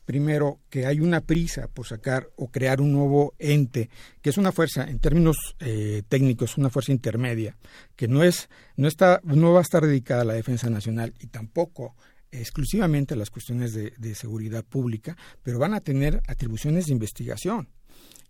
primero 0.04 0.60
que 0.70 0.86
hay 0.86 1.00
una 1.00 1.22
prisa 1.22 1.66
por 1.66 1.88
sacar 1.88 2.28
o 2.36 2.52
crear 2.52 2.80
un 2.80 2.92
nuevo 2.92 3.34
ente 3.40 3.90
que 4.22 4.30
es 4.30 4.38
una 4.38 4.52
fuerza 4.52 4.84
en 4.84 5.00
términos 5.00 5.56
eh, 5.58 6.02
técnicos 6.08 6.58
una 6.58 6.68
fuerza 6.68 6.92
intermedia 6.92 7.56
que 7.96 8.06
no 8.06 8.22
es 8.22 8.50
no 8.76 8.86
está 8.86 9.22
no 9.24 9.54
va 9.54 9.60
a 9.60 9.62
estar 9.62 9.82
dedicada 9.82 10.20
a 10.20 10.26
la 10.26 10.34
defensa 10.34 10.68
nacional 10.68 11.14
y 11.20 11.28
tampoco 11.28 11.96
exclusivamente 12.40 13.14
a 13.14 13.16
las 13.16 13.30
cuestiones 13.30 13.72
de, 13.72 14.14
seguridad 14.14 14.64
pública, 14.64 15.16
pero 15.42 15.58
van 15.58 15.74
a 15.74 15.80
tener 15.80 16.22
atribuciones 16.26 16.86
de 16.86 16.92
investigación 16.92 17.68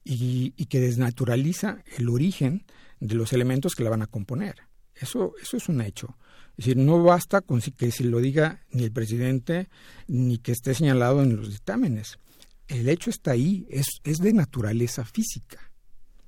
y, 0.04 0.50
que 0.66 0.80
desnaturaliza 0.80 1.82
el 1.98 2.08
origen 2.08 2.64
de 3.00 3.14
los 3.14 3.32
elementos 3.32 3.74
que 3.74 3.84
la 3.84 3.90
van 3.90 4.02
a 4.02 4.06
componer. 4.06 4.56
Eso, 4.94 5.34
eso 5.42 5.56
es 5.56 5.68
un 5.68 5.80
hecho. 5.80 6.16
Es 6.56 6.66
decir, 6.66 6.76
no 6.76 7.02
basta 7.02 7.40
con 7.40 7.60
que 7.60 7.90
se 7.90 8.04
lo 8.04 8.20
diga 8.20 8.60
ni 8.70 8.84
el 8.84 8.92
presidente 8.92 9.68
ni 10.06 10.38
que 10.38 10.52
esté 10.52 10.74
señalado 10.74 11.22
en 11.22 11.36
los 11.36 11.50
dictámenes. 11.50 12.18
El 12.68 12.88
hecho 12.88 13.10
está 13.10 13.32
ahí, 13.32 13.66
es, 13.68 13.86
es 14.04 14.18
de 14.18 14.32
naturaleza 14.32 15.04
física. 15.04 15.73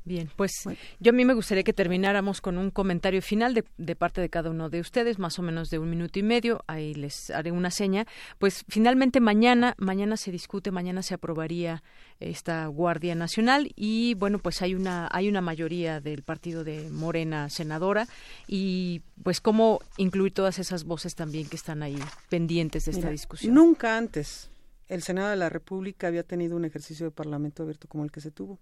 Bien, 0.06 0.30
pues 0.36 0.52
yo 1.00 1.10
a 1.10 1.12
mí 1.12 1.24
me 1.24 1.34
gustaría 1.34 1.64
que 1.64 1.72
termináramos 1.72 2.40
con 2.40 2.58
un 2.58 2.70
comentario 2.70 3.20
final 3.20 3.54
de, 3.54 3.64
de, 3.76 3.96
parte 3.96 4.20
de 4.20 4.30
cada 4.30 4.50
uno 4.50 4.70
de 4.70 4.78
ustedes, 4.78 5.18
más 5.18 5.36
o 5.40 5.42
menos 5.42 5.68
de 5.68 5.80
un 5.80 5.90
minuto 5.90 6.20
y 6.20 6.22
medio. 6.22 6.62
Ahí 6.68 6.94
les 6.94 7.28
haré 7.30 7.50
una 7.50 7.72
seña. 7.72 8.06
Pues 8.38 8.64
finalmente 8.68 9.18
mañana, 9.18 9.74
mañana 9.78 10.16
se 10.16 10.30
discute, 10.30 10.70
mañana 10.70 11.02
se 11.02 11.14
aprobaría 11.14 11.82
esta 12.20 12.68
Guardia 12.68 13.16
Nacional 13.16 13.72
y 13.74 14.14
bueno, 14.14 14.38
pues 14.38 14.62
hay 14.62 14.76
una 14.76 15.08
hay 15.10 15.28
una 15.28 15.40
mayoría 15.40 16.00
del 16.00 16.22
partido 16.22 16.62
de 16.62 16.88
Morena 16.88 17.50
senadora 17.50 18.06
y 18.46 19.02
pues 19.24 19.40
cómo 19.40 19.80
incluir 19.96 20.32
todas 20.32 20.60
esas 20.60 20.84
voces 20.84 21.16
también 21.16 21.48
que 21.48 21.56
están 21.56 21.82
ahí 21.82 21.98
pendientes 22.28 22.84
de 22.84 22.92
esta 22.92 23.10
discusión. 23.10 23.52
Nunca 23.52 23.98
antes 23.98 24.50
el 24.88 25.02
Senado 25.02 25.30
de 25.30 25.36
la 25.36 25.48
República 25.48 26.06
había 26.06 26.22
tenido 26.22 26.56
un 26.56 26.64
ejercicio 26.64 27.06
de 27.06 27.10
Parlamento 27.10 27.64
abierto 27.64 27.88
como 27.88 28.04
el 28.04 28.12
que 28.12 28.20
se 28.20 28.30
tuvo. 28.30 28.60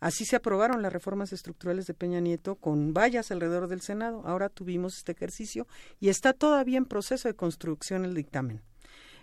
Así 0.00 0.24
se 0.24 0.36
aprobaron 0.36 0.82
las 0.82 0.92
reformas 0.92 1.32
estructurales 1.32 1.86
de 1.86 1.94
Peña 1.94 2.20
Nieto 2.20 2.56
con 2.56 2.94
vallas 2.94 3.30
alrededor 3.30 3.68
del 3.68 3.80
Senado. 3.80 4.22
Ahora 4.26 4.48
tuvimos 4.48 4.96
este 4.96 5.12
ejercicio 5.12 5.66
y 6.00 6.08
está 6.08 6.32
todavía 6.32 6.78
en 6.78 6.86
proceso 6.86 7.28
de 7.28 7.34
construcción 7.34 8.04
el 8.04 8.14
dictamen 8.14 8.62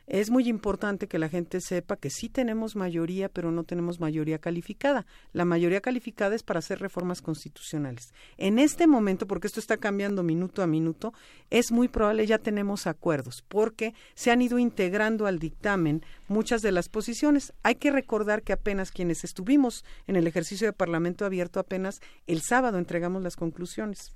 es 0.08 0.30
muy 0.30 0.48
importante 0.50 1.08
que 1.08 1.20
la 1.20 1.30
gente 1.30 1.62
sepa 1.62 1.96
que 1.96 2.10
sí 2.10 2.28
tenemos 2.28 2.76
mayoría, 2.76 3.30
pero 3.30 3.52
no 3.52 3.64
tenemos 3.64 4.00
mayoría 4.00 4.40
calificada. 4.40 5.06
La 5.32 5.46
mayoría 5.46 5.82
calificada 5.82 6.36
es 6.36 6.44
para 6.44 6.60
hacer 6.60 6.80
reformas 6.80 7.22
constitucionales. 7.22 8.14
En 8.38 8.60
este 8.60 8.88
momento, 8.88 9.28
porque 9.28 9.48
esto 9.48 9.60
está 9.60 9.78
cambiando 9.78 10.24
minuto 10.24 10.64
a 10.64 10.68
minuto, 10.68 11.14
es 11.50 11.72
muy 11.72 11.88
probable 11.88 12.28
ya 12.28 12.40
tenemos 12.40 12.88
acuerdos, 12.88 13.44
porque 13.48 13.94
se 14.14 14.32
han 14.32 14.42
ido 14.42 14.60
integrando 14.60 15.28
al 15.28 15.40
dictamen 15.40 16.04
muchas 16.28 16.62
de 16.62 16.72
las 16.72 16.90
posiciones. 16.90 17.54
Hay 17.64 17.76
que 17.76 17.92
recordar 17.92 18.44
que 18.44 18.54
apenas 18.54 18.92
quienes 18.92 19.24
estuvimos 19.24 19.86
en 20.08 20.16
el 20.16 20.28
ejercicio 20.28 20.68
de 20.68 20.74
Parlamento 20.74 21.26
abierto, 21.26 21.60
apenas 21.60 22.02
el 22.28 22.42
sábado 22.42 22.78
entregamos 22.78 23.22
las 23.24 23.36
conclusiones. 23.36 24.14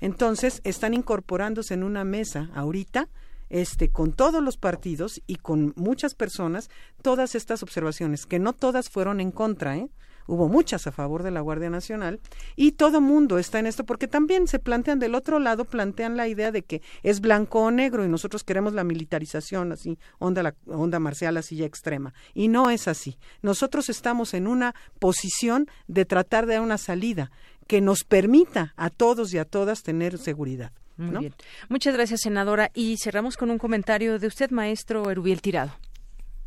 Entonces, 0.00 0.60
están 0.64 0.94
incorporándose 0.94 1.74
en 1.74 1.82
una 1.82 2.04
mesa 2.04 2.50
ahorita 2.54 3.08
este, 3.50 3.90
con 3.90 4.12
todos 4.12 4.42
los 4.42 4.56
partidos 4.56 5.22
y 5.26 5.36
con 5.36 5.72
muchas 5.76 6.14
personas 6.14 6.70
todas 7.02 7.34
estas 7.34 7.62
observaciones, 7.62 8.26
que 8.26 8.38
no 8.38 8.52
todas 8.52 8.88
fueron 8.88 9.20
en 9.20 9.30
contra, 9.30 9.76
¿eh? 9.76 9.88
hubo 10.28 10.48
muchas 10.48 10.86
a 10.86 10.92
favor 10.92 11.22
de 11.24 11.30
la 11.30 11.40
Guardia 11.40 11.70
Nacional 11.70 12.20
y 12.54 12.72
todo 12.72 13.00
mundo 13.00 13.38
está 13.38 13.58
en 13.58 13.66
esto 13.66 13.84
porque 13.84 14.06
también 14.06 14.46
se 14.46 14.58
plantean 14.58 14.98
del 14.98 15.14
otro 15.14 15.40
lado 15.40 15.64
plantean 15.64 16.16
la 16.16 16.28
idea 16.28 16.52
de 16.52 16.62
que 16.62 16.82
es 17.02 17.20
blanco 17.20 17.60
o 17.60 17.70
negro 17.70 18.04
y 18.04 18.08
nosotros 18.08 18.44
queremos 18.44 18.74
la 18.74 18.84
militarización 18.84 19.72
así 19.72 19.98
onda 20.18 20.42
la 20.42 20.54
onda 20.66 21.00
marcial 21.00 21.38
así 21.38 21.56
ya 21.56 21.66
extrema. 21.66 22.12
Y 22.34 22.48
no 22.48 22.70
es 22.70 22.88
así. 22.88 23.18
Nosotros 23.40 23.88
estamos 23.88 24.34
en 24.34 24.46
una 24.46 24.74
posición 24.98 25.66
de 25.86 26.04
tratar 26.04 26.46
de 26.46 26.54
dar 26.54 26.62
una 26.62 26.78
salida 26.78 27.30
que 27.66 27.80
nos 27.80 28.04
permita 28.04 28.74
a 28.76 28.90
todos 28.90 29.32
y 29.32 29.38
a 29.38 29.46
todas 29.46 29.82
tener 29.82 30.18
seguridad 30.18 30.72
muy 30.98 31.16
bien. 31.18 31.34
Muchas 31.68 31.94
gracias, 31.94 32.20
senadora. 32.20 32.70
Y 32.74 32.96
cerramos 32.98 33.36
con 33.36 33.50
un 33.50 33.58
comentario 33.58 34.18
de 34.18 34.26
usted, 34.26 34.50
maestro 34.50 35.10
Erubiel 35.10 35.40
Tirado. 35.40 35.72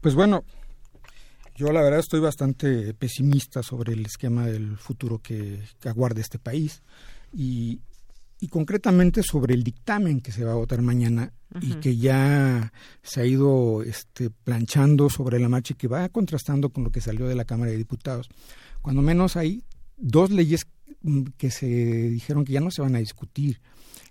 Pues 0.01 0.13
bueno, 0.15 0.43
yo 1.55 1.71
la 1.71 1.81
verdad 1.81 1.99
estoy 1.99 2.19
bastante 2.19 2.93
pesimista 2.93 3.61
sobre 3.61 3.93
el 3.93 4.05
esquema 4.05 4.47
del 4.47 4.77
futuro 4.77 5.19
que, 5.19 5.59
aguarda 5.85 6.21
este 6.21 6.39
país 6.39 6.81
y, 7.31 7.81
concretamente 8.49 9.21
sobre 9.21 9.53
el 9.53 9.63
dictamen 9.63 10.19
que 10.19 10.31
se 10.31 10.43
va 10.43 10.53
a 10.53 10.55
votar 10.55 10.81
mañana 10.81 11.31
y 11.61 11.75
que 11.75 11.95
ya 11.95 12.73
se 13.03 13.21
ha 13.21 13.25
ido 13.25 13.83
este, 13.83 14.31
planchando 14.31 15.11
sobre 15.11 15.39
la 15.39 15.47
marcha 15.47 15.73
y 15.73 15.77
que 15.77 15.87
va 15.87 16.09
contrastando 16.09 16.69
con 16.69 16.83
lo 16.83 16.89
que 16.89 17.01
salió 17.01 17.27
de 17.27 17.35
la 17.35 17.45
Cámara 17.45 17.69
de 17.69 17.77
Diputados. 17.77 18.29
Cuando 18.81 19.03
menos 19.03 19.37
hay 19.37 19.63
dos 19.97 20.31
leyes 20.31 20.65
mm, 21.03 21.25
que 21.37 21.51
se 21.51 21.67
dijeron 21.67 22.43
que 22.43 22.53
ya 22.53 22.61
no 22.61 22.71
se 22.71 22.81
van 22.81 22.95
a 22.95 22.99
discutir 22.99 23.61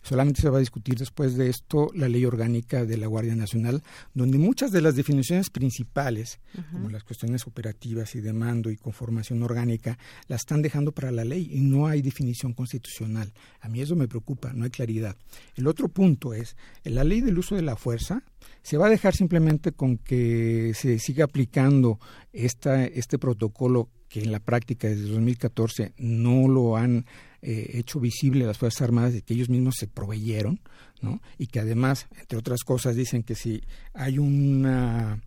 Solamente 0.03 0.41
se 0.41 0.49
va 0.49 0.57
a 0.57 0.61
discutir 0.61 0.97
después 0.97 1.37
de 1.37 1.49
esto 1.49 1.91
la 1.95 2.09
ley 2.09 2.25
orgánica 2.25 2.85
de 2.85 2.97
la 2.97 3.07
Guardia 3.07 3.37
Nacional, 3.37 3.83
donde 4.15 4.39
muchas 4.39 4.73
de 4.73 4.81
las 4.81 4.97
definiciones 4.97 5.51
principales, 5.51 6.41
como 6.73 6.89
las 6.89 7.05
cuestiones 7.05 7.47
operativas 7.47 8.15
y 8.15 8.21
de 8.21 8.33
mando 8.33 8.71
y 8.71 8.77
conformación 8.77 9.43
orgánica, 9.43 9.99
las 10.27 10.41
están 10.41 10.63
dejando 10.63 10.93
para 10.93 11.11
la 11.11 11.25
ley 11.25 11.49
y 11.53 11.61
no 11.61 11.87
hay 11.87 12.03
definición 12.03 12.53
constitucional. 12.55 13.33
A 13.61 13.69
mí 13.69 13.81
eso 13.81 13.97
me 13.97 14.09
preocupa, 14.09 14.53
no 14.53 14.65
hay 14.65 14.71
claridad. 14.71 15.17
El 15.55 15.67
otro 15.67 15.89
punto 15.89 16.35
es, 16.35 16.57
la 16.85 17.05
ley 17.05 17.21
del 17.21 17.39
uso 17.39 17.55
de 17.55 17.63
la 17.63 17.77
fuerza 17.77 18.23
se 18.63 18.77
va 18.77 18.87
a 18.87 18.91
dejar 18.91 19.15
simplemente 19.15 19.73
con 19.73 19.99
que 19.99 20.73
se 20.75 20.99
siga 20.99 21.25
aplicando 21.25 21.99
esta, 22.33 22.85
este 22.85 23.19
protocolo 23.19 23.89
que 24.09 24.23
en 24.23 24.33
la 24.33 24.41
práctica 24.41 24.89
desde 24.89 25.09
2014 25.09 25.95
no 25.99 26.49
lo 26.49 26.77
han 26.77 27.07
eh, 27.43 27.71
hecho 27.75 28.01
visible 28.01 28.45
a 28.45 28.49
las 28.49 28.59
Fuerzas 28.59 28.83
Armadas 28.83 29.13
de 29.13 29.23
que 29.23 29.35
ellos 29.35 29.49
mismos 29.49 29.77
se 29.79 29.87
proveyeron, 29.87 30.61
¿no? 31.01 31.21
Y 31.39 31.47
que 31.47 31.61
además, 31.61 32.07
entre 32.19 32.39
otras 32.39 32.61
cosas, 32.65 32.97
dicen 32.97 33.23
que 33.23 33.35
si 33.35 33.63
hay 33.95 34.19
una 34.19 35.21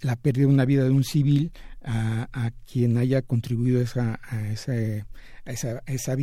la 0.00 0.16
pérdida 0.16 0.46
de 0.46 0.52
una 0.52 0.64
vida 0.64 0.84
de 0.84 0.90
un 0.90 1.04
civil 1.04 1.52
a, 1.82 2.28
a 2.32 2.50
quien 2.70 2.98
haya 2.98 3.22
contribuido 3.22 3.80
esa, 3.80 4.20
a, 4.22 4.48
esa, 4.48 4.72
a 4.72 5.52
esa, 5.52 5.82
esa, 5.86 6.16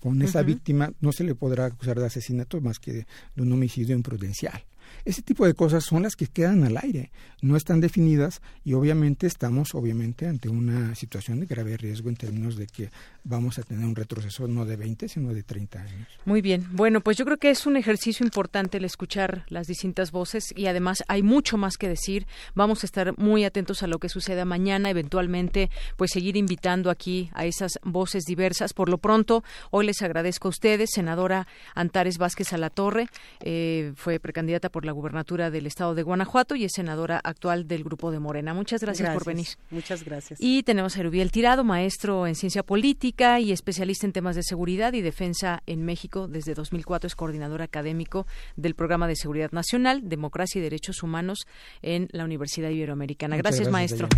con 0.00 0.22
esa 0.22 0.42
víctima 0.42 0.92
no 1.00 1.12
se 1.12 1.24
le 1.24 1.34
podrá 1.34 1.66
acusar 1.66 1.98
de 1.98 2.06
asesinato 2.06 2.60
más 2.60 2.78
que 2.78 2.92
de 2.92 3.42
un 3.42 3.52
homicidio 3.52 3.94
imprudencial. 3.94 4.64
Ese 5.04 5.22
tipo 5.22 5.46
de 5.46 5.54
cosas 5.54 5.84
son 5.84 6.02
las 6.02 6.16
que 6.16 6.26
quedan 6.26 6.64
al 6.64 6.76
aire, 6.76 7.10
no 7.40 7.56
están 7.56 7.80
definidas 7.80 8.40
y 8.62 8.74
obviamente 8.74 9.26
estamos 9.26 9.74
obviamente 9.74 10.26
ante 10.26 10.48
una 10.48 10.94
situación 10.94 11.40
de 11.40 11.46
grave 11.46 11.76
riesgo 11.76 12.08
en 12.08 12.16
términos 12.16 12.56
de 12.56 12.66
que 12.66 12.90
vamos 13.24 13.58
a 13.58 13.62
tener 13.62 13.84
un 13.84 13.96
retroceso 13.96 14.46
no 14.46 14.64
de 14.66 14.76
20, 14.76 15.08
sino 15.08 15.32
de 15.32 15.42
30 15.42 15.80
años. 15.80 16.08
Muy 16.24 16.42
bien. 16.42 16.66
Bueno, 16.72 17.00
pues 17.00 17.16
yo 17.16 17.24
creo 17.24 17.38
que 17.38 17.50
es 17.50 17.66
un 17.66 17.76
ejercicio 17.76 18.24
importante 18.24 18.78
el 18.78 18.84
escuchar 18.84 19.44
las 19.48 19.66
distintas 19.66 20.10
voces 20.10 20.52
y 20.54 20.66
además 20.66 21.02
hay 21.08 21.22
mucho 21.22 21.56
más 21.56 21.76
que 21.78 21.88
decir. 21.88 22.26
Vamos 22.54 22.82
a 22.82 22.86
estar 22.86 23.16
muy 23.18 23.44
atentos 23.44 23.82
a 23.82 23.86
lo 23.86 23.98
que 23.98 24.08
suceda 24.08 24.44
mañana, 24.44 24.90
eventualmente 24.90 25.70
pues 25.96 26.10
seguir 26.10 26.36
invitando 26.36 26.90
aquí 26.90 27.30
a 27.32 27.46
esas 27.46 27.78
voces 27.82 28.24
diversas. 28.24 28.74
Por 28.74 28.88
lo 28.90 28.98
pronto, 28.98 29.42
hoy 29.70 29.86
les 29.86 30.02
agradezco 30.02 30.48
a 30.48 30.50
ustedes, 30.50 30.90
senadora 30.92 31.46
Antares 31.74 32.18
Vázquez 32.18 32.52
Alatorre, 32.52 33.08
eh, 33.40 33.92
fue 33.96 34.20
precandidata 34.20 34.68
por 34.68 34.82
por 34.82 34.86
la 34.86 34.92
gubernatura 34.92 35.52
del 35.52 35.68
estado 35.68 35.94
de 35.94 36.02
Guanajuato 36.02 36.56
y 36.56 36.64
es 36.64 36.72
senadora 36.74 37.20
actual 37.22 37.68
del 37.68 37.84
grupo 37.84 38.10
de 38.10 38.18
Morena. 38.18 38.52
Muchas 38.52 38.80
gracias, 38.80 39.14
por 39.14 39.24
venir. 39.24 39.46
Muchas 39.70 40.02
gracias. 40.02 40.40
Y 40.42 40.64
tenemos 40.64 40.96
a 40.96 41.00
Erubiel 41.00 41.30
Tirado, 41.30 41.62
maestro 41.62 42.26
en 42.26 42.34
ciencia 42.34 42.64
política 42.64 43.11
y 43.40 43.52
especialista 43.52 44.06
en 44.06 44.12
temas 44.12 44.36
de 44.36 44.42
seguridad 44.42 44.94
y 44.94 45.02
defensa 45.02 45.62
en 45.66 45.84
México. 45.84 46.28
Desde 46.28 46.54
2004 46.54 47.06
es 47.06 47.14
coordinador 47.14 47.60
académico 47.62 48.26
del 48.56 48.74
Programa 48.74 49.06
de 49.06 49.14
Seguridad 49.16 49.52
Nacional, 49.52 50.08
Democracia 50.08 50.58
y 50.58 50.62
Derechos 50.62 51.02
Humanos 51.02 51.46
en 51.82 52.08
la 52.12 52.24
Universidad 52.24 52.70
Iberoamericana. 52.70 53.36
Gracias, 53.36 53.70
maestro. 53.70 54.08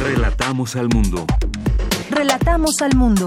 Relatamos 0.00 0.76
al 0.76 0.88
mundo. 0.88 1.26
Relatamos 2.10 2.80
al 2.80 2.96
mundo. 2.96 3.26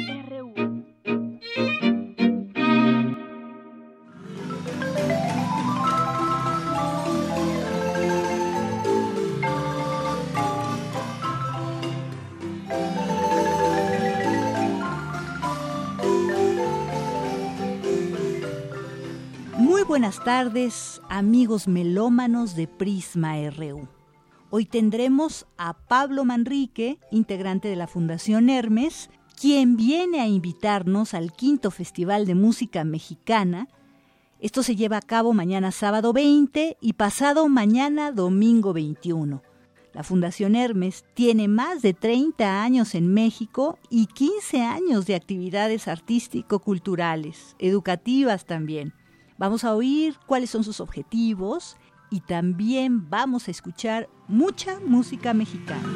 buenas 19.88 20.22
tardes, 20.22 21.00
amigos 21.08 21.66
melómanos 21.66 22.54
de 22.54 22.68
Prisma 22.68 23.34
RU. 23.50 23.97
Hoy 24.50 24.64
tendremos 24.64 25.46
a 25.58 25.74
Pablo 25.74 26.24
Manrique, 26.24 26.98
integrante 27.10 27.68
de 27.68 27.76
la 27.76 27.86
Fundación 27.86 28.48
Hermes, 28.48 29.10
quien 29.38 29.76
viene 29.76 30.20
a 30.20 30.26
invitarnos 30.26 31.12
al 31.12 31.32
quinto 31.32 31.70
Festival 31.70 32.24
de 32.24 32.34
Música 32.34 32.82
Mexicana. 32.82 33.68
Esto 34.40 34.62
se 34.62 34.74
lleva 34.74 34.96
a 34.96 35.02
cabo 35.02 35.34
mañana 35.34 35.70
sábado 35.70 36.14
20 36.14 36.78
y 36.80 36.92
pasado 36.94 37.46
mañana 37.50 38.10
domingo 38.10 38.72
21. 38.72 39.42
La 39.92 40.02
Fundación 40.02 40.56
Hermes 40.56 41.04
tiene 41.12 41.46
más 41.46 41.82
de 41.82 41.92
30 41.92 42.62
años 42.62 42.94
en 42.94 43.12
México 43.12 43.78
y 43.90 44.06
15 44.06 44.62
años 44.62 45.04
de 45.04 45.14
actividades 45.14 45.88
artístico-culturales, 45.88 47.54
educativas 47.58 48.46
también. 48.46 48.94
Vamos 49.36 49.64
a 49.64 49.74
oír 49.74 50.16
cuáles 50.26 50.48
son 50.48 50.64
sus 50.64 50.80
objetivos 50.80 51.76
y 52.10 52.20
también 52.20 53.08
vamos 53.10 53.48
a 53.48 53.50
escuchar 53.50 54.08
mucha 54.28 54.78
música 54.80 55.34
mexicana. 55.34 55.88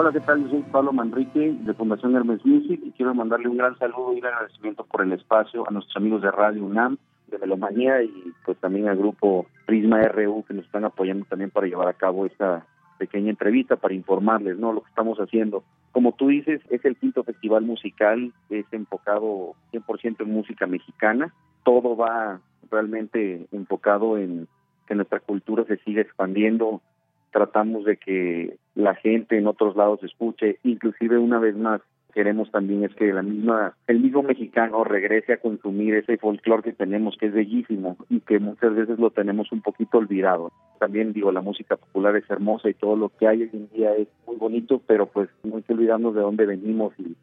Hola, 0.00 0.12
¿qué 0.12 0.20
tal? 0.20 0.44
Yo 0.44 0.50
soy 0.50 0.62
Pablo 0.70 0.92
Manrique 0.92 1.56
de 1.58 1.74
Fundación 1.74 2.14
Hermes 2.14 2.46
Music 2.46 2.80
y 2.84 2.92
quiero 2.92 3.12
mandarle 3.16 3.48
un 3.48 3.56
gran 3.56 3.76
saludo 3.78 4.14
y 4.14 4.20
un 4.20 4.26
agradecimiento 4.26 4.84
por 4.84 5.02
el 5.02 5.12
espacio 5.12 5.68
a 5.68 5.72
nuestros 5.72 5.96
amigos 5.96 6.22
de 6.22 6.30
Radio 6.30 6.64
UNAM, 6.64 6.98
de 7.26 7.36
Melomanía 7.36 8.04
y 8.04 8.32
pues 8.44 8.56
también 8.58 8.86
al 8.86 8.96
grupo 8.96 9.46
Prisma 9.66 10.00
RU 10.02 10.44
que 10.46 10.54
nos 10.54 10.66
están 10.66 10.84
apoyando 10.84 11.24
también 11.24 11.50
para 11.50 11.66
llevar 11.66 11.88
a 11.88 11.94
cabo 11.94 12.26
esta 12.26 12.64
pequeña 12.96 13.30
entrevista 13.30 13.74
para 13.74 13.92
informarles, 13.92 14.56
¿no? 14.56 14.72
Lo 14.72 14.82
que 14.82 14.88
estamos 14.88 15.18
haciendo. 15.18 15.64
Como 15.90 16.12
tú 16.12 16.28
dices, 16.28 16.60
es 16.70 16.84
el 16.84 16.94
quinto 16.94 17.24
festival 17.24 17.64
musical, 17.64 18.32
es 18.50 18.66
enfocado 18.70 19.56
100% 19.72 20.20
en 20.20 20.32
música 20.32 20.68
mexicana. 20.68 21.34
Todo 21.64 21.96
va 21.96 22.38
realmente 22.70 23.48
enfocado 23.50 24.16
en 24.16 24.46
que 24.86 24.94
nuestra 24.94 25.18
cultura 25.18 25.64
se 25.64 25.78
siga 25.78 26.02
expandiendo 26.02 26.82
tratamos 27.30 27.84
de 27.84 27.96
que 27.96 28.56
la 28.74 28.94
gente 28.94 29.38
en 29.38 29.46
otros 29.46 29.76
lados 29.76 30.02
escuche, 30.02 30.58
inclusive 30.62 31.18
una 31.18 31.38
vez 31.38 31.56
más 31.56 31.80
queremos 32.14 32.50
también 32.50 32.84
es 32.84 32.94
que 32.94 33.12
la 33.12 33.22
misma 33.22 33.74
el 33.86 34.00
mismo 34.00 34.22
mexicano 34.22 34.82
regrese 34.82 35.34
a 35.34 35.36
consumir 35.36 35.94
ese 35.94 36.16
folclore 36.16 36.62
que 36.62 36.72
tenemos 36.72 37.16
que 37.16 37.26
es 37.26 37.32
bellísimo 37.32 37.96
y 38.08 38.20
que 38.20 38.38
muchas 38.40 38.74
veces 38.74 38.98
lo 38.98 39.10
tenemos 39.10 39.52
un 39.52 39.62
poquito 39.62 39.98
olvidado. 39.98 40.50
También 40.80 41.12
digo 41.12 41.30
la 41.30 41.42
música 41.42 41.76
popular 41.76 42.16
es 42.16 42.28
hermosa 42.28 42.70
y 42.70 42.74
todo 42.74 42.96
lo 42.96 43.10
que 43.10 43.28
hay 43.28 43.42
hoy 43.42 43.50
en 43.52 43.68
día 43.70 43.94
es 43.94 44.08
muy 44.26 44.36
bonito, 44.36 44.82
pero 44.86 45.06
pues 45.06 45.28
no 45.44 45.56
hay 45.56 45.62
que 45.62 45.74
olvidarnos 45.74 46.14
de 46.14 46.22
dónde 46.22 46.46
venimos 46.46 46.92
y 46.98 47.14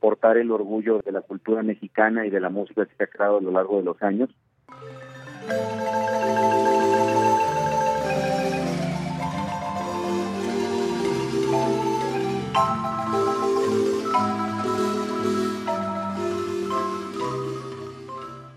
portar 0.00 0.36
el 0.36 0.52
orgullo 0.52 1.00
de 1.04 1.12
la 1.12 1.22
cultura 1.22 1.62
mexicana 1.62 2.26
y 2.26 2.30
de 2.30 2.40
la 2.40 2.50
música 2.50 2.86
que 2.86 2.94
se 2.94 3.04
ha 3.04 3.08
creado 3.08 3.38
a 3.38 3.40
lo 3.40 3.50
largo 3.50 3.78
de 3.78 3.84
los 3.84 4.00
años. 4.02 4.30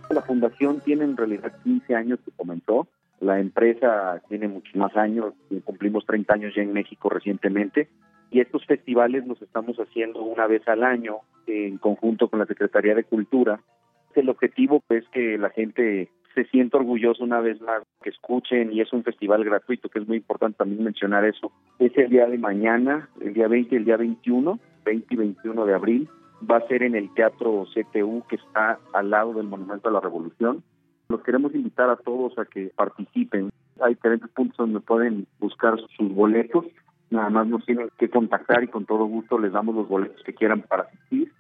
La 0.10 0.22
fundación 0.23 0.81
tiene 0.81 1.03
en 1.03 1.15
realidad 1.15 1.53
15 1.64 1.95
años 1.95 2.19
que 2.26 2.31
comenzó. 2.31 2.88
La 3.19 3.40
empresa 3.40 4.22
tiene 4.27 4.48
muchos 4.48 4.76
más 4.76 4.95
años, 4.95 5.34
cumplimos 5.65 6.06
30 6.06 6.34
años 6.34 6.53
ya 6.56 6.64
en 6.64 6.73
México 6.73 7.10
recientemente. 7.10 7.90
Y 8.31 8.40
estos 8.40 8.65
festivales 8.65 9.27
los 9.27 9.41
estamos 9.41 9.77
haciendo 9.77 10.22
una 10.22 10.48
vez 10.48 10.68
al 10.68 10.84
año 10.84 11.18
en 11.48 11.77
conjunto 11.77 12.27
con 12.30 12.40
la 12.40 12.45
Secretaría 12.45 12.95
de 12.95 13.03
Cultura. 13.03 13.60
El 14.15 14.30
objetivo 14.30 14.84
es 14.90 15.07
que 15.10 15.38
la 15.38 15.49
gente 15.49 16.10
se 16.36 16.45
sienta 16.45 16.77
orgullosa 16.77 17.23
una 17.23 17.41
vez 17.41 17.60
más, 17.61 17.84
que 18.02 18.10
escuchen 18.10 18.72
y 18.72 18.81
es 18.81 18.94
un 18.94 19.03
festival 19.03 19.44
gratuito, 19.44 19.90
que 19.90 19.99
es 19.99 20.07
muy 20.07 20.18
importante 20.18 20.57
también 20.57 20.84
mencionar 20.84 21.26
eso. 21.26 21.52
Es 21.80 21.95
el 21.98 22.10
día 22.10 22.27
de 22.27 22.38
mañana, 22.38 23.10
el 23.22 23.34
día 23.34 23.48
20 23.48 23.76
y 23.76 23.77
el 23.77 23.86
día 23.86 23.98
21, 23.98 24.60
20 24.86 25.14
y 25.14 25.18
21 25.18 25.65
de 25.65 25.73
abril. 25.73 26.10
Va 26.49 26.57
a 26.57 26.68
ser 26.68 26.84
en 26.84 26.95
el 26.95 27.14
Teatro 27.14 27.66
CTU, 27.74 28.24
que 28.28 28.36
está 28.36 28.80
al 28.94 29.10
lado 29.10 29.34
del 29.34 29.48
Monumento 29.48 29.90
a 29.90 29.91
la 29.91 29.99
Revolución. 29.99 30.64
Los 31.10 31.22
queremos 31.24 31.53
invitar 31.56 31.90
a 31.90 31.98
todos 31.98 32.38
a 32.38 32.45
que 32.45 32.72
participen. 32.76 33.49
Hay 33.82 33.95
diferentes 33.95 34.30
puntos 34.32 34.57
donde 34.57 34.80
pueden 34.80 35.28
buscar 35.40 35.80
sus 35.98 36.14
boletos. 36.14 36.66
Nada 37.10 37.30
más 37.30 37.48
nos 37.48 37.66
tienen 37.66 37.90
que 37.98 38.10
contactar 38.10 38.64
y 38.64 38.68
con 38.68 38.86
todo 38.86 39.06
gusto 39.06 39.40
les 39.40 39.52
damos 39.52 39.76
los 39.76 39.88
boletos 39.88 40.22
que 40.24 40.34
quieran 40.34 40.61
para 40.61 40.84
asistir. 40.84 41.34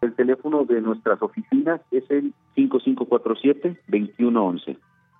El 0.00 0.14
teléfono 0.14 0.64
de 0.64 0.80
nuestras 0.80 1.20
oficinas 1.20 1.80
es 1.90 2.08
el 2.10 2.32
5547-2111 2.56 4.78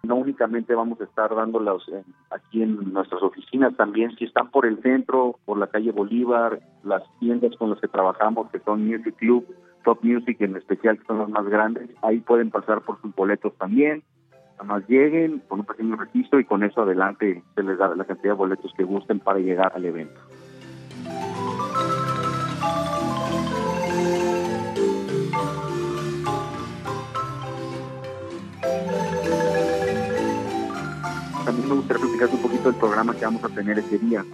no 0.09 0.17
únicamente 0.17 0.75
vamos 0.75 0.99
a 1.03 1.05
estar 1.05 1.35
dándolas 1.35 1.83
aquí 2.31 2.63
en 2.63 2.95
nuestras 2.95 3.23
oficinas, 3.23 3.77
también 3.77 4.17
si 4.17 4.25
están 4.25 4.51
por 4.51 4.65
el 4.65 4.81
centro, 4.81 5.39
por 5.45 5.59
la 5.59 5.67
calle 5.67 5.93
Bolívar, 5.93 6.61
las 6.83 7.03
tiendas 7.21 7.55
con 7.59 7.69
las 7.69 7.79
que 7.79 7.89
trabajamos, 7.89 8.51
que 8.51 8.59
son 8.61 8.87
Music 8.87 9.15
Club, 9.17 9.47
Top 9.85 9.99
Music 10.03 10.41
en 10.41 10.57
especial, 10.57 10.99
que 10.99 11.05
son 11.05 11.19
las 11.19 11.29
más 11.29 11.47
grandes, 11.47 11.91
ahí 12.01 12.21
pueden 12.21 12.51
pasar 12.51 12.81
por 12.81 12.99
sus 13.03 13.15
boletos 13.15 13.55
también. 13.59 14.03
Nada 14.53 14.65
más 14.65 14.89
lleguen 14.89 15.43
con 15.47 15.61
un 15.61 15.67
pequeño 15.67 15.97
registro 15.97 16.41
y 16.41 16.45
con 16.47 16.65
eso 16.65 16.83
adelante 16.83 17.43
se 17.55 17.63
les 17.63 17.77
da 17.77 17.95
la 17.95 18.05
cantidad 18.05 18.33
de 18.33 18.39
boletos 18.39 18.73
que 18.79 18.85
gusten 18.85 19.21
para 19.21 19.41
llegar 19.41 19.73
al 19.75 19.85
evento. 19.85 20.19
También 32.19 32.27
me 32.27 32.27
gustaría 32.27 32.27
platicar 32.27 32.29
un 32.31 32.43
poquito 32.43 32.71
del 32.71 32.81
programa 32.81 33.15
que 33.15 33.25
vamos 33.25 33.45
a 33.45 33.49
tener 33.49 33.79
ese 33.79 33.99
día. 33.99 34.25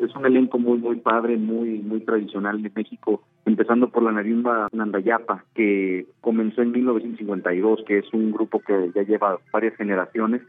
Es 0.00 0.14
un 0.16 0.24
elenco 0.24 0.58
muy, 0.58 0.78
muy 0.78 0.96
padre, 0.96 1.36
muy, 1.36 1.78
muy 1.80 2.00
tradicional 2.00 2.62
de 2.62 2.70
México, 2.74 3.22
empezando 3.44 3.90
por 3.90 4.02
la 4.02 4.12
Narimba 4.12 4.68
Nandayapa, 4.72 5.44
que 5.54 6.06
comenzó 6.20 6.62
en 6.62 6.72
1952, 6.72 7.84
que 7.86 7.98
es 7.98 8.12
un 8.12 8.32
grupo 8.32 8.60
que 8.60 8.90
ya 8.94 9.02
lleva 9.02 9.38
varias 9.52 9.76
generaciones. 9.76 10.42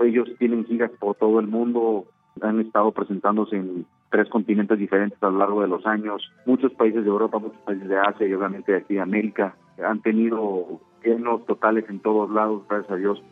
Ellos 0.00 0.28
tienen 0.38 0.64
giras 0.66 0.90
por 0.98 1.16
todo 1.16 1.38
el 1.38 1.46
mundo, 1.46 2.06
han 2.40 2.60
estado 2.60 2.92
presentándose 2.92 3.56
en 3.56 3.86
tres 4.10 4.28
continentes 4.28 4.78
diferentes 4.78 5.22
a 5.22 5.30
lo 5.30 5.38
largo 5.38 5.62
de 5.62 5.68
los 5.68 5.86
años, 5.86 6.32
muchos 6.46 6.72
países 6.72 7.04
de 7.04 7.10
Europa, 7.10 7.38
muchos 7.38 7.60
países 7.62 7.88
de 7.88 7.98
Asia 7.98 8.26
y 8.26 8.34
obviamente 8.34 8.72
de 8.72 8.78
aquí 8.78 8.94
de 8.94 9.00
América. 9.00 9.54
han 9.84 10.00
tenido 10.02 10.80
llenos 11.04 11.46
totales 11.46 11.84
en 11.88 12.00
todos 12.00 12.30
lados, 12.30 12.62
gracias 12.68 12.90
a 12.90 12.96
Dios. 12.96 13.22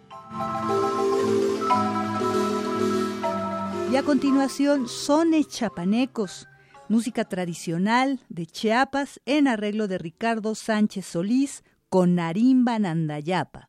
Y 3.97 3.99
a 3.99 4.03
continuación, 4.03 4.89
sones 4.89 5.49
chapanecos, 5.49 6.47
música 6.91 7.25
tradicional 7.25 8.21
de 8.29 8.45
Chiapas 8.45 9.23
en 9.25 9.49
arreglo 9.49 9.89
de 9.89 9.97
Ricardo 9.97 10.55
Sánchez 10.55 11.07
Solís 11.07 11.65
con 11.89 12.15
Narimba 12.15 12.79
Nandayapa. 12.79 13.66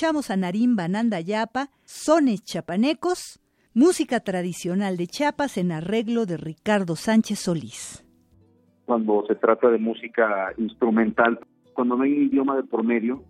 Escuchamos 0.00 0.30
a 0.30 0.36
Narimba 0.38 0.88
Nandayapa, 0.88 1.68
sones 1.84 2.42
chapanecos, 2.42 3.38
música 3.74 4.20
tradicional 4.20 4.96
de 4.96 5.06
Chiapas 5.06 5.58
en 5.58 5.72
arreglo 5.72 6.24
de 6.24 6.38
Ricardo 6.38 6.96
Sánchez 6.96 7.40
Solís. 7.40 8.02
Cuando 8.86 9.26
se 9.28 9.34
trata 9.34 9.68
de 9.68 9.76
música 9.76 10.54
instrumental, 10.56 11.38
cuando 11.74 11.96
no 11.96 12.04
hay 12.04 12.12
idioma 12.12 12.56
de 12.56 12.62
por 12.62 12.82
medio, 12.82 13.22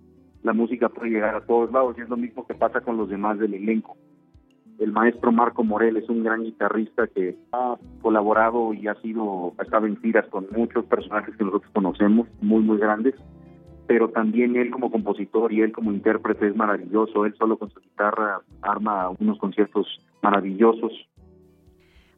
la 0.45 0.53
música 0.53 0.89
puede 0.89 1.11
llegar 1.11 1.35
a 1.35 1.45
todos 1.45 1.73
lados 1.73 1.97
y 1.99 2.03
es 2.03 2.09
lo 2.09 2.17
mismo 2.17 2.47
que 2.47 2.55
pasa 2.55 2.83
con 2.83 2.97
los 2.97 3.09
demás 3.09 3.41
del 3.41 3.55
elenco. 3.55 3.97
El 4.79 4.93
maestro 4.93 5.33
Marco 5.33 5.65
Morel 5.65 5.97
es 5.97 6.09
un 6.09 6.23
gran 6.23 6.45
guitarrista 6.45 7.09
que 7.09 7.37
ha 7.51 7.79
colaborado 8.01 8.75
y 8.75 8.87
ha 8.87 8.95
sido, 9.03 9.55
ha 9.59 9.65
estado 9.65 9.87
en 9.87 10.01
tiras 10.01 10.29
con 10.29 10.47
muchos 10.53 10.85
personajes 10.85 11.35
que 11.37 11.43
nosotros 11.43 11.73
conocemos, 11.75 12.29
muy, 12.41 12.63
muy 12.63 12.79
grandes, 12.79 13.17
pero 13.91 14.09
también 14.09 14.55
él 14.55 14.71
como 14.71 14.89
compositor 14.89 15.53
y 15.53 15.63
él 15.63 15.73
como 15.73 15.91
intérprete 15.91 16.47
es 16.47 16.55
maravilloso, 16.55 17.27
él 17.27 17.35
solo 17.37 17.59
con 17.59 17.73
su 17.73 17.81
guitarra 17.81 18.41
arma 18.63 19.11
unos 19.19 19.37
conciertos 19.37 19.85
maravillosos. 20.23 20.93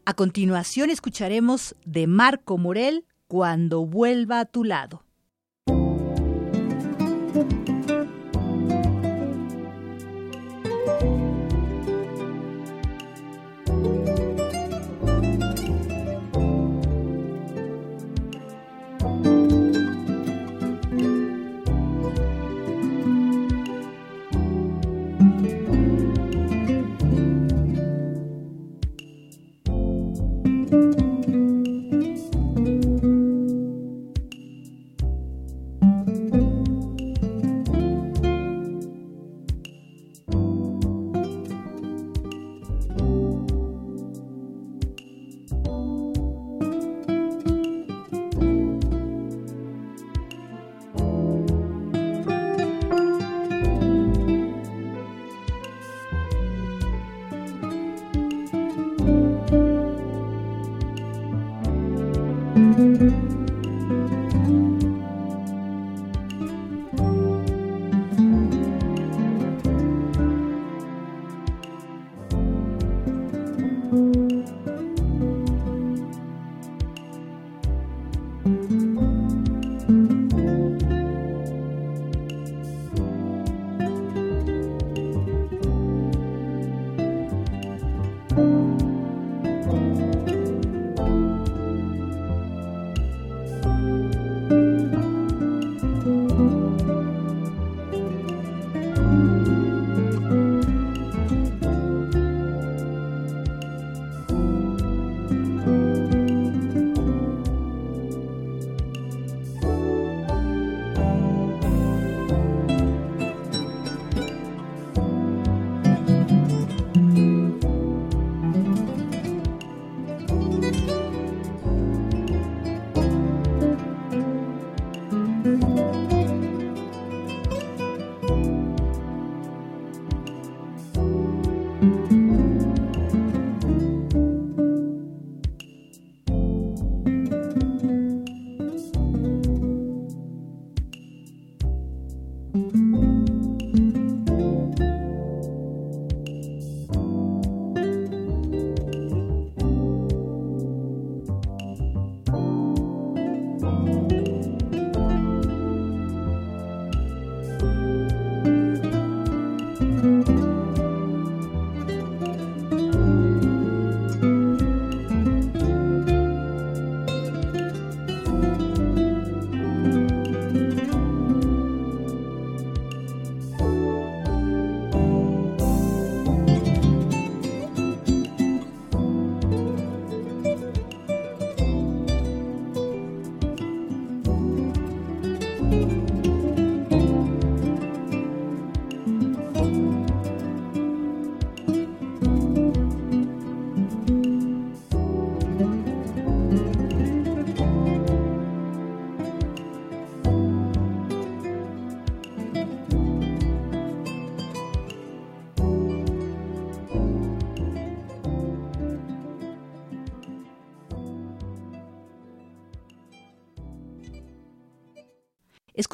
A 0.04 0.12
continuación 0.12 0.90
escucharemos 0.90 1.74
de 1.86 2.06
Marco 2.06 2.58
Morel, 2.58 3.06
Cuando 3.26 3.86
vuelva 3.86 4.40
a 4.40 4.44
tu 4.44 4.64
lado. 4.64 5.02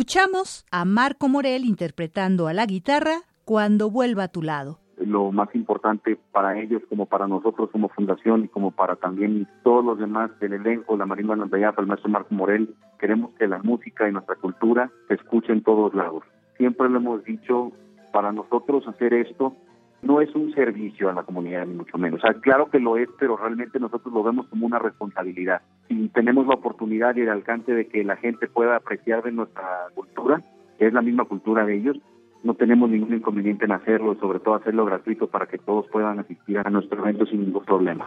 Escuchamos 0.09 0.65
a 0.71 0.87
Marco 0.87 1.29
Morel 1.29 1.67
interpretando 1.67 2.49
a 2.49 2.55
la 2.55 2.65
guitarra 2.65 3.25
Cuando 3.45 3.91
vuelva 3.91 4.23
a 4.23 4.29
tu 4.29 4.41
lado. 4.41 4.79
Lo 4.97 5.31
más 5.33 5.55
importante 5.55 6.19
para 6.33 6.59
ellos, 6.59 6.81
como 6.89 7.05
para 7.05 7.29
nosotros 7.29 7.69
como 7.71 7.91
fundación 7.91 8.47
y 8.47 8.49
como 8.49 8.71
para 8.71 8.97
también 8.97 9.47
todos 9.63 9.85
los 9.85 9.99
demás 9.99 10.31
del 10.41 10.55
elenco, 10.55 10.97
la 10.97 11.05
Marina 11.05 11.37
Nandayapa, 11.37 11.83
el 11.83 11.89
maestro 11.89 12.09
Marco 12.09 12.35
Morel, 12.35 12.75
queremos 12.99 13.33
que 13.35 13.47
la 13.47 13.59
música 13.59 14.09
y 14.09 14.13
nuestra 14.13 14.37
cultura 14.37 14.91
se 15.09 15.15
escuche 15.15 15.53
en 15.53 15.63
todos 15.63 15.93
lados. 15.93 16.23
Siempre 16.57 16.89
lo 16.89 16.97
hemos 16.97 17.23
dicho, 17.25 17.73
para 18.11 18.33
nosotros 18.33 18.89
hacer 18.89 19.13
esto 19.13 19.55
no 20.01 20.23
es 20.23 20.35
un 20.35 20.55
servicio 20.55 21.11
a 21.11 21.13
la 21.13 21.25
comunidad, 21.25 21.67
ni 21.67 21.75
mucho 21.75 21.99
menos. 21.99 22.21
O 22.21 22.23
sea, 22.23 22.41
claro 22.41 22.71
que 22.71 22.79
lo 22.79 22.97
es, 22.97 23.11
pero 23.19 23.37
realmente 23.37 23.79
nosotros 23.79 24.15
lo 24.15 24.23
vemos 24.23 24.47
como 24.49 24.65
una 24.65 24.79
responsabilidad. 24.79 25.61
Si 25.89 26.09
tenemos 26.11 26.47
la 26.47 26.55
oportunidad 26.55 27.17
y 27.17 27.23
el 27.23 27.31
alcance 27.31 27.73
de 27.73 27.87
que 27.87 28.05
la 28.05 28.17
gente 28.17 28.47
pueda 28.47 28.77
apreciar 28.77 29.23
de 29.23 29.33
nuestra 29.33 29.89
cultura, 29.95 30.43
que 30.79 30.87
es 30.87 30.93
la 30.93 31.03
misma 31.03 31.25
cultura 31.25 31.65
de 31.65 31.77
ellos, 31.77 31.97
no 32.45 32.55
tenemos 32.55 32.91
ningún 32.91 33.15
inconveniente 33.15 33.65
en 33.65 33.73
hacerlo, 33.73 34.15
sobre 34.17 34.39
todo 34.39 34.55
hacerlo 34.55 34.85
gratuito 34.85 35.29
para 35.29 35.47
que 35.47 35.59
todos 35.59 35.87
puedan 35.89 36.19
asistir 36.19 36.59
a 36.59 36.71
nuestro 36.71 37.01
evento 37.01 37.27
sin 37.27 37.41
ningún 37.41 37.65
problema. 37.65 38.07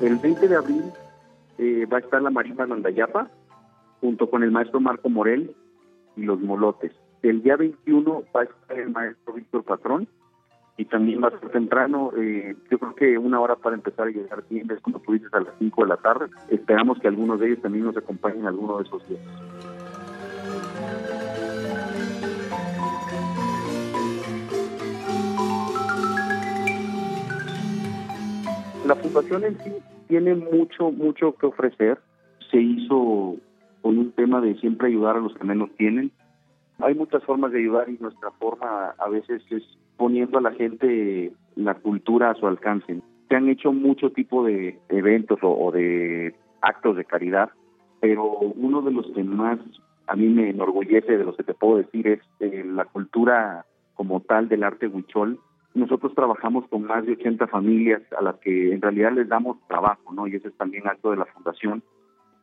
El 0.00 0.16
20 0.16 0.46
de 0.46 0.56
abril 0.56 0.84
eh, 1.58 1.86
va 1.92 1.96
a 1.96 2.00
estar 2.00 2.22
la 2.22 2.30
Marina 2.30 2.66
Nandayapa 2.66 3.28
junto 4.00 4.30
con 4.30 4.44
el 4.44 4.52
maestro 4.52 4.80
Marco 4.80 5.08
Morel 5.08 5.56
y 6.16 6.22
los 6.22 6.40
molotes. 6.40 6.92
El 7.22 7.42
día 7.42 7.56
21 7.56 8.24
va 8.34 8.42
a 8.42 8.44
estar 8.44 8.78
el 8.78 8.90
maestro 8.90 9.32
Víctor 9.32 9.64
Patrón 9.64 10.08
y 10.78 10.84
también 10.84 11.20
va 11.22 11.26
a 11.28 11.38
ser 11.40 11.50
temprano, 11.50 12.12
eh, 12.16 12.54
yo 12.70 12.78
creo 12.78 12.94
que 12.94 13.18
una 13.18 13.40
hora 13.40 13.56
para 13.56 13.74
empezar 13.74 14.06
a 14.06 14.10
llegar 14.10 14.44
bien, 14.48 14.70
es 14.70 14.80
como 14.80 15.00
tú 15.00 15.12
dices, 15.12 15.28
a 15.34 15.40
las 15.40 15.52
5 15.58 15.82
de 15.82 15.88
la 15.88 15.96
tarde. 15.96 16.26
Esperamos 16.50 17.00
que 17.00 17.08
algunos 17.08 17.40
de 17.40 17.48
ellos 17.48 17.62
también 17.62 17.84
nos 17.84 17.96
acompañen 17.96 18.46
alguno 18.46 18.78
de 18.78 18.84
esos 18.84 19.08
días. 19.08 19.20
La 28.86 28.94
fundación 28.94 29.44
en 29.44 29.58
sí 29.58 29.72
tiene 30.06 30.36
mucho, 30.36 30.92
mucho 30.92 31.34
que 31.34 31.46
ofrecer. 31.46 31.98
Se 32.52 32.58
hizo 32.58 33.34
con 33.82 33.98
un 33.98 34.12
tema 34.12 34.40
de 34.40 34.54
siempre 34.60 34.86
ayudar 34.86 35.16
a 35.16 35.20
los 35.20 35.34
que 35.34 35.42
menos 35.42 35.70
tienen. 35.76 36.12
Hay 36.78 36.94
muchas 36.94 37.24
formas 37.24 37.50
de 37.50 37.58
ayudar 37.58 37.88
y 37.88 37.98
nuestra 37.98 38.30
forma 38.30 38.94
a 38.96 39.08
veces 39.08 39.42
es 39.50 39.64
poniendo 39.98 40.38
a 40.38 40.40
la 40.40 40.52
gente 40.52 41.32
la 41.56 41.74
cultura 41.74 42.30
a 42.30 42.34
su 42.34 42.46
alcance. 42.46 43.02
Se 43.28 43.36
han 43.36 43.48
hecho 43.50 43.72
mucho 43.72 44.10
tipo 44.10 44.44
de 44.44 44.78
eventos 44.88 45.38
o, 45.42 45.70
de 45.70 46.34
actos 46.62 46.96
de 46.96 47.04
caridad, 47.04 47.50
pero 48.00 48.24
uno 48.38 48.80
de 48.80 48.92
los 48.92 49.06
que 49.12 49.22
más 49.22 49.58
a 50.06 50.16
mí 50.16 50.28
me 50.28 50.48
enorgullece 50.48 51.18
de 51.18 51.24
los 51.24 51.36
que 51.36 51.42
te 51.42 51.52
puedo 51.52 51.76
decir 51.76 52.06
es 52.06 52.20
eh, 52.40 52.64
la 52.64 52.86
cultura 52.86 53.66
como 53.94 54.20
tal 54.20 54.48
del 54.48 54.62
arte 54.62 54.86
huichol. 54.86 55.38
Nosotros 55.74 56.14
trabajamos 56.14 56.66
con 56.68 56.84
más 56.84 57.04
de 57.04 57.12
80 57.12 57.46
familias 57.48 58.00
a 58.16 58.22
las 58.22 58.36
que 58.36 58.72
en 58.72 58.80
realidad 58.80 59.12
les 59.12 59.28
damos 59.28 59.58
trabajo, 59.66 60.14
¿no? 60.14 60.26
Y 60.26 60.36
ese 60.36 60.48
es 60.48 60.56
también 60.56 60.86
acto 60.86 61.10
de 61.10 61.18
la 61.18 61.26
fundación. 61.26 61.82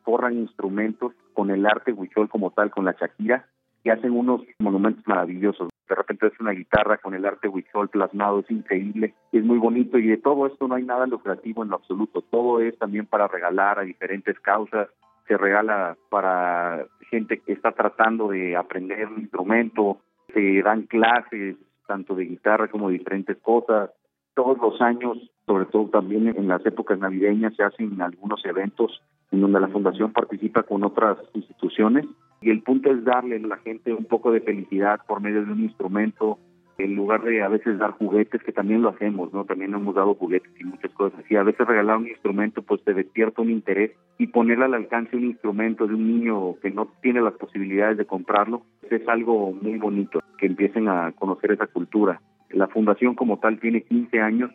Forran 0.04 0.34
instrumentos 0.34 1.12
con 1.32 1.50
el 1.50 1.66
arte 1.66 1.92
huichol 1.92 2.28
como 2.28 2.52
tal, 2.52 2.70
con 2.70 2.84
la 2.84 2.92
Shakira, 2.92 3.48
y 3.82 3.90
hacen 3.90 4.12
unos 4.12 4.42
monumentos 4.60 5.02
maravillosos 5.08 5.68
de 5.88 5.94
repente 5.94 6.26
es 6.26 6.40
una 6.40 6.52
guitarra 6.52 6.98
con 6.98 7.14
el 7.14 7.24
arte 7.24 7.48
huichol 7.48 7.88
plasmado, 7.88 8.40
es 8.40 8.50
increíble, 8.50 9.14
es 9.32 9.44
muy 9.44 9.58
bonito 9.58 9.98
y 9.98 10.06
de 10.06 10.16
todo 10.18 10.46
esto 10.46 10.66
no 10.66 10.74
hay 10.74 10.84
nada 10.84 11.06
lucrativo 11.06 11.62
en 11.62 11.70
lo 11.70 11.76
absoluto, 11.76 12.22
todo 12.22 12.60
es 12.60 12.76
también 12.78 13.06
para 13.06 13.28
regalar 13.28 13.78
a 13.78 13.82
diferentes 13.82 14.38
causas, 14.40 14.88
se 15.26 15.36
regala 15.36 15.96
para 16.08 16.86
gente 17.10 17.40
que 17.40 17.52
está 17.52 17.72
tratando 17.72 18.28
de 18.28 18.56
aprender 18.56 19.06
un 19.08 19.20
instrumento, 19.20 19.98
se 20.32 20.62
dan 20.62 20.82
clases 20.82 21.56
tanto 21.86 22.14
de 22.14 22.24
guitarra 22.24 22.68
como 22.68 22.88
de 22.88 22.98
diferentes 22.98 23.36
cosas, 23.38 23.90
todos 24.34 24.58
los 24.58 24.80
años, 24.80 25.18
sobre 25.46 25.66
todo 25.66 25.88
también 25.88 26.28
en 26.28 26.48
las 26.48 26.64
épocas 26.66 26.98
navideñas, 26.98 27.54
se 27.54 27.62
hacen 27.62 28.00
algunos 28.02 28.44
eventos 28.44 29.02
en 29.30 29.40
donde 29.40 29.60
la 29.60 29.68
fundación 29.68 30.12
participa 30.12 30.62
con 30.62 30.84
otras 30.84 31.16
instituciones 31.32 32.06
y 32.40 32.50
el 32.50 32.62
punto 32.62 32.90
es 32.90 33.04
darle 33.04 33.36
a 33.36 33.46
la 33.46 33.56
gente 33.58 33.92
un 33.92 34.04
poco 34.04 34.30
de 34.30 34.40
felicidad 34.40 35.00
por 35.06 35.20
medio 35.20 35.44
de 35.44 35.52
un 35.52 35.62
instrumento, 35.62 36.38
en 36.78 36.94
lugar 36.94 37.22
de 37.22 37.42
a 37.42 37.48
veces 37.48 37.78
dar 37.78 37.92
juguetes, 37.92 38.42
que 38.42 38.52
también 38.52 38.82
lo 38.82 38.90
hacemos, 38.90 39.32
¿no? 39.32 39.44
También 39.44 39.72
hemos 39.72 39.94
dado 39.94 40.14
juguetes 40.14 40.52
y 40.60 40.64
muchas 40.64 40.92
cosas 40.92 41.18
así. 41.24 41.34
A 41.34 41.42
veces 41.42 41.66
regalar 41.66 41.96
un 41.96 42.08
instrumento, 42.08 42.62
pues 42.62 42.84
te 42.84 42.92
despierta 42.92 43.40
un 43.40 43.50
interés 43.50 43.92
y 44.18 44.26
ponerle 44.26 44.66
al 44.66 44.74
alcance 44.74 45.16
un 45.16 45.24
instrumento 45.24 45.86
de 45.86 45.94
un 45.94 46.06
niño 46.06 46.56
que 46.60 46.70
no 46.70 46.88
tiene 47.00 47.22
las 47.22 47.34
posibilidades 47.34 47.96
de 47.96 48.04
comprarlo, 48.04 48.62
es 48.90 49.08
algo 49.08 49.52
muy 49.52 49.78
bonito, 49.78 50.20
que 50.36 50.46
empiecen 50.46 50.88
a 50.88 51.12
conocer 51.12 51.52
esa 51.52 51.66
cultura. 51.66 52.20
La 52.50 52.68
fundación 52.68 53.14
como 53.14 53.38
tal 53.38 53.58
tiene 53.58 53.82
15 53.82 54.20
años, 54.20 54.50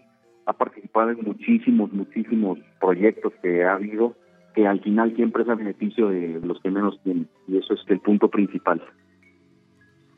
ha 0.46 0.54
participado 0.54 1.10
en 1.10 1.22
muchísimos, 1.24 1.92
muchísimos 1.92 2.60
proyectos 2.80 3.34
que 3.42 3.64
ha 3.64 3.74
habido 3.74 4.16
que 4.54 4.68
al 4.68 4.80
final 4.82 5.16
siempre 5.16 5.44
es 5.44 5.50
a 5.50 5.56
beneficio 5.56 6.10
de 6.10 6.42
los 6.44 6.60
que 6.62 6.72
menos 6.72 7.00
tienen 7.04 7.28
y 7.48 7.58
eso 7.58 7.74
es 7.74 7.82
el 7.88 8.00
punto 8.00 8.30
principal. 8.30 8.82